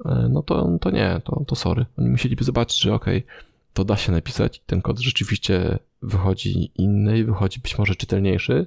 e, 0.05 0.29
no 0.31 0.43
to, 0.43 0.79
to 0.81 0.91
nie, 0.91 1.21
to, 1.25 1.45
to 1.47 1.57
sorry. 1.57 1.87
Oni 1.99 2.09
musieliby 2.09 2.45
zobaczyć, 2.45 2.81
że 2.81 2.95
okej, 2.95 3.27
to 3.73 3.85
da 3.85 3.97
się 3.97 4.13
napisać, 4.13 4.63
ten 4.67 4.83
kod 4.83 4.99
rzeczywiście 4.99 5.79
wychodzi 6.03 6.71
inny 6.77 7.19
i 7.19 7.25
wychodzi 7.25 7.61
być 7.61 7.79
może 7.79 7.95
czytelniejszy, 7.95 8.67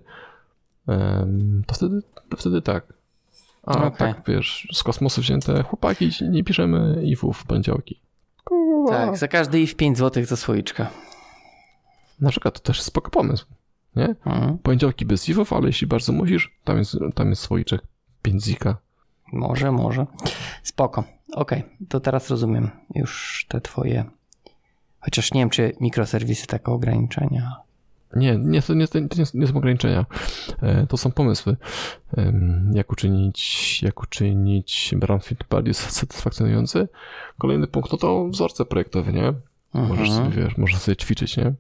em, 0.88 1.64
to 1.68 1.76
wtedy, 1.76 2.02
to 2.30 2.38
wtedy 2.38 2.62
tak. 2.62 2.94
A 3.64 3.86
Okej. 3.86 3.98
tak, 3.98 4.22
wiesz, 4.28 4.68
z 4.74 4.84
kosmosu 4.84 5.22
wzięte 5.22 5.64
chłopaki, 5.64 6.10
nie 6.30 6.44
piszemy 6.44 7.02
ifów 7.04 7.38
w 7.38 7.46
poniedziałki. 7.46 8.00
Tak, 8.90 9.18
za 9.18 9.28
każdy 9.28 9.62
i 9.62 9.68
w 9.68 9.76
5 9.76 9.98
zł 9.98 10.26
za 10.26 10.36
słoiczka. 10.36 10.88
Na 12.20 12.30
przykład 12.30 12.54
to 12.54 12.60
też 12.60 12.82
spoko 12.82 13.12
pomysł, 13.12 13.46
nie? 13.96 14.16
Mhm. 14.26 14.58
Poniedziałki 14.58 15.06
bez 15.06 15.30
ifów, 15.30 15.54
ale 15.54 15.68
jeśli 15.68 15.88
bardzo 15.88 16.14
musisz, 16.14 16.52
tam 16.64 16.78
jest, 16.78 16.98
tam 17.16 17.30
jest 17.30 17.42
słoiczek 17.42 17.82
5 18.22 18.44
zika. 18.44 18.78
Może, 19.34 19.72
może. 19.72 20.06
Spoko. 20.64 21.04
Okej, 21.34 21.64
to 21.90 22.00
teraz 22.00 22.30
rozumiem 22.30 22.70
już 22.96 23.46
te 23.50 23.62
twoje. 23.62 24.06
Chociaż 25.00 25.34
nie 25.34 25.42
wiem, 25.42 25.50
czy 25.50 25.76
mikroserwisy 25.82 26.48
takie 26.48 26.66
ograniczenia. 26.72 27.56
Nie, 28.16 28.38
nie, 28.38 28.62
to 28.62 28.74
nie, 28.74 28.88
to 28.88 29.00
nie, 29.00 29.08
nie 29.34 29.48
są 29.48 29.56
ograniczenia. 29.58 30.06
E, 30.62 30.88
To 30.88 30.98
są 30.98 31.12
pomysły. 31.12 31.58
Jak 32.74 32.92
uczynić, 32.92 33.82
jak 33.84 34.02
uczynić 34.04 34.94
Brownfield 34.98 35.44
bardziej 35.50 35.74
satysfakcjonujący. 35.74 36.88
Kolejny 37.38 37.68
punkt, 37.68 37.92
no 37.92 37.98
to 37.98 38.28
wzorce 38.28 38.66
projektowe, 38.66 39.14
nie? 39.14 39.34
Możesz 39.74 40.10
Mhm. 40.10 40.32
sobie, 40.32 40.44
wiesz, 40.44 40.58
możesz 40.58 40.78
sobie 40.80 40.96
ćwiczyć, 40.96 41.38
nie? 41.38 41.54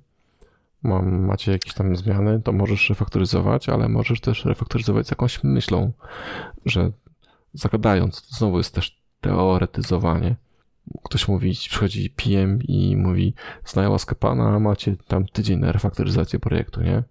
Mam, 0.84 1.26
macie 1.26 1.52
jakieś 1.52 1.74
tam 1.74 1.96
zmiany, 1.96 2.42
to 2.42 2.52
możesz 2.52 2.90
refaktoryzować, 2.90 3.70
ale 3.70 3.90
możesz 3.90 4.22
też 4.22 4.46
refaktoryzować 4.46 5.08
z 5.08 5.12
jakąś 5.12 5.44
myślą, 5.44 5.92
że 6.66 6.92
zakładając, 7.54 8.28
to 8.28 8.36
znowu 8.36 8.58
jest 8.58 8.76
też 8.76 9.02
teoretyzowanie. 9.22 10.36
Ktoś 11.04 11.28
mówi, 11.28 11.52
przychodzi 11.52 12.10
PM 12.10 12.60
i 12.64 12.98
mówi, 12.98 13.34
znaję 13.66 13.90
łaskę 13.90 14.16
pana, 14.16 14.60
macie 14.60 14.96
tam 15.08 15.26
tydzień 15.26 15.60
na 15.60 15.72
refaktoryzację 15.72 16.40
projektu, 16.40 16.82
nie? 16.82 17.04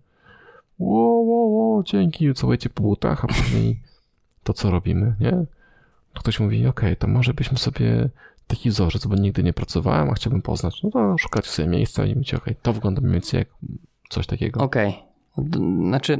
Ło, 0.78 1.12
ło, 1.12 1.46
ło, 1.46 1.82
dzięki, 1.82 2.34
całujecie 2.34 2.70
po 2.70 2.82
butach, 2.82 3.24
a 3.24 3.28
później 3.28 3.80
to 4.42 4.52
co 4.52 4.70
robimy, 4.70 5.14
nie? 5.20 5.44
To 6.12 6.20
ktoś 6.20 6.40
mówi, 6.40 6.66
okej, 6.66 6.96
to 6.96 7.06
może 7.06 7.34
byśmy 7.34 7.58
sobie 7.58 8.10
taki 8.56 8.70
wzorzec, 8.70 9.06
bo 9.06 9.14
nigdy 9.16 9.42
nie 9.42 9.52
pracowałem, 9.52 10.10
a 10.10 10.14
chciałbym 10.14 10.42
poznać. 10.42 10.82
No 10.82 10.90
to 10.90 11.18
szukacie 11.18 11.48
sobie 11.50 11.68
miejsca 11.68 12.04
i 12.06 12.14
mówicie, 12.14 12.36
okej, 12.36 12.56
to 12.62 12.72
wygląda 12.72 13.00
mniej 13.00 13.12
więcej 13.12 13.38
jak 13.38 13.48
coś 14.08 14.26
takiego. 14.26 14.60
Okej. 14.60 14.94
D- 15.38 15.58
Znaczy, 15.88 16.18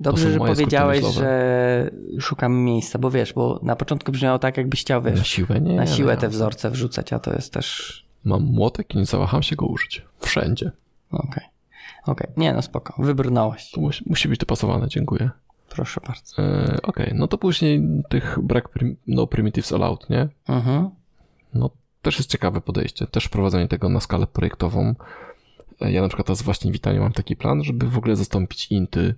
dobrze, 0.00 0.32
że 0.32 0.38
powiedziałeś, 0.38 1.04
że 1.04 1.90
szukamy 2.20 2.56
miejsca, 2.56 2.98
bo 2.98 3.10
wiesz, 3.10 3.32
bo 3.32 3.60
na 3.62 3.76
początku 3.76 4.12
brzmiało 4.12 4.38
tak, 4.38 4.56
jakbyś 4.56 4.80
chciał, 4.80 5.02
Na 5.02 5.10
wiesz, 5.10 5.28
siłę 5.28 5.60
nie. 5.60 5.76
na 5.76 5.86
siłę 5.86 6.16
te 6.16 6.28
wzorce 6.28 6.70
wrzucać, 6.70 7.12
a 7.12 7.18
to 7.18 7.32
jest 7.32 7.52
też... 7.52 8.00
Mam 8.24 8.42
młotek 8.42 8.94
i 8.94 8.98
nie 8.98 9.06
zawaham 9.06 9.42
się 9.42 9.56
go 9.56 9.66
użyć. 9.66 10.04
Wszędzie. 10.18 10.70
Okej. 11.10 11.44
Okej, 12.06 12.26
nie 12.36 12.52
no 12.52 12.62
spoko, 12.62 13.02
wybrnąłeś. 13.02 13.70
To 13.70 13.80
musi, 13.80 14.04
musi 14.06 14.28
być 14.28 14.40
dopasowane, 14.40 14.88
dziękuję. 14.88 15.30
Proszę 15.68 16.00
bardzo. 16.06 16.42
E, 16.42 16.78
okej, 16.82 17.12
no 17.14 17.28
to 17.28 17.38
później 17.38 17.82
tych 18.08 18.38
brak 18.42 18.68
prim, 18.68 18.96
no 19.06 19.26
primitives 19.26 19.72
allowed, 19.72 20.10
nie? 20.10 20.28
Mhm. 20.48 20.90
No 21.54 21.70
też 22.02 22.18
jest 22.18 22.30
ciekawe 22.30 22.60
podejście. 22.60 23.06
Też 23.06 23.24
wprowadzenie 23.24 23.68
tego 23.68 23.88
na 23.88 24.00
skalę 24.00 24.26
projektową. 24.26 24.94
E, 25.80 25.92
Ja 25.92 26.02
na 26.02 26.08
przykład 26.08 26.26
teraz 26.26 26.42
właśnie 26.42 26.70
w 26.70 26.72
witaniu 26.72 27.00
mam 27.02 27.12
taki 27.12 27.36
plan, 27.36 27.64
żeby 27.64 27.88
w 27.90 27.98
ogóle 27.98 28.16
zastąpić 28.16 28.72
inty, 28.72 29.14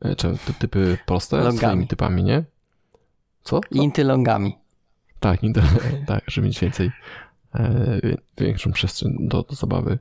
e, 0.00 0.16
czy 0.16 0.36
ty, 0.46 0.54
typy 0.54 0.98
proste 1.06 1.36
Longami. 1.36 1.58
swoimi 1.58 1.86
typami, 1.86 2.24
nie? 2.24 2.44
Co? 3.42 3.60
Inty 3.70 4.04
longami. 4.04 4.56
Tak, 5.20 5.42
inter... 5.42 5.64
tak, 6.06 6.24
żeby 6.26 6.46
mieć 6.46 6.60
więcej, 6.60 6.90
e, 7.54 8.00
większą 8.38 8.72
przestrzeń 8.72 9.16
do, 9.20 9.42
do 9.42 9.54
zabawy. 9.54 9.98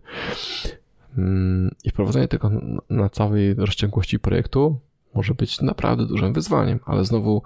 Mm, 1.17 1.75
I 1.83 1.89
wprowadzenie 1.89 2.27
tego 2.27 2.51
na 2.89 3.09
całej 3.09 3.53
rozciągłości 3.53 4.19
projektu 4.19 4.79
może 5.13 5.33
być 5.33 5.61
naprawdę 5.61 6.05
dużym 6.05 6.33
wyzwaniem, 6.33 6.79
ale 6.85 7.05
znowu 7.05 7.43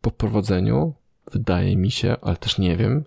po 0.00 0.10
wprowadzeniu 0.10 0.94
wydaje 1.32 1.76
mi 1.76 1.90
się, 1.90 2.16
ale 2.22 2.36
też 2.36 2.58
nie 2.58 2.76
wiem, 2.76 3.04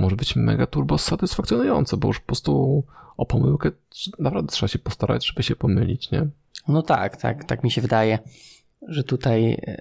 może 0.00 0.16
być 0.16 0.36
mega 0.36 0.66
turbo 0.66 0.98
satysfakcjonujące, 0.98 1.96
bo 1.96 2.08
już 2.08 2.20
po 2.20 2.26
prostu 2.26 2.84
o 3.16 3.26
pomyłkę 3.26 3.70
naprawdę 4.18 4.52
trzeba 4.52 4.68
się 4.68 4.78
postarać, 4.78 5.26
żeby 5.26 5.42
się 5.42 5.56
pomylić, 5.56 6.10
nie? 6.10 6.26
No 6.68 6.82
tak, 6.82 7.16
tak, 7.16 7.44
tak 7.44 7.64
mi 7.64 7.70
się 7.70 7.80
wydaje, 7.80 8.18
że 8.88 9.04
tutaj 9.04 9.52
e, 9.52 9.80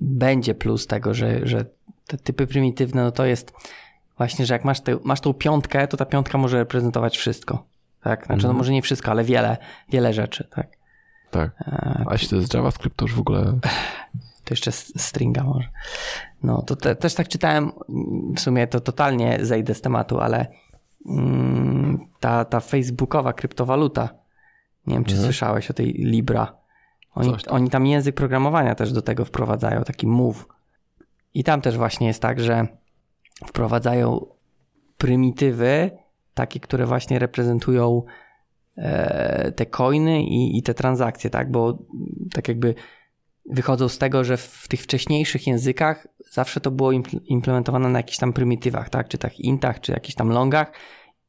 będzie 0.00 0.54
plus 0.54 0.86
tego, 0.86 1.14
że, 1.14 1.46
że 1.46 1.64
te 2.06 2.16
typy 2.18 2.46
prymitywne, 2.46 3.02
no 3.02 3.10
to 3.10 3.24
jest 3.24 3.52
właśnie, 4.18 4.46
że 4.46 4.54
jak 4.54 4.64
masz, 4.64 4.80
te, 4.80 4.98
masz 5.04 5.20
tą 5.20 5.34
piątkę, 5.34 5.88
to 5.88 5.96
ta 5.96 6.06
piątka 6.06 6.38
może 6.38 6.58
reprezentować 6.58 7.18
wszystko. 7.18 7.64
Tak, 8.02 8.26
znaczy 8.26 8.42
no 8.42 8.48
Mhm. 8.48 8.56
może 8.56 8.72
nie 8.72 8.82
wszystko, 8.82 9.10
ale 9.10 9.24
wiele, 9.24 9.56
wiele 9.90 10.12
rzeczy, 10.12 10.48
tak. 10.50 10.66
Tak. 11.30 11.50
E, 11.60 12.04
A 12.06 12.12
jeśli 12.12 12.28
to 12.28 12.36
jest 12.36 12.54
JavaScript, 12.54 12.96
to 12.96 13.04
już 13.04 13.14
w 13.14 13.20
ogóle 13.20 13.58
to 14.44 14.52
jeszcze 14.54 14.72
stringa 14.72 15.44
może. 15.44 15.68
No 16.42 16.62
to 16.62 16.76
te, 16.76 16.96
też 16.96 17.14
tak 17.14 17.28
czytałem, 17.28 17.72
w 18.36 18.40
sumie 18.40 18.66
to 18.66 18.80
totalnie 18.80 19.38
zejdę 19.42 19.74
z 19.74 19.80
tematu, 19.80 20.20
ale 20.20 20.46
mm, 21.08 21.98
ta, 22.20 22.44
ta 22.44 22.60
facebookowa 22.60 23.32
kryptowaluta, 23.32 24.08
nie 24.86 24.94
wiem 24.94 25.04
czy 25.04 25.12
Mhm. 25.14 25.24
słyszałeś 25.26 25.70
o 25.70 25.74
tej 25.74 25.92
Libra. 25.92 26.56
Oni, 27.14 27.30
Coś 27.30 27.42
tam. 27.42 27.54
oni 27.54 27.70
tam 27.70 27.86
język 27.86 28.14
programowania 28.14 28.74
też 28.74 28.92
do 28.92 29.02
tego 29.02 29.24
wprowadzają, 29.24 29.84
taki 29.84 30.06
move. 30.06 30.46
I 31.34 31.44
tam 31.44 31.60
też 31.60 31.76
właśnie 31.76 32.06
jest 32.06 32.22
tak, 32.22 32.40
że 32.40 32.66
wprowadzają 33.46 34.26
prymitywy, 34.98 35.90
takie, 36.34 36.60
które 36.60 36.86
właśnie 36.86 37.18
reprezentują 37.18 38.02
e, 38.76 39.52
te 39.52 39.66
coiny 39.66 40.22
i, 40.22 40.58
i 40.58 40.62
te 40.62 40.74
transakcje, 40.74 41.30
tak? 41.30 41.50
Bo 41.50 41.78
tak 42.32 42.48
jakby 42.48 42.74
wychodzą 43.50 43.88
z 43.88 43.98
tego, 43.98 44.24
że 44.24 44.36
w 44.36 44.68
tych 44.68 44.80
wcześniejszych 44.80 45.46
językach 45.46 46.06
zawsze 46.30 46.60
to 46.60 46.70
było 46.70 46.90
impl- 46.90 47.20
implementowane 47.24 47.88
na 47.88 47.98
jakichś 47.98 48.18
tam 48.18 48.32
prymitywach, 48.32 48.90
tak? 48.90 49.08
Czy 49.08 49.18
tak 49.18 49.40
intach, 49.40 49.80
czy 49.80 49.92
jakichś 49.92 50.14
tam 50.14 50.28
longach 50.28 50.72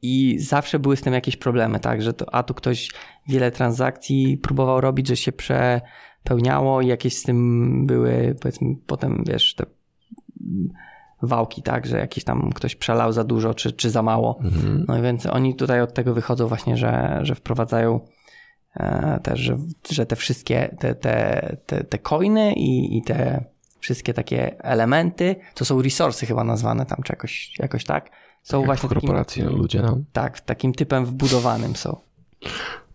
i 0.01 0.39
zawsze 0.39 0.79
były 0.79 0.97
z 0.97 1.01
tym 1.01 1.13
jakieś 1.13 1.37
problemy, 1.37 1.79
tak? 1.79 2.01
Że 2.01 2.13
to, 2.13 2.35
a 2.35 2.43
tu 2.43 2.53
ktoś 2.53 2.89
wiele 3.27 3.51
transakcji 3.51 4.37
próbował 4.37 4.81
robić, 4.81 5.07
że 5.07 5.15
się 5.15 5.31
przepełniało 5.31 6.81
i 6.81 6.87
jakieś 6.87 7.17
z 7.17 7.23
tym 7.23 7.87
były, 7.87 8.35
powiedzmy, 8.41 8.75
potem 8.87 9.23
wiesz, 9.27 9.55
te 9.55 9.65
wałki, 11.21 11.61
tak, 11.61 11.85
że 11.85 11.97
jakiś 11.97 12.23
tam 12.23 12.49
ktoś 12.55 12.75
przelał 12.75 13.11
za 13.11 13.23
dużo 13.23 13.53
czy, 13.53 13.71
czy 13.71 13.89
za 13.89 14.01
mało. 14.01 14.39
Mhm. 14.43 14.85
No 14.87 14.97
i 14.97 15.01
więc 15.01 15.25
oni 15.25 15.55
tutaj 15.55 15.81
od 15.81 15.93
tego 15.93 16.13
wychodzą 16.13 16.47
właśnie, 16.47 16.77
że, 16.77 17.19
że 17.21 17.35
wprowadzają 17.35 17.99
też, 19.23 19.39
że, 19.39 19.57
że 19.91 20.05
te 20.05 20.15
wszystkie 20.15 20.75
te, 20.79 20.95
te, 20.95 21.57
te, 21.65 21.83
te 21.83 21.97
coiny 21.97 22.53
i, 22.53 22.97
i 22.97 23.01
te 23.01 23.43
wszystkie 23.79 24.13
takie 24.13 24.63
elementy, 24.63 25.35
to 25.53 25.65
są 25.65 25.81
resursy 25.81 26.25
chyba 26.25 26.43
nazwane 26.43 26.85
tam 26.85 27.03
czy 27.03 27.13
jakoś, 27.13 27.59
jakoś 27.59 27.85
tak, 27.85 28.09
są 28.43 28.57
Jak 28.57 28.65
właśnie 28.65 28.89
w 28.89 28.93
korporacji 28.93 29.43
takim, 29.43 29.57
ludzie, 29.57 29.81
no. 29.81 29.97
tak, 30.13 30.39
takim 30.39 30.73
typem 30.73 31.05
wbudowanym 31.05 31.75
są. 31.75 31.97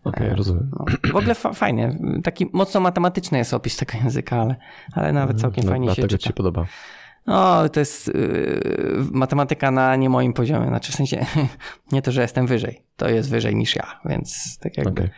Okej, 0.04 0.30
rozumiem. 0.30 0.70
No. 0.78 0.84
W 1.12 1.16
ogóle 1.16 1.34
fa- 1.34 1.52
fajnie, 1.52 1.98
taki 2.24 2.46
mocno 2.52 2.80
matematyczny 2.80 3.38
jest 3.38 3.54
opis 3.54 3.76
tego 3.76 3.92
języka, 4.04 4.36
ale, 4.40 4.56
ale 4.92 5.12
nawet 5.12 5.40
całkiem 5.40 5.64
No, 5.64 5.70
fajnie 5.70 5.86
się 5.88 5.94
dlatego 5.94 6.08
czyta. 6.08 6.22
ci 6.22 6.26
się 6.28 6.32
podoba. 6.34 6.66
No, 7.26 7.68
to 7.68 7.80
jest 7.80 8.06
yy, 8.08 9.04
matematyka 9.10 9.70
na 9.70 9.96
nie 9.96 10.08
moim 10.10 10.32
poziomie. 10.32 10.68
Znaczy 10.68 10.92
w 10.92 10.94
sensie 10.94 11.26
nie 11.92 12.02
to, 12.02 12.12
że 12.12 12.22
jestem 12.22 12.46
wyżej. 12.46 12.82
To 12.96 13.08
jest 13.08 13.30
wyżej 13.30 13.56
niż 13.56 13.76
ja, 13.76 14.00
więc 14.04 14.58
tak 14.58 14.76
jakby 14.76 15.02
Okej. 15.02 15.10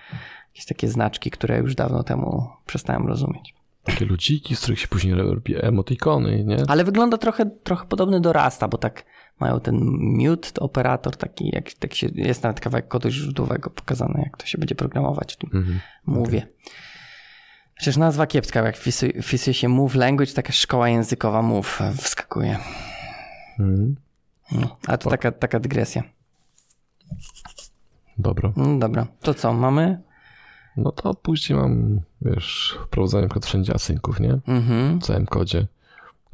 Jakieś 0.60 0.66
takie 0.68 0.88
znaczki, 0.88 1.30
które 1.30 1.58
już 1.58 1.74
dawno 1.74 2.02
temu 2.02 2.48
przestałem 2.66 3.06
rozumieć. 3.06 3.54
Takie 3.84 4.04
ludziki, 4.04 4.56
z 4.56 4.60
których 4.60 4.80
się 4.80 4.88
później 4.88 5.14
robi 5.14 5.64
emotikony, 5.64 6.44
nie? 6.44 6.56
Ale 6.68 6.84
wygląda 6.84 7.18
trochę, 7.18 7.46
trochę 7.46 7.86
podobny 7.86 8.20
do 8.20 8.32
Rasta, 8.32 8.68
bo 8.68 8.78
tak 8.78 9.04
mają 9.40 9.60
ten 9.60 9.80
mute 10.00 10.60
operator, 10.60 11.16
taki 11.16 11.50
jak 11.52 11.72
tak 11.72 11.94
się, 11.94 12.08
jest 12.14 12.42
nawet 12.42 12.60
kawałek 12.60 12.88
kodu 12.88 13.10
źródłowego 13.10 13.70
pokazany, 13.70 14.22
jak 14.24 14.36
to 14.36 14.46
się 14.46 14.58
będzie 14.58 14.74
programować 14.74 15.34
w 15.34 15.36
tym 15.36 15.50
Mhm. 15.54 15.80
Move'ie. 16.08 16.42
Przecież 17.76 17.96
nazwa 17.96 18.26
kiepska, 18.26 18.62
jak 18.62 18.76
wpisuje, 18.76 19.22
wpisuje 19.22 19.54
się 19.54 19.68
Move 19.68 19.94
Language, 19.94 20.32
taka 20.32 20.52
szkoła 20.52 20.88
językowa 20.88 21.42
Move 21.42 21.82
wskakuje. 21.96 22.58
Mhm. 23.58 23.96
No, 24.52 24.76
ale 24.86 24.98
to 24.98 25.10
taka, 25.10 25.32
taka 25.32 25.60
dygresja. 25.60 26.02
Dobra. 28.18 28.52
No 28.56 28.78
dobra, 28.78 29.06
to 29.20 29.34
co, 29.34 29.52
mamy? 29.52 30.09
No 30.76 30.92
to 30.92 31.14
później 31.14 31.58
mam, 31.58 32.00
wiesz, 32.22 32.78
wprowadzanie 32.86 33.22
na 33.22 33.28
przykład 33.28 33.46
wszędzie 33.46 33.74
asynków, 33.74 34.20
nie? 34.20 34.38
Mhm. 34.46 35.00
W 35.00 35.02
całym 35.02 35.26
kodzie. 35.26 35.66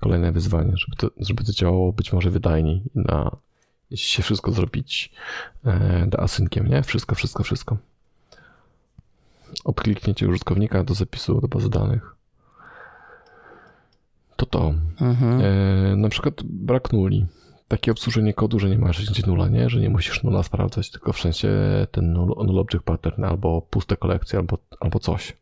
Kolejne 0.01 0.33
wyzwanie, 0.33 0.73
żeby 0.77 0.97
to, 0.97 1.11
żeby 1.17 1.45
to 1.45 1.53
działało 1.53 1.93
być 1.93 2.13
może 2.13 2.31
wydajniej 2.31 2.83
na, 2.95 3.37
jeśli 3.91 4.09
się 4.09 4.23
wszystko 4.23 4.53
zrobić 4.53 5.13
e, 5.65 6.07
da 6.07 6.19
asynkiem, 6.19 6.67
nie? 6.67 6.83
Wszystko, 6.83 7.15
wszystko, 7.15 7.43
wszystko. 7.43 7.77
Od 9.65 9.81
kliknięcia 9.81 10.27
użytkownika 10.27 10.85
do 10.85 10.95
zapisu 10.95 11.41
do 11.41 11.49
bazy 11.49 11.71
danych. 11.71 12.17
To 14.37 14.47
to. 14.47 14.75
Mhm. 15.01 15.41
E, 15.41 15.97
na 15.97 16.09
przykład 16.09 16.43
brak 16.43 16.93
nuli. 16.93 17.27
Takie 17.69 17.93
obsłużenie 17.93 18.35
kodu, 18.35 18.59
że 18.59 18.71
nie 18.71 18.79
masz 18.79 19.11
gdzie 19.11 19.27
nula, 19.27 19.49
nie? 19.49 19.71
Że 19.71 19.81
nie 19.81 19.91
musisz 19.91 20.23
nula 20.23 20.43
sprawdzać, 20.43 20.91
tylko 20.91 21.13
w 21.13 21.21
sensie 21.21 21.49
ten 21.91 22.13
null, 22.13 22.35
null 22.47 22.59
object 22.59 22.85
pattern 22.85 23.25
albo 23.25 23.63
puste 23.63 23.97
kolekcje, 23.97 24.39
albo, 24.39 24.59
albo 24.81 24.99
coś. 24.99 25.37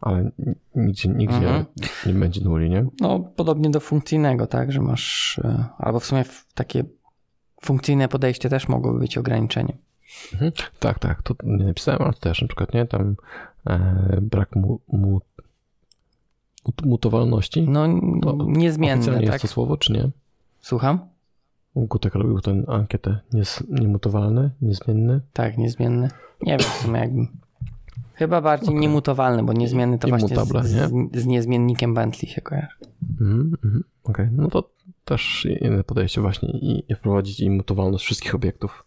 Ale 0.00 0.30
nigdzie, 0.74 1.08
nigdzie 1.08 1.36
Mhm. 1.36 1.64
nie 2.06 2.12
będzie 2.12 2.40
nuli, 2.40 2.70
nie? 2.70 2.86
No, 3.00 3.20
podobnie 3.36 3.70
do 3.70 3.80
funkcyjnego, 3.80 4.46
tak, 4.46 4.72
że 4.72 4.80
masz, 4.80 5.38
e, 5.44 5.64
albo 5.78 6.00
w 6.00 6.04
sumie 6.04 6.24
takie 6.54 6.84
funkcyjne 7.62 8.08
podejście 8.08 8.48
też 8.48 8.68
mogłoby 8.68 8.98
być 8.98 9.18
ograniczeniem. 9.18 9.76
Mhm. 10.32 10.52
Tak, 10.78 10.98
tak, 10.98 11.22
to 11.22 11.34
nie 11.44 11.64
napisałem, 11.64 12.02
ale 12.02 12.12
też 12.12 12.42
na 12.42 12.48
przykład, 12.48 12.74
nie? 12.74 12.86
Tam 12.86 13.16
e, 13.66 14.18
brak 14.22 14.56
mu, 14.56 14.80
mu, 14.88 15.20
mut- 16.66 16.86
mutowalności. 16.86 17.62
No, 17.68 17.86
To 18.22 18.36
niezmienne, 18.46 19.04
tak? 19.14 19.22
jest 19.22 19.42
to 19.42 19.48
słowo, 19.48 19.76
czy 19.76 19.92
nie? 19.92 20.10
Słucham? 20.60 20.98
Gutek 21.76 22.14
robił 22.14 22.40
tę 22.40 22.62
ankietę. 22.68 23.20
Nies, 23.32 23.64
niemutowalne, 23.68 24.50
niezmienne. 24.62 25.20
Tak, 25.32 25.58
niezmienny. 25.58 26.08
Nie 26.42 26.56
wiem 26.56 26.60
w 26.60 26.82
sumie 26.82 27.00
jakbym. 27.00 27.28
Chyba 28.14 28.40
bardziej 28.40 28.74
niemutowalny, 28.74 29.42
bo 29.42 29.52
niezmienny 29.52 29.98
to 29.98 30.08
właśnie 30.08 30.28
Immutable, 30.28 30.62
z, 30.62 30.74
nie? 30.74 30.88
z, 30.88 31.22
z 31.22 31.26
niezmiennikiem 31.26 31.94
Bentley 31.94 32.32
się 32.32 32.40
kojarzy. 32.40 32.76
Mhm. 33.20 33.84
Okej, 34.04 34.28
no 34.32 34.48
to 34.48 34.70
też 35.04 35.48
inne 35.60 35.84
podejście 35.84 36.20
właśnie 36.20 36.48
i, 36.48 36.84
i 36.88 36.94
wprowadzić 36.94 37.40
immutowalność 37.40 38.04
wszystkich 38.04 38.34
obiektów. 38.34 38.84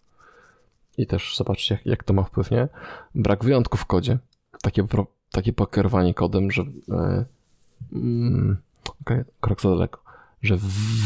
I 0.98 1.08
też 1.08 1.38
zobaczyć, 1.38 1.70
jak, 1.70 1.86
jak 1.86 2.04
to 2.04 2.14
ma 2.14 2.24
wpływ, 2.24 2.52
nie? 2.52 2.68
Brak 3.16 3.44
wyjątków 3.44 3.80
w 3.80 3.86
kodzie. 3.86 4.18
Takie, 4.62 4.84
pro, 4.84 5.08
takie 5.32 5.54
pokierowanie 5.54 6.14
kodem, 6.14 6.52
że 6.52 6.62
e, 6.92 7.26
mm, 7.94 8.58
okej, 9.02 9.24
krok 9.42 9.62
za 9.62 9.70
daleko. 9.70 10.09
Że 10.42 10.58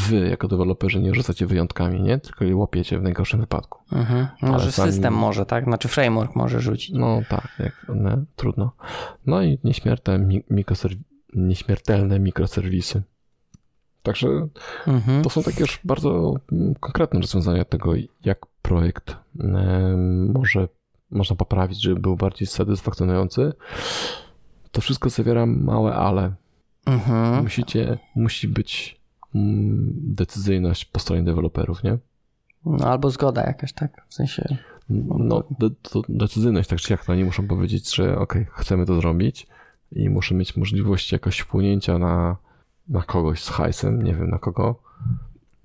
wy, 0.10 0.28
jako 0.30 0.48
deweloperzy, 0.48 1.02
nie 1.02 1.14
rzucacie 1.14 1.46
wyjątkami, 1.46 2.02
nie? 2.02 2.18
Tylko 2.20 2.46
je 2.46 2.56
łapiecie 2.56 3.00
w 3.00 3.04
najgorszym 3.04 3.40
wypadku. 3.40 3.80
Mhm. 3.92 4.28
Może 4.42 4.72
sami- 4.72 4.92
system 4.92 5.14
może, 5.14 5.46
tak? 5.46 5.64
Znaczy 5.64 5.88
framework 5.88 6.36
może 6.36 6.60
rzucić. 6.60 6.92
No 6.94 7.22
tak, 7.30 7.48
jak, 7.60 7.86
trudno. 8.36 8.72
No 9.26 9.42
i 9.44 9.60
nieśmiertelne, 9.64 10.26
mi, 10.26 10.44
mikroserw- 10.52 10.98
nieśmiertelne 11.34 12.20
mikroserwisy. 12.20 13.04
Także 14.04 14.48
Mhm. 14.88 15.24
to 15.24 15.30
są 15.30 15.44
takie 15.44 15.60
już 15.62 15.80
bardzo 15.84 16.34
mm, 16.52 16.76
konkretne 16.76 17.20
rozwiązania 17.20 17.66
tego, 17.66 17.94
jak 18.26 18.46
projekt 18.62 19.16
może 20.34 20.68
można 21.12 21.36
poprawić, 21.36 21.82
żeby 21.82 22.00
był 22.02 22.16
bardziej 22.16 22.48
satysfakcjonujący. 22.48 23.54
To 24.72 24.82
wszystko 24.82 25.10
zawiera 25.10 25.46
małe 25.46 25.96
ale. 25.96 26.34
Mhm. 26.86 27.44
Musicie, 27.44 27.98
musi 28.16 28.48
być 28.48 29.03
decyzyjność 29.34 30.86
po 30.86 31.00
stronie 31.00 31.24
deweloperów, 31.24 31.84
nie? 31.84 31.98
No, 32.66 32.86
albo 32.86 33.10
zgoda 33.10 33.44
jakaś, 33.44 33.74
tak? 33.74 34.06
W 34.10 34.14
sensie. 34.14 34.58
No, 34.90 35.44
de, 35.60 35.70
to 35.82 36.02
decyzyjność, 36.10 36.70
tak 36.70 36.80
czy 36.80 36.94
jak, 36.94 37.06
to 37.06 37.12
oni 37.12 37.24
muszą 37.24 37.48
powiedzieć, 37.48 37.96
że 37.96 38.18
ok, 38.18 38.34
chcemy 38.52 38.86
to 38.86 38.96
zrobić 38.96 39.48
i 39.92 40.10
muszę 40.10 40.36
mieć 40.36 40.58
możliwość 40.58 41.12
jakoś 41.12 41.40
wpłynięcia 41.40 41.98
na, 41.98 42.38
na 42.88 43.02
kogoś 43.02 43.44
z 43.44 43.50
hajsem, 43.50 44.02
nie 44.02 44.16
wiem 44.16 44.30
na 44.30 44.40
kogo, 44.40 44.76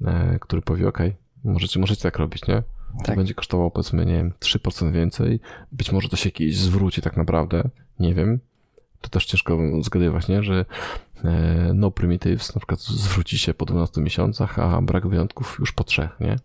e, 0.05 0.39
który 0.39 0.63
powie, 0.63 0.89
ok, 0.89 0.99
możecie, 1.45 1.81
możecie 1.81 2.03
tak 2.03 2.19
robić, 2.19 2.47
nie? 2.49 2.63
To 2.99 3.05
Tak. 3.05 3.17
będzie 3.17 3.35
kosztowało 3.35 3.71
powiedzmy, 3.71 4.07
nie 4.07 4.15
wiem, 4.15 4.33
3% 4.41 4.93
więcej, 4.93 5.41
być 5.73 5.93
może 5.93 6.09
to 6.09 6.17
się 6.17 6.31
kiedyś 6.31 6.57
zwróci 6.57 7.03
tak 7.03 7.17
naprawdę, 7.17 7.71
nie 7.99 8.15
wiem. 8.15 8.41
To 9.01 9.09
też 9.09 9.27
ciężko 9.27 9.59
zgadywać, 9.83 10.29
nie? 10.29 10.43
Że 10.43 10.65
e, 11.25 11.71
no 11.75 11.91
primitives 11.91 12.55
na 12.55 12.59
przykład 12.59 12.81
zwróci 12.81 13.39
się 13.39 13.55
po 13.55 13.65
12 13.65 14.01
miesiącach, 14.01 14.59
a 14.59 14.83
brak 14.83 15.09
wyjątków 15.09 15.57
już 15.61 15.73
po 15.73 15.85
trzech, 15.85 16.21
nie? 16.21 16.37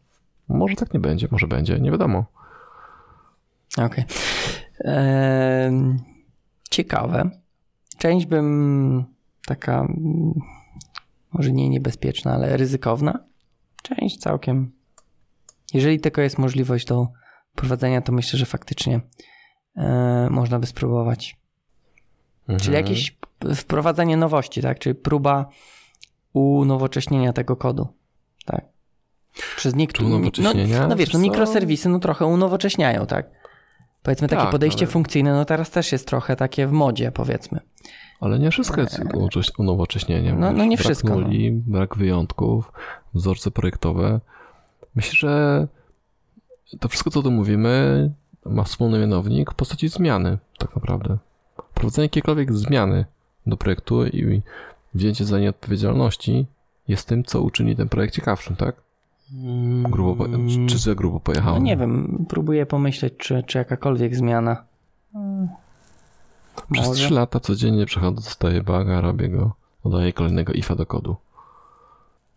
Może 0.47 0.75
tak 0.75 0.93
nie 0.93 0.99
będzie, 0.99 1.27
może 1.31 1.47
będzie, 1.47 1.79
nie 1.79 1.91
wiadomo. 1.91 2.25
Okej. 3.77 4.05
Em, 4.85 5.99
Ciekawe. 6.69 7.29
Część 7.97 8.25
bym 8.25 9.05
taka, 9.45 9.87
może 11.33 11.51
nie 11.51 11.69
niebezpieczna, 11.69 12.33
ale 12.33 12.57
ryzykowna. 12.57 13.19
Część 13.81 14.17
całkiem. 14.17 14.71
Jeżeli 15.73 15.99
tylko 15.99 16.21
jest 16.21 16.37
możliwość 16.37 16.85
do 16.85 17.07
prowadzenia, 17.55 18.01
to 18.01 18.11
myślę, 18.11 18.39
że 18.39 18.45
faktycznie 18.45 19.01
e, 19.77 20.27
można 20.31 20.59
by 20.59 20.65
spróbować. 20.65 21.42
Czyli 22.47 22.55
Mhm. 22.55 22.73
jakieś 22.73 23.11
p- 23.11 23.55
wprowadzenie 23.55 24.17
nowości, 24.17 24.61
tak? 24.61 24.79
Czyli 24.79 24.95
próba 24.95 25.49
unowocześnienia 26.33 27.33
tego 27.33 27.55
kodu. 27.55 27.87
Tak. 28.45 28.65
Przez 29.55 29.73
unowocześnienia? 30.03 30.81
No, 30.81 30.87
no 30.87 30.95
wiesz, 30.95 31.13
no 31.13 31.19
mikroserwisy 31.19 31.89
no 31.89 31.99
trochę 31.99 32.25
unowocześniają, 32.25 33.05
tak? 33.05 33.25
Powiedzmy 34.03 34.27
takie 34.27 34.41
Tak, 34.41 34.51
podejście 34.51 34.85
ale- 34.85 34.91
funkcyjne, 34.91 35.33
no 35.33 35.45
teraz 35.45 35.69
też 35.71 35.91
jest 35.91 36.07
trochę 36.07 36.35
takie 36.35 36.67
w 36.67 36.71
modzie, 36.71 37.11
powiedzmy. 37.11 37.59
Ale 38.19 38.39
nie 38.39 38.51
wszystko 38.51 38.81
jest 38.81 38.99
unowocześ- 38.99 39.51
unowocześnieniem. 39.59 40.39
No- 40.39 40.51
no 40.53 40.65
nie 40.65 40.77
brak 40.77 40.85
wszystko, 40.85 41.15
Nuli, 41.15 41.51
brak 41.51 41.97
wyjątków, 41.97 42.71
wzorce 43.13 43.51
projektowe. 43.51 44.19
Myślę, 44.95 45.13
że 45.15 45.67
to 46.79 46.87
wszystko, 46.89 47.09
co 47.11 47.21
tu 47.21 47.31
mówimy, 47.31 48.11
ma 48.45 48.63
wspólny 48.63 48.99
mianownik 48.99 49.51
w 49.51 49.55
postaci 49.55 49.89
zmiany, 49.89 50.37
tak 50.57 50.75
naprawdę. 50.75 51.17
Prowadzenie 51.73 52.05
jakiejkolwiek 52.05 52.53
zmiany 52.53 53.05
do 53.47 53.57
projektu 53.57 54.05
i 54.05 54.41
wzięcie 54.93 55.25
za 55.25 55.39
nie 55.39 55.49
odpowiedzialności 55.49 56.45
jest 56.87 57.07
tym, 57.07 57.23
co 57.23 57.41
uczyni 57.41 57.75
ten 57.75 57.89
projekt 57.89 58.13
ciekawszym, 58.13 58.55
tak? 58.55 58.75
Grubo, 59.83 60.15
po- 60.15 60.29
czy, 60.69 60.77
za 60.77 60.95
grubo 60.95 61.19
pojechałem? 61.19 61.59
No 61.63 61.65
nie 61.65 61.77
wiem, 61.77 62.25
próbuję 62.29 62.65
pomyśleć, 62.65 63.13
czy, 63.17 63.43
czy 63.43 63.57
jakakolwiek 63.57 64.15
zmiana. 64.15 64.63
Przez 66.71 66.87
Może. 66.87 67.05
3 67.05 67.13
lata 67.13 67.39
codziennie 67.39 67.85
przechodzę, 67.85 68.15
dostaję 68.15 68.63
baga, 68.63 69.01
robię 69.01 69.29
go, 69.29 69.51
dodaję 69.85 70.13
kolejnego 70.13 70.53
ifa 70.53 70.75
do 70.75 70.85
kodu. 70.85 71.15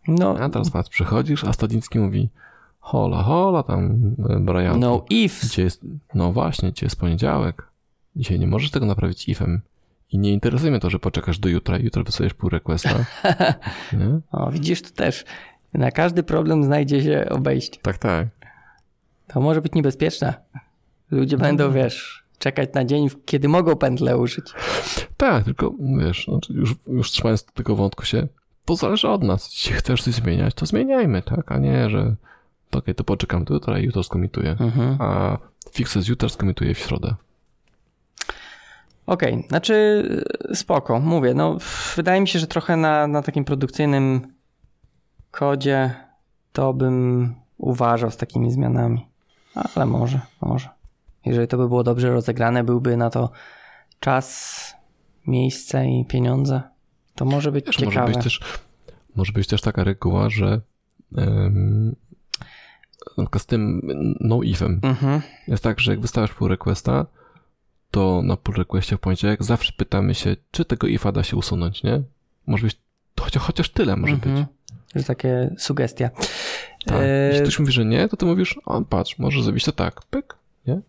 No, 0.08 0.36
A 0.38 0.48
teraz 0.48 0.70
patrz, 0.70 0.90
przychodzisz, 0.90 1.44
a 1.44 1.52
Stadiński 1.52 1.98
mówi 1.98 2.28
hola, 2.80 3.22
hola 3.22 3.62
tam, 3.62 3.84
e, 4.28 4.40
Brian. 4.40 4.80
no 4.80 5.04
ifs. 5.10 5.42
Dzisiaj 5.48 5.64
jest, 5.64 5.80
no 6.14 6.32
właśnie, 6.32 6.72
dzisiaj 6.72 6.86
jest 6.86 7.00
poniedziałek. 7.00 7.65
Dzisiaj 8.16 8.38
nie 8.38 8.46
możesz 8.46 8.70
tego 8.70 8.86
naprawić 8.86 9.28
ifem. 9.28 9.60
I 10.12 10.18
nie 10.18 10.32
interesuje 10.32 10.70
mnie 10.70 10.80
to, 10.80 10.90
że 10.90 10.98
poczekasz 10.98 11.38
do 11.38 11.48
jutra 11.48 11.78
i 11.78 11.84
jutro 11.84 12.04
wysłujesz 12.04 12.34
pull 12.34 12.50
requesta. 12.50 13.04
Nie? 13.92 14.20
O, 14.32 14.50
widzisz, 14.50 14.82
to 14.82 14.90
też 14.90 15.24
Na 15.74 15.90
każdy 15.90 16.22
problem 16.22 16.64
znajdzie 16.64 17.02
się 17.02 17.26
obejście. 17.30 17.78
Tak, 17.82 17.98
tak. 17.98 18.28
To 19.26 19.40
może 19.40 19.62
być 19.62 19.72
niebezpieczne. 19.72 20.34
Ludzie 21.10 21.36
będą, 21.36 21.72
wiesz, 21.72 22.24
czekać 22.38 22.68
na 22.74 22.84
dzień, 22.84 23.08
kiedy 23.24 23.48
mogą 23.48 23.76
pętle 23.76 24.18
użyć. 24.18 24.52
Tak, 25.16 25.44
tylko 25.44 25.74
wiesz, 25.98 26.24
znaczy 26.24 26.52
już, 26.52 26.74
już 26.86 27.10
trzymając 27.10 27.44
tego 27.44 27.76
wątku 27.76 28.04
się, 28.04 28.28
to 28.64 28.76
zależy 28.76 29.08
od 29.08 29.22
nas. 29.22 29.52
Jeśli 29.52 29.72
chcesz 29.72 30.02
coś 30.02 30.14
zmieniać, 30.14 30.54
to 30.54 30.66
zmieniajmy, 30.66 31.22
tak? 31.22 31.52
A 31.52 31.58
nie, 31.58 31.90
że 31.90 32.14
to 32.70 32.78
okej, 32.78 32.94
to 32.94 33.04
poczekam 33.04 33.44
do 33.44 33.54
jutra 33.54 33.78
i 33.78 33.84
jutro 33.84 34.02
skomituję. 34.02 34.56
Mhm. 34.60 34.96
A 35.00 35.38
fixes 35.70 36.08
jutro 36.08 36.28
skomituję 36.28 36.74
w 36.74 36.78
środę. 36.78 37.14
Okej, 39.06 39.44
znaczy 39.48 40.02
spoko, 40.54 41.00
mówię, 41.00 41.34
no 41.34 41.58
wydaje 41.96 42.20
mi 42.20 42.28
się, 42.28 42.38
że 42.38 42.46
trochę 42.46 42.76
na, 42.76 43.06
na 43.06 43.22
takim 43.22 43.44
produkcyjnym 43.44 44.34
kodzie 45.30 45.94
to 46.52 46.72
bym 46.74 47.34
uważał 47.58 48.10
z 48.10 48.16
takimi 48.16 48.50
zmianami. 48.50 49.06
Ale 49.74 49.86
może, 49.86 50.20
może. 50.40 50.68
Jeżeli 51.24 51.48
to 51.48 51.56
by 51.56 51.68
było 51.68 51.84
dobrze 51.84 52.10
rozegrane, 52.10 52.64
byłby 52.64 52.96
na 52.96 53.10
to 53.10 53.30
czas, 54.00 54.74
miejsce 55.26 55.86
i 55.90 56.04
pieniądze, 56.04 56.62
to 57.14 57.24
może 57.24 57.52
być 57.52 57.66
Wiesz, 57.66 57.76
ciekawe. 57.76 58.00
może 58.00 58.12
być 58.14 58.24
też, 58.24 58.40
może 59.16 59.32
być 59.32 59.46
też 59.46 59.60
taka 59.60 59.84
reguła, 59.84 60.30
że 60.30 60.60
um, 61.16 61.96
z 63.38 63.46
tym 63.46 63.80
no 64.20 64.42
ifem 64.42 64.80
Mhm. 64.82 65.20
jest 65.48 65.62
tak, 65.64 65.80
że 65.80 65.90
jak 65.92 66.00
wystawiasz 66.00 66.34
pull 66.34 66.48
requesta, 66.48 67.06
to 67.90 68.22
na 68.22 68.36
pull 68.36 68.54
requestie 68.54 68.96
w 68.96 69.00
poniedziałek 69.00 69.44
zawsze 69.44 69.72
pytamy 69.76 70.14
się, 70.14 70.36
czy 70.50 70.64
tego 70.64 70.86
ifa 70.86 71.12
da 71.12 71.22
się 71.22 71.36
usunąć, 71.36 71.82
nie? 71.82 72.02
Może 72.46 72.66
być, 72.66 72.78
chociaż, 73.20 73.42
chociaż 73.42 73.68
tyle 73.68 73.96
może 73.96 74.14
być. 74.14 74.26
Mhm. 74.26 74.46
To 74.92 74.98
jest 74.98 75.08
takie 75.08 75.54
sugestia. 75.58 76.10
Tak. 76.86 76.98
E, 77.00 77.26
Jeśli 77.28 77.42
ktoś 77.42 77.58
mówi, 77.58 77.72
że 77.72 77.84
nie, 77.84 78.08
to 78.08 78.16
ty 78.16 78.26
mówisz, 78.26 78.60
o 78.66 78.82
patrz, 78.82 79.18
może 79.18 79.42
zrobić 79.42 79.64
to 79.64 79.72
tak, 79.72 80.00
pyk, 80.10 80.36
nie? 80.66 80.80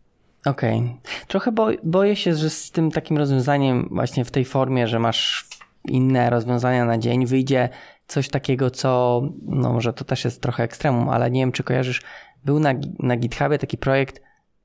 Okej. 0.45 0.97
Trochę 1.27 1.51
bo, 1.51 1.69
boję 1.83 2.15
się, 2.15 2.35
że 2.35 2.49
z 2.49 2.71
tym 2.71 2.91
takim 2.91 3.17
rozwiązaniem, 3.17 3.87
właśnie 3.91 4.25
w 4.25 4.31
tej 4.31 4.45
formie, 4.45 4.87
że 4.87 4.99
masz 4.99 5.47
inne 5.85 6.29
rozwiązania 6.29 6.85
na 6.85 6.97
dzień, 6.97 7.25
wyjdzie 7.25 7.69
coś 8.07 8.29
takiego, 8.29 8.71
co, 8.71 9.21
no 9.45 9.73
może 9.73 9.93
to 9.93 10.05
też 10.05 10.25
jest 10.25 10.41
trochę 10.41 10.63
ekstremum, 10.63 11.09
ale 11.09 11.31
nie 11.31 11.41
wiem, 11.41 11.51
czy 11.51 11.63
kojarzysz, 11.63 12.01
był 12.45 12.59
na, 12.59 12.73
na 12.99 13.17
GitHubie 13.17 13.57
taki 13.57 13.77
projekt 13.77 14.21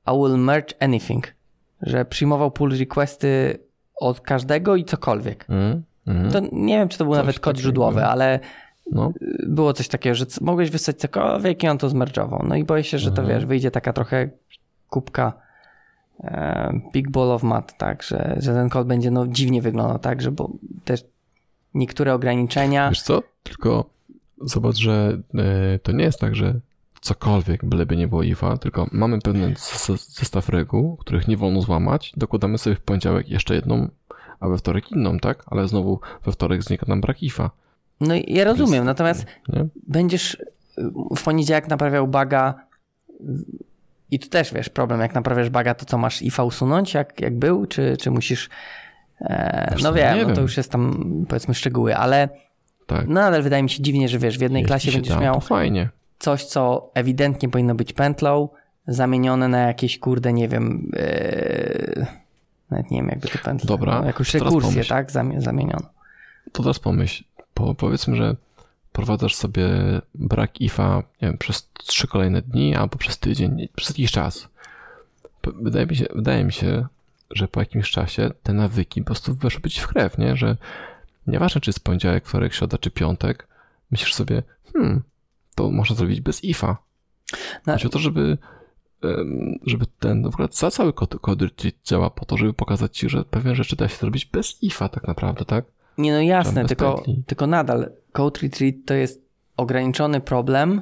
I 0.07 0.11
will 0.11 0.37
merge 0.37 0.75
anything, 0.79 1.33
że 1.83 2.05
przyjmował 2.05 2.51
pull 2.51 2.77
requesty 2.79 3.59
od 3.95 4.19
każdego 4.21 4.75
i 4.75 4.85
cokolwiek. 4.85 5.45
Mhm. 5.49 5.83
Mhm. 6.07 6.31
To 6.31 6.55
nie 6.55 6.77
wiem, 6.77 6.89
czy 6.89 6.97
to 6.97 7.03
był 7.03 7.13
Coś 7.13 7.21
nawet 7.21 7.35
kod 7.35 7.43
takiego. 7.43 7.61
źródłowy, 7.61 8.05
ale 8.05 8.39
No, 8.91 9.13
było 9.47 9.73
coś 9.73 9.87
takiego, 9.87 10.15
że 10.15 10.25
mogłeś 10.41 10.69
wysłać 10.69 10.97
cokolwiek 10.97 11.63
i 11.63 11.67
on 11.67 11.77
to 11.77 11.89
zmerdżował. 11.89 12.45
No 12.47 12.55
i 12.55 12.63
boję 12.63 12.83
się, 12.83 12.97
że 12.99 13.11
to 13.11 13.21
Mhm. 13.21 13.37
wiesz, 13.39 13.45
wyjdzie 13.47 13.71
taka 13.71 13.93
trochę 13.93 14.29
kubka 14.89 15.33
e, 16.23 16.73
big 16.93 17.11
ball 17.11 17.31
of 17.31 17.43
mud, 17.43 17.73
tak, 17.77 18.03
że, 18.03 18.35
że 18.39 18.53
ten 18.53 18.69
kod 18.69 18.87
będzie 18.87 19.11
no 19.11 19.27
dziwnie 19.27 19.61
wyglądał, 19.61 19.99
tak, 19.99 20.21
że 20.21 20.31
bo 20.31 20.49
też 20.85 21.05
niektóre 21.73 22.13
ograniczenia, 22.13 22.89
wiesz 22.89 23.01
co? 23.01 23.23
Tylko 23.43 23.85
zobacz, 24.41 24.75
że 24.75 25.17
e, 25.35 25.79
to 25.79 25.91
nie 25.91 26.03
jest 26.03 26.19
tak, 26.19 26.35
że 26.35 26.53
cokolwiek, 27.03 27.65
byleby 27.65 27.97
nie 27.97 28.07
było 28.07 28.23
ifa, 28.23 28.57
tylko 28.57 28.87
mamy 28.91 29.19
pewien 29.21 29.53
zes- 29.53 30.19
zestaw 30.19 30.49
reguł, 30.49 30.97
których 30.97 31.27
nie 31.27 31.37
wolno 31.37 31.61
złamać, 31.61 32.13
dokładamy 32.17 32.57
sobie 32.57 32.75
w 32.75 32.81
poniedziałek 32.81 33.29
jeszcze 33.29 33.55
jedną, 33.55 33.87
a 34.39 34.47
we 34.49 34.57
wtorek 34.57 34.91
inną, 34.91 35.19
tak? 35.19 35.43
Ale 35.47 35.67
znowu 35.67 35.99
we 36.25 36.31
wtorek 36.31 36.63
znika 36.63 36.85
nam 36.89 37.01
brak 37.01 37.23
ifa, 37.23 37.49
no 38.01 38.15
i 38.15 38.33
ja 38.33 38.43
rozumiem, 38.43 38.85
natomiast 38.85 39.25
nie? 39.49 39.65
będziesz 39.87 40.33
y, 40.33 40.45
w 41.17 41.23
poniedziałek 41.23 41.67
naprawiał 41.67 42.07
baga 42.07 42.53
i 44.11 44.19
tu 44.19 44.29
też 44.29 44.53
wiesz, 44.53 44.69
problem, 44.69 45.01
jak 45.01 45.13
naprawiasz 45.15 45.49
baga, 45.49 45.73
to 45.75 45.85
co 45.85 45.97
masz 45.97 46.21
ifa 46.21 46.43
usunąć, 46.43 46.93
jak, 46.93 47.21
jak 47.21 47.39
był, 47.39 47.65
czy, 47.65 47.97
czy 47.97 48.11
musisz 48.11 48.49
e, 49.21 49.75
no 49.83 49.93
wiem, 49.93 50.17
no 50.17 50.23
to 50.23 50.33
wiem. 50.33 50.41
już 50.41 50.57
jest 50.57 50.71
tam 50.71 51.05
powiedzmy 51.29 51.53
szczegóły, 51.53 51.95
ale 51.97 52.29
Tak. 52.87 53.07
no 53.07 53.21
ale 53.21 53.41
wydaje 53.41 53.63
mi 53.63 53.69
się 53.69 53.83
dziwnie, 53.83 54.09
że 54.09 54.19
wiesz, 54.19 54.37
w 54.37 54.41
jednej 54.41 54.61
Jeśli 54.61 54.67
klasie 54.67 54.91
będziesz 54.91 55.15
da, 55.15 55.21
miał 55.21 55.41
fajnie. 55.41 55.89
Coś, 56.19 56.45
co 56.45 56.91
ewidentnie 56.93 57.49
powinno 57.49 57.75
być 57.75 57.93
pętlą, 57.93 58.49
zamienione 58.87 59.47
na 59.47 59.59
jakieś, 59.59 59.99
kurde, 59.99 60.33
nie 60.33 60.47
wiem, 60.47 60.91
yy, 60.93 62.05
nawet 62.69 62.91
nie 62.91 62.97
wiem, 62.97 63.09
jakby 63.09 63.27
to 63.27 63.39
pętlę. 63.43 63.67
Dobra, 63.67 63.99
No, 64.01 64.07
jakąś 64.07 64.33
rekursję, 64.33 64.85
tak, 64.85 65.11
Zamie- 65.11 65.41
zamieniono. 65.41 65.89
To 66.51 66.63
teraz 66.63 66.79
pomyśl, 66.79 67.23
po, 67.53 67.75
powiedzmy, 67.75 68.15
że 68.15 68.35
prowadzasz 68.91 69.35
sobie 69.35 69.67
brak 70.15 70.61
ifa 70.61 71.03
nie 71.21 71.27
wiem, 71.27 71.37
przez 71.37 71.69
trzy 71.73 72.07
kolejne 72.07 72.41
dni 72.41 72.75
albo 72.75 72.97
przez 72.97 73.19
tydzień, 73.19 73.67
przez 73.75 73.89
jakiś 73.89 74.11
czas. 74.11 74.47
Wydaje 75.43 75.85
mi 75.85 75.95
się, 75.95 76.05
wydaje 76.15 76.43
mi 76.43 76.53
się, 76.53 76.87
że 77.31 77.47
po 77.47 77.59
jakimś 77.59 77.91
czasie 77.91 78.31
te 78.43 78.53
nawyki 78.53 79.01
po 79.01 79.05
prostu 79.05 79.35
weszły 79.35 79.61
być 79.61 79.79
w 79.79 79.87
krew, 79.87 80.17
nie? 80.17 80.35
Że 80.35 80.57
nieważne, 81.27 81.61
czy 81.61 81.69
jest 81.69 81.83
poniedziałek, 81.83 82.27
wtorek, 82.27 82.53
środa 82.53 82.77
czy 82.77 82.91
piątek, 82.91 83.47
myślisz 83.91 84.13
sobie, 84.13 84.43
hmm, 84.73 85.03
to 85.55 85.71
można 85.71 85.95
zrobić 85.95 86.21
bez 86.21 86.43
ifa. 86.43 86.77
No, 87.67 87.73
Chodzi 87.73 87.87
o 87.87 87.89
to, 87.89 87.99
żeby, 87.99 88.37
żeby 89.65 89.85
ten, 89.99 90.21
na 90.21 90.29
przykład 90.29 90.55
za 90.55 90.71
cały 90.71 90.93
kod, 90.93 91.15
kod 91.21 91.39
działa 91.85 92.09
po 92.09 92.25
to, 92.25 92.37
żeby 92.37 92.53
pokazać 92.53 92.97
ci, 92.97 93.09
że 93.09 93.25
pewne 93.25 93.55
rzeczy 93.55 93.75
da 93.75 93.87
się 93.87 93.97
zrobić 93.97 94.25
bez 94.25 94.63
ifa 94.63 94.89
tak 94.89 95.07
naprawdę, 95.07 95.45
tak? 95.45 95.65
nie, 95.97 96.13
no 96.13 96.21
jasne, 96.21 96.65
tylko, 96.65 96.93
pętli. 96.93 97.23
tylko 97.25 97.47
nadal 97.47 97.91
Code 98.11 98.39
Retreat 98.41 98.75
to 98.85 98.93
jest 98.93 99.21
ograniczony 99.57 100.21
problem 100.21 100.81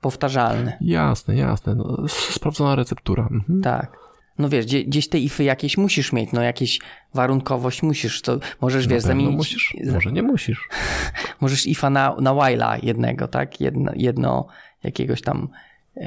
powtarzalny. 0.00 0.72
Jasne, 0.80 1.36
jasne. 1.36 1.74
No, 1.74 2.08
sprawdzona 2.08 2.74
receptura. 2.74 3.28
Mhm. 3.30 3.62
Tak. 3.62 4.03
No 4.38 4.48
wiesz, 4.48 4.66
gdzie, 4.66 4.84
gdzieś 4.84 5.08
te 5.08 5.18
ify 5.18 5.44
jakieś 5.44 5.76
musisz 5.76 6.12
mieć, 6.12 6.32
no 6.32 6.42
jakieś 6.42 6.78
warunkowość 7.14 7.82
musisz, 7.82 8.22
to 8.22 8.38
możesz, 8.60 8.88
wiesz, 8.88 9.02
zamienić, 9.02 9.36
musisz, 9.36 9.76
może 9.92 10.12
nie 10.12 10.22
musisz. 10.22 10.68
możesz 11.40 11.66
ifa 11.66 11.90
na, 11.90 12.16
na 12.20 12.30
while'a 12.30 12.78
jednego, 12.82 13.28
tak? 13.28 13.60
Jedno, 13.60 13.92
jedno 13.96 14.46
jakiegoś 14.82 15.22
tam 15.22 15.48
e, 15.96 16.06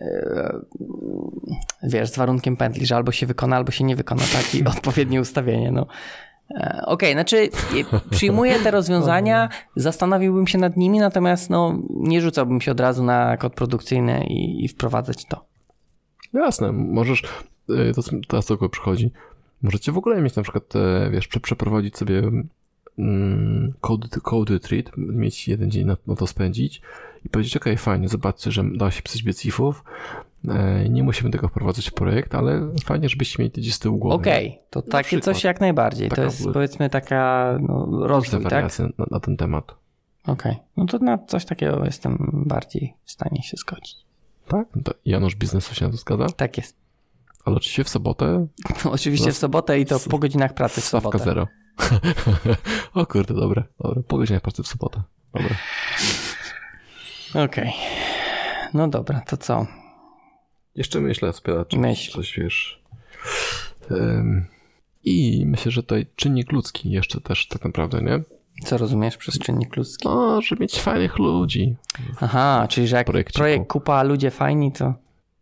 e, 0.00 0.60
wiesz, 1.82 2.10
z 2.10 2.16
warunkiem 2.16 2.56
pętli, 2.56 2.86
że 2.86 2.96
albo 2.96 3.12
się 3.12 3.26
wykona, 3.26 3.56
albo 3.56 3.72
się 3.72 3.84
nie 3.84 3.96
wykona, 3.96 4.22
tak? 4.32 4.54
I 4.54 4.64
odpowiednie 4.76 5.20
ustawienie, 5.20 5.70
no. 5.70 5.86
E, 6.50 6.82
Okej, 6.86 7.12
znaczy 7.12 7.48
e, 7.92 8.00
przyjmuję 8.10 8.58
te 8.58 8.70
rozwiązania, 8.70 9.48
zastanowiłbym 9.76 10.46
się 10.46 10.58
nad 10.58 10.76
nimi, 10.76 10.98
natomiast 10.98 11.50
no, 11.50 11.78
nie 11.90 12.20
rzucałbym 12.20 12.60
się 12.60 12.72
od 12.72 12.80
razu 12.80 13.04
na 13.04 13.36
kod 13.36 13.54
produkcyjny 13.54 14.24
i, 14.24 14.64
i 14.64 14.68
wprowadzać 14.68 15.24
to. 15.24 15.51
Jasne, 16.32 16.72
możesz, 16.72 17.22
y, 17.70 17.92
to 17.94 18.02
teraz 18.28 18.46
tylko 18.46 18.68
przychodzi, 18.68 19.10
możecie 19.62 19.92
w 19.92 19.98
ogóle 19.98 20.22
mieć 20.22 20.36
na 20.36 20.42
przykład, 20.42 20.76
e, 20.76 21.10
wiesz, 21.10 21.28
prze, 21.28 21.40
przeprowadzić 21.40 21.96
sobie 21.96 22.22
mm, 22.98 23.72
code, 23.80 24.08
code 24.22 24.54
retreat, 24.54 24.96
mieć 24.96 25.48
jeden 25.48 25.70
dzień 25.70 25.86
na, 25.86 25.96
na 26.06 26.16
to 26.16 26.26
spędzić 26.26 26.82
i 27.24 27.28
powiedzieć, 27.28 27.56
okej, 27.56 27.76
fajnie, 27.76 28.08
zobaczcie, 28.08 28.50
że 28.50 28.64
da 28.74 28.90
się 28.90 29.02
pisać 29.02 29.22
bez 29.22 29.46
ifów, 29.46 29.84
e, 30.48 30.88
nie 30.88 31.02
musimy 31.02 31.30
tego 31.30 31.48
wprowadzać 31.48 31.90
w 31.90 31.94
projekt, 31.94 32.34
ale 32.34 32.68
fajnie, 32.84 33.08
żebyście 33.08 33.42
mieli 33.42 33.52
gdzieś 33.52 33.74
z 33.74 33.78
tyłu 33.78 33.98
głowy. 33.98 34.14
Okej, 34.14 34.58
to 34.70 34.82
takie 34.82 35.04
przykład. 35.04 35.24
coś 35.24 35.44
jak 35.44 35.60
najbardziej. 35.60 36.08
To 36.08 36.22
jest 36.22 36.48
powiedzmy 36.52 36.90
taka 36.90 37.58
no, 37.60 38.06
rozwój, 38.06 38.44
tak? 38.44 38.78
na, 38.78 39.06
na 39.10 39.20
ten 39.20 39.36
temat. 39.36 39.74
Okej, 40.26 40.56
no 40.76 40.86
to 40.86 40.98
na 40.98 41.18
coś 41.18 41.44
takiego 41.44 41.84
jestem 41.84 42.44
bardziej 42.46 42.94
w 43.04 43.10
stanie 43.10 43.42
się 43.42 43.56
zgodzić. 43.56 44.11
Tak? 44.52 44.68
To 44.84 44.94
Janusz 45.04 45.34
biznesu 45.36 45.74
się 45.74 45.84
na 45.84 45.90
to 45.90 45.96
zgadza? 45.96 46.26
Tak 46.26 46.56
jest. 46.56 46.76
Ale 47.44 47.56
oczywiście 47.56 47.84
w 47.84 47.88
sobotę 47.88 48.46
Oczywiście 48.84 49.32
w 49.32 49.36
sobotę 49.36 49.80
i 49.80 49.86
to 49.86 50.00
po 50.10 50.18
godzinach 50.18 50.54
pracy 50.54 50.80
w 50.80 50.84
stawka 50.84 51.18
sobotę. 51.18 51.24
zero. 51.24 51.46
o 52.94 53.06
kurde, 53.06 53.34
dobre. 53.34 53.64
dobre. 53.80 54.02
Po 54.02 54.16
godzinach 54.16 54.42
pracy 54.42 54.62
w 54.62 54.66
sobotę. 54.68 55.02
Dobra. 55.34 55.56
Okej. 57.44 57.72
No 58.74 58.88
dobra, 58.88 59.20
to 59.20 59.36
co? 59.36 59.66
Jeszcze 60.74 61.00
myślę 61.00 61.32
sobie, 61.32 61.64
czy 61.68 61.78
Myśl. 61.78 62.12
coś 62.12 62.38
wiesz. 62.38 62.82
Em, 63.90 64.46
I 65.04 65.44
myślę, 65.46 65.72
że 65.72 65.82
tutaj 65.82 66.06
czynnik 66.16 66.52
ludzki 66.52 66.90
jeszcze 66.90 67.20
też 67.20 67.48
tak 67.48 67.64
naprawdę, 67.64 68.02
nie? 68.02 68.22
Co 68.64 68.78
rozumiesz 68.78 69.16
przez 69.16 69.38
czynnik 69.38 69.76
ludzki? 69.76 70.08
No, 70.08 70.42
żeby 70.42 70.60
mieć 70.62 70.80
fajnych 70.80 71.18
ludzi. 71.18 71.76
Aha, 72.20 72.66
czyli 72.70 72.88
że 72.88 72.96
jak 72.96 73.06
Projekciku. 73.06 73.38
projekt 73.38 73.66
kupa, 73.70 74.02
ludzie 74.02 74.30
fajni, 74.30 74.72
to, 74.72 74.94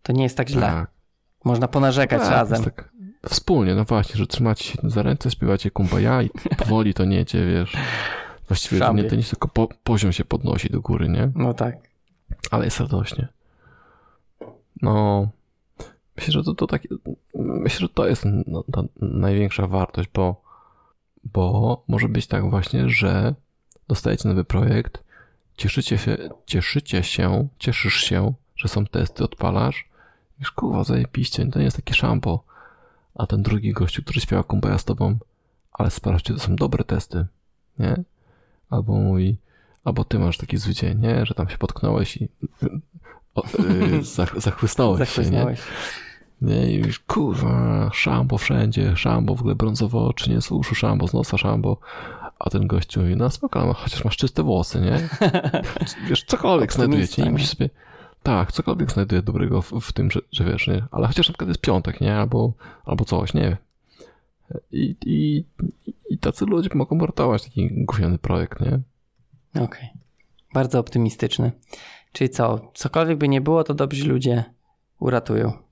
to 0.03 0.13
nie 0.13 0.23
jest 0.23 0.37
tak 0.37 0.49
źle. 0.49 0.61
Tak, 0.67 0.91
Można 1.45 1.69
ponarzekać 1.69 2.21
tak, 2.23 2.31
razem. 2.31 2.65
tak 2.65 2.91
wspólnie, 3.29 3.75
no 3.75 3.85
właśnie, 3.85 4.17
że 4.17 4.27
trzymacie 4.27 4.65
się 4.65 4.79
za 4.85 5.03
ręce, 5.03 5.31
śpiewacie 5.31 5.71
kumbaya 5.71 6.23
i 6.23 6.31
powoli 6.59 6.95
to 6.95 7.05
niecie, 7.05 7.47
wiesz. 7.47 7.73
Właściwie 8.49 8.79
Szambie. 8.79 9.03
nie 9.03 9.09
to 9.11 9.17
nic, 9.17 9.31
tylko 9.31 9.49
po, 9.49 9.69
poziom 9.85 10.13
się 10.13 10.25
podnosi 10.25 10.71
do 10.71 10.81
góry, 10.81 11.09
nie? 11.09 11.31
No 11.35 11.55
tak. 11.55 11.77
Ale 12.51 12.65
jest 12.65 12.81
radośnie. 12.81 13.29
No, 14.83 15.29
myślę, 16.17 16.33
że 16.33 16.45
to, 16.45 16.55
to 16.55 16.67
takie, 16.67 16.89
myślę, 17.35 17.81
że 17.81 17.89
to 17.89 18.07
jest 18.09 18.23
no, 18.47 18.65
ta 18.73 18.83
największa 19.01 19.67
wartość, 19.67 20.09
bo, 20.15 20.43
bo 21.25 21.83
może 21.89 22.09
być 22.09 22.27
tak 22.27 22.51
właśnie, 22.51 22.89
że 22.89 23.35
dostajecie 23.89 24.29
nowy 24.29 24.45
projekt, 24.45 25.05
cieszycie 25.57 25.99
się, 25.99 26.17
cieszycie 26.47 27.03
się, 27.03 27.49
cieszysz 27.59 27.95
się, 27.95 28.33
że 28.57 28.69
są 28.69 28.87
testy, 28.87 29.25
odpalasz. 29.25 29.89
Wiesz, 30.39 30.51
kurwa, 30.51 30.85
zajebiście, 30.85 31.47
to 31.47 31.59
nie 31.59 31.65
jest 31.65 31.77
takie 31.77 31.95
szampo. 31.95 32.45
A 33.15 33.27
ten 33.27 33.43
drugi 33.43 33.73
gościu, 33.73 34.03
który 34.03 34.21
śpiewa 34.21 34.43
kumbaya 34.43 34.79
z 34.79 34.85
tobą, 34.85 35.19
ale 35.73 35.91
sprawdźcie, 35.91 36.35
to 36.35 36.41
są 36.41 36.57
dobre 36.57 36.85
testy, 36.85 37.27
nie? 37.79 38.03
Albo 38.71 38.93
mówi, 38.93 39.37
albo 39.85 40.05
ty 40.05 40.19
masz 40.19 40.39
taki 40.39 40.57
zły 40.57 40.75
dzień, 40.75 41.01
nie? 41.01 41.27
Że 41.27 41.35
tam 41.35 41.49
się 41.49 41.59
potknąłeś 41.59 42.17
i 42.17 42.29
o, 43.35 43.43
yy, 43.59 44.05
zach, 44.17 44.41
zachłysnąłeś 44.41 45.11
się, 45.11 45.23
nie? 45.23 45.55
Nie, 46.43 46.73
i 46.73 46.75
już 46.75 46.99
kurwa, 46.99 47.91
szambo 47.93 48.39
wszędzie, 48.39 48.97
szambo 48.97 49.35
w 49.35 49.41
ogóle 49.41 49.55
brązowo 49.55 50.13
czy 50.13 50.31
nie 50.31 50.41
z 50.41 50.51
uszu 50.51 50.75
szambo, 50.75 51.09
z 51.09 51.13
nosa 51.13 51.39
szambo. 51.39 51.77
A 52.39 52.51
ten 52.51 52.67
gościu 52.67 53.01
mówi, 53.01 53.17
no 53.17 53.31
spoko, 53.31 53.67
no, 53.67 53.75
chociaż 53.75 54.05
masz 54.05 54.17
czyste 54.17 54.43
włosy, 54.43 54.81
nie? 54.81 55.09
Wiesz, 56.09 56.25
cokolwiek 56.25 56.73
znajduje 56.73 57.09
ci, 57.09 57.23
nie 57.23 57.31
musisz 57.31 57.49
sobie... 57.49 57.71
Tak, 58.23 58.53
cokolwiek 58.53 58.93
znajduje 58.93 59.23
dobrego 59.23 59.63
w, 59.63 59.73
w 59.81 59.93
tym, 59.93 60.11
że, 60.11 60.21
że, 60.33 60.45
wiesz, 60.45 60.67
nie? 60.67 60.85
Ale 60.91 61.07
chociaż 61.07 61.29
na 61.29 61.33
przykład 61.33 61.49
jest 61.49 61.61
piątek, 61.61 62.01
nie? 62.01 62.17
Albo, 62.17 62.53
albo 62.85 63.05
coś, 63.05 63.35
nie? 63.35 63.57
I, 64.73 64.97
i, 65.07 65.45
I 66.11 66.19
tacy 66.19 66.47
ludzie 66.47 66.71
mogą 66.75 66.99
uratować 66.99 67.45
taki 67.45 67.85
gówniany 67.85 68.19
projekt, 68.19 68.61
nie? 68.61 68.81
Okej. 69.51 69.65
Okay. 69.65 69.89
Bardzo 70.55 70.79
optymistyczny. 70.79 71.53
Czyli 72.13 72.31
co, 72.31 72.71
cokolwiek 72.75 73.19
by 73.19 73.29
nie 73.29 73.41
było, 73.41 73.65
to 73.65 73.75
dobrzy 73.75 74.09
ludzie 74.09 74.45
uratują. 74.99 75.70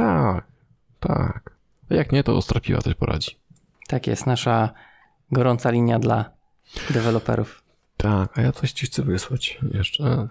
Tak, 0.00 0.44
tak. 1.00 1.50
A 1.90 1.94
jak 1.94 2.12
nie, 2.12 2.24
to 2.24 2.36
Ostropiła 2.36 2.80
coś 2.80 2.94
poradzi. 2.94 3.36
Tak 3.88 4.06
jest, 4.06 4.26
nasza 4.26 4.70
gorąca 5.32 5.70
linia 5.70 5.98
dla 5.98 6.30
deweloperów. 6.90 7.62
Tak, 7.96 8.38
a 8.38 8.42
ja 8.42 8.52
coś 8.52 8.72
ci 8.72 8.86
chcę 8.86 9.02
wysłać 9.02 9.58
jeszcze. 9.74 10.28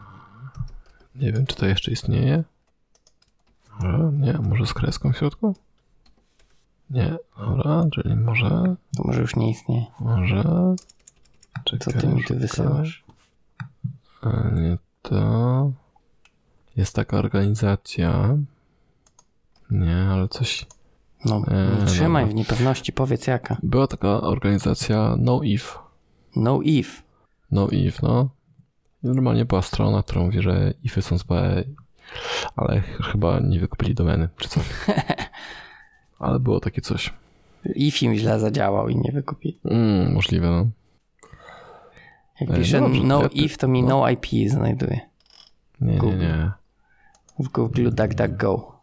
Nie 1.15 1.33
wiem, 1.33 1.45
czy 1.45 1.55
to 1.55 1.65
jeszcze 1.65 1.91
istnieje. 1.91 2.43
Może, 3.79 4.11
nie, 4.13 4.33
może 4.33 4.65
z 4.65 4.73
kreską 4.73 5.13
w 5.13 5.17
środku? 5.17 5.55
Nie, 6.89 7.17
dobra, 7.37 7.85
czyli 7.93 8.15
może... 8.15 8.49
To 8.97 9.03
może 9.03 9.21
już 9.21 9.35
nie 9.35 9.49
istnieje. 9.49 9.85
Może... 9.99 10.43
Czekaj, 11.63 11.93
Co 11.93 11.99
ty 11.99 12.07
mi 12.07 12.23
tu 12.23 12.35
wysyłasz? 12.35 13.03
A 14.21 14.49
nie 14.49 14.77
to... 15.01 15.71
Jest 16.75 16.95
taka 16.95 17.17
organizacja... 17.17 18.37
Nie, 19.71 19.95
ale 19.95 20.27
coś... 20.27 20.65
No, 21.25 21.41
nie 21.79 21.85
trzymaj 21.85 22.25
w 22.25 22.35
niepewności, 22.35 22.93
powiedz 22.93 23.27
jaka. 23.27 23.57
Była 23.63 23.87
taka 23.87 24.21
organizacja 24.21 25.15
No 25.17 25.43
If. 25.43 25.79
No 26.35 26.59
If. 26.63 27.01
No 27.51 27.67
If, 27.67 27.99
no. 28.03 28.29
I 29.03 29.07
normalnie 29.07 29.45
była 29.45 29.61
strona, 29.61 30.03
która 30.03 30.21
mówi, 30.21 30.41
że 30.41 30.73
ify 30.83 31.01
są 31.01 31.17
złe, 31.17 31.63
ale 32.55 32.81
chyba 32.81 33.39
nie 33.39 33.59
wykupili 33.59 33.95
domeny, 33.95 34.29
czy 34.37 34.49
coś. 34.49 34.63
ale 36.19 36.39
było 36.39 36.59
takie 36.59 36.81
coś. 36.81 37.13
If 37.75 38.05
im 38.05 38.15
źle 38.15 38.39
zadziałał 38.39 38.89
i 38.89 38.95
nie 38.95 39.11
wykupili. 39.11 39.59
Mm, 39.65 40.13
możliwe, 40.13 40.49
no. 40.49 40.67
Jak 42.41 42.59
piszę 42.59 42.81
no, 42.81 42.89
no 43.03 43.29
if, 43.33 43.57
to 43.57 43.67
mi 43.67 43.83
no. 43.83 43.89
no 43.89 44.09
IP 44.09 44.49
znajduje. 44.49 44.99
Nie, 45.81 45.97
Google. 45.97 46.17
nie, 46.17 46.27
nie. 46.27 46.51
W 47.39 47.49
Google 47.49 47.89
DuckDuckGo. 47.89 48.78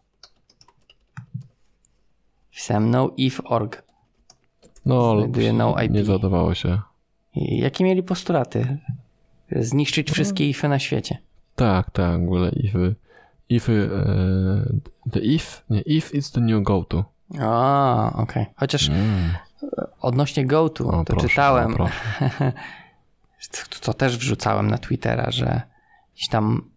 Wpisałem 2.57 2.91
no 2.91 3.11
if 3.17 3.43
org. 3.45 3.83
No, 4.87 5.19
Znajduje 5.19 5.53
no 5.53 5.83
IP. 5.83 5.93
nie 5.93 6.05
zadawało 6.05 6.55
się. 6.55 6.81
I 7.35 7.59
jakie 7.59 7.85
mieli 7.85 8.03
postulaty? 8.03 8.79
Zniszczyć 9.57 10.11
wszystkie 10.11 10.45
no. 10.45 10.51
ify 10.51 10.69
na 10.69 10.79
świecie. 10.79 11.19
Tak, 11.57 11.91
tak, 11.91 12.21
w 12.21 12.25
ogóle 12.25 12.51
ify. 12.51 12.95
Ify, 13.49 13.91
uh, 13.93 15.13
the 15.13 15.21
if, 15.21 15.63
nie, 15.71 15.81
if 15.81 16.17
is 16.17 16.31
the 16.31 16.41
new 16.41 16.63
go 16.63 16.85
to. 16.85 17.05
A, 17.41 18.13
okej. 18.15 18.43
Okay. 18.43 18.55
Chociaż 18.57 18.89
mm. 18.89 19.35
odnośnie 20.01 20.47
go 20.47 20.69
to, 20.69 20.87
o, 20.87 21.05
to 21.05 21.05
proszę, 21.05 21.29
czytałem. 21.29 21.81
O, 21.81 21.89
to 23.81 23.95
też 23.95 24.19
wrzucałem 24.19 24.71
na 24.71 24.79
Twittera, 24.79 25.31
że 25.31 25.63
gdzieś 26.15 26.29
tam 26.29 26.71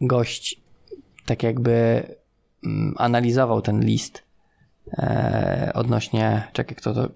gość 0.00 0.60
tak 1.26 1.42
jakby 1.42 2.02
mm, 2.64 2.94
analizował 2.98 3.62
ten 3.62 3.80
list 3.80 4.25
e, 4.92 5.70
odnośnie, 5.74 6.48
czekaj, 6.52 6.76
kto 6.76 6.94
to, 6.94 7.08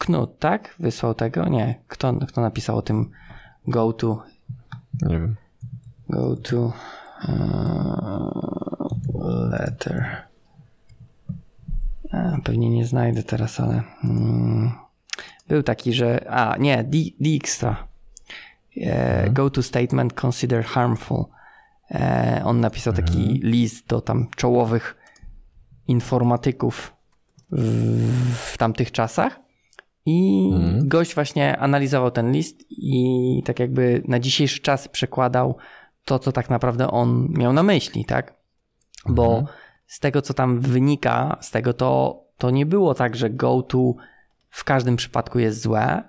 Knut, 0.00 0.38
tak? 0.38 0.74
Wysłał 0.78 1.14
tego? 1.14 1.48
Nie. 1.48 1.74
Kto, 1.88 2.14
kto 2.28 2.40
napisał 2.40 2.76
o 2.76 2.82
tym 2.82 3.10
go 3.68 3.92
to? 3.92 4.22
Nie 5.02 5.20
wiem. 5.20 5.36
Go 6.08 6.36
to 6.36 6.72
uh, 7.28 8.32
letter. 9.50 10.16
A, 12.12 12.38
pewnie 12.44 12.70
nie 12.70 12.86
znajdę 12.86 13.22
teraz, 13.22 13.60
ale 13.60 13.82
mm, 14.04 14.72
był 15.48 15.62
taki, 15.62 15.92
że 15.92 16.30
a 16.30 16.56
nie, 16.56 16.84
Dijkstra. 17.20 17.88
E, 18.76 19.18
mhm. 19.18 19.34
Go 19.34 19.50
to 19.50 19.62
statement 19.62 20.24
consider 20.24 20.64
harmful. 20.64 21.24
E, 21.90 22.42
on 22.44 22.60
napisał 22.60 22.92
taki 22.92 23.22
mhm. 23.22 23.38
list 23.42 23.86
do 23.86 24.00
tam 24.00 24.28
czołowych 24.36 24.96
informatyków 25.88 26.99
w, 27.52 28.58
tamtych 28.58 28.92
czasach. 28.92 29.40
I 30.06 30.50
mhm. 30.54 30.88
gość 30.88 31.14
właśnie 31.14 31.58
analizował 31.58 32.10
ten 32.10 32.32
list 32.32 32.64
i 32.70 33.42
tak 33.44 33.60
jakby 33.60 34.02
na 34.08 34.20
dzisiejszy 34.20 34.60
czas 34.60 34.88
przekładał 34.88 35.56
to, 36.04 36.18
co 36.18 36.32
tak 36.32 36.50
naprawdę 36.50 36.90
on 36.90 37.28
miał 37.30 37.52
na 37.52 37.62
myśli, 37.62 38.04
tak? 38.04 38.34
Bo 39.06 39.38
mhm. 39.38 39.56
z 39.86 40.00
tego, 40.00 40.22
co 40.22 40.34
tam 40.34 40.60
wynika, 40.60 41.38
z 41.40 41.50
tego 41.50 41.72
to, 41.72 42.20
to 42.38 42.50
nie 42.50 42.66
było 42.66 42.94
tak, 42.94 43.16
że 43.16 43.30
GoTo 43.30 43.94
w 44.50 44.64
każdym 44.64 44.96
przypadku 44.96 45.38
jest 45.38 45.60
złe. 45.60 46.02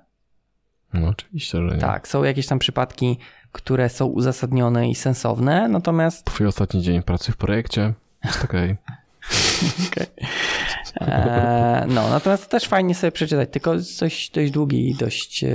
No 0.93 1.07
oczywiście, 1.07 1.57
że 1.57 1.75
nie. 1.75 1.81
Tak, 1.81 2.07
są 2.07 2.23
jakieś 2.23 2.47
tam 2.47 2.59
przypadki, 2.59 3.17
które 3.51 3.89
są 3.89 4.05
uzasadnione 4.05 4.89
i 4.89 4.95
sensowne, 4.95 5.67
natomiast... 5.67 6.25
Twój 6.25 6.47
ostatni 6.47 6.81
dzień 6.81 7.03
pracy 7.03 7.31
w 7.31 7.37
projekcie 7.37 7.93
jest 8.23 8.43
okej. 8.43 8.71
Okay. 8.71 8.77
Okay. 10.95 11.13
E, 11.13 11.85
no, 11.87 12.09
natomiast 12.09 12.49
też 12.49 12.67
fajnie 12.67 12.95
sobie 12.95 13.11
przeczytać, 13.11 13.49
tylko 13.51 13.81
coś 13.81 14.29
dość 14.29 14.51
długi 14.51 14.89
i 14.89 14.95
dość, 14.95 15.43
e, 15.43 15.49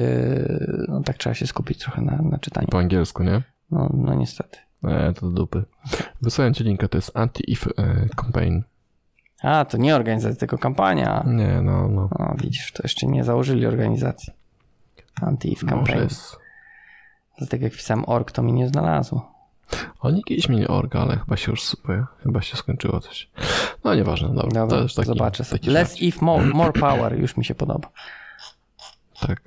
no 0.89 1.03
tak 1.03 1.19
trzeba 1.19 1.35
się 1.35 1.47
skupić 1.47 1.79
trochę 1.79 2.03
na, 2.03 2.17
na 2.23 2.39
czytaniu. 2.39 2.69
Po 2.69 2.79
angielsku, 2.79 3.23
nie? 3.23 3.43
No, 3.71 3.91
no 3.95 4.15
niestety. 4.15 4.59
E, 4.85 5.13
to 5.13 5.31
dupy. 5.31 5.65
Wysłałem 6.23 6.55
ci 6.55 6.65
linkę, 6.65 6.89
to 6.89 6.99
jest 6.99 7.17
Anti-If 7.17 7.71
e, 7.77 8.09
Campaign. 8.17 8.63
A, 9.43 9.65
to 9.65 9.77
nie 9.77 9.97
organizacja, 9.97 10.39
tylko 10.39 10.59
kampania. 10.59 11.25
Nie, 11.27 11.61
no, 11.63 11.89
no. 11.89 12.03
O, 12.03 12.35
widzisz, 12.43 12.73
to 12.73 12.81
jeszcze 12.83 13.07
nie 13.07 13.25
założyli 13.25 13.67
organizacji. 13.67 14.33
Anti-If 15.23 15.67
Campaign. 15.67 16.09
Dlatego 17.39 17.65
jak 17.65 17.73
pisałem 17.73 18.05
org, 18.07 18.33
to 18.33 18.43
mi 18.43 18.53
nie 18.53 18.69
znalazło. 18.69 19.36
Oni 20.01 20.25
kiedyś 20.25 20.49
mieli 20.49 20.67
orga, 20.67 21.01
ale 21.01 21.17
chyba 21.17 21.37
się 21.37 21.51
już 21.51 21.63
sypuje. 21.63 22.07
Chyba 22.23 22.43
się 22.43 22.57
skończyło 22.57 23.01
coś. 23.01 23.31
No 23.85 23.95
nieważne, 23.95 24.29
dobra. 24.29 24.67
dobra 24.67 24.89
to 24.89 24.95
taki, 24.95 25.07
zobaczę 25.07 25.45
sobie. 25.45 25.59
Taki 25.59 25.71
Less 25.71 26.03
if 26.03 26.25
more, 26.25 26.47
more 26.47 26.73
power, 26.73 27.21
już 27.21 27.37
mi 27.37 27.45
się 27.45 27.55
podoba. 27.55 27.89
Tak. 29.21 29.43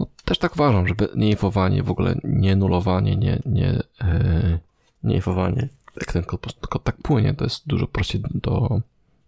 No, 0.00 0.06
też 0.24 0.38
tak 0.38 0.54
uważam, 0.54 0.88
żeby 0.88 1.08
nie 1.16 1.30
infowanie, 1.30 1.82
w 1.82 1.90
ogóle 1.90 2.14
nie 2.24 2.56
nulowanie, 2.56 3.16
nie, 3.16 3.38
nie, 3.46 3.82
yy, 4.02 4.58
nie 5.02 5.14
infowanie. 5.14 5.68
Jak 5.96 6.12
ten 6.12 6.22
kod, 6.22 6.46
kod 6.68 6.84
tak 6.84 6.96
płynie, 6.96 7.34
to 7.34 7.44
jest 7.44 7.66
dużo 7.66 7.86
prościej 7.86 8.22
do, 8.34 8.80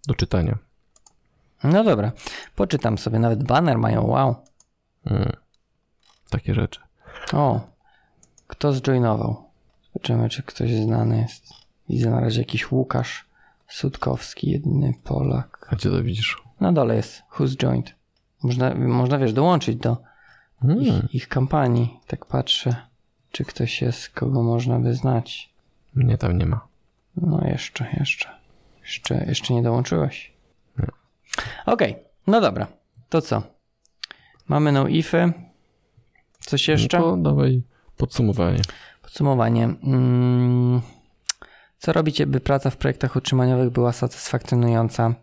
do 0.07 0.15
czytania. 0.15 0.59
No 1.65 1.85
dobra, 1.85 2.13
poczytam 2.57 2.99
sobie. 2.99 3.19
Nawet 3.19 3.45
banner 3.45 3.79
mają, 3.79 4.07
wow. 4.07 4.37
Hmm. 5.09 5.33
Takie 6.31 6.55
rzeczy. 6.55 6.81
O, 7.33 7.61
kto 8.47 8.73
zjoinował? 8.73 9.52
Zobaczymy, 9.93 10.29
czy 10.29 10.43
ktoś 10.43 10.71
znany 10.71 11.19
jest. 11.23 11.45
Widzę 11.89 12.11
na 12.11 12.21
razie 12.21 12.41
jakiś 12.41 12.73
Łukasz 12.73 13.25
Sutkowski, 13.69 14.51
jedyny 14.51 14.95
Polak. 15.05 15.69
A 15.71 15.77
gdzie 15.77 15.91
to 15.91 16.03
widzisz? 16.03 16.43
Na 16.61 16.73
dole 16.73 16.97
jest 16.97 17.23
Who's 17.33 17.57
Joined. 17.57 17.95
Można, 18.43 18.75
można 18.75 19.19
wiesz, 19.19 19.33
dołączyć 19.33 19.77
do 19.77 19.97
hmm. 20.61 20.83
ich, 20.83 21.15
ich 21.15 21.29
kampanii. 21.29 22.01
Tak 22.07 22.27
patrzę, 22.27 22.77
czy 23.31 23.45
ktoś 23.45 23.83
jest, 23.83 24.09
kogo 24.09 24.43
można 24.43 24.79
by 24.79 24.95
znać. 24.95 25.53
Mnie 25.95 26.19
tam 26.19 26.39
nie 26.39 26.47
ma. 26.47 26.67
No 27.17 27.41
jeszcze, 27.45 27.87
jeszcze. 27.99 28.29
Jeszcze, 28.83 29.25
jeszcze 29.29 29.55
nie 29.55 29.63
dołączyłeś. 29.63 30.33
Nie. 30.79 30.87
Okej, 31.67 31.93
okay. 31.93 32.05
no 32.27 32.41
dobra. 32.41 32.67
To 33.09 33.21
co? 33.21 33.43
Mamy 34.49 34.73
no 34.73 34.89
ify. 34.89 35.33
Coś 36.41 36.69
jeszcze? 36.69 36.99
No 36.99 37.05
to 37.05 37.17
dawaj 37.17 37.63
podsumowanie. 37.97 38.63
Podsumowanie. 39.13 39.65
Mm, 39.65 40.81
co 41.79 41.93
robicie, 41.93 42.27
by 42.27 42.41
praca 42.41 42.71
w 42.71 42.77
projektach 42.77 43.17
utrzymaniowych 43.17 43.71
była 43.71 43.93
satysfakcjonująca? 43.93 45.15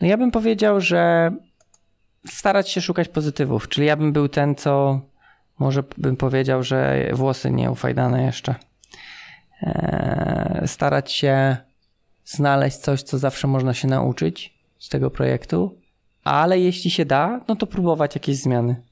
No 0.00 0.06
ja 0.06 0.16
bym 0.16 0.30
powiedział, 0.30 0.80
że 0.80 1.32
starać 2.28 2.70
się 2.70 2.80
szukać 2.80 3.08
pozytywów, 3.08 3.68
czyli 3.68 3.86
ja 3.86 3.96
bym 3.96 4.12
był 4.12 4.28
ten, 4.28 4.54
co 4.54 5.00
może 5.58 5.82
bym 5.98 6.16
powiedział, 6.16 6.62
że 6.62 7.08
włosy 7.12 7.50
nie 7.50 7.70
ufajdane 7.70 8.22
jeszcze. 8.22 8.54
Eee, 9.62 10.68
starać 10.68 11.12
się 11.12 11.56
znaleźć 12.24 12.76
coś, 12.76 13.02
co 13.02 13.18
zawsze 13.18 13.48
można 13.48 13.74
się 13.74 13.88
nauczyć 13.88 14.54
z 14.78 14.88
tego 14.88 15.10
projektu, 15.10 15.78
ale 16.24 16.60
jeśli 16.60 16.90
się 16.90 17.04
da, 17.04 17.40
no 17.48 17.56
to 17.56 17.66
próbować 17.66 18.14
jakieś 18.14 18.36
zmiany. 18.36 18.82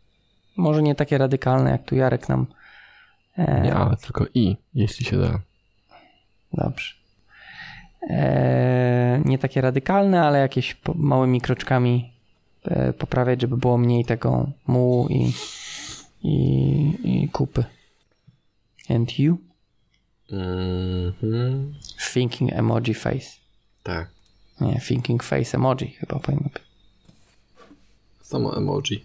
Może 0.57 0.83
nie 0.83 0.95
takie 0.95 1.19
radykalne, 1.19 1.71
jak 1.71 1.83
tu 1.85 1.97
Jarek 1.97 2.29
nam. 2.29 2.47
Nie, 3.63 3.75
ale 3.75 3.97
tylko 3.97 4.27
i, 4.35 4.57
jeśli 4.75 5.05
się 5.05 5.19
da. 5.19 5.41
Dobrze. 6.53 6.95
Eee, 8.03 9.23
nie 9.25 9.39
takie 9.39 9.61
radykalne, 9.61 10.23
ale 10.23 10.39
jakieś 10.39 10.77
małymi 10.95 11.41
kroczkami 11.41 12.13
e, 12.65 12.93
poprawiać, 12.93 13.41
żeby 13.41 13.57
było 13.57 13.79
mniej 13.79 14.05
tego 14.05 14.51
mułu 14.67 15.09
i, 15.09 15.33
i, 16.23 17.23
i 17.23 17.29
kupy. 17.29 17.65
And 18.89 19.19
you? 19.19 19.39
Mm-hmm. 20.31 21.73
Thinking 22.13 22.53
emoji 22.53 22.95
face. 22.95 23.31
Tak. 23.83 24.11
Nie, 24.61 24.81
thinking 24.81 25.23
face 25.23 25.57
emoji 25.57 25.91
chyba 25.91 26.19
powinno 26.19 26.49
być. 26.55 26.63
Samo 28.23 28.57
emoji. 28.57 29.05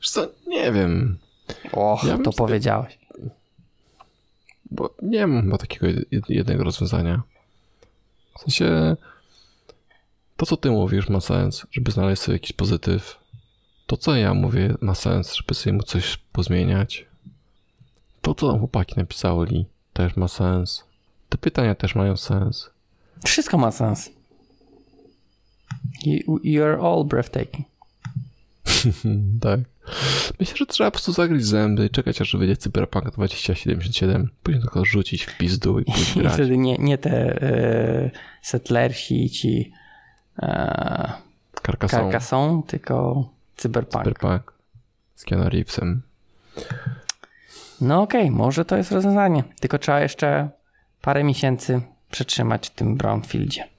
Co, 0.00 0.28
nie 0.46 0.72
wiem. 0.72 1.18
Och, 1.72 2.04
ja 2.04 2.18
to 2.18 2.32
powiedziałeś. 2.32 2.98
Bo 4.70 4.94
nie 5.02 5.26
mam 5.26 5.42
chyba 5.42 5.58
takiego 5.58 5.86
jednego 6.28 6.64
rozwiązania. 6.64 7.22
W 8.38 8.40
sensie 8.40 8.96
to, 10.36 10.46
co 10.46 10.56
ty 10.56 10.70
mówisz, 10.70 11.08
ma 11.08 11.20
sens, 11.20 11.66
żeby 11.72 11.90
znaleźć 11.90 12.22
sobie 12.22 12.34
jakiś 12.34 12.52
pozytyw. 12.52 13.18
To, 13.86 13.96
co 13.96 14.16
ja 14.16 14.34
mówię, 14.34 14.74
ma 14.80 14.94
sens, 14.94 15.34
żeby 15.34 15.54
sobie 15.54 15.72
mu 15.72 15.82
coś 15.82 16.16
pozmieniać. 16.16 17.06
To, 18.22 18.34
co 18.34 18.48
tam 18.50 18.58
chłopaki 18.58 18.94
napisali, 18.96 19.66
też 19.92 20.16
ma 20.16 20.28
sens. 20.28 20.84
Te 21.28 21.38
pytania 21.38 21.74
też 21.74 21.94
mają 21.94 22.16
sens. 22.16 22.70
Wszystko 23.24 23.58
ma 23.58 23.70
sens. 23.70 24.10
You, 26.04 26.38
you're 26.38 26.86
all 26.86 27.04
breathtaking. 27.04 27.71
tak. 29.40 29.60
Myślę, 30.40 30.56
że 30.56 30.66
trzeba 30.66 30.90
po 30.90 30.94
prostu 30.94 31.12
zagryźć 31.12 31.46
zęby 31.46 31.86
i 31.86 31.90
czekać, 31.90 32.20
aż 32.20 32.36
wyjdzie 32.36 32.56
Cyberpunk 32.56 33.10
2077. 33.10 34.30
Później 34.42 34.62
tylko 34.62 34.84
rzucić 34.84 35.24
w 35.24 35.38
pizdu 35.38 35.78
i 35.78 35.84
pójść 35.84 36.14
grać. 36.18 36.32
I 36.32 36.34
wtedy 36.34 36.58
nie, 36.58 36.76
nie 36.78 36.98
te 36.98 37.42
e, 37.42 38.10
settlersi 38.42 39.30
ci 39.30 39.72
e, 40.38 41.12
Carcassonne, 41.62 42.62
tylko 42.66 43.28
Cyberpunk. 43.56 44.04
Cyberpunk 44.04 44.52
z 45.14 45.24
Keanu 45.24 45.48
Reevesem. 45.48 46.02
No 47.80 48.02
okej, 48.02 48.22
okay, 48.22 48.36
może 48.36 48.64
to 48.64 48.76
jest 48.76 48.92
rozwiązanie. 48.92 49.44
Tylko 49.60 49.78
trzeba 49.78 50.00
jeszcze 50.00 50.50
parę 51.02 51.24
miesięcy 51.24 51.80
przetrzymać 52.10 52.68
w 52.68 52.70
tym 52.70 52.96
Brownfieldzie. 52.96 53.71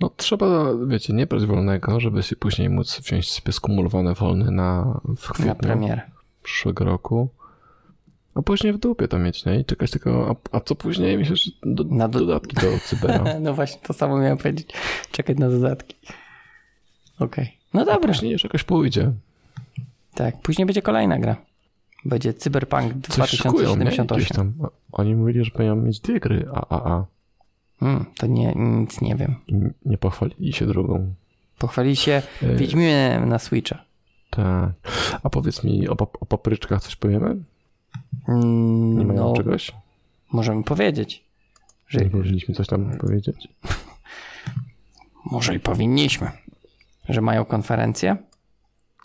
No 0.00 0.10
trzeba, 0.16 0.46
wiecie, 0.86 1.12
nie 1.12 1.26
brać 1.26 1.46
wolnego, 1.46 2.00
żeby 2.00 2.22
się 2.22 2.36
później 2.36 2.70
móc 2.70 3.00
wziąć 3.00 3.30
sobie 3.30 3.52
skumulowane 3.52 4.14
wolne 4.14 4.50
na 4.50 5.00
w 5.16 5.28
kwietniu 5.28 5.46
na 5.46 5.54
premierę 5.54 6.02
przyszłego 6.42 6.84
roku. 6.84 7.28
A 8.34 8.42
później 8.42 8.72
w 8.72 8.78
dupie 8.78 9.08
to 9.08 9.18
mieć, 9.18 9.44
nie? 9.44 9.60
I 9.60 9.64
czekać 9.64 9.90
tylko, 9.90 10.36
a, 10.52 10.56
a 10.56 10.60
co 10.60 10.74
później? 10.74 11.18
Myślę, 11.18 11.36
że 11.36 11.50
do, 11.62 11.84
na 11.84 12.08
do... 12.08 12.18
dodatki 12.18 12.56
do 12.56 12.78
Cybera. 12.84 13.24
no 13.40 13.54
właśnie, 13.54 13.80
to 13.82 13.92
samo 13.92 14.18
miałem 14.18 14.38
powiedzieć. 14.38 14.72
Czekać 15.10 15.38
na 15.38 15.48
dodatki. 15.48 15.96
Okej. 17.18 17.44
Okay. 17.44 17.48
No 17.74 17.84
dobra. 17.84 18.10
A 18.10 18.12
później 18.12 18.32
już 18.32 18.44
jakoś 18.44 18.64
pójdzie. 18.64 19.12
Tak, 20.14 20.40
później 20.40 20.66
będzie 20.66 20.82
kolejna 20.82 21.18
gra. 21.18 21.36
Będzie 22.04 22.34
Cyberpunk 22.34 22.92
2078. 22.92 24.54
Oni 24.92 25.14
mówili, 25.14 25.44
że 25.44 25.50
będą 25.58 25.76
mieć 25.76 26.00
dwie 26.00 26.20
gry 26.20 26.48
AAA. 26.52 27.06
Hmm, 27.82 28.04
to 28.18 28.26
nie, 28.26 28.52
nic 28.56 29.00
nie 29.00 29.16
wiem. 29.16 29.34
Nie 29.84 29.98
pochwalili 29.98 30.52
się 30.52 30.66
drugą. 30.66 31.14
Pochwalili 31.58 31.96
się 31.96 32.22
e... 32.42 32.56
Wiedźminem 32.56 33.28
na 33.28 33.38
Switcha. 33.38 33.84
Tak. 34.30 34.72
A 35.22 35.30
powiedz 35.30 35.64
mi, 35.64 35.88
o, 35.88 35.96
o 36.20 36.26
papryczkach 36.26 36.82
coś 36.82 36.96
powiemy? 36.96 37.36
Mm, 38.28 38.98
nie 38.98 39.04
mają 39.04 39.28
no, 39.28 39.32
czegoś? 39.32 39.72
Możemy 40.32 40.64
powiedzieć. 40.64 41.24
Że... 41.88 42.00
Nie 42.00 42.10
powinniśmy 42.10 42.54
coś 42.54 42.66
tam 42.66 42.98
powiedzieć? 42.98 43.48
Może 45.32 45.54
i 45.54 45.60
powinniśmy. 45.60 46.30
Że 47.08 47.20
mają 47.20 47.44
konferencję? 47.44 48.16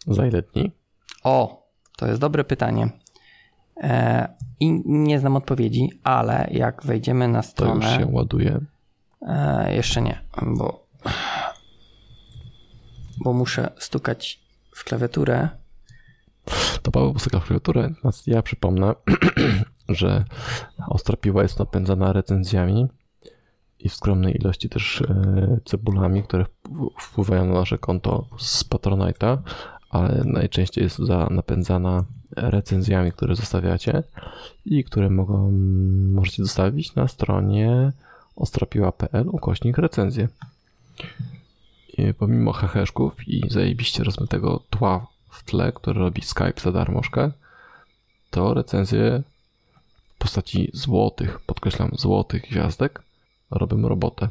Za 0.08 0.28
ile 0.28 0.42
dni? 0.42 0.72
O, 1.24 1.68
to 1.98 2.08
jest 2.08 2.22
dobre 2.22 2.44
pytanie. 2.44 2.90
E, 3.82 4.28
I 4.60 4.82
nie 4.86 5.20
znam 5.20 5.36
odpowiedzi, 5.36 5.90
ale 6.04 6.48
jak 6.52 6.84
wejdziemy 6.84 7.28
na 7.28 7.42
stronę. 7.42 7.82
To 7.82 7.92
już 7.92 8.00
się 8.00 8.08
ładuje. 8.12 8.60
E, 9.22 9.76
jeszcze 9.76 10.02
nie, 10.02 10.20
bo, 10.58 10.88
bo 13.24 13.34
muszę 13.34 13.72
stukać 13.78 14.40
w 14.72 14.84
klawiaturę. 14.84 15.50
To 16.82 16.92
Paweł 16.92 17.14
postuka 17.14 17.40
w 17.40 17.46
klawiaturę, 17.46 17.90
ja 18.28 18.42
przypomnę, 18.42 18.94
że 19.90 20.26
ostra 20.88 21.18
piła 21.18 21.44
jest 21.44 21.60
napędzana 21.60 22.14
recenzjami 22.14 22.88
i 23.80 23.90
w 23.90 23.96
skromnej 23.96 24.38
ilości 24.38 24.70
też 24.70 25.02
e, 25.02 25.60
cebulami, 25.66 26.24
które 26.24 26.46
wpływają 27.00 27.46
na 27.46 27.54
nasze 27.54 27.78
konto 27.78 28.28
z 28.38 28.64
Patronite'a, 28.70 29.38
ale 29.90 30.24
najczęściej 30.26 30.84
jest 30.84 30.98
za 30.98 31.28
napędzana 31.32 32.06
recenzjami, 32.36 33.12
które 33.12 33.36
zostawiacie 33.36 34.04
i 34.66 34.84
które 34.84 35.10
mogą, 35.10 35.52
możecie 36.12 36.44
zostawić 36.44 36.96
na 36.96 37.08
stronie 37.08 37.92
ostropiła.pl 38.36 39.30
ukośnik 39.30 39.78
recenzję. 39.78 40.28
I 41.98 42.14
pomimo 42.14 42.54
heheszków 42.54 43.28
i 43.28 43.50
zajebiście 43.50 44.04
rozmytego 44.04 44.64
tła 44.70 45.08
w 45.30 45.44
tle, 45.44 45.72
które 45.72 46.00
robi 46.00 46.22
Skype 46.22 46.62
za 46.62 46.72
darmożkę, 46.72 47.32
to 48.30 48.54
recenzje 48.54 49.24
w 50.16 50.18
postaci 50.18 50.70
złotych, 50.74 51.40
podkreślam 51.40 51.92
złotych 51.94 52.42
gwiazdek, 52.42 53.02
robią 53.52 53.82
robotę. 53.82 54.30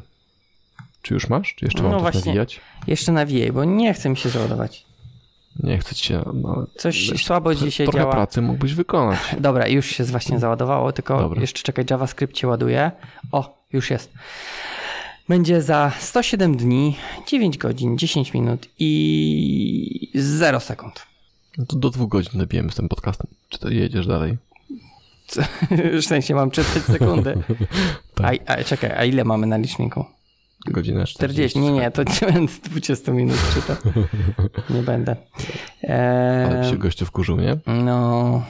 Czy 1.01 1.13
już 1.13 1.29
masz? 1.29 1.55
Czy 1.55 1.65
jeszcze 1.65 1.83
no 1.83 1.89
mam 1.89 1.99
właśnie, 1.99 2.21
nawijać? 2.25 2.61
Jeszcze 2.87 3.11
nawijaj, 3.11 3.51
bo 3.51 3.65
nie 3.65 3.93
chcę 3.93 4.09
mi 4.09 4.17
się 4.17 4.29
załadować. 4.29 4.86
Nie 5.63 5.77
chcę 5.77 5.95
cię. 5.95 6.21
No, 6.33 6.67
Coś 6.77 7.11
wiesz, 7.11 7.25
słabo 7.25 7.55
dzisiaj 7.55 7.87
trochę 7.87 7.99
działa. 7.99 8.11
pracy 8.11 8.41
mógłbyś 8.41 8.73
wykonać. 8.73 9.19
Dobra, 9.39 9.67
już 9.67 9.85
się 9.85 10.03
właśnie 10.03 10.39
załadowało, 10.39 10.91
tylko 10.91 11.19
Dobra. 11.19 11.41
jeszcze 11.41 11.63
czekaj, 11.63 11.85
JavaScript 11.89 12.37
się 12.37 12.47
ładuje. 12.47 12.91
O, 13.31 13.63
już 13.73 13.91
jest. 13.91 14.13
Będzie 15.29 15.61
za 15.61 15.91
107 15.99 16.57
dni, 16.57 16.95
9 17.27 17.57
godzin, 17.57 17.97
10 17.97 18.33
minut 18.33 18.67
i 18.79 20.11
0 20.15 20.59
sekund. 20.59 21.05
No 21.57 21.65
to 21.65 21.75
do 21.75 21.89
dwóch 21.89 22.09
godzin 22.09 22.39
dobijemy 22.39 22.71
z 22.71 22.75
tym 22.75 22.89
podcastem. 22.89 23.27
Czy 23.49 23.59
to 23.59 23.69
jedziesz 23.69 24.07
dalej? 24.07 24.37
W 26.01 26.05
sensie 26.05 26.35
mam 26.35 26.51
czytać 26.51 26.83
sekundy. 26.83 27.37
tak. 28.15 28.35
a, 28.47 28.51
a, 28.55 28.63
czekaj, 28.63 28.91
a 28.91 29.05
ile 29.05 29.23
mamy 29.23 29.47
na 29.47 29.57
liczniku? 29.57 30.05
Godzinę 30.65 31.05
40. 31.05 31.49
40. 31.49 31.59
Nie, 31.59 31.71
nie, 31.71 31.91
to 31.91 32.03
nie 32.25 32.33
będę 32.33 32.53
20 32.63 33.11
minut 33.11 33.37
czytał. 33.53 33.75
Nie 34.69 34.81
będę. 34.81 35.15
Eee, 35.83 36.45
Ale 36.45 36.69
się 36.69 36.77
gościu 36.77 37.05
wkurzył, 37.05 37.37
nie? 37.37 37.57
No, 37.67 38.43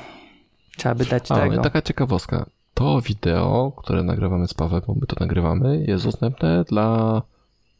trzeba 0.77 0.95
by 0.95 1.05
dać 1.05 1.31
A, 1.31 1.35
tego. 1.35 1.61
Taka 1.61 1.81
ciekawostka. 1.81 2.45
To 2.73 3.01
wideo, 3.01 3.71
które 3.77 4.03
nagrywamy 4.03 4.47
z 4.47 4.53
Pawem, 4.53 4.81
bo 4.87 4.93
my 4.93 5.07
to 5.07 5.15
nagrywamy, 5.19 5.85
jest 5.87 6.05
dostępne 6.05 6.63
dla 6.63 7.21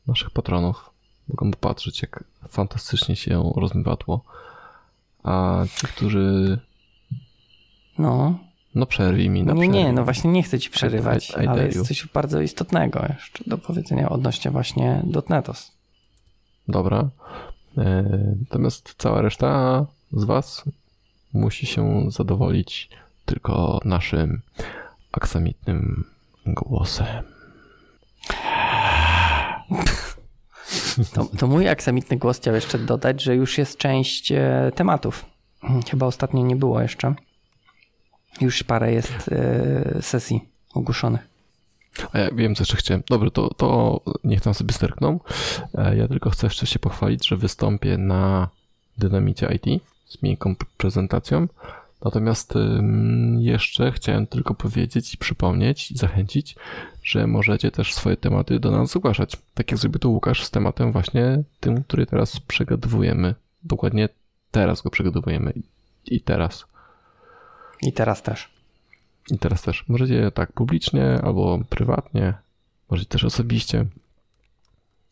naszych 0.07 0.31
patronów. 0.31 0.89
Mogą 1.27 1.51
popatrzeć, 1.51 2.01
jak 2.01 2.23
fantastycznie 2.49 3.15
się 3.15 3.53
rozmywa 3.55 3.97
A 5.23 5.63
ci, 5.75 5.87
którzy 5.87 6.59
no. 7.97 8.39
No 8.77 8.85
przerwij 8.85 9.29
mi 9.29 9.43
na 9.43 9.53
Nie, 9.53 9.67
nie, 9.67 9.93
no 9.93 10.03
właśnie 10.03 10.31
nie 10.31 10.43
chcę 10.43 10.59
ci 10.59 10.69
przerywać, 10.69 11.29
I, 11.29 11.39
I, 11.39 11.43
I 11.43 11.47
ale 11.47 11.65
jest 11.65 11.87
coś 11.87 12.07
bardzo 12.07 12.41
istotnego 12.41 13.05
jeszcze 13.09 13.43
do 13.47 13.57
powiedzenia 13.57 14.09
odnośnie 14.09 14.51
właśnie 14.51 15.01
Dotnetos. 15.03 15.71
Dobra. 16.67 17.09
E, 17.77 18.03
natomiast 18.39 18.95
cała 18.97 19.21
reszta 19.21 19.85
z 20.11 20.23
was 20.23 20.63
musi 21.33 21.65
się 21.65 22.11
zadowolić 22.11 22.89
tylko 23.25 23.79
naszym 23.85 24.41
aksamitnym 25.11 26.05
głosem. 26.45 27.23
To, 31.13 31.25
to 31.37 31.47
mój 31.47 31.69
aksamitny 31.69 32.17
głos 32.17 32.37
chciał 32.37 32.55
jeszcze 32.55 32.79
dodać, 32.79 33.21
że 33.23 33.35
już 33.35 33.57
jest 33.57 33.77
część 33.77 34.31
e, 34.31 34.71
tematów. 34.75 35.25
Chyba 35.89 36.05
ostatnio 36.05 36.43
nie 36.43 36.55
było 36.55 36.81
jeszcze. 36.81 37.15
Już 38.41 38.64
parę 38.64 38.93
jest 38.93 39.30
e, 39.31 40.01
sesji 40.01 40.41
ogłoszonych. 40.73 41.27
A 42.14 42.19
ja 42.19 42.31
wiem, 42.31 42.55
co 42.55 42.61
jeszcze 42.61 42.77
chciałem. 42.77 43.03
Dobrze, 43.09 43.31
to, 43.31 43.53
to 43.53 43.99
niech 44.23 44.41
tam 44.41 44.53
sobie 44.53 44.73
sterkną. 44.73 45.19
E, 45.76 45.97
ja 45.97 46.07
tylko 46.07 46.30
chcę 46.30 46.47
jeszcze 46.47 46.68
się 46.68 46.80
pochwalić, 46.80 47.27
że 47.27 47.38
wystąpię 47.38 47.97
na 47.97 48.49
Dynamicie 48.97 49.47
IT 49.55 49.84
z 50.05 50.23
miękką 50.23 50.55
prezentacją. 50.77 51.47
Natomiast 52.05 52.53
jeszcze 53.38 53.91
chciałem 53.91 54.27
tylko 54.27 54.53
powiedzieć 54.53 55.14
i 55.14 55.18
przypomnieć 55.18 55.91
i 55.91 55.97
zachęcić, 55.97 56.55
że 57.03 57.27
możecie 57.27 57.72
też 57.72 57.93
swoje 57.93 58.18
tematy 58.18 58.59
do 58.59 58.72
nas 58.72 58.91
zgłaszać. 58.91 59.38
Tak 59.53 59.72
jak 59.72 59.80
zrobił 59.80 59.99
to 59.99 60.09
Łukasz 60.09 60.43
z 60.43 60.51
tematem 60.51 60.91
właśnie 60.91 61.43
tym, 61.59 61.84
który 61.84 62.05
teraz 62.05 62.39
przegadywujemy. 62.39 63.35
Dokładnie 63.64 64.09
teraz 64.51 64.81
go 64.81 64.89
przegadywujemy 64.89 65.53
i 66.05 66.22
teraz. 66.22 66.65
I 67.81 67.93
teraz 67.93 68.21
też. 68.21 68.49
I 69.31 69.37
teraz 69.39 69.61
też. 69.61 69.85
Możecie 69.87 70.31
tak 70.31 70.51
publicznie 70.53 71.19
albo 71.23 71.59
prywatnie, 71.69 72.33
możecie 72.89 73.09
też 73.09 73.23
osobiście. 73.23 73.85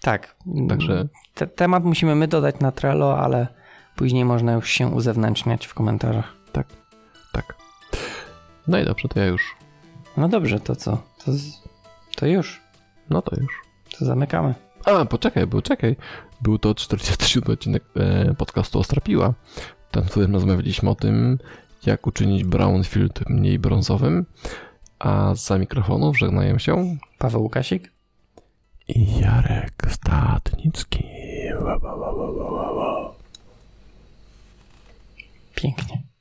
Tak. 0.01 0.35
Także 0.69 1.07
Te, 1.33 1.47
temat 1.47 1.83
musimy 1.83 2.15
my 2.15 2.27
dodać 2.27 2.59
na 2.59 2.71
Trello, 2.71 3.19
ale 3.19 3.47
później 3.95 4.25
można 4.25 4.53
już 4.53 4.69
się 4.69 4.87
uzewnętrzniać 4.87 5.65
w 5.65 5.73
komentarzach. 5.73 6.33
tak, 6.51 6.67
tak. 7.33 7.55
No 8.67 8.79
i 8.79 8.85
dobrze, 8.85 9.07
to 9.07 9.19
ja 9.19 9.25
już. 9.25 9.55
No 10.17 10.29
dobrze, 10.29 10.59
to 10.59 10.75
co? 10.75 11.03
To, 11.25 11.33
z- 11.33 11.63
to 12.15 12.25
już. 12.27 12.61
No 13.09 13.21
to 13.21 13.35
już. 13.41 13.51
To 13.99 14.05
zamykamy. 14.05 14.55
A, 14.85 15.05
poczekaj, 15.05 15.47
był, 15.47 15.61
czekaj. 15.61 15.95
Był 16.41 16.59
to 16.59 16.75
47 16.75 17.53
odcinek 17.53 17.83
e, 17.95 18.33
podcastu 18.33 18.79
Ostrapiła. 18.79 19.33
Tam, 19.91 20.03
w 20.03 20.09
którym 20.11 20.33
rozmawialiśmy 20.33 20.89
o 20.89 20.95
tym, 20.95 21.39
jak 21.87 22.07
uczynić 22.07 22.43
Brownfield 22.43 23.29
mniej 23.29 23.59
brązowym. 23.59 24.25
A 24.99 25.35
za 25.35 25.57
mikrofonów 25.57 26.17
żegnają 26.17 26.57
się 26.57 26.97
Paweł 27.17 27.41
Łukasik? 27.41 27.95
i 28.87 29.19
Jarek 29.19 29.73
Statnicki. 29.89 31.03
Pięknie. 35.55 36.04